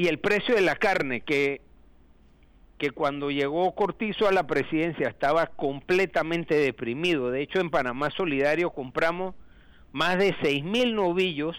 y 0.00 0.08
el 0.08 0.18
precio 0.18 0.54
de 0.54 0.62
la 0.62 0.76
carne 0.76 1.20
que 1.20 1.60
que 2.78 2.90
cuando 2.90 3.30
llegó 3.30 3.74
Cortizo 3.74 4.26
a 4.26 4.32
la 4.32 4.46
presidencia 4.46 5.06
estaba 5.06 5.48
completamente 5.48 6.54
deprimido. 6.54 7.30
De 7.30 7.42
hecho, 7.42 7.60
en 7.60 7.68
Panamá 7.68 8.08
Solidario 8.10 8.70
compramos 8.70 9.34
más 9.92 10.16
de 10.16 10.34
seis 10.40 10.64
mil 10.64 10.94
novillos 10.94 11.54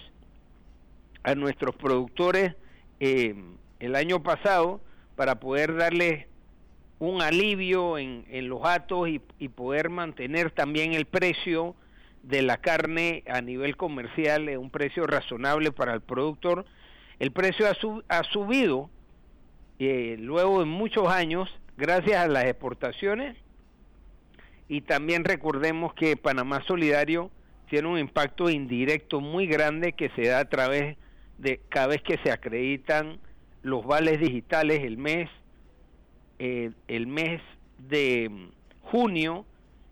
a 1.21 1.35
nuestros 1.35 1.75
productores 1.75 2.55
eh, 2.99 3.35
el 3.79 3.95
año 3.95 4.23
pasado 4.23 4.81
para 5.15 5.39
poder 5.39 5.75
darles 5.75 6.25
un 6.97 7.21
alivio 7.21 7.99
en, 7.99 8.25
en 8.31 8.49
los 8.49 8.65
atos 8.65 9.07
y, 9.07 9.19
poder 9.49 9.91
mantener 9.91 10.49
también 10.49 10.93
el 10.93 11.05
precio 11.05 11.75
de 12.23 12.41
la 12.41 12.57
carne 12.57 13.23
a 13.27 13.41
nivel 13.41 13.77
comercial 13.77 14.49
un 14.57 14.71
precio 14.71 15.05
razonable 15.05 15.71
para 15.71 15.93
el 15.93 16.01
productor. 16.01 16.65
El 17.21 17.31
precio 17.31 17.67
ha, 18.09 18.23
subido 18.23 18.89
eh, 19.77 20.15
luego 20.17 20.61
de 20.61 20.65
muchos 20.65 21.07
años, 21.07 21.47
gracias 21.77 22.15
a 22.17 22.27
las 22.27 22.45
exportaciones, 22.45 23.37
y 24.67 24.81
también 24.81 25.23
recordemos 25.23 25.93
que 25.93 26.17
Panamá 26.17 26.63
Solidario 26.65 27.29
tiene 27.69 27.89
un 27.89 27.99
impacto 27.99 28.49
indirecto 28.49 29.21
muy 29.21 29.45
grande 29.45 29.93
que 29.93 30.09
se 30.15 30.29
da 30.29 30.39
a 30.39 30.49
través 30.49 30.97
de 31.37 31.61
cada 31.69 31.89
vez 31.89 32.01
que 32.01 32.17
se 32.23 32.31
acreditan 32.31 33.19
los 33.61 33.85
vales 33.85 34.19
digitales 34.19 34.81
el 34.83 34.97
mes, 34.97 35.29
eh, 36.39 36.71
el 36.87 37.05
mes 37.05 37.39
de 37.77 38.49
junio, 38.81 39.45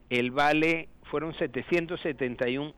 el 0.09 0.31
vale 0.31 0.89
fueron 1.03 1.35
771 1.35 2.73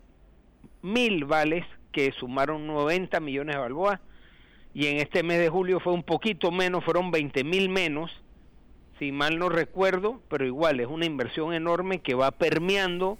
mil 0.82 1.24
vales 1.24 1.66
que 1.94 2.12
sumaron 2.12 2.68
90 2.68 3.18
millones 3.22 3.56
de 3.56 3.62
balboas 3.62 4.02
y 4.74 4.88
en 4.88 4.98
este 4.98 5.24
mes 5.24 5.40
de 5.40 5.50
julio 5.50 5.80
fue 5.80 5.94
un 5.94 6.04
poquito 6.04 6.52
menos, 6.52 6.84
fueron 6.84 7.12
20 7.12 7.44
mil 7.44 7.70
menos, 7.70 8.12
si 9.00 9.12
mal 9.12 9.40
no 9.40 9.50
recuerdo, 9.50 10.22
pero 10.30 10.46
igual 10.46 10.80
es 10.80 10.88
una 10.88 11.06
inversión 11.06 11.54
enorme 11.54 12.00
que 12.00 12.14
va 12.14 12.32
permeando 12.32 13.18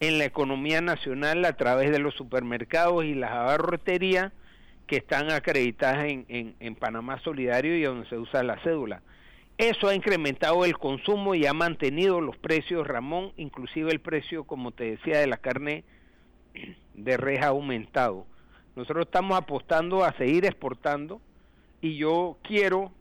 en 0.00 0.18
la 0.18 0.24
economía 0.24 0.80
nacional 0.80 1.44
a 1.44 1.54
través 1.54 1.90
de 1.90 1.98
los 1.98 2.14
supermercados 2.14 3.04
y 3.04 3.14
las 3.14 3.32
abarroterías 3.32 4.32
que 4.86 4.96
están 4.96 5.30
acreditadas 5.30 6.06
en, 6.06 6.54
en, 6.58 6.74
Panamá 6.76 7.20
Solidario 7.20 7.76
y 7.76 7.82
donde 7.82 8.08
se 8.08 8.16
usa 8.16 8.42
la 8.42 8.58
cédula. 8.62 9.02
Eso 9.58 9.88
ha 9.88 9.94
incrementado 9.94 10.64
el 10.64 10.78
consumo 10.78 11.34
y 11.34 11.44
ha 11.46 11.52
mantenido 11.52 12.20
los 12.20 12.36
precios, 12.36 12.86
Ramón, 12.86 13.32
inclusive 13.36 13.90
el 13.90 14.00
precio, 14.00 14.44
como 14.44 14.70
te 14.70 14.92
decía, 14.92 15.18
de 15.18 15.26
la 15.26 15.36
carne 15.36 15.84
de 16.94 17.16
res 17.16 17.42
ha 17.42 17.48
aumentado. 17.48 18.24
Nosotros 18.78 19.06
estamos 19.06 19.36
apostando 19.36 20.04
a 20.04 20.12
seguir 20.12 20.44
exportando 20.44 21.20
y 21.80 21.96
yo 21.96 22.38
quiero 22.44 22.92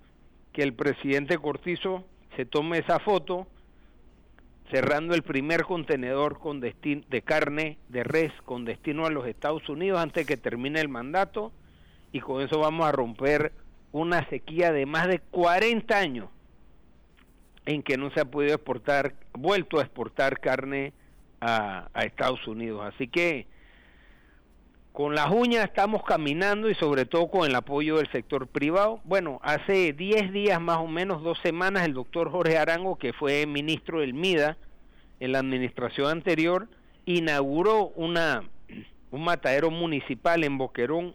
que 0.52 0.64
el 0.64 0.74
presidente 0.74 1.38
Cortizo 1.38 2.04
se 2.36 2.48
tome 2.48 2.80
esa 2.80 2.98
foto 2.98 3.46
cerrando 4.72 5.14
el 5.14 5.22
primer 5.22 5.66
contenedor 5.66 6.40
con 6.40 6.62
de 6.62 7.22
carne 7.24 7.78
de 7.90 8.04
res 8.04 8.32
con 8.44 8.66
destino 8.66 9.06
a 9.06 9.12
los 9.12 9.28
Estados 9.28 9.70
Unidos 9.70 10.00
antes 10.00 10.26
que 10.26 10.36
termine 10.36 10.82
el 10.82 10.90
mandato 10.90 11.52
y 12.12 12.22
con 12.22 12.42
eso 12.42 12.58
vamos 12.58 12.88
a 12.88 12.92
romper 12.92 13.52
una 13.92 14.28
sequía 14.30 14.72
de 14.72 14.88
más 14.88 15.08
de 15.08 15.20
40 15.20 15.96
años 15.96 16.30
en 17.68 17.84
que 17.84 17.98
no 17.98 18.10
se 18.10 18.22
ha 18.22 18.26
podido 18.26 18.56
exportar, 18.56 19.14
vuelto 19.34 19.78
a 19.78 19.84
exportar 19.84 20.40
carne 20.40 20.94
a, 21.40 21.88
a 21.94 22.04
Estados 22.04 22.48
Unidos. 22.48 22.82
Así 22.84 23.08
que 23.08 23.46
con 24.98 25.14
las 25.14 25.30
uñas 25.30 25.64
estamos 25.66 26.02
caminando 26.04 26.72
y 26.72 26.74
sobre 26.74 27.06
todo 27.06 27.28
con 27.28 27.48
el 27.48 27.54
apoyo 27.54 27.98
del 27.98 28.12
sector 28.12 28.48
privado. 28.48 29.00
Bueno, 29.04 29.40
hace 29.44 29.94
10 29.94 30.34
días 30.34 30.60
más 30.60 30.80
o 30.80 30.88
menos, 30.88 31.22
dos 31.22 31.38
semanas, 31.44 31.86
el 31.86 31.94
doctor 31.94 32.32
Jorge 32.32 32.58
Arango, 32.58 32.96
que 32.96 33.14
fue 33.14 33.46
ministro 33.46 34.00
del 34.00 34.16
MIDA 34.16 34.58
en 35.20 35.34
la 35.34 35.38
administración 35.38 36.08
anterior, 36.08 36.68
inauguró 37.06 37.90
una, 37.90 38.42
un 39.12 39.24
matadero 39.24 39.70
municipal 39.70 40.44
en 40.44 40.58
Boquerón 40.58 41.14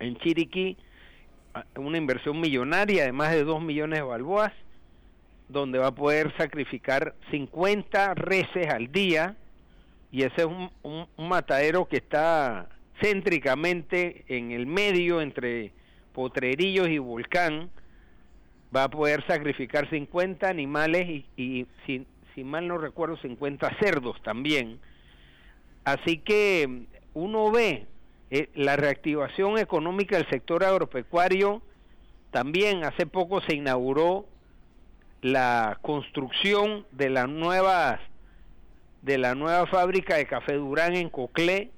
en 0.00 0.16
Chiriquí, 0.16 0.76
una 1.76 1.96
inversión 1.96 2.40
millonaria 2.40 3.04
de 3.04 3.12
más 3.12 3.30
de 3.30 3.44
2 3.44 3.62
millones 3.62 4.00
de 4.00 4.04
balboas, 4.04 4.52
donde 5.48 5.78
va 5.78 5.86
a 5.86 5.94
poder 5.94 6.36
sacrificar 6.36 7.14
50 7.30 8.14
reses 8.14 8.66
al 8.66 8.90
día, 8.90 9.36
y 10.10 10.22
ese 10.22 10.42
es 10.42 10.46
un, 10.46 10.70
un 10.82 11.28
matadero 11.28 11.86
que 11.86 11.98
está 11.98 12.68
céntricamente 13.00 14.24
en 14.28 14.52
el 14.52 14.66
medio 14.66 15.20
entre 15.20 15.72
Potrerillos 16.12 16.88
y 16.88 16.98
Volcán, 16.98 17.70
va 18.74 18.84
a 18.84 18.90
poder 18.90 19.24
sacrificar 19.26 19.88
50 19.88 20.48
animales 20.48 21.24
y, 21.36 21.66
si, 21.86 22.06
mal 22.44 22.68
no 22.68 22.78
recuerdo 22.78 23.16
50 23.16 23.78
cerdos 23.80 24.20
también. 24.22 24.78
Así 25.84 26.18
que 26.18 26.86
uno 27.14 27.50
ve 27.50 27.86
eh, 28.30 28.48
la 28.54 28.76
reactivación 28.76 29.58
económica 29.58 30.16
del 30.16 30.28
sector 30.28 30.62
agropecuario. 30.64 31.62
También 32.30 32.84
hace 32.84 33.06
poco 33.06 33.40
se 33.40 33.56
inauguró 33.56 34.26
la 35.20 35.78
construcción 35.82 36.86
de 36.92 37.10
la 37.10 37.26
nueva 37.26 37.98
de 39.02 39.18
la 39.18 39.34
nueva 39.34 39.66
fábrica 39.66 40.16
de 40.16 40.26
café 40.26 40.54
Durán 40.54 40.94
en 40.94 41.10
Coclé. 41.10 41.70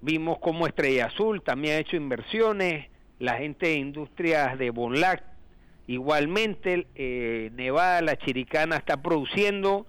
Vimos 0.00 0.38
como 0.38 0.66
Estrella 0.66 1.06
Azul 1.06 1.42
también 1.42 1.76
ha 1.76 1.78
hecho 1.78 1.96
inversiones, 1.96 2.88
la 3.18 3.38
gente 3.38 3.66
de 3.66 3.74
industrias 3.74 4.58
de 4.58 4.70
Bonlac 4.70 5.34
Igualmente, 5.86 6.86
eh, 6.94 7.50
Nevada, 7.54 8.00
la 8.00 8.16
Chiricana, 8.16 8.76
está 8.76 9.02
produciendo 9.02 9.86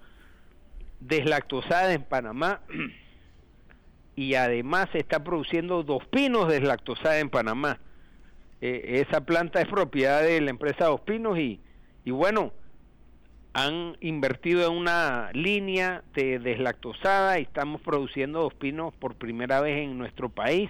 deslactosada 0.99 1.93
en 1.93 2.03
Panamá 2.03 2.61
y 4.15 4.35
además 4.35 4.89
está 4.93 5.23
produciendo 5.23 5.83
dos 5.83 6.05
pinos 6.07 6.49
deslactosada 6.49 7.19
en 7.19 7.29
Panamá. 7.29 7.79
Eh, 8.59 9.03
esa 9.07 9.21
planta 9.21 9.61
es 9.61 9.67
propiedad 9.67 10.21
de 10.21 10.41
la 10.41 10.49
empresa 10.49 10.85
Dos 10.85 11.01
Pinos 11.01 11.37
y, 11.37 11.61
y 12.03 12.11
bueno, 12.11 12.51
han 13.55 13.97
invertido 14.01 14.69
en 14.69 14.77
una 14.77 15.31
línea 15.33 16.03
de 16.13 16.39
deslactosada 16.39 17.39
y 17.39 17.43
estamos 17.43 17.81
produciendo 17.81 18.41
dos 18.41 18.53
pinos 18.53 18.93
por 18.93 19.15
primera 19.15 19.61
vez 19.61 19.77
en 19.77 19.97
nuestro 19.97 20.29
país 20.29 20.69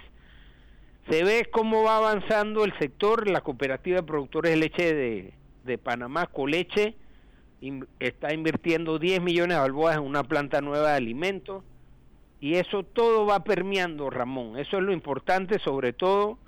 se 1.08 1.22
ve 1.22 1.48
cómo 1.50 1.84
va 1.84 1.98
avanzando 1.98 2.64
el 2.64 2.76
sector, 2.78 3.28
la 3.28 3.40
cooperativa 3.40 3.96
de 3.96 4.02
productores 4.02 4.52
de 4.52 4.56
leche 4.56 4.94
de, 4.94 5.34
de 5.64 5.78
Panamá, 5.78 6.26
Coleche, 6.26 6.94
está 8.00 8.32
invirtiendo 8.34 8.98
10 8.98 9.22
millones 9.22 9.56
de 9.56 9.60
balboas 9.60 9.96
en 9.96 10.02
una 10.02 10.24
planta 10.24 10.60
nueva 10.60 10.90
de 10.90 10.96
alimentos 10.96 11.64
y 12.40 12.54
eso 12.54 12.82
todo 12.82 13.24
va 13.24 13.44
permeando, 13.44 14.10
Ramón. 14.10 14.58
Eso 14.58 14.78
es 14.78 14.82
lo 14.82 14.92
importante, 14.92 15.58
sobre 15.58 15.92
todo 15.92 16.38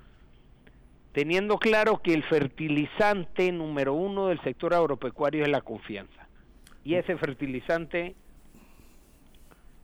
teniendo 1.13 1.57
claro 1.57 2.01
que 2.01 2.13
el 2.13 2.23
fertilizante 2.23 3.51
número 3.51 3.93
uno 3.93 4.27
del 4.27 4.41
sector 4.41 4.73
agropecuario 4.73 5.43
es 5.43 5.49
la 5.49 5.61
confianza. 5.61 6.28
Y 6.83 6.95
ese 6.95 7.17
fertilizante 7.17 8.15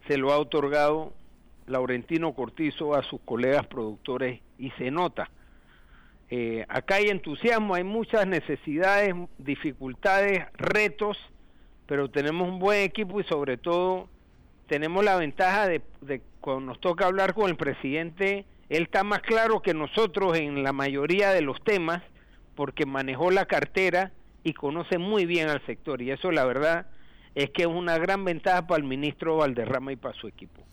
se 0.07 0.17
lo 0.17 0.31
ha 0.31 0.37
otorgado 0.37 1.13
Laurentino 1.67 2.33
Cortizo 2.33 2.95
a 2.95 3.03
sus 3.03 3.21
colegas 3.21 3.65
productores 3.67 4.41
y 4.57 4.71
se 4.71 4.91
nota. 4.91 5.29
Eh, 6.29 6.65
acá 6.69 6.95
hay 6.95 7.07
entusiasmo, 7.07 7.75
hay 7.75 7.83
muchas 7.83 8.25
necesidades, 8.27 9.13
dificultades, 9.37 10.45
retos, 10.53 11.17
pero 11.85 12.09
tenemos 12.09 12.47
un 12.47 12.59
buen 12.59 12.81
equipo 12.81 13.19
y 13.19 13.23
sobre 13.23 13.57
todo 13.57 14.09
tenemos 14.67 15.03
la 15.03 15.15
ventaja 15.17 15.67
de, 15.67 15.81
de 16.01 16.21
cuando 16.41 16.61
nos 16.61 16.79
toca 16.79 17.05
hablar 17.05 17.35
con 17.35 17.49
el 17.49 17.55
presidente, 17.55 18.45
él 18.69 18.83
está 18.83 19.03
más 19.03 19.21
claro 19.21 19.61
que 19.61 19.75
nosotros 19.75 20.35
en 20.37 20.63
la 20.63 20.73
mayoría 20.73 21.31
de 21.31 21.41
los 21.41 21.63
temas 21.63 22.01
porque 22.55 22.85
manejó 22.85 23.29
la 23.29 23.45
cartera 23.45 24.11
y 24.45 24.53
conoce 24.53 24.99
muy 24.99 25.25
bien 25.25 25.49
al 25.49 25.65
sector 25.65 26.01
y 26.03 26.11
eso 26.11 26.31
la 26.31 26.45
verdad 26.45 26.85
es 27.33 27.49
que 27.49 27.63
es 27.63 27.67
una 27.67 27.97
gran 27.97 28.23
ventaja 28.23 28.65
para 28.67 28.81
el 28.81 28.87
ministro 28.87 29.37
Valderrama 29.37 29.91
y 29.91 29.95
para 29.97 30.17
su 30.17 30.27
equipo. 30.27 30.63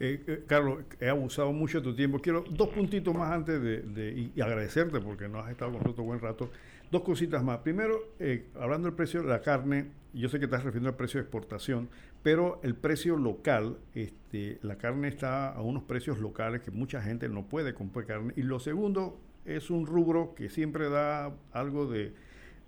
Eh, 0.00 0.22
eh, 0.26 0.44
Carlos, 0.46 0.80
he 0.98 1.08
abusado 1.08 1.52
mucho 1.52 1.78
de 1.78 1.84
tu 1.84 1.94
tiempo. 1.94 2.18
Quiero 2.18 2.44
dos 2.50 2.68
puntitos 2.70 3.14
más 3.14 3.30
antes 3.30 3.62
de, 3.62 4.30
y, 4.34 4.40
agradecerte 4.40 5.00
porque 5.00 5.28
no 5.28 5.38
has 5.38 5.50
estado 5.50 5.72
con 5.72 5.82
nosotros 5.82 6.06
buen 6.06 6.20
rato. 6.20 6.50
Dos 6.90 7.02
cositas 7.02 7.42
más. 7.44 7.58
Primero, 7.58 8.14
eh, 8.18 8.48
hablando 8.58 8.88
del 8.88 8.96
precio 8.96 9.22
de 9.22 9.28
la 9.28 9.40
carne, 9.42 9.92
yo 10.12 10.28
sé 10.28 10.38
que 10.40 10.46
estás 10.46 10.64
refiriendo 10.64 10.88
al 10.90 10.96
precio 10.96 11.20
de 11.20 11.22
exportación, 11.22 11.88
pero 12.22 12.60
el 12.64 12.74
precio 12.74 13.16
local, 13.16 13.78
este, 13.94 14.58
la 14.62 14.76
carne 14.76 15.08
está 15.08 15.50
a 15.50 15.62
unos 15.62 15.84
precios 15.84 16.18
locales 16.18 16.62
que 16.62 16.72
mucha 16.72 17.00
gente 17.00 17.28
no 17.28 17.44
puede 17.44 17.74
comprar 17.74 18.06
carne. 18.06 18.32
Y 18.36 18.42
lo 18.42 18.58
segundo 18.58 19.20
es 19.44 19.70
un 19.70 19.86
rubro 19.86 20.34
que 20.34 20.48
siempre 20.48 20.88
da 20.88 21.32
algo 21.52 21.86
de, 21.86 22.12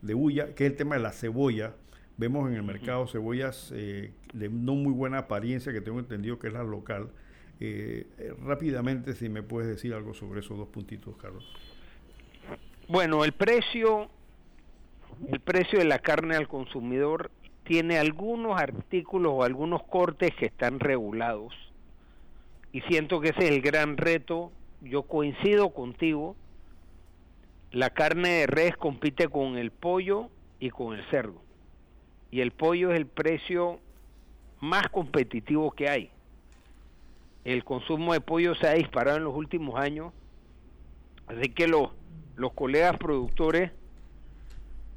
de 0.03 0.15
huya, 0.15 0.55
que 0.55 0.67
es 0.67 0.73
el 0.73 0.77
tema 0.77 0.97
de 0.97 1.03
la 1.03 1.13
cebolla. 1.13 1.75
Vemos 2.19 2.49
en 2.51 2.57
el 2.57 2.63
mercado 2.63 3.07
cebollas 3.07 3.71
de 3.71 4.49
no 4.51 4.75
muy 4.75 4.93
buena 4.93 5.19
apariencia, 5.19 5.73
que 5.73 5.81
tengo 5.81 5.99
entendido 5.99 6.39
que 6.39 6.49
es 6.49 6.53
la 6.53 6.63
local, 6.63 7.11
eh, 7.61 8.07
rápidamente, 8.45 9.15
si 9.15 9.29
me 9.29 9.43
puedes 9.43 9.69
decir 9.69 9.95
algo 9.95 10.15
sobre 10.15 10.41
esos 10.41 10.59
dos 10.59 10.69
puntitos, 10.69 11.17
Carlos. 11.17 11.45
Bueno, 12.89 13.25
el 13.25 13.33
precio, 13.33 14.09
el 15.29 15.41
precio 15.41 15.79
de 15.79 15.85
la 15.85 16.01
carne 16.01 16.37
al 16.37 16.49
consumidor 16.49 17.31
tiene 17.65 17.99
algunos 17.99 18.61
artículos 18.61 19.33
o 19.35 19.45
algunos 19.45 19.85
cortes 19.85 20.35
que 20.35 20.47
están 20.47 20.81
regulados 20.81 21.55
y 22.73 22.81
siento 22.83 23.21
que 23.21 23.29
ese 23.29 23.45
es 23.45 23.51
el 23.51 23.61
gran 23.61 23.97
reto. 23.97 24.51
Yo 24.81 25.03
coincido 25.03 25.71
contigo. 25.71 26.35
La 27.73 27.91
carne 27.91 28.29
de 28.29 28.47
res 28.47 28.77
compite 28.77 29.29
con 29.29 29.57
el 29.59 29.71
pollo 29.71 30.29
y 30.61 30.71
con 30.71 30.95
el 30.95 31.05
cerdo. 31.11 31.43
Y 32.31 32.41
el 32.41 32.53
pollo 32.53 32.93
es 32.93 32.97
el 32.97 33.07
precio 33.07 33.81
más 34.61 34.89
competitivo 34.89 35.73
que 35.73 35.89
hay 35.89 36.11
el 37.45 37.65
consumo 37.65 38.13
de 38.13 38.21
pollo 38.21 38.55
se 38.55 38.69
ha 38.69 38.75
disparado 38.75 39.17
en 39.17 39.25
los 39.25 39.35
últimos 39.35 39.79
años, 39.79 40.13
así 41.27 41.49
que 41.49 41.67
los, 41.67 41.91
los 42.37 42.53
colegas 42.53 42.97
productores 42.99 43.73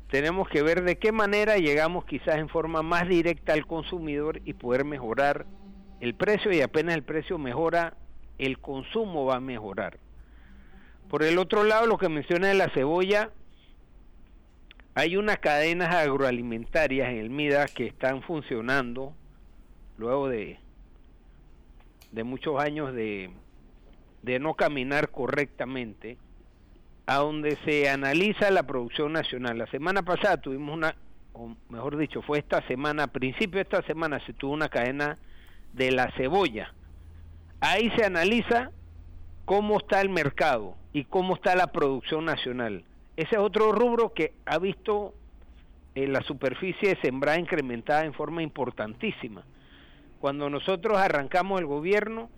tenemos 0.10 0.48
que 0.50 0.62
ver 0.62 0.84
de 0.84 0.98
qué 0.98 1.12
manera 1.12 1.58
llegamos 1.58 2.06
quizás 2.06 2.38
en 2.38 2.50
forma 2.50 2.84
más 2.84 3.08
directa 3.08 3.54
al 3.54 3.66
consumidor 3.66 4.42
y 4.46 4.54
poder 4.54 4.86
mejorar 4.86 5.48
el 6.00 6.14
precio 6.14 6.52
y 6.52 6.62
apenas 6.62 6.96
el 6.96 7.04
precio 7.04 7.38
mejora, 7.38 7.98
el 8.38 8.60
consumo 8.60 9.26
va 9.26 9.38
a 9.38 9.40
mejorar. 9.40 9.98
Por 11.10 11.24
el 11.24 11.38
otro 11.38 11.64
lado, 11.64 11.88
lo 11.88 11.98
que 11.98 12.10
menciona 12.10 12.48
de 12.48 12.56
la 12.56 12.70
cebolla, 12.70 13.32
hay 14.96 15.18
unas 15.18 15.40
cadenas 15.40 15.94
agroalimentarias 15.94 17.10
en 17.10 17.18
el 17.18 17.30
MIDA 17.30 17.68
que 17.68 17.86
están 17.86 18.22
funcionando 18.24 19.14
luego 19.98 20.30
de 20.30 20.60
de 22.16 22.24
muchos 22.24 22.58
años 22.62 22.94
de, 22.94 23.30
de 24.24 24.40
no 24.40 24.54
caminar 24.54 25.10
correctamente, 25.10 26.18
a 27.06 27.18
donde 27.18 27.58
se 27.66 27.90
analiza 27.90 28.50
la 28.52 28.64
producción 28.64 29.12
nacional. 29.12 29.58
La 29.58 29.68
semana 29.68 30.02
pasada 30.02 30.38
tuvimos 30.38 30.76
una, 30.76 30.96
o 31.34 31.56
mejor 31.70 31.98
dicho, 31.98 32.22
fue 32.22 32.40
esta 32.40 32.66
semana, 32.68 33.04
a 33.04 33.08
principio 33.08 33.58
de 33.58 33.64
esta 33.64 33.84
semana 33.84 34.26
se 34.26 34.32
tuvo 34.32 34.54
una 34.54 34.70
cadena 34.70 35.18
de 35.74 35.92
la 35.92 36.10
cebolla. 36.12 36.74
Ahí 37.60 37.92
se 37.98 38.06
analiza 38.06 38.72
cómo 39.46 39.78
está 39.78 40.02
el 40.02 40.10
mercado 40.10 40.76
y 40.92 41.06
cómo 41.06 41.36
está 41.36 41.56
la 41.56 41.68
producción 41.68 42.26
nacional. 42.26 42.84
Ese 43.16 43.36
es 43.36 43.42
otro 43.42 43.72
rubro 43.72 44.14
que 44.14 44.34
ha 44.46 44.58
visto 44.58 45.14
eh, 45.94 46.08
la 46.08 46.22
superficie 46.22 46.90
de 46.90 47.02
sembrada 47.02 47.40
incrementada 47.40 48.04
en 48.06 48.14
forma 48.14 48.44
importantísima. 48.44 49.44
Cuando 50.20 50.50
nosotros 50.50 50.98
arrancamos 50.98 51.60
el 51.60 51.68
gobierno, 51.68 52.30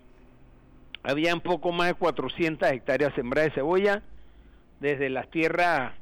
había 1.04 1.34
un 1.34 1.42
poco 1.42 1.72
más 1.72 1.88
de 1.88 1.94
400 1.96 2.70
hectáreas 2.72 3.14
sembradas 3.16 3.52
de 3.52 3.56
cebolla 3.56 4.04
desde 4.80 5.10
las 5.10 5.30
tierras 5.32 5.94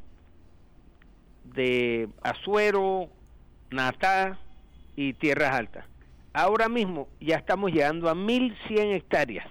de 1.44 2.10
Azuero, 2.23 3.10
Natá 3.69 4.40
y 4.95 5.14
Tierras 5.14 5.53
Altas. 5.53 5.86
Ahora 6.34 6.68
mismo 6.68 7.07
ya 7.22 7.38
estamos 7.38 7.72
llegando 7.72 8.10
a 8.10 8.15
1.100 8.15 8.95
hectáreas. 8.95 9.48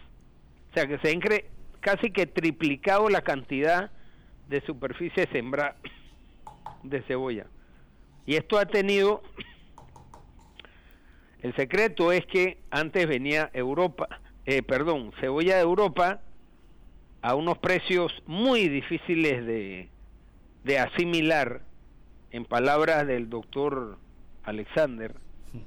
O 0.74 0.76
sea 0.76 0.88
que 0.88 0.98
se 0.98 1.12
ha 1.12 1.40
casi 1.78 2.10
que 2.10 2.26
triplicado 2.26 3.08
la 3.08 3.22
cantidad 3.22 3.92
de 4.48 4.60
superficie 4.62 5.28
sembrada 5.30 5.76
de 6.82 7.00
cebolla. 7.02 7.46
Y 8.26 8.34
esto 8.34 8.58
ha 8.58 8.66
tenido 8.66 9.22
el 11.42 11.54
secreto 11.54 12.10
es 12.10 12.26
que 12.26 12.58
antes 12.72 13.06
venía 13.06 13.50
Europa, 13.52 14.08
eh, 14.46 14.64
perdón, 14.64 15.12
cebolla 15.20 15.54
de 15.54 15.62
Europa 15.62 16.22
a 17.22 17.36
unos 17.36 17.58
precios 17.58 18.12
muy 18.26 18.68
difíciles 18.68 19.46
de, 19.46 19.90
de 20.64 20.78
asimilar, 20.80 21.60
en 22.32 22.46
palabras 22.46 23.06
del 23.06 23.30
doctor 23.30 23.96
Alexander, 24.42 25.14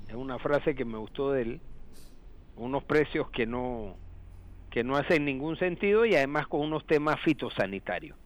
es 0.09 0.15
una 0.15 0.37
frase 0.37 0.75
que 0.75 0.83
me 0.83 0.97
gustó 0.97 1.31
de 1.31 1.43
él, 1.43 1.61
unos 2.57 2.83
precios 2.83 3.29
que 3.29 3.45
no, 3.45 3.95
que 4.69 4.83
no 4.83 4.95
hacen 4.95 5.25
ningún 5.25 5.57
sentido 5.57 6.05
y 6.05 6.15
además 6.15 6.47
con 6.47 6.61
unos 6.61 6.85
temas 6.85 7.19
fitosanitarios. 7.21 8.17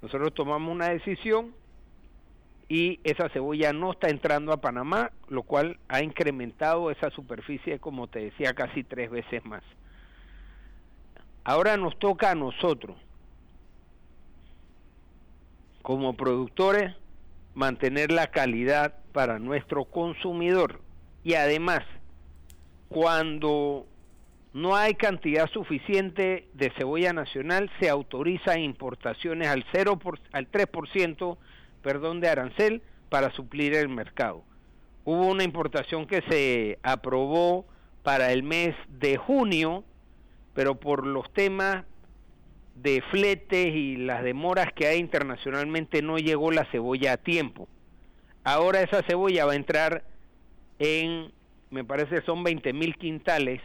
Nosotros 0.00 0.34
tomamos 0.34 0.72
una 0.72 0.88
decisión 0.88 1.54
y 2.68 3.00
esa 3.04 3.28
cebolla 3.28 3.72
no 3.72 3.92
está 3.92 4.08
entrando 4.08 4.52
a 4.52 4.60
Panamá, 4.60 5.10
lo 5.28 5.42
cual 5.42 5.78
ha 5.88 6.02
incrementado 6.02 6.90
esa 6.90 7.10
superficie, 7.10 7.78
como 7.78 8.06
te 8.06 8.20
decía, 8.20 8.54
casi 8.54 8.82
tres 8.82 9.10
veces 9.10 9.44
más. 9.44 9.62
Ahora 11.44 11.76
nos 11.76 11.98
toca 11.98 12.30
a 12.30 12.34
nosotros, 12.34 12.96
como 15.82 16.16
productores, 16.16 16.94
mantener 17.54 18.10
la 18.10 18.28
calidad 18.28 18.94
para 19.12 19.38
nuestro 19.38 19.84
consumidor. 19.84 20.80
Y 21.24 21.34
además, 21.34 21.82
cuando 22.88 23.86
no 24.52 24.76
hay 24.76 24.94
cantidad 24.94 25.48
suficiente 25.50 26.48
de 26.52 26.70
cebolla 26.76 27.12
nacional, 27.12 27.70
se 27.80 27.88
autoriza 27.88 28.58
importaciones 28.58 29.48
al 29.48 29.64
0 29.72 29.98
al 30.32 30.50
3%, 30.50 31.38
perdón, 31.82 32.20
de 32.20 32.28
arancel 32.28 32.82
para 33.08 33.30
suplir 33.32 33.74
el 33.74 33.88
mercado. 33.88 34.44
Hubo 35.04 35.26
una 35.26 35.42
importación 35.42 36.06
que 36.06 36.22
se 36.28 36.78
aprobó 36.82 37.66
para 38.02 38.32
el 38.32 38.42
mes 38.42 38.76
de 38.88 39.16
junio, 39.16 39.84
pero 40.54 40.78
por 40.78 41.06
los 41.06 41.32
temas 41.32 41.84
de 42.74 43.02
fletes 43.10 43.74
y 43.74 43.96
las 43.96 44.22
demoras 44.22 44.72
que 44.74 44.86
hay 44.86 44.98
internacionalmente 44.98 46.02
no 46.02 46.18
llegó 46.18 46.50
la 46.50 46.66
cebolla 46.66 47.14
a 47.14 47.16
tiempo. 47.16 47.68
Ahora 48.44 48.82
esa 48.82 49.02
cebolla 49.02 49.46
va 49.46 49.52
a 49.52 49.56
entrar 49.56 50.04
en, 50.78 51.32
me 51.70 51.84
parece 51.84 52.22
son 52.22 52.42
20 52.44 52.72
mil 52.72 52.96
quintales 52.96 53.60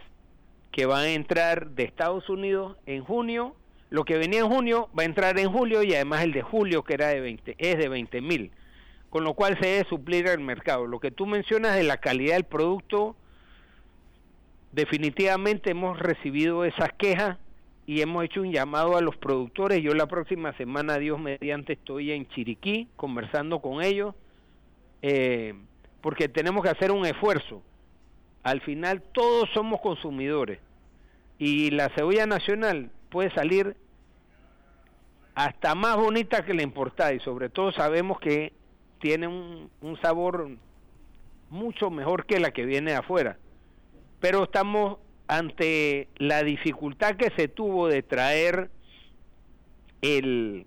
que 0.78 0.86
van 0.86 1.06
a 1.06 1.10
entrar 1.10 1.72
de 1.72 1.86
Estados 1.86 2.30
Unidos 2.30 2.78
en 2.86 3.04
junio. 3.04 3.56
Lo 3.90 4.06
que 4.06 4.20
venía 4.20 4.42
en 4.42 4.48
junio 4.48 4.90
va 4.96 5.02
a 5.02 5.06
entrar 5.08 5.40
en 5.40 5.52
julio 5.52 5.82
y 5.82 5.96
además 5.96 6.22
el 6.22 6.34
de 6.34 6.44
julio 6.44 6.84
que 6.84 6.94
era 6.94 7.08
de 7.08 7.20
20, 7.20 7.56
es 7.58 7.80
de 7.80 7.90
20 7.90 8.22
mil. 8.22 8.52
Con 9.10 9.24
lo 9.24 9.34
cual 9.34 9.58
se 9.60 9.66
debe 9.66 9.90
suplir 9.90 10.28
el 10.28 10.40
mercado. 10.40 10.86
Lo 10.86 11.00
que 11.00 11.10
tú 11.10 11.26
mencionas 11.26 11.76
de 11.76 11.82
la 11.82 11.98
calidad 11.98 12.36
del 12.36 12.44
producto, 12.44 13.16
definitivamente 14.72 15.72
hemos 15.72 15.98
recibido 15.98 16.64
esas 16.64 16.94
quejas 16.94 17.40
y 17.88 18.02
hemos 18.02 18.26
hecho 18.26 18.42
un 18.42 18.52
llamado 18.52 18.98
a 18.98 19.02
los 19.02 19.18
productores. 19.18 19.82
Yo 19.82 19.96
la 19.96 20.06
próxima 20.06 20.56
semana, 20.58 21.00
Dios 21.00 21.20
mediante, 21.20 21.74
estoy 21.74 22.12
en 22.12 22.28
Chiriquí 22.28 22.88
conversando 22.96 23.62
con 23.62 23.82
ellos, 23.82 24.14
eh, 25.02 25.56
porque 26.02 26.30
tenemos 26.30 26.62
que 26.62 26.70
hacer 26.70 26.92
un 26.92 27.04
esfuerzo. 27.08 27.64
Al 28.44 28.62
final 28.62 29.02
todos 29.12 29.50
somos 29.56 29.82
consumidores 29.82 30.60
y 31.40 31.72
la 31.72 31.90
cebolla 31.90 32.26
nacional 32.26 32.90
puede 33.10 33.32
salir 33.34 33.76
hasta 35.36 35.76
más 35.76 35.98
bonita 35.98 36.44
que 36.46 36.54
la 36.54 36.64
importada 36.64 37.14
y 37.14 37.20
sobre 37.20 37.50
todo 37.50 37.72
sabemos 37.72 38.20
que 38.20 38.54
tiene 39.00 39.28
un, 39.28 39.70
sabor 40.02 40.50
mucho 41.50 41.92
mejor 41.92 42.26
que 42.26 42.40
la 42.40 42.52
que 42.52 42.66
viene 42.66 42.92
de 42.92 42.98
afuera. 42.98 43.38
Pero 44.20 44.46
estamos 44.46 44.98
ante 45.28 46.08
la 46.18 46.42
dificultad 46.42 47.18
que 47.18 47.32
se 47.38 47.48
tuvo 47.48 47.88
de 47.88 48.02
traer 48.02 48.72
el, 50.02 50.66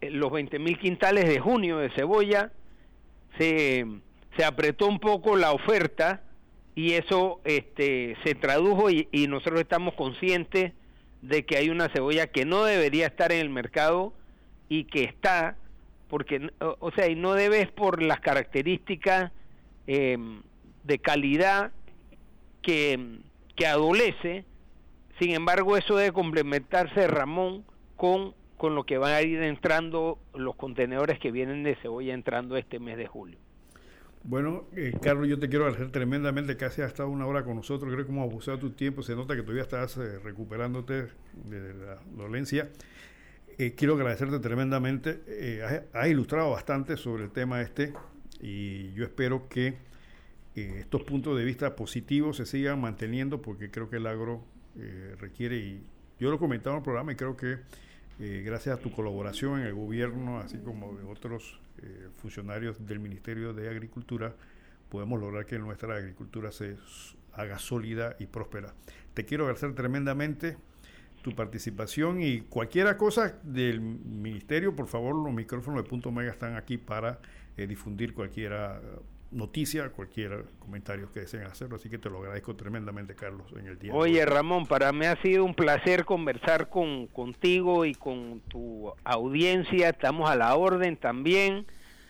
los 0.00 0.32
20 0.32 0.58
mil 0.58 0.78
quintales 0.78 1.28
de 1.28 1.38
junio 1.38 1.76
de 1.76 1.90
cebolla, 1.90 2.52
se, 3.36 3.84
se, 4.36 4.44
apretó 4.44 4.86
un 4.86 4.98
poco 4.98 5.36
la 5.36 5.52
oferta 5.52 6.22
y 6.74 6.92
eso 6.92 7.40
este, 7.44 8.16
se 8.24 8.34
tradujo 8.34 8.90
y, 8.90 9.08
nosotros 9.28 9.60
estamos 9.60 9.94
conscientes 9.94 10.72
de 11.22 11.44
que 11.44 11.56
hay 11.56 11.68
una 11.68 11.88
cebolla 11.88 12.26
que 12.28 12.44
no 12.44 12.64
debería 12.64 13.06
estar 13.06 13.32
en 13.32 13.40
el 13.40 13.50
mercado 13.50 14.14
y 14.68 14.84
que 14.84 15.04
está, 15.04 15.56
porque, 16.08 16.50
o, 16.58 16.90
sea, 16.92 17.08
y 17.08 17.16
no 17.16 17.34
debe 17.34 17.60
es 17.60 17.70
por 17.70 18.02
las 18.02 18.20
características 18.20 19.32
eh, 19.86 20.16
de 20.84 20.98
calidad 20.98 21.72
que 22.62 23.20
que 23.60 23.66
adolece, 23.66 24.46
sin 25.18 25.32
embargo 25.32 25.76
eso 25.76 25.94
debe 25.94 26.12
complementarse, 26.12 27.06
Ramón, 27.06 27.62
con, 27.94 28.34
con 28.56 28.74
lo 28.74 28.84
que 28.84 28.96
van 28.96 29.12
a 29.12 29.20
ir 29.20 29.42
entrando 29.42 30.18
los 30.32 30.56
contenedores 30.56 31.18
que 31.18 31.30
vienen 31.30 31.62
de 31.62 31.76
cebolla 31.76 32.14
entrando 32.14 32.56
este 32.56 32.78
mes 32.78 32.96
de 32.96 33.06
julio. 33.06 33.38
Bueno, 34.22 34.64
eh, 34.76 34.92
Carlos, 35.02 35.28
yo 35.28 35.38
te 35.38 35.48
quiero 35.48 35.64
agradecer 35.64 35.90
tremendamente 35.92 36.56
que 36.56 36.64
has 36.64 36.78
estado 36.78 37.08
una 37.08 37.26
hora 37.26 37.42
con 37.42 37.56
nosotros. 37.56 37.92
Creo 37.92 38.04
que 38.04 38.12
hemos 38.12 38.28
abusado 38.28 38.58
de 38.58 38.60
tu 38.62 38.70
tiempo. 38.70 39.02
Se 39.02 39.16
nota 39.16 39.34
que 39.34 39.42
todavía 39.42 39.62
estás 39.62 39.96
eh, 39.96 40.18
recuperándote 40.18 41.08
de 41.44 41.74
la 41.74 41.98
dolencia. 42.16 42.68
Eh, 43.58 43.74
quiero 43.74 43.94
agradecerte 43.94 44.38
tremendamente. 44.38 45.62
has, 45.64 45.82
has, 45.92 46.08
ilustrado 46.08 46.50
bastante 46.50 46.96
sobre 46.96 47.24
el 47.24 47.30
tema 47.30 47.60
este 47.62 47.92
y 48.40 48.92
yo 48.92 49.04
espero 49.04 49.48
que 49.48 49.76
eh, 50.56 50.78
estos 50.80 51.04
puntos 51.04 51.36
de 51.38 51.44
vista 51.44 51.76
positivos 51.76 52.38
se 52.38 52.46
sigan 52.46 52.80
manteniendo 52.80 53.40
porque 53.40 53.70
creo 53.70 53.88
que 53.88 53.96
el 53.96 54.06
agro 54.06 54.44
eh, 54.76 55.14
requiere, 55.18 55.56
y 55.56 55.82
yo 56.18 56.30
lo 56.30 56.38
comentaba 56.38 56.76
en 56.76 56.78
el 56.80 56.84
programa 56.84 57.12
y 57.12 57.16
creo 57.16 57.36
que 57.36 57.58
eh, 58.18 58.42
gracias 58.44 58.78
a 58.78 58.80
tu 58.80 58.90
colaboración 58.90 59.60
en 59.60 59.66
el 59.66 59.74
gobierno, 59.74 60.40
así 60.40 60.58
como 60.58 60.94
de 60.96 61.04
otros 61.04 61.60
funcionarios 62.16 62.84
del 62.86 63.00
Ministerio 63.00 63.52
de 63.52 63.68
Agricultura, 63.68 64.34
podemos 64.88 65.20
lograr 65.20 65.46
que 65.46 65.58
nuestra 65.58 65.96
agricultura 65.96 66.52
se 66.52 66.76
haga 67.32 67.58
sólida 67.58 68.16
y 68.18 68.26
próspera. 68.26 68.74
Te 69.14 69.24
quiero 69.24 69.44
agradecer 69.44 69.74
tremendamente 69.74 70.56
tu 71.22 71.34
participación 71.34 72.20
y 72.22 72.40
cualquier 72.42 72.96
cosa 72.96 73.38
del 73.42 73.80
ministerio, 73.80 74.74
por 74.74 74.86
favor, 74.86 75.14
los 75.14 75.32
micrófonos 75.32 75.82
de 75.82 75.88
Punto 75.88 76.10
Mega 76.10 76.30
están 76.30 76.56
aquí 76.56 76.78
para 76.78 77.20
difundir 77.56 78.14
cualquiera 78.14 78.80
noticia, 79.30 79.88
cualquier 79.90 80.44
comentario 80.58 81.10
que 81.12 81.20
deseen 81.20 81.44
hacerlo. 81.44 81.76
Así 81.76 81.88
que 81.88 81.98
te 81.98 82.10
lo 82.10 82.18
agradezco 82.18 82.56
tremendamente, 82.56 83.14
Carlos, 83.14 83.46
en 83.56 83.66
el 83.66 83.78
día. 83.78 83.94
Oye, 83.94 84.24
Ramón, 84.26 84.66
para 84.66 84.92
mí 84.92 85.06
ha 85.06 85.20
sido 85.22 85.44
un 85.44 85.54
placer 85.54 86.04
conversar 86.04 86.68
con 86.68 87.06
contigo 87.08 87.84
y 87.84 87.94
con 87.94 88.40
tu 88.48 88.92
audiencia. 89.04 89.90
Estamos 89.90 90.28
a 90.30 90.36
la 90.36 90.54
orden 90.56 90.96
también. 90.96 91.66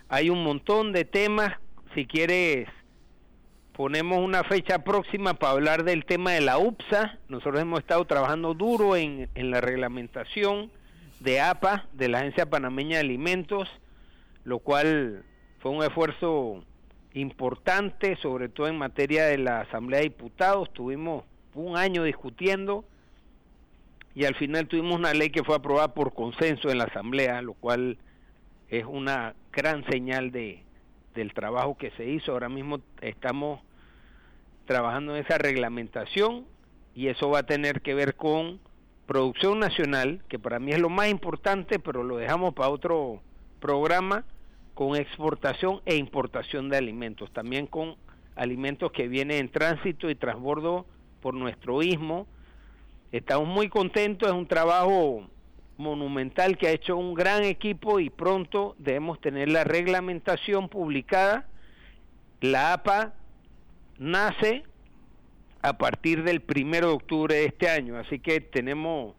Hay 0.08 0.30
un 0.30 0.42
montón 0.42 0.92
de 0.92 1.04
temas. 1.04 1.54
Si 1.94 2.06
quieres, 2.06 2.68
ponemos 3.72 4.18
una 4.18 4.44
fecha 4.44 4.84
próxima 4.84 5.34
para 5.34 5.52
hablar 5.52 5.84
del 5.84 6.04
tema 6.04 6.32
de 6.32 6.40
la 6.40 6.58
UPSA. 6.58 7.18
Nosotros 7.28 7.60
hemos 7.60 7.80
estado 7.80 8.04
trabajando 8.06 8.54
duro 8.54 8.96
en, 8.96 9.28
en 9.34 9.50
la 9.50 9.60
reglamentación 9.60 10.70
de 11.20 11.40
APA, 11.40 11.86
de 11.92 12.08
la 12.08 12.20
Agencia 12.20 12.48
Panameña 12.48 12.96
de 12.96 13.02
Alimentos, 13.02 13.68
lo 14.44 14.58
cual 14.60 15.22
fue 15.58 15.70
un 15.70 15.84
esfuerzo 15.84 16.64
importante, 17.14 18.16
sobre 18.16 18.48
todo 18.48 18.68
en 18.68 18.78
materia 18.78 19.26
de 19.26 19.38
la 19.38 19.62
Asamblea 19.62 20.00
de 20.00 20.04
Diputados. 20.04 20.72
Tuvimos 20.72 21.24
un 21.54 21.76
año 21.76 22.04
discutiendo 22.04 22.84
y 24.14 24.24
al 24.24 24.34
final 24.34 24.68
tuvimos 24.68 24.98
una 24.98 25.14
ley 25.14 25.30
que 25.30 25.44
fue 25.44 25.56
aprobada 25.56 25.94
por 25.94 26.14
consenso 26.14 26.70
en 26.70 26.78
la 26.78 26.84
Asamblea, 26.84 27.42
lo 27.42 27.54
cual 27.54 27.98
es 28.68 28.84
una 28.84 29.34
gran 29.52 29.84
señal 29.90 30.30
de, 30.30 30.62
del 31.14 31.32
trabajo 31.34 31.76
que 31.76 31.90
se 31.92 32.08
hizo. 32.08 32.32
Ahora 32.32 32.48
mismo 32.48 32.80
estamos 33.00 33.60
trabajando 34.66 35.16
en 35.16 35.24
esa 35.24 35.38
reglamentación 35.38 36.44
y 36.94 37.08
eso 37.08 37.30
va 37.30 37.40
a 37.40 37.46
tener 37.46 37.82
que 37.82 37.94
ver 37.94 38.14
con 38.14 38.60
producción 39.06 39.58
nacional, 39.58 40.22
que 40.28 40.38
para 40.38 40.60
mí 40.60 40.70
es 40.70 40.78
lo 40.78 40.88
más 40.88 41.08
importante, 41.08 41.80
pero 41.80 42.04
lo 42.04 42.16
dejamos 42.16 42.54
para 42.54 42.68
otro 42.68 43.20
programa 43.58 44.24
con 44.80 44.96
exportación 44.96 45.82
e 45.84 45.96
importación 45.96 46.70
de 46.70 46.78
alimentos, 46.78 47.30
también 47.34 47.66
con 47.66 47.96
alimentos 48.34 48.90
que 48.92 49.08
vienen 49.08 49.36
en 49.36 49.50
tránsito 49.50 50.08
y 50.08 50.14
transbordo 50.14 50.86
por 51.20 51.34
nuestro 51.34 51.82
istmo. 51.82 52.26
Estamos 53.12 53.46
muy 53.46 53.68
contentos, 53.68 54.26
es 54.26 54.34
un 54.34 54.46
trabajo 54.46 55.28
monumental 55.76 56.56
que 56.56 56.68
ha 56.68 56.70
hecho 56.70 56.96
un 56.96 57.12
gran 57.12 57.44
equipo 57.44 58.00
y 58.00 58.08
pronto 58.08 58.74
debemos 58.78 59.20
tener 59.20 59.50
la 59.50 59.64
reglamentación 59.64 60.70
publicada. 60.70 61.46
La 62.40 62.72
APA 62.72 63.12
nace 63.98 64.64
a 65.60 65.76
partir 65.76 66.22
del 66.24 66.40
primero 66.40 66.86
de 66.88 66.94
octubre 66.94 67.34
de 67.34 67.44
este 67.44 67.68
año, 67.68 67.98
así 67.98 68.18
que 68.18 68.40
tenemos 68.40 69.14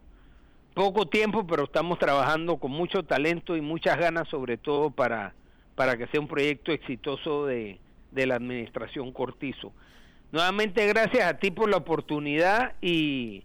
poco 0.74 1.06
tiempo, 1.06 1.46
pero 1.46 1.62
estamos 1.62 2.00
trabajando 2.00 2.56
con 2.56 2.72
mucho 2.72 3.04
talento 3.04 3.56
y 3.56 3.60
muchas 3.60 3.96
ganas, 3.96 4.26
sobre 4.26 4.56
todo 4.56 4.90
para 4.90 5.34
para 5.82 5.96
que 5.96 6.06
sea 6.06 6.20
un 6.20 6.28
proyecto 6.28 6.70
exitoso 6.70 7.44
de, 7.44 7.80
la 8.12 8.36
administración 8.36 9.10
Cortizo. 9.10 9.72
Nuevamente 10.30 10.86
gracias 10.86 11.26
a 11.26 11.40
ti 11.40 11.50
por 11.50 11.68
la 11.68 11.78
oportunidad 11.78 12.74
y, 12.80 13.42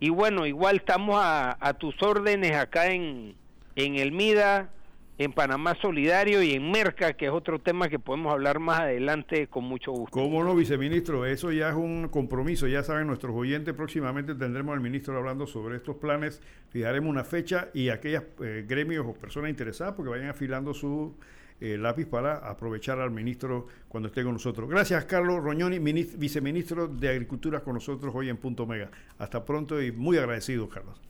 y 0.00 0.10
bueno, 0.10 0.46
igual 0.46 0.78
estamos 0.78 1.20
a, 1.22 1.76
tus 1.78 1.94
órdenes 2.02 2.56
acá 2.56 2.90
en, 2.90 3.36
en 3.76 3.94
el 3.94 4.10
MIDA, 4.10 4.70
en 5.16 5.32
Panamá 5.32 5.76
Solidario 5.80 6.42
y 6.42 6.54
en 6.54 6.72
Merca, 6.72 7.12
que 7.12 7.26
es 7.26 7.30
otro 7.30 7.60
tema 7.60 7.88
que 7.88 8.00
podemos 8.00 8.32
hablar 8.32 8.58
más 8.58 8.80
adelante 8.80 9.46
con 9.46 9.62
mucho 9.62 9.92
gusto. 9.92 10.10
¿Cómo 10.10 10.42
no, 10.42 10.56
viceministro? 10.56 11.24
Eso 11.24 11.52
ya 11.52 11.68
es 11.68 11.76
un 11.76 12.08
compromiso. 12.08 12.66
Ya 12.66 12.82
saben 12.82 13.06
nuestros 13.06 13.36
oyentes, 13.36 13.74
próximamente 13.74 14.34
tendremos 14.34 14.74
al 14.74 14.80
ministro 14.80 15.16
hablando 15.16 15.46
sobre 15.46 15.76
estos 15.76 15.94
planes. 15.98 16.42
Fijaremos 16.70 17.08
una 17.08 17.22
fecha 17.22 17.68
y 17.74 17.90
aquellos 17.90 18.24
eh, 18.42 18.64
gremios 18.66 19.06
o 19.06 19.12
personas 19.12 19.50
interesadas 19.50 19.94
porque 19.94 20.10
vayan 20.10 20.30
afilando 20.30 20.74
su 20.74 21.14
eh, 21.60 21.76
lápiz 21.76 22.06
para 22.06 22.36
aprovechar 22.36 23.00
al 23.00 23.10
ministro 23.10 23.66
cuando 23.88 24.08
esté 24.08 24.24
con 24.24 24.32
nosotros. 24.32 24.68
Gracias, 24.68 25.04
Carlos 25.04 25.42
Roñoni, 25.42 25.78
viceministro 25.78 26.88
de 26.88 27.08
Agricultura, 27.10 27.60
con 27.60 27.74
nosotros 27.74 28.14
hoy 28.14 28.30
en 28.30 28.38
Punto 28.38 28.66
Mega. 28.66 28.90
Hasta 29.18 29.44
pronto 29.44 29.80
y 29.82 29.92
muy 29.92 30.16
agradecido, 30.16 30.68
Carlos. 30.68 31.00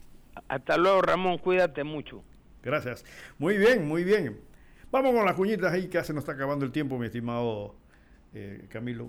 Hasta 0.49 0.77
luego, 0.77 1.03
Ramón. 1.03 1.39
Cuídate 1.39 1.85
mucho. 1.85 2.25
Gracias. 2.63 3.05
Muy 3.39 3.57
bien, 3.57 3.87
muy 3.87 4.05
bien. 4.05 4.41
Vamos 4.91 5.15
con 5.15 5.25
las 5.25 5.35
cuñitas 5.35 5.73
ahí, 5.73 5.87
que 5.87 6.03
se 6.03 6.13
nos 6.13 6.23
está 6.23 6.33
acabando 6.33 6.65
el 6.65 6.73
tiempo, 6.73 6.99
mi 6.99 7.07
estimado 7.07 7.77
eh, 8.35 8.67
Camilo. 8.69 9.09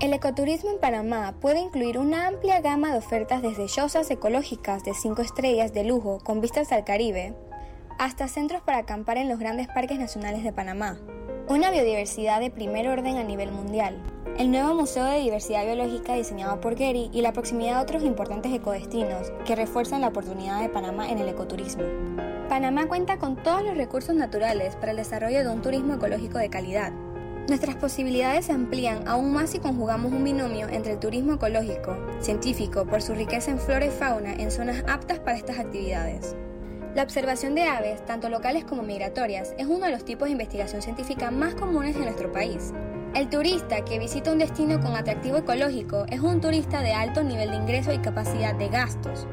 El 0.00 0.12
ecoturismo 0.12 0.70
en 0.70 0.80
Panamá 0.80 1.34
puede 1.40 1.60
incluir 1.60 1.98
una 1.98 2.26
amplia 2.26 2.60
gama 2.60 2.90
de 2.90 2.98
ofertas 2.98 3.42
desde 3.42 3.66
chozas 3.66 4.10
ecológicas 4.10 4.82
de 4.82 4.92
5 4.92 5.22
estrellas 5.22 5.72
de 5.72 5.84
lujo 5.84 6.18
con 6.18 6.40
vistas 6.40 6.72
al 6.72 6.84
Caribe, 6.84 7.32
hasta 7.98 8.26
centros 8.26 8.60
para 8.60 8.78
acampar 8.78 9.18
en 9.18 9.28
los 9.28 9.38
grandes 9.38 9.68
parques 9.68 9.98
nacionales 9.98 10.42
de 10.42 10.52
Panamá. 10.52 10.98
Una 11.48 11.70
biodiversidad 11.70 12.40
de 12.40 12.50
primer 12.50 12.88
orden 12.88 13.18
a 13.18 13.24
nivel 13.24 13.52
mundial. 13.52 13.96
El 14.36 14.50
nuevo 14.50 14.74
Museo 14.74 15.04
de 15.04 15.20
Diversidad 15.20 15.64
Biológica 15.64 16.14
diseñado 16.14 16.60
por 16.60 16.74
Gary 16.74 17.08
y 17.12 17.22
la 17.22 17.32
proximidad 17.32 17.78
a 17.78 17.82
otros 17.82 18.02
importantes 18.02 18.52
ecodestinos 18.52 19.32
que 19.46 19.54
refuerzan 19.54 20.00
la 20.00 20.08
oportunidad 20.08 20.60
de 20.60 20.70
Panamá 20.70 21.08
en 21.08 21.18
el 21.18 21.28
ecoturismo. 21.28 21.84
Panamá 22.48 22.88
cuenta 22.88 23.18
con 23.18 23.36
todos 23.36 23.62
los 23.62 23.76
recursos 23.76 24.14
naturales 24.14 24.74
para 24.74 24.90
el 24.90 24.96
desarrollo 24.96 25.44
de 25.44 25.50
un 25.50 25.62
turismo 25.62 25.94
ecológico 25.94 26.38
de 26.38 26.50
calidad 26.50 26.92
Nuestras 27.46 27.76
posibilidades 27.76 28.46
se 28.46 28.52
amplían 28.52 29.06
aún 29.06 29.34
más 29.34 29.50
si 29.50 29.58
conjugamos 29.58 30.12
un 30.12 30.24
binomio 30.24 30.66
entre 30.68 30.94
el 30.94 30.98
turismo 30.98 31.34
ecológico, 31.34 31.94
científico 32.20 32.86
por 32.86 33.02
su 33.02 33.14
riqueza 33.14 33.50
en 33.50 33.58
flora 33.58 33.84
y 33.84 33.90
fauna 33.90 34.32
en 34.32 34.50
zonas 34.50 34.82
aptas 34.88 35.18
para 35.18 35.36
estas 35.36 35.58
actividades. 35.58 36.34
La 36.94 37.02
observación 37.02 37.54
de 37.54 37.64
aves, 37.64 38.02
tanto 38.06 38.30
locales 38.30 38.64
como 38.64 38.82
migratorias, 38.82 39.54
es 39.58 39.66
uno 39.66 39.84
de 39.84 39.92
los 39.92 40.06
tipos 40.06 40.26
de 40.26 40.32
investigación 40.32 40.80
científica 40.80 41.30
más 41.30 41.54
comunes 41.54 41.96
en 41.96 42.04
nuestro 42.04 42.32
país. 42.32 42.72
El 43.14 43.28
turista 43.28 43.84
que 43.84 43.98
visita 43.98 44.32
un 44.32 44.38
destino 44.38 44.80
con 44.80 44.96
atractivo 44.96 45.36
ecológico 45.36 46.06
es 46.08 46.20
un 46.20 46.40
turista 46.40 46.80
de 46.80 46.94
alto 46.94 47.22
nivel 47.22 47.50
de 47.50 47.56
ingreso 47.56 47.92
y 47.92 47.98
capacidad 47.98 48.54
de 48.54 48.68
gastos, 48.68 49.26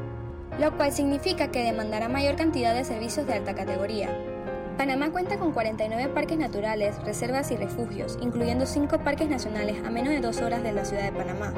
lo 0.60 0.76
cual 0.76 0.92
significa 0.92 1.50
que 1.50 1.64
demandará 1.64 2.10
mayor 2.10 2.36
cantidad 2.36 2.74
de 2.74 2.84
servicios 2.84 3.26
de 3.26 3.34
alta 3.34 3.54
categoría. 3.54 4.31
Panamá 4.76 5.10
cuenta 5.10 5.38
con 5.38 5.52
49 5.52 6.12
parques 6.12 6.38
naturales, 6.38 6.96
reservas 7.04 7.50
y 7.50 7.56
refugios, 7.56 8.18
incluyendo 8.20 8.66
5 8.66 8.98
parques 8.98 9.28
nacionales 9.28 9.76
a 9.84 9.90
menos 9.90 10.12
de 10.12 10.20
2 10.20 10.40
horas 10.40 10.62
de 10.62 10.72
la 10.72 10.84
ciudad 10.84 11.04
de 11.04 11.12
Panamá. 11.12 11.52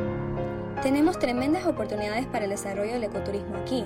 Tenemos 0.82 1.18
tremendas 1.18 1.66
oportunidades 1.66 2.26
para 2.26 2.44
el 2.44 2.50
desarrollo 2.50 2.92
del 2.92 3.04
ecoturismo 3.04 3.56
aquí, 3.56 3.84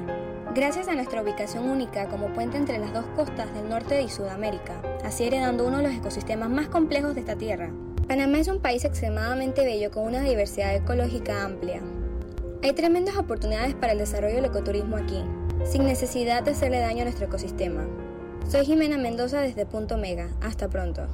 gracias 0.55 0.89
a 0.89 0.95
nuestra 0.95 1.23
ubicación 1.23 1.69
única 1.69 2.09
como 2.09 2.33
puente 2.33 2.57
entre 2.57 2.79
las 2.79 2.93
dos 2.93 3.05
costas 3.15 3.53
del 3.55 3.69
norte 3.69 4.03
y 4.03 4.09
Sudamérica, 4.09 4.81
así 5.05 5.25
heredando 5.25 5.67
uno 5.67 5.77
de 5.77 5.85
los 5.85 5.93
ecosistemas 5.93 6.49
más 6.49 6.69
complejos 6.69 7.15
de 7.15 7.21
esta 7.21 7.37
tierra. 7.37 7.71
Panamá 8.09 8.39
es 8.39 8.49
un 8.49 8.61
país 8.61 8.85
extremadamente 8.85 9.65
bello 9.65 9.91
con 9.91 10.05
una 10.05 10.23
diversidad 10.23 10.75
ecológica 10.75 11.45
amplia. 11.45 11.83
Hay 12.63 12.73
tremendas 12.73 13.17
oportunidades 13.19 13.75
para 13.75 13.93
el 13.93 13.99
desarrollo 13.99 14.37
del 14.37 14.47
ecoturismo 14.47 14.97
aquí, 14.97 15.23
sin 15.65 15.85
necesidad 15.85 16.43
de 16.43 16.53
hacerle 16.53 16.81
daño 16.81 17.03
a 17.03 17.05
nuestro 17.05 17.27
ecosistema. 17.27 17.87
Soy 18.49 18.65
Jimena 18.65 18.97
Mendoza 18.97 19.43
desde 19.43 19.67
Punto 19.67 19.99
Mega. 19.99 20.31
Hasta 20.41 20.71
pronto. 20.71 21.07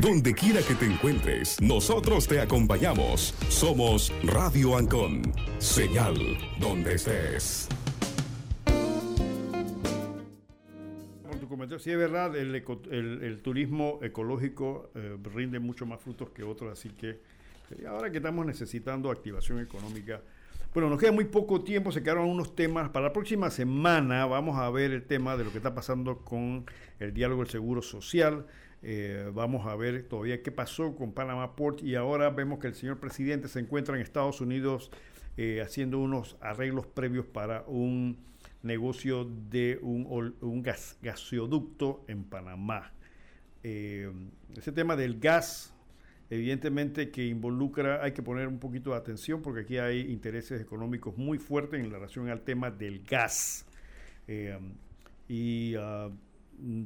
Donde 0.00 0.32
quiera 0.32 0.60
que 0.62 0.76
te 0.76 0.86
encuentres, 0.86 1.60
nosotros 1.60 2.28
te 2.28 2.40
acompañamos. 2.40 3.34
Somos 3.48 4.12
Radio 4.22 4.76
Ancon. 4.76 5.22
Señal 5.58 6.14
donde 6.60 6.94
estés. 6.94 7.68
Por 11.24 11.36
tu 11.40 11.48
comentario, 11.48 11.80
sí 11.80 11.90
es 11.90 11.98
verdad, 11.98 12.36
el, 12.36 13.42
turismo 13.42 13.98
ecológico 14.00 14.92
eh, 14.94 15.16
rinde 15.34 15.58
mucho 15.58 15.86
más 15.86 16.00
frutos 16.00 16.30
que 16.30 16.44
otros, 16.44 16.70
así 16.70 16.90
que 16.90 17.20
ahora 17.88 18.12
que 18.12 18.18
estamos 18.18 18.46
necesitando 18.46 19.10
activación 19.10 19.58
económica, 19.58 20.20
bueno, 20.74 20.88
nos 20.88 20.98
queda 20.98 21.12
muy 21.12 21.26
poco 21.26 21.62
tiempo, 21.62 21.92
se 21.92 22.02
quedaron 22.02 22.28
unos 22.28 22.56
temas. 22.56 22.88
Para 22.88 23.06
la 23.06 23.12
próxima 23.12 23.50
semana 23.50 24.24
vamos 24.24 24.56
a 24.56 24.70
ver 24.70 24.90
el 24.92 25.04
tema 25.04 25.36
de 25.36 25.44
lo 25.44 25.50
que 25.50 25.58
está 25.58 25.74
pasando 25.74 26.20
con 26.20 26.64
el 26.98 27.12
diálogo 27.12 27.42
del 27.42 27.50
seguro 27.50 27.82
social. 27.82 28.46
Eh, 28.82 29.30
vamos 29.34 29.66
a 29.66 29.76
ver 29.76 30.08
todavía 30.08 30.42
qué 30.42 30.50
pasó 30.50 30.96
con 30.96 31.12
Panama 31.12 31.56
Port 31.56 31.82
y 31.82 31.94
ahora 31.94 32.30
vemos 32.30 32.58
que 32.58 32.68
el 32.68 32.74
señor 32.74 33.00
presidente 33.00 33.48
se 33.48 33.60
encuentra 33.60 33.94
en 33.94 34.00
Estados 34.00 34.40
Unidos 34.40 34.90
eh, 35.36 35.60
haciendo 35.62 35.98
unos 35.98 36.36
arreglos 36.40 36.86
previos 36.86 37.26
para 37.26 37.64
un 37.66 38.16
negocio 38.62 39.24
de 39.24 39.78
un, 39.82 40.34
un 40.40 40.62
gas, 40.62 40.96
gasoducto 41.02 42.02
en 42.08 42.24
Panamá. 42.24 42.92
Eh, 43.62 44.10
ese 44.56 44.72
tema 44.72 44.96
del 44.96 45.20
gas 45.20 45.71
evidentemente 46.32 47.10
que 47.10 47.26
involucra, 47.26 48.02
hay 48.02 48.12
que 48.12 48.22
poner 48.22 48.48
un 48.48 48.58
poquito 48.58 48.92
de 48.92 48.96
atención 48.96 49.42
porque 49.42 49.60
aquí 49.60 49.76
hay 49.76 50.10
intereses 50.10 50.62
económicos 50.62 51.18
muy 51.18 51.36
fuertes 51.36 51.78
en 51.78 51.90
relación 51.90 52.30
al 52.30 52.40
tema 52.40 52.70
del 52.70 53.04
gas. 53.04 53.66
Eh, 54.26 54.58
y 55.28 55.74
ah, 55.78 56.08
mm, 56.58 56.84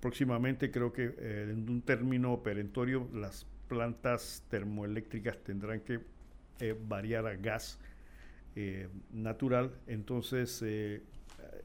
próximamente 0.00 0.70
creo 0.70 0.92
que 0.92 1.14
eh, 1.16 1.48
en 1.50 1.70
un 1.70 1.80
término 1.80 2.42
perentorio 2.42 3.08
las 3.14 3.46
plantas 3.68 4.44
termoeléctricas 4.50 5.38
tendrán 5.42 5.80
que 5.80 6.00
eh, 6.60 6.78
variar 6.86 7.26
a 7.26 7.36
gas 7.36 7.80
natural. 9.10 9.72
Entonces, 9.88 10.62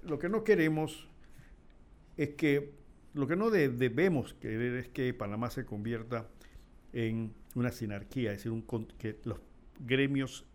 lo 0.01 0.17
que 0.17 0.27
no 0.27 0.43
queremos 0.43 1.07
es 2.17 2.29
que, 2.29 2.71
lo 3.13 3.27
que 3.27 3.35
no 3.35 3.51
debemos 3.51 4.33
querer 4.33 4.73
es 4.75 4.87
que 4.87 5.13
Panamá 5.13 5.51
se 5.51 5.65
convierta 5.65 6.25
en 6.93 7.33
una 7.55 7.71
sinarquía, 7.71 8.31
es 8.31 8.43
decir, 8.43 8.63
que 8.97 9.19
los 9.23 9.39
gremios 9.79 10.45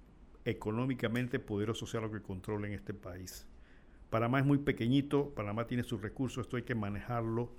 económicamente 0.44 1.38
poderosos 1.38 1.90
sean 1.90 2.04
los 2.04 2.12
que 2.12 2.20
controlen 2.20 2.72
este 2.72 2.94
país. 2.94 3.46
Panamá 4.10 4.38
es 4.38 4.46
muy 4.46 4.58
pequeñito, 4.58 5.30
Panamá 5.34 5.66
tiene 5.66 5.82
sus 5.82 6.00
recursos, 6.00 6.46
esto 6.46 6.56
hay 6.56 6.62
que 6.62 6.74
manejarlo 6.74 7.50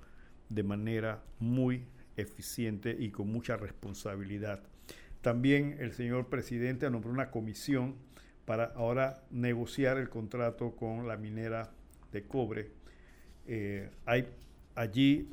de 0.48 0.62
manera 0.62 1.22
muy 1.38 1.84
eficiente 2.16 2.96
y 2.98 3.10
con 3.10 3.30
mucha 3.30 3.56
responsabilidad. 3.56 4.62
También 5.20 5.76
el 5.80 5.92
señor 5.92 6.28
presidente 6.28 6.88
nombró 6.88 7.10
una 7.10 7.30
comisión 7.30 7.96
para 8.44 8.66
ahora 8.76 9.24
negociar 9.30 9.98
el 9.98 10.08
contrato 10.08 10.76
con 10.76 11.08
la 11.08 11.16
minera 11.16 11.72
de 12.12 12.22
cobre. 12.22 12.70
Eh, 13.46 13.90
hay 14.06 14.28
allí 14.74 15.28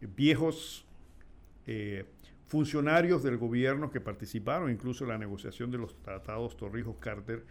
viejos 0.00 0.84
eh, 1.66 2.04
funcionarios 2.48 3.22
del 3.22 3.36
gobierno 3.36 3.90
que 3.90 4.00
participaron 4.00 4.70
incluso 4.70 5.04
en 5.04 5.10
la 5.10 5.18
negociación 5.18 5.70
de 5.70 5.78
los 5.78 6.00
tratados 6.02 6.56
Torrijos-Carter, 6.56 7.44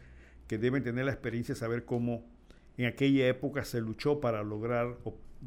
que 0.48 0.58
deben 0.58 0.84
tener 0.84 1.06
la 1.06 1.12
experiencia 1.12 1.54
de 1.54 1.60
saber 1.60 1.86
cómo 1.86 2.26
en 2.78 2.86
aquella 2.86 3.28
época 3.28 3.64
se 3.64 3.80
luchó 3.80 4.20
para 4.20 4.44
lograr 4.44 4.98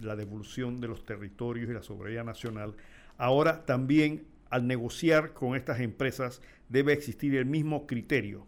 la 0.00 0.16
devolución 0.16 0.80
de 0.80 0.88
los 0.88 1.04
territorios 1.04 1.68
y 1.68 1.72
la 1.72 1.82
soberanía 1.82 2.24
nacional. 2.24 2.76
Ahora 3.18 3.66
también 3.66 4.24
al 4.50 4.66
negociar 4.66 5.32
con 5.32 5.56
estas 5.56 5.80
empresas 5.80 6.42
debe 6.68 6.92
existir 6.92 7.34
el 7.34 7.46
mismo 7.46 7.86
criterio. 7.86 8.46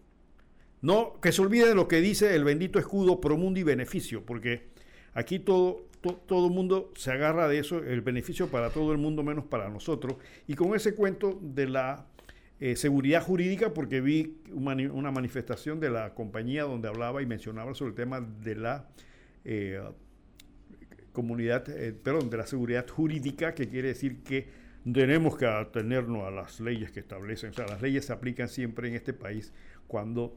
No 0.81 1.21
que 1.21 1.33
se 1.33 1.43
olvide 1.43 1.69
de 1.69 1.75
lo 1.75 1.89
que 1.89 2.01
dice 2.01 2.35
el 2.35 2.45
bendito 2.45 2.79
escudo 2.79 3.21
pro 3.21 3.37
mundo 3.37 3.61
y 3.61 3.63
beneficio, 3.63 4.25
porque 4.25 4.69
aquí 5.15 5.39
todo, 5.39 5.87
todo 6.03 6.47
el 6.47 6.53
mundo 6.53 6.93
se 6.97 7.13
agarra 7.13 7.49
de 7.49 7.59
eso, 7.59 7.79
el 7.79 8.01
beneficio 8.01 8.49
para 8.49 8.71
todo 8.71 8.93
el 8.93 8.99
mundo 8.99 9.23
menos 9.23 9.45
para 9.45 9.69
nosotros. 9.69 10.17
Y 10.47 10.55
con 10.55 10.75
ese 10.75 10.95
cuento 10.95 11.39
de 11.41 11.69
la 11.69 12.07
eh, 12.61 12.77
seguridad 12.77 13.23
jurídica, 13.23 13.73
porque 13.73 14.01
vi 14.01 14.39
una, 14.53 15.11
manifestación 15.11 15.81
de 15.81 15.91
la 15.91 16.15
compañía 16.15 16.65
donde 16.65 16.89
hablaba 16.89 17.23
y 17.23 17.27
mencionaba 17.27 17.75
sobre 17.75 17.91
el 17.91 17.97
tema 17.97 18.21
de 18.21 18.55
la 18.57 18.89
eh, 19.45 19.81
comunidad, 21.13 21.69
eh, 21.69 21.93
perdón, 21.93 22.31
de 22.31 22.37
la 22.37 22.47
seguridad 22.47 22.87
jurídica, 22.89 23.55
que 23.55 23.69
quiere 23.69 23.89
decir 23.89 24.23
que 24.23 24.49
tenemos 24.85 25.37
que 25.37 25.47
atenernos 25.47 26.25
a 26.25 26.31
las 26.31 26.61
leyes 26.61 26.91
que 26.91 27.01
establecen. 27.01 27.51
O 27.51 27.53
sea, 27.53 27.67
las 27.67 27.81
leyes 27.81 28.07
se 28.07 28.13
aplican 28.13 28.49
siempre 28.49 28.89
en 28.89 28.95
este 28.95 29.13
país 29.13 29.53
cuando 29.87 30.37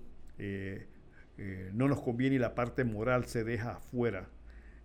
no 1.74 1.88
nos 1.88 2.02
conviene 2.02 2.36
y 2.36 2.40
la 2.40 2.56
parte 2.56 2.84
moral 2.84 3.26
se 3.26 3.44
deja 3.44 3.78
afuera 3.78 4.30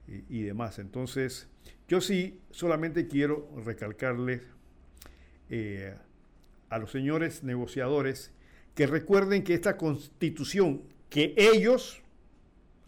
y, 0.07 0.43
demás. 0.43 0.79
Entonces, 0.79 1.49
yo 1.89 2.01
sí 2.01 2.41
solamente 2.51 3.07
quiero 3.07 3.49
recalcarles 3.65 4.43
eh, 5.49 5.95
a 6.69 6.79
los 6.79 6.91
señores 6.91 7.43
negociadores 7.43 8.33
que 8.75 8.87
recuerden 8.87 9.43
que 9.43 9.55
esta 9.55 9.77
constitución, 9.77 10.83
que 11.09 11.35
ellos, 11.37 12.01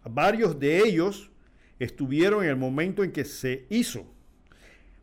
varios 0.04 0.58
de 0.58 0.78
ellos, 0.78 1.30
estuvieron 1.78 2.44
en 2.44 2.50
el 2.50 2.56
momento 2.56 3.02
en 3.02 3.12
que 3.12 3.24
se 3.24 3.66
hizo. 3.68 4.06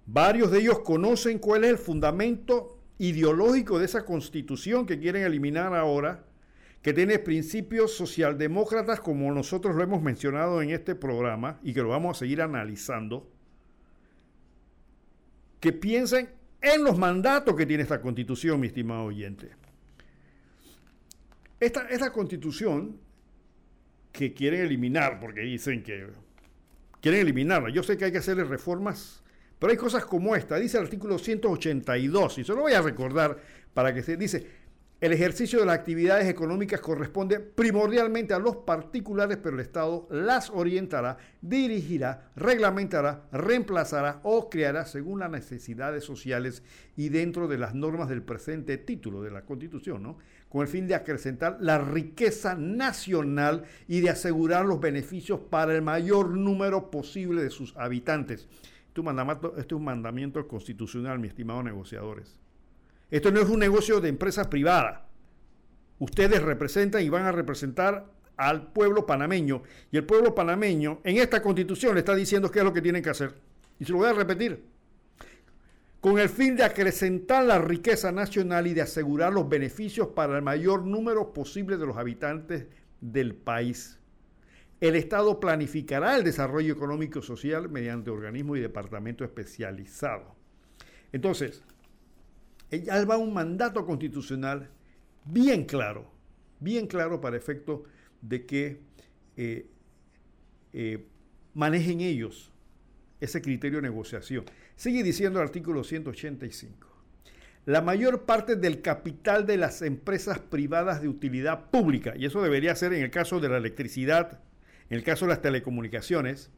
Varios 0.05 0.51
de 0.51 0.59
ellos 0.59 0.79
conocen 0.79 1.37
cuál 1.39 1.63
es 1.63 1.71
el 1.71 1.77
fundamento 1.77 2.79
ideológico 2.97 3.79
de 3.79 3.85
esa 3.85 4.05
constitución 4.05 4.85
que 4.85 4.99
quieren 4.99 5.23
eliminar 5.23 5.73
ahora 5.75 6.25
que 6.81 6.93
tiene 6.93 7.19
principios 7.19 7.93
socialdemócratas 7.93 9.01
como 9.01 9.31
nosotros 9.33 9.75
lo 9.75 9.83
hemos 9.83 10.01
mencionado 10.01 10.61
en 10.61 10.69
este 10.69 10.95
programa 10.95 11.59
y 11.61 11.73
que 11.73 11.81
lo 11.81 11.89
vamos 11.89 12.17
a 12.17 12.19
seguir 12.19 12.41
analizando, 12.41 13.29
que 15.59 15.73
piensen 15.73 16.29
en 16.61 16.83
los 16.83 16.97
mandatos 16.97 17.55
que 17.55 17.65
tiene 17.65 17.83
esta 17.83 18.01
constitución, 18.01 18.59
mi 18.59 18.67
estimado 18.67 19.03
oyente. 19.03 19.49
Esta, 21.59 22.11
constitución 22.13 22.97
que 24.13 24.33
quieren 24.33 24.61
eliminar, 24.61 25.19
porque 25.19 25.41
dicen 25.41 25.83
que 25.83 26.07
quieren 27.01 27.19
eliminarla, 27.21 27.69
yo 27.69 27.83
sé 27.83 27.97
que 27.97 28.05
hay 28.05 28.11
que 28.13 28.19
hacerle 28.19 28.45
reformas, 28.45 29.21
pero 29.59 29.71
hay 29.71 29.77
cosas 29.77 30.05
como 30.05 30.35
esta, 30.37 30.55
dice 30.55 30.77
el 30.77 30.85
artículo 30.85 31.19
182, 31.19 32.37
y 32.37 32.43
se 32.45 32.53
lo 32.53 32.61
voy 32.61 32.73
a 32.73 32.81
recordar 32.81 33.37
para 33.73 33.93
que 33.93 34.01
se 34.01 34.15
dice, 34.15 34.47
el 35.01 35.13
ejercicio 35.13 35.59
de 35.59 35.65
las 35.65 35.77
actividades 35.77 36.27
económicas 36.27 36.81
corresponde 36.81 37.39
primordialmente 37.39 38.33
a 38.33 38.39
los 38.39 38.57
particulares, 38.57 39.37
pero 39.41 39.55
el 39.55 39.61
Estado 39.61 40.07
las 40.11 40.49
orientará, 40.49 41.17
dirigirá, 41.41 42.31
reglamentará, 42.35 43.23
reemplazará 43.31 44.19
o 44.23 44.49
creará 44.49 44.85
según 44.85 45.19
las 45.19 45.31
necesidades 45.31 46.03
sociales 46.03 46.63
y 46.97 47.07
dentro 47.07 47.47
de 47.47 47.57
las 47.57 47.73
normas 47.73 48.09
del 48.09 48.23
presente 48.23 48.77
título 48.77 49.21
de 49.21 49.31
la 49.31 49.45
Constitución, 49.45 50.03
¿no? 50.03 50.17
con 50.49 50.63
el 50.63 50.67
fin 50.67 50.85
de 50.85 50.95
acrecentar 50.95 51.57
la 51.61 51.77
riqueza 51.77 52.55
nacional 52.55 53.63
y 53.87 54.01
de 54.01 54.09
asegurar 54.09 54.65
los 54.65 54.81
beneficios 54.81 55.39
para 55.49 55.73
el 55.75 55.81
mayor 55.81 56.31
número 56.31 56.91
posible 56.91 57.41
de 57.41 57.51
sus 57.51 57.73
habitantes. 57.77 58.49
Este 58.89 59.61
es 59.61 59.71
un 59.71 59.83
mandamiento 59.85 60.45
constitucional, 60.45 61.19
mis 61.19 61.29
estimados 61.29 61.63
negociadores. 61.63 62.37
Esto 63.11 63.31
no 63.31 63.41
es 63.41 63.49
un 63.49 63.59
negocio 63.59 63.99
de 63.99 64.09
empresas 64.09 64.47
privadas. 64.47 65.01
Ustedes 65.99 66.41
representan 66.41 67.03
y 67.03 67.09
van 67.09 67.25
a 67.25 67.31
representar 67.31 68.05
al 68.37 68.71
pueblo 68.71 69.05
panameño. 69.05 69.63
Y 69.91 69.97
el 69.97 70.05
pueblo 70.05 70.33
panameño 70.33 71.01
en 71.03 71.17
esta 71.17 71.41
constitución 71.41 71.93
le 71.93 71.99
está 71.99 72.15
diciendo 72.15 72.49
qué 72.49 72.59
es 72.59 72.65
lo 72.65 72.73
que 72.73 72.81
tienen 72.81 73.03
que 73.03 73.09
hacer. 73.09 73.35
Y 73.79 73.85
se 73.85 73.91
lo 73.91 73.97
voy 73.97 74.07
a 74.07 74.13
repetir. 74.13 74.63
Con 75.99 76.17
el 76.17 76.29
fin 76.29 76.55
de 76.55 76.63
acrecentar 76.63 77.43
la 77.43 77.59
riqueza 77.59 78.11
nacional 78.13 78.67
y 78.67 78.73
de 78.73 78.81
asegurar 78.81 79.33
los 79.33 79.49
beneficios 79.49 80.07
para 80.09 80.37
el 80.37 80.41
mayor 80.41 80.85
número 80.85 81.33
posible 81.33 81.77
de 81.77 81.85
los 81.85 81.97
habitantes 81.97 82.67
del 83.01 83.35
país. 83.35 83.99
El 84.79 84.95
Estado 84.95 85.41
planificará 85.41 86.15
el 86.15 86.23
desarrollo 86.23 86.73
económico 86.73 87.19
y 87.19 87.23
social 87.23 87.67
mediante 87.67 88.11
organismos 88.11 88.57
y 88.57 88.61
departamentos 88.61 89.27
especializados. 89.27 90.27
Entonces, 91.11 91.63
va 92.71 93.17
un 93.17 93.33
mandato 93.33 93.85
constitucional 93.85 94.69
bien 95.25 95.65
claro, 95.65 96.11
bien 96.59 96.87
claro 96.87 97.21
para 97.21 97.37
efecto 97.37 97.83
de 98.21 98.45
que 98.45 98.79
eh, 99.37 99.67
eh, 100.73 101.05
manejen 101.53 102.01
ellos 102.01 102.51
ese 103.19 103.41
criterio 103.41 103.81
de 103.81 103.89
negociación. 103.89 104.45
Sigue 104.75 105.03
diciendo 105.03 105.39
el 105.39 105.45
artículo 105.45 105.83
185. 105.83 106.87
La 107.65 107.81
mayor 107.81 108.25
parte 108.25 108.55
del 108.55 108.81
capital 108.81 109.45
de 109.45 109.57
las 109.57 109.81
empresas 109.81 110.39
privadas 110.39 111.01
de 111.01 111.07
utilidad 111.07 111.69
pública, 111.69 112.13
y 112.15 112.25
eso 112.25 112.41
debería 112.41 112.75
ser 112.75 112.93
en 112.93 113.03
el 113.03 113.11
caso 113.11 113.39
de 113.39 113.49
la 113.49 113.57
electricidad, 113.57 114.39
en 114.89 114.97
el 114.97 115.03
caso 115.03 115.25
de 115.25 115.29
las 115.29 115.41
telecomunicaciones, 115.41 116.49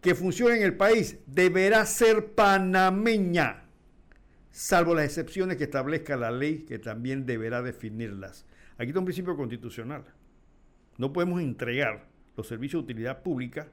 que 0.00 0.14
funciona 0.14 0.56
en 0.56 0.62
el 0.62 0.76
país, 0.76 1.18
deberá 1.26 1.86
ser 1.86 2.34
panameña 2.34 3.61
salvo 4.52 4.94
las 4.94 5.06
excepciones 5.06 5.56
que 5.56 5.64
establezca 5.64 6.16
la 6.16 6.30
ley 6.30 6.58
que 6.60 6.78
también 6.78 7.26
deberá 7.26 7.62
definirlas. 7.62 8.46
Aquí 8.76 8.88
está 8.88 9.00
un 9.00 9.06
principio 9.06 9.36
constitucional. 9.36 10.04
No 10.98 11.12
podemos 11.12 11.40
entregar 11.40 12.06
los 12.36 12.46
servicios 12.46 12.82
de 12.82 12.92
utilidad 12.92 13.22
pública 13.22 13.68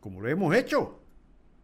como 0.00 0.20
lo 0.20 0.28
hemos 0.28 0.54
hecho. 0.54 1.00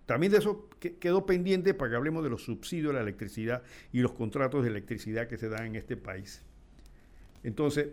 También 0.04 0.32
de 0.32 0.38
eso 0.38 0.68
quedó 0.98 1.24
pendiente 1.24 1.74
para 1.74 1.90
que 1.90 1.96
hablemos 1.96 2.24
de 2.24 2.30
los 2.30 2.42
subsidios 2.42 2.88
de 2.88 2.94
la 2.94 3.02
electricidad 3.02 3.62
y 3.92 4.00
los 4.00 4.12
contratos 4.12 4.64
de 4.64 4.70
electricidad 4.70 5.28
que 5.28 5.38
se 5.38 5.48
dan 5.48 5.66
en 5.66 5.76
este 5.76 5.96
país. 5.96 6.42
Entonces, 7.44 7.90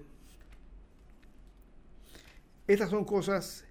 estas 2.67 2.89
son 2.89 3.05
cosas 3.05 3.65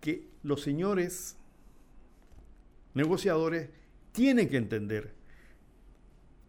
que 0.00 0.26
los 0.42 0.62
señores 0.62 1.36
negociadores 2.94 3.68
tienen 4.18 4.48
que 4.48 4.56
entender 4.56 5.14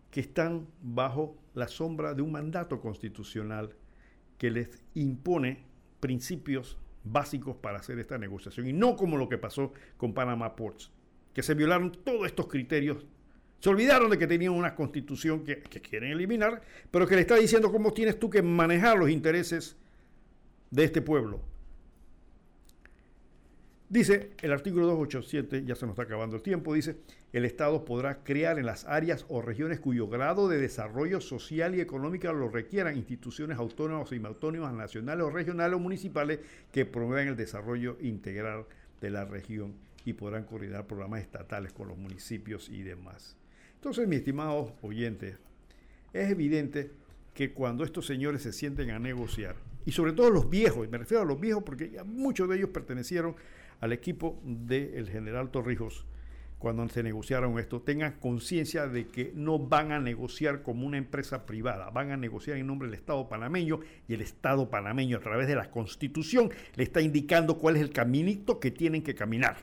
que 0.09 0.21
están 0.21 0.65
bajo 0.81 1.37
la 1.53 1.67
sombra 1.67 2.15
de 2.15 2.23
un 2.23 2.31
mandato 2.31 2.81
constitucional 2.81 3.75
que 4.39 4.49
les 4.49 4.69
impone 4.95 5.59
principios 5.99 6.79
básicos 7.03 7.57
para 7.57 7.77
hacer 7.77 7.99
esta 7.99 8.17
negociación 8.17 8.65
y 8.65 8.73
no 8.73 8.95
como 8.95 9.17
lo 9.17 9.29
que 9.29 9.37
pasó 9.37 9.71
con 9.97 10.15
Panama 10.15 10.55
Ports, 10.55 10.91
que 11.31 11.43
se 11.43 11.53
violaron 11.53 11.91
todos 11.91 12.25
estos 12.25 12.47
criterios, 12.47 13.05
se 13.59 13.69
olvidaron 13.69 14.09
de 14.09 14.17
que 14.17 14.25
tenían 14.25 14.53
una 14.53 14.73
constitución 14.73 15.43
que, 15.43 15.61
que 15.61 15.79
quieren 15.79 16.11
eliminar, 16.11 16.63
pero 16.89 17.05
que 17.05 17.13
le 17.13 17.21
está 17.21 17.35
diciendo 17.35 17.71
cómo 17.71 17.93
tienes 17.93 18.17
tú 18.17 18.31
que 18.31 18.41
manejar 18.41 18.97
los 18.97 19.11
intereses 19.11 19.77
de 20.71 20.85
este 20.85 21.03
pueblo. 21.03 21.39
Dice 23.89 24.33
el 24.43 24.51
artículo 24.51 24.85
287, 24.85 25.65
ya 25.65 25.73
se 25.73 25.87
nos 25.87 25.93
está 25.93 26.03
acabando 26.03 26.35
el 26.35 26.43
tiempo, 26.43 26.75
dice, 26.75 26.97
el 27.33 27.43
Estado 27.43 27.85
podrá 27.85 28.23
crear 28.23 28.59
en 28.59 28.67
las 28.67 28.85
áreas 28.85 29.25
o 29.29 29.41
regiones 29.41 29.79
cuyo 29.79 30.07
grado 30.07 30.47
de 30.47 30.59
desarrollo 30.59 31.19
social 31.19 31.73
y 31.73 31.81
económico 31.81 32.31
lo 32.31 32.49
requieran 32.49 32.97
instituciones 32.97 33.57
autónomas 33.57 34.11
y 34.11 34.15
semiautónomas 34.15 34.75
nacionales 34.75 35.25
o 35.25 35.31
regionales 35.31 35.75
o 35.75 35.79
municipales 35.79 36.39
que 36.71 36.85
promuevan 36.85 37.29
el 37.29 37.35
desarrollo 37.35 37.97
integral 37.99 38.65
de 39.01 39.09
la 39.09 39.25
región 39.25 39.73
y 40.05 40.13
podrán 40.13 40.43
coordinar 40.43 40.85
programas 40.85 41.21
estatales 41.21 41.73
con 41.73 41.87
los 41.87 41.97
municipios 41.97 42.69
y 42.69 42.83
demás. 42.83 43.37
Entonces, 43.73 44.07
mis 44.07 44.19
estimados 44.19 44.71
oyentes, 44.83 45.39
es 46.13 46.29
evidente 46.29 46.91
que 47.33 47.53
cuando 47.53 47.83
estos 47.83 48.05
señores 48.05 48.43
se 48.43 48.53
sienten 48.53 48.91
a 48.91 48.99
negociar, 48.99 49.55
y 49.83 49.91
sobre 49.91 50.11
todo 50.11 50.29
los 50.29 50.47
viejos, 50.47 50.85
y 50.85 50.91
me 50.91 50.99
refiero 50.99 51.23
a 51.23 51.25
los 51.25 51.39
viejos 51.39 51.63
porque 51.63 51.99
muchos 52.05 52.47
de 52.49 52.57
ellos 52.57 52.69
pertenecieron 52.69 53.35
al 53.79 53.93
equipo 53.93 54.39
del 54.43 55.09
general 55.09 55.51
Torrijos 55.51 56.05
cuando 56.59 56.87
se 56.89 57.01
negociaron 57.01 57.57
esto, 57.57 57.81
tengan 57.81 58.19
conciencia 58.19 58.85
de 58.87 59.07
que 59.07 59.31
no 59.33 59.57
van 59.57 59.93
a 59.93 59.99
negociar 59.99 60.61
como 60.61 60.85
una 60.85 60.97
empresa 60.97 61.45
privada, 61.45 61.89
van 61.89 62.11
a 62.11 62.17
negociar 62.17 62.57
en 62.57 62.67
nombre 62.67 62.89
del 62.89 62.95
Estado 62.95 63.29
panameño 63.29 63.79
y 64.09 64.13
el 64.13 64.21
Estado 64.21 64.69
panameño 64.69 65.17
a 65.17 65.21
través 65.21 65.47
de 65.47 65.55
la 65.55 65.71
Constitución 65.71 66.51
le 66.75 66.83
está 66.83 66.99
indicando 66.99 67.57
cuál 67.57 67.77
es 67.77 67.81
el 67.81 67.91
caminito 67.91 68.59
que 68.59 68.71
tienen 68.71 69.01
que 69.01 69.15
caminar. 69.15 69.55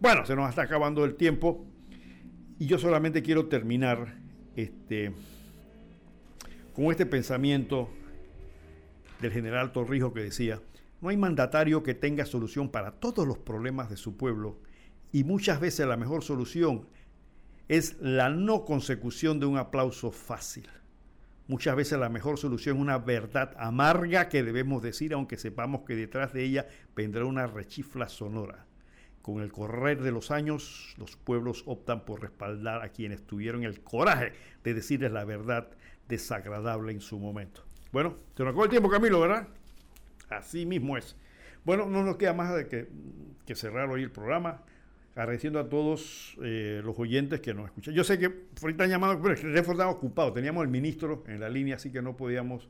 Bueno, 0.00 0.24
se 0.24 0.34
nos 0.34 0.48
está 0.48 0.62
acabando 0.62 1.04
el 1.04 1.16
tiempo 1.16 1.66
y 2.58 2.66
yo 2.66 2.78
solamente 2.78 3.22
quiero 3.22 3.46
terminar 3.46 4.14
este, 4.56 5.12
con 6.72 6.86
este 6.86 7.04
pensamiento 7.04 7.90
del 9.20 9.32
general 9.32 9.70
Torrijos 9.72 10.14
que 10.14 10.20
decía, 10.20 10.62
no 11.00 11.08
hay 11.08 11.16
mandatario 11.16 11.82
que 11.82 11.94
tenga 11.94 12.26
solución 12.26 12.70
para 12.70 12.92
todos 12.92 13.26
los 13.26 13.38
problemas 13.38 13.90
de 13.90 13.96
su 13.96 14.16
pueblo 14.16 14.58
y 15.12 15.24
muchas 15.24 15.60
veces 15.60 15.86
la 15.86 15.96
mejor 15.96 16.22
solución 16.22 16.88
es 17.68 17.96
la 18.00 18.30
no 18.30 18.64
consecución 18.64 19.40
de 19.40 19.46
un 19.46 19.58
aplauso 19.58 20.10
fácil. 20.10 20.68
Muchas 21.46 21.76
veces 21.76 21.98
la 21.98 22.08
mejor 22.08 22.38
solución 22.38 22.76
es 22.76 22.82
una 22.82 22.98
verdad 22.98 23.54
amarga 23.58 24.28
que 24.28 24.42
debemos 24.42 24.82
decir, 24.82 25.14
aunque 25.14 25.38
sepamos 25.38 25.82
que 25.86 25.96
detrás 25.96 26.32
de 26.32 26.44
ella 26.44 26.66
vendrá 26.94 27.24
una 27.24 27.46
rechifla 27.46 28.08
sonora. 28.08 28.66
Con 29.22 29.40
el 29.40 29.52
correr 29.52 30.02
de 30.02 30.10
los 30.10 30.30
años, 30.30 30.94
los 30.98 31.16
pueblos 31.16 31.62
optan 31.66 32.04
por 32.04 32.20
respaldar 32.20 32.82
a 32.82 32.90
quienes 32.90 33.26
tuvieron 33.26 33.64
el 33.64 33.80
coraje 33.80 34.32
de 34.62 34.74
decirles 34.74 35.12
la 35.12 35.24
verdad 35.24 35.70
desagradable 36.06 36.92
en 36.92 37.00
su 37.00 37.18
momento. 37.18 37.62
Bueno, 37.92 38.16
se 38.36 38.42
nos 38.42 38.50
acabó 38.50 38.64
el 38.64 38.70
tiempo, 38.70 38.90
Camilo, 38.90 39.20
¿verdad? 39.20 39.48
Así 40.28 40.66
mismo 40.66 40.96
es. 40.96 41.16
Bueno, 41.64 41.86
no 41.86 42.02
nos 42.02 42.16
queda 42.16 42.32
más 42.32 42.54
de 42.54 42.66
que, 42.66 43.54
cerrar 43.54 43.88
hoy 43.88 44.02
el 44.02 44.10
programa 44.10 44.62
agradeciendo 45.14 45.58
a 45.58 45.68
todos 45.68 46.36
eh, 46.44 46.80
los 46.84 46.98
oyentes 46.98 47.40
que 47.40 47.52
nos 47.52 47.66
escuchan. 47.66 47.92
Yo 47.92 48.04
sé 48.04 48.18
que 48.18 48.30
ahorita 48.62 48.84
han 48.84 48.90
llamado, 48.90 49.20
pero 49.20 49.34
el 49.34 49.56
estaba 49.56 49.90
ocupado, 49.90 50.32
teníamos 50.32 50.62
al 50.62 50.68
ministro 50.68 51.24
en 51.26 51.40
la 51.40 51.48
línea, 51.48 51.74
así 51.74 51.90
que 51.90 52.00
no 52.00 52.16
podíamos 52.16 52.68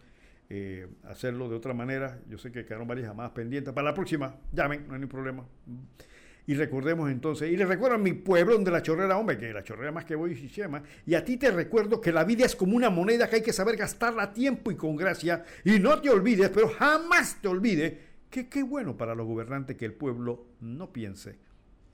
eh, 0.49 0.89
hacerlo 1.05 1.51
de 1.51 1.57
otra 1.57 1.75
manera. 1.75 2.19
Yo 2.29 2.39
sé 2.39 2.51
que 2.51 2.65
quedaron 2.65 2.89
varias 2.89 3.09
llamadas 3.09 3.33
pendientes. 3.33 3.75
Para 3.75 3.91
la 3.91 3.95
próxima, 3.95 4.35
llamen, 4.53 4.87
no 4.89 4.95
hay 4.95 5.01
ningún 5.01 5.11
problema. 5.11 5.45
Y 6.49 6.55
recordemos 6.55 7.11
entonces, 7.11 7.53
y 7.53 7.59
les 7.59 7.69
recuerdo 7.69 7.97
a 7.97 7.99
mi 7.99 8.15
pueblo 8.15 8.55
donde 8.55 8.71
la 8.71 8.81
chorrera, 8.81 9.19
hombre, 9.19 9.37
que 9.37 9.53
la 9.53 9.63
chorrera 9.63 9.93
más 9.93 10.07
que 10.07 10.15
voy 10.15 10.33
y 10.33 10.49
llama, 10.49 10.83
y 11.05 11.15
a 11.15 11.23
ti 11.23 11.37
te 11.37 11.51
recuerdo 11.51 12.01
que 12.01 12.11
la 12.11 12.25
vida 12.25 12.47
es 12.47 12.57
como 12.57 12.75
una 12.75 12.89
moneda 12.89 13.29
que 13.29 13.37
hay 13.37 13.43
que 13.43 13.53
saber 13.53 13.77
gastarla 13.77 14.23
a 14.23 14.33
tiempo 14.33 14.71
y 14.71 14.75
con 14.75 14.97
gracia, 14.97 15.45
y 15.63 15.79
no 15.79 16.01
te 16.01 16.09
olvides, 16.09 16.49
pero 16.49 16.71
jamás 16.71 17.37
te 17.43 17.49
olvides, 17.49 17.93
que 18.31 18.49
qué 18.49 18.63
bueno 18.63 18.97
para 18.97 19.15
los 19.15 19.27
gobernantes 19.27 19.77
que 19.77 19.85
el 19.85 19.93
pueblo 19.93 20.47
no 20.63 20.91
piense 20.91 21.37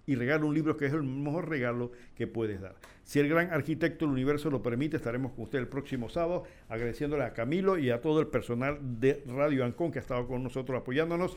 y 0.06 0.14
regalo 0.14 0.46
un 0.46 0.54
libro 0.54 0.76
que 0.76 0.86
es 0.86 0.92
el 0.92 1.02
mejor 1.02 1.48
regalo 1.48 1.90
que 2.14 2.28
puedes 2.28 2.60
dar. 2.60 2.76
Si 3.02 3.18
el 3.18 3.28
gran 3.28 3.50
arquitecto 3.50 4.04
del 4.04 4.12
universo 4.12 4.50
lo 4.50 4.62
permite, 4.62 4.98
estaremos 4.98 5.32
con 5.32 5.44
usted 5.44 5.58
el 5.58 5.66
próximo 5.66 6.08
sábado, 6.08 6.44
agradeciéndole 6.68 7.24
a 7.24 7.32
Camilo 7.32 7.76
y 7.76 7.90
a 7.90 8.00
todo 8.00 8.20
el 8.20 8.28
personal 8.28 8.78
de 9.00 9.24
Radio 9.26 9.64
Ancón 9.64 9.90
que 9.90 9.98
ha 9.98 10.02
estado 10.02 10.28
con 10.28 10.44
nosotros 10.44 10.80
apoyándonos 10.80 11.36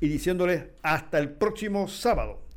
y 0.00 0.08
diciéndoles 0.08 0.64
hasta 0.82 1.18
el 1.18 1.30
próximo 1.30 1.88
sábado. 1.88 2.49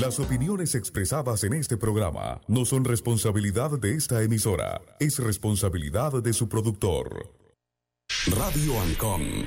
Las 0.00 0.20
opiniones 0.20 0.74
expresadas 0.74 1.42
en 1.44 1.54
este 1.54 1.78
programa 1.78 2.42
no 2.48 2.66
son 2.66 2.84
responsabilidad 2.84 3.78
de 3.80 3.94
esta 3.94 4.22
emisora, 4.22 4.82
es 5.00 5.18
responsabilidad 5.18 6.22
de 6.22 6.34
su 6.34 6.50
productor. 6.50 7.32
Radio 8.26 8.78
Ancon 8.82 9.46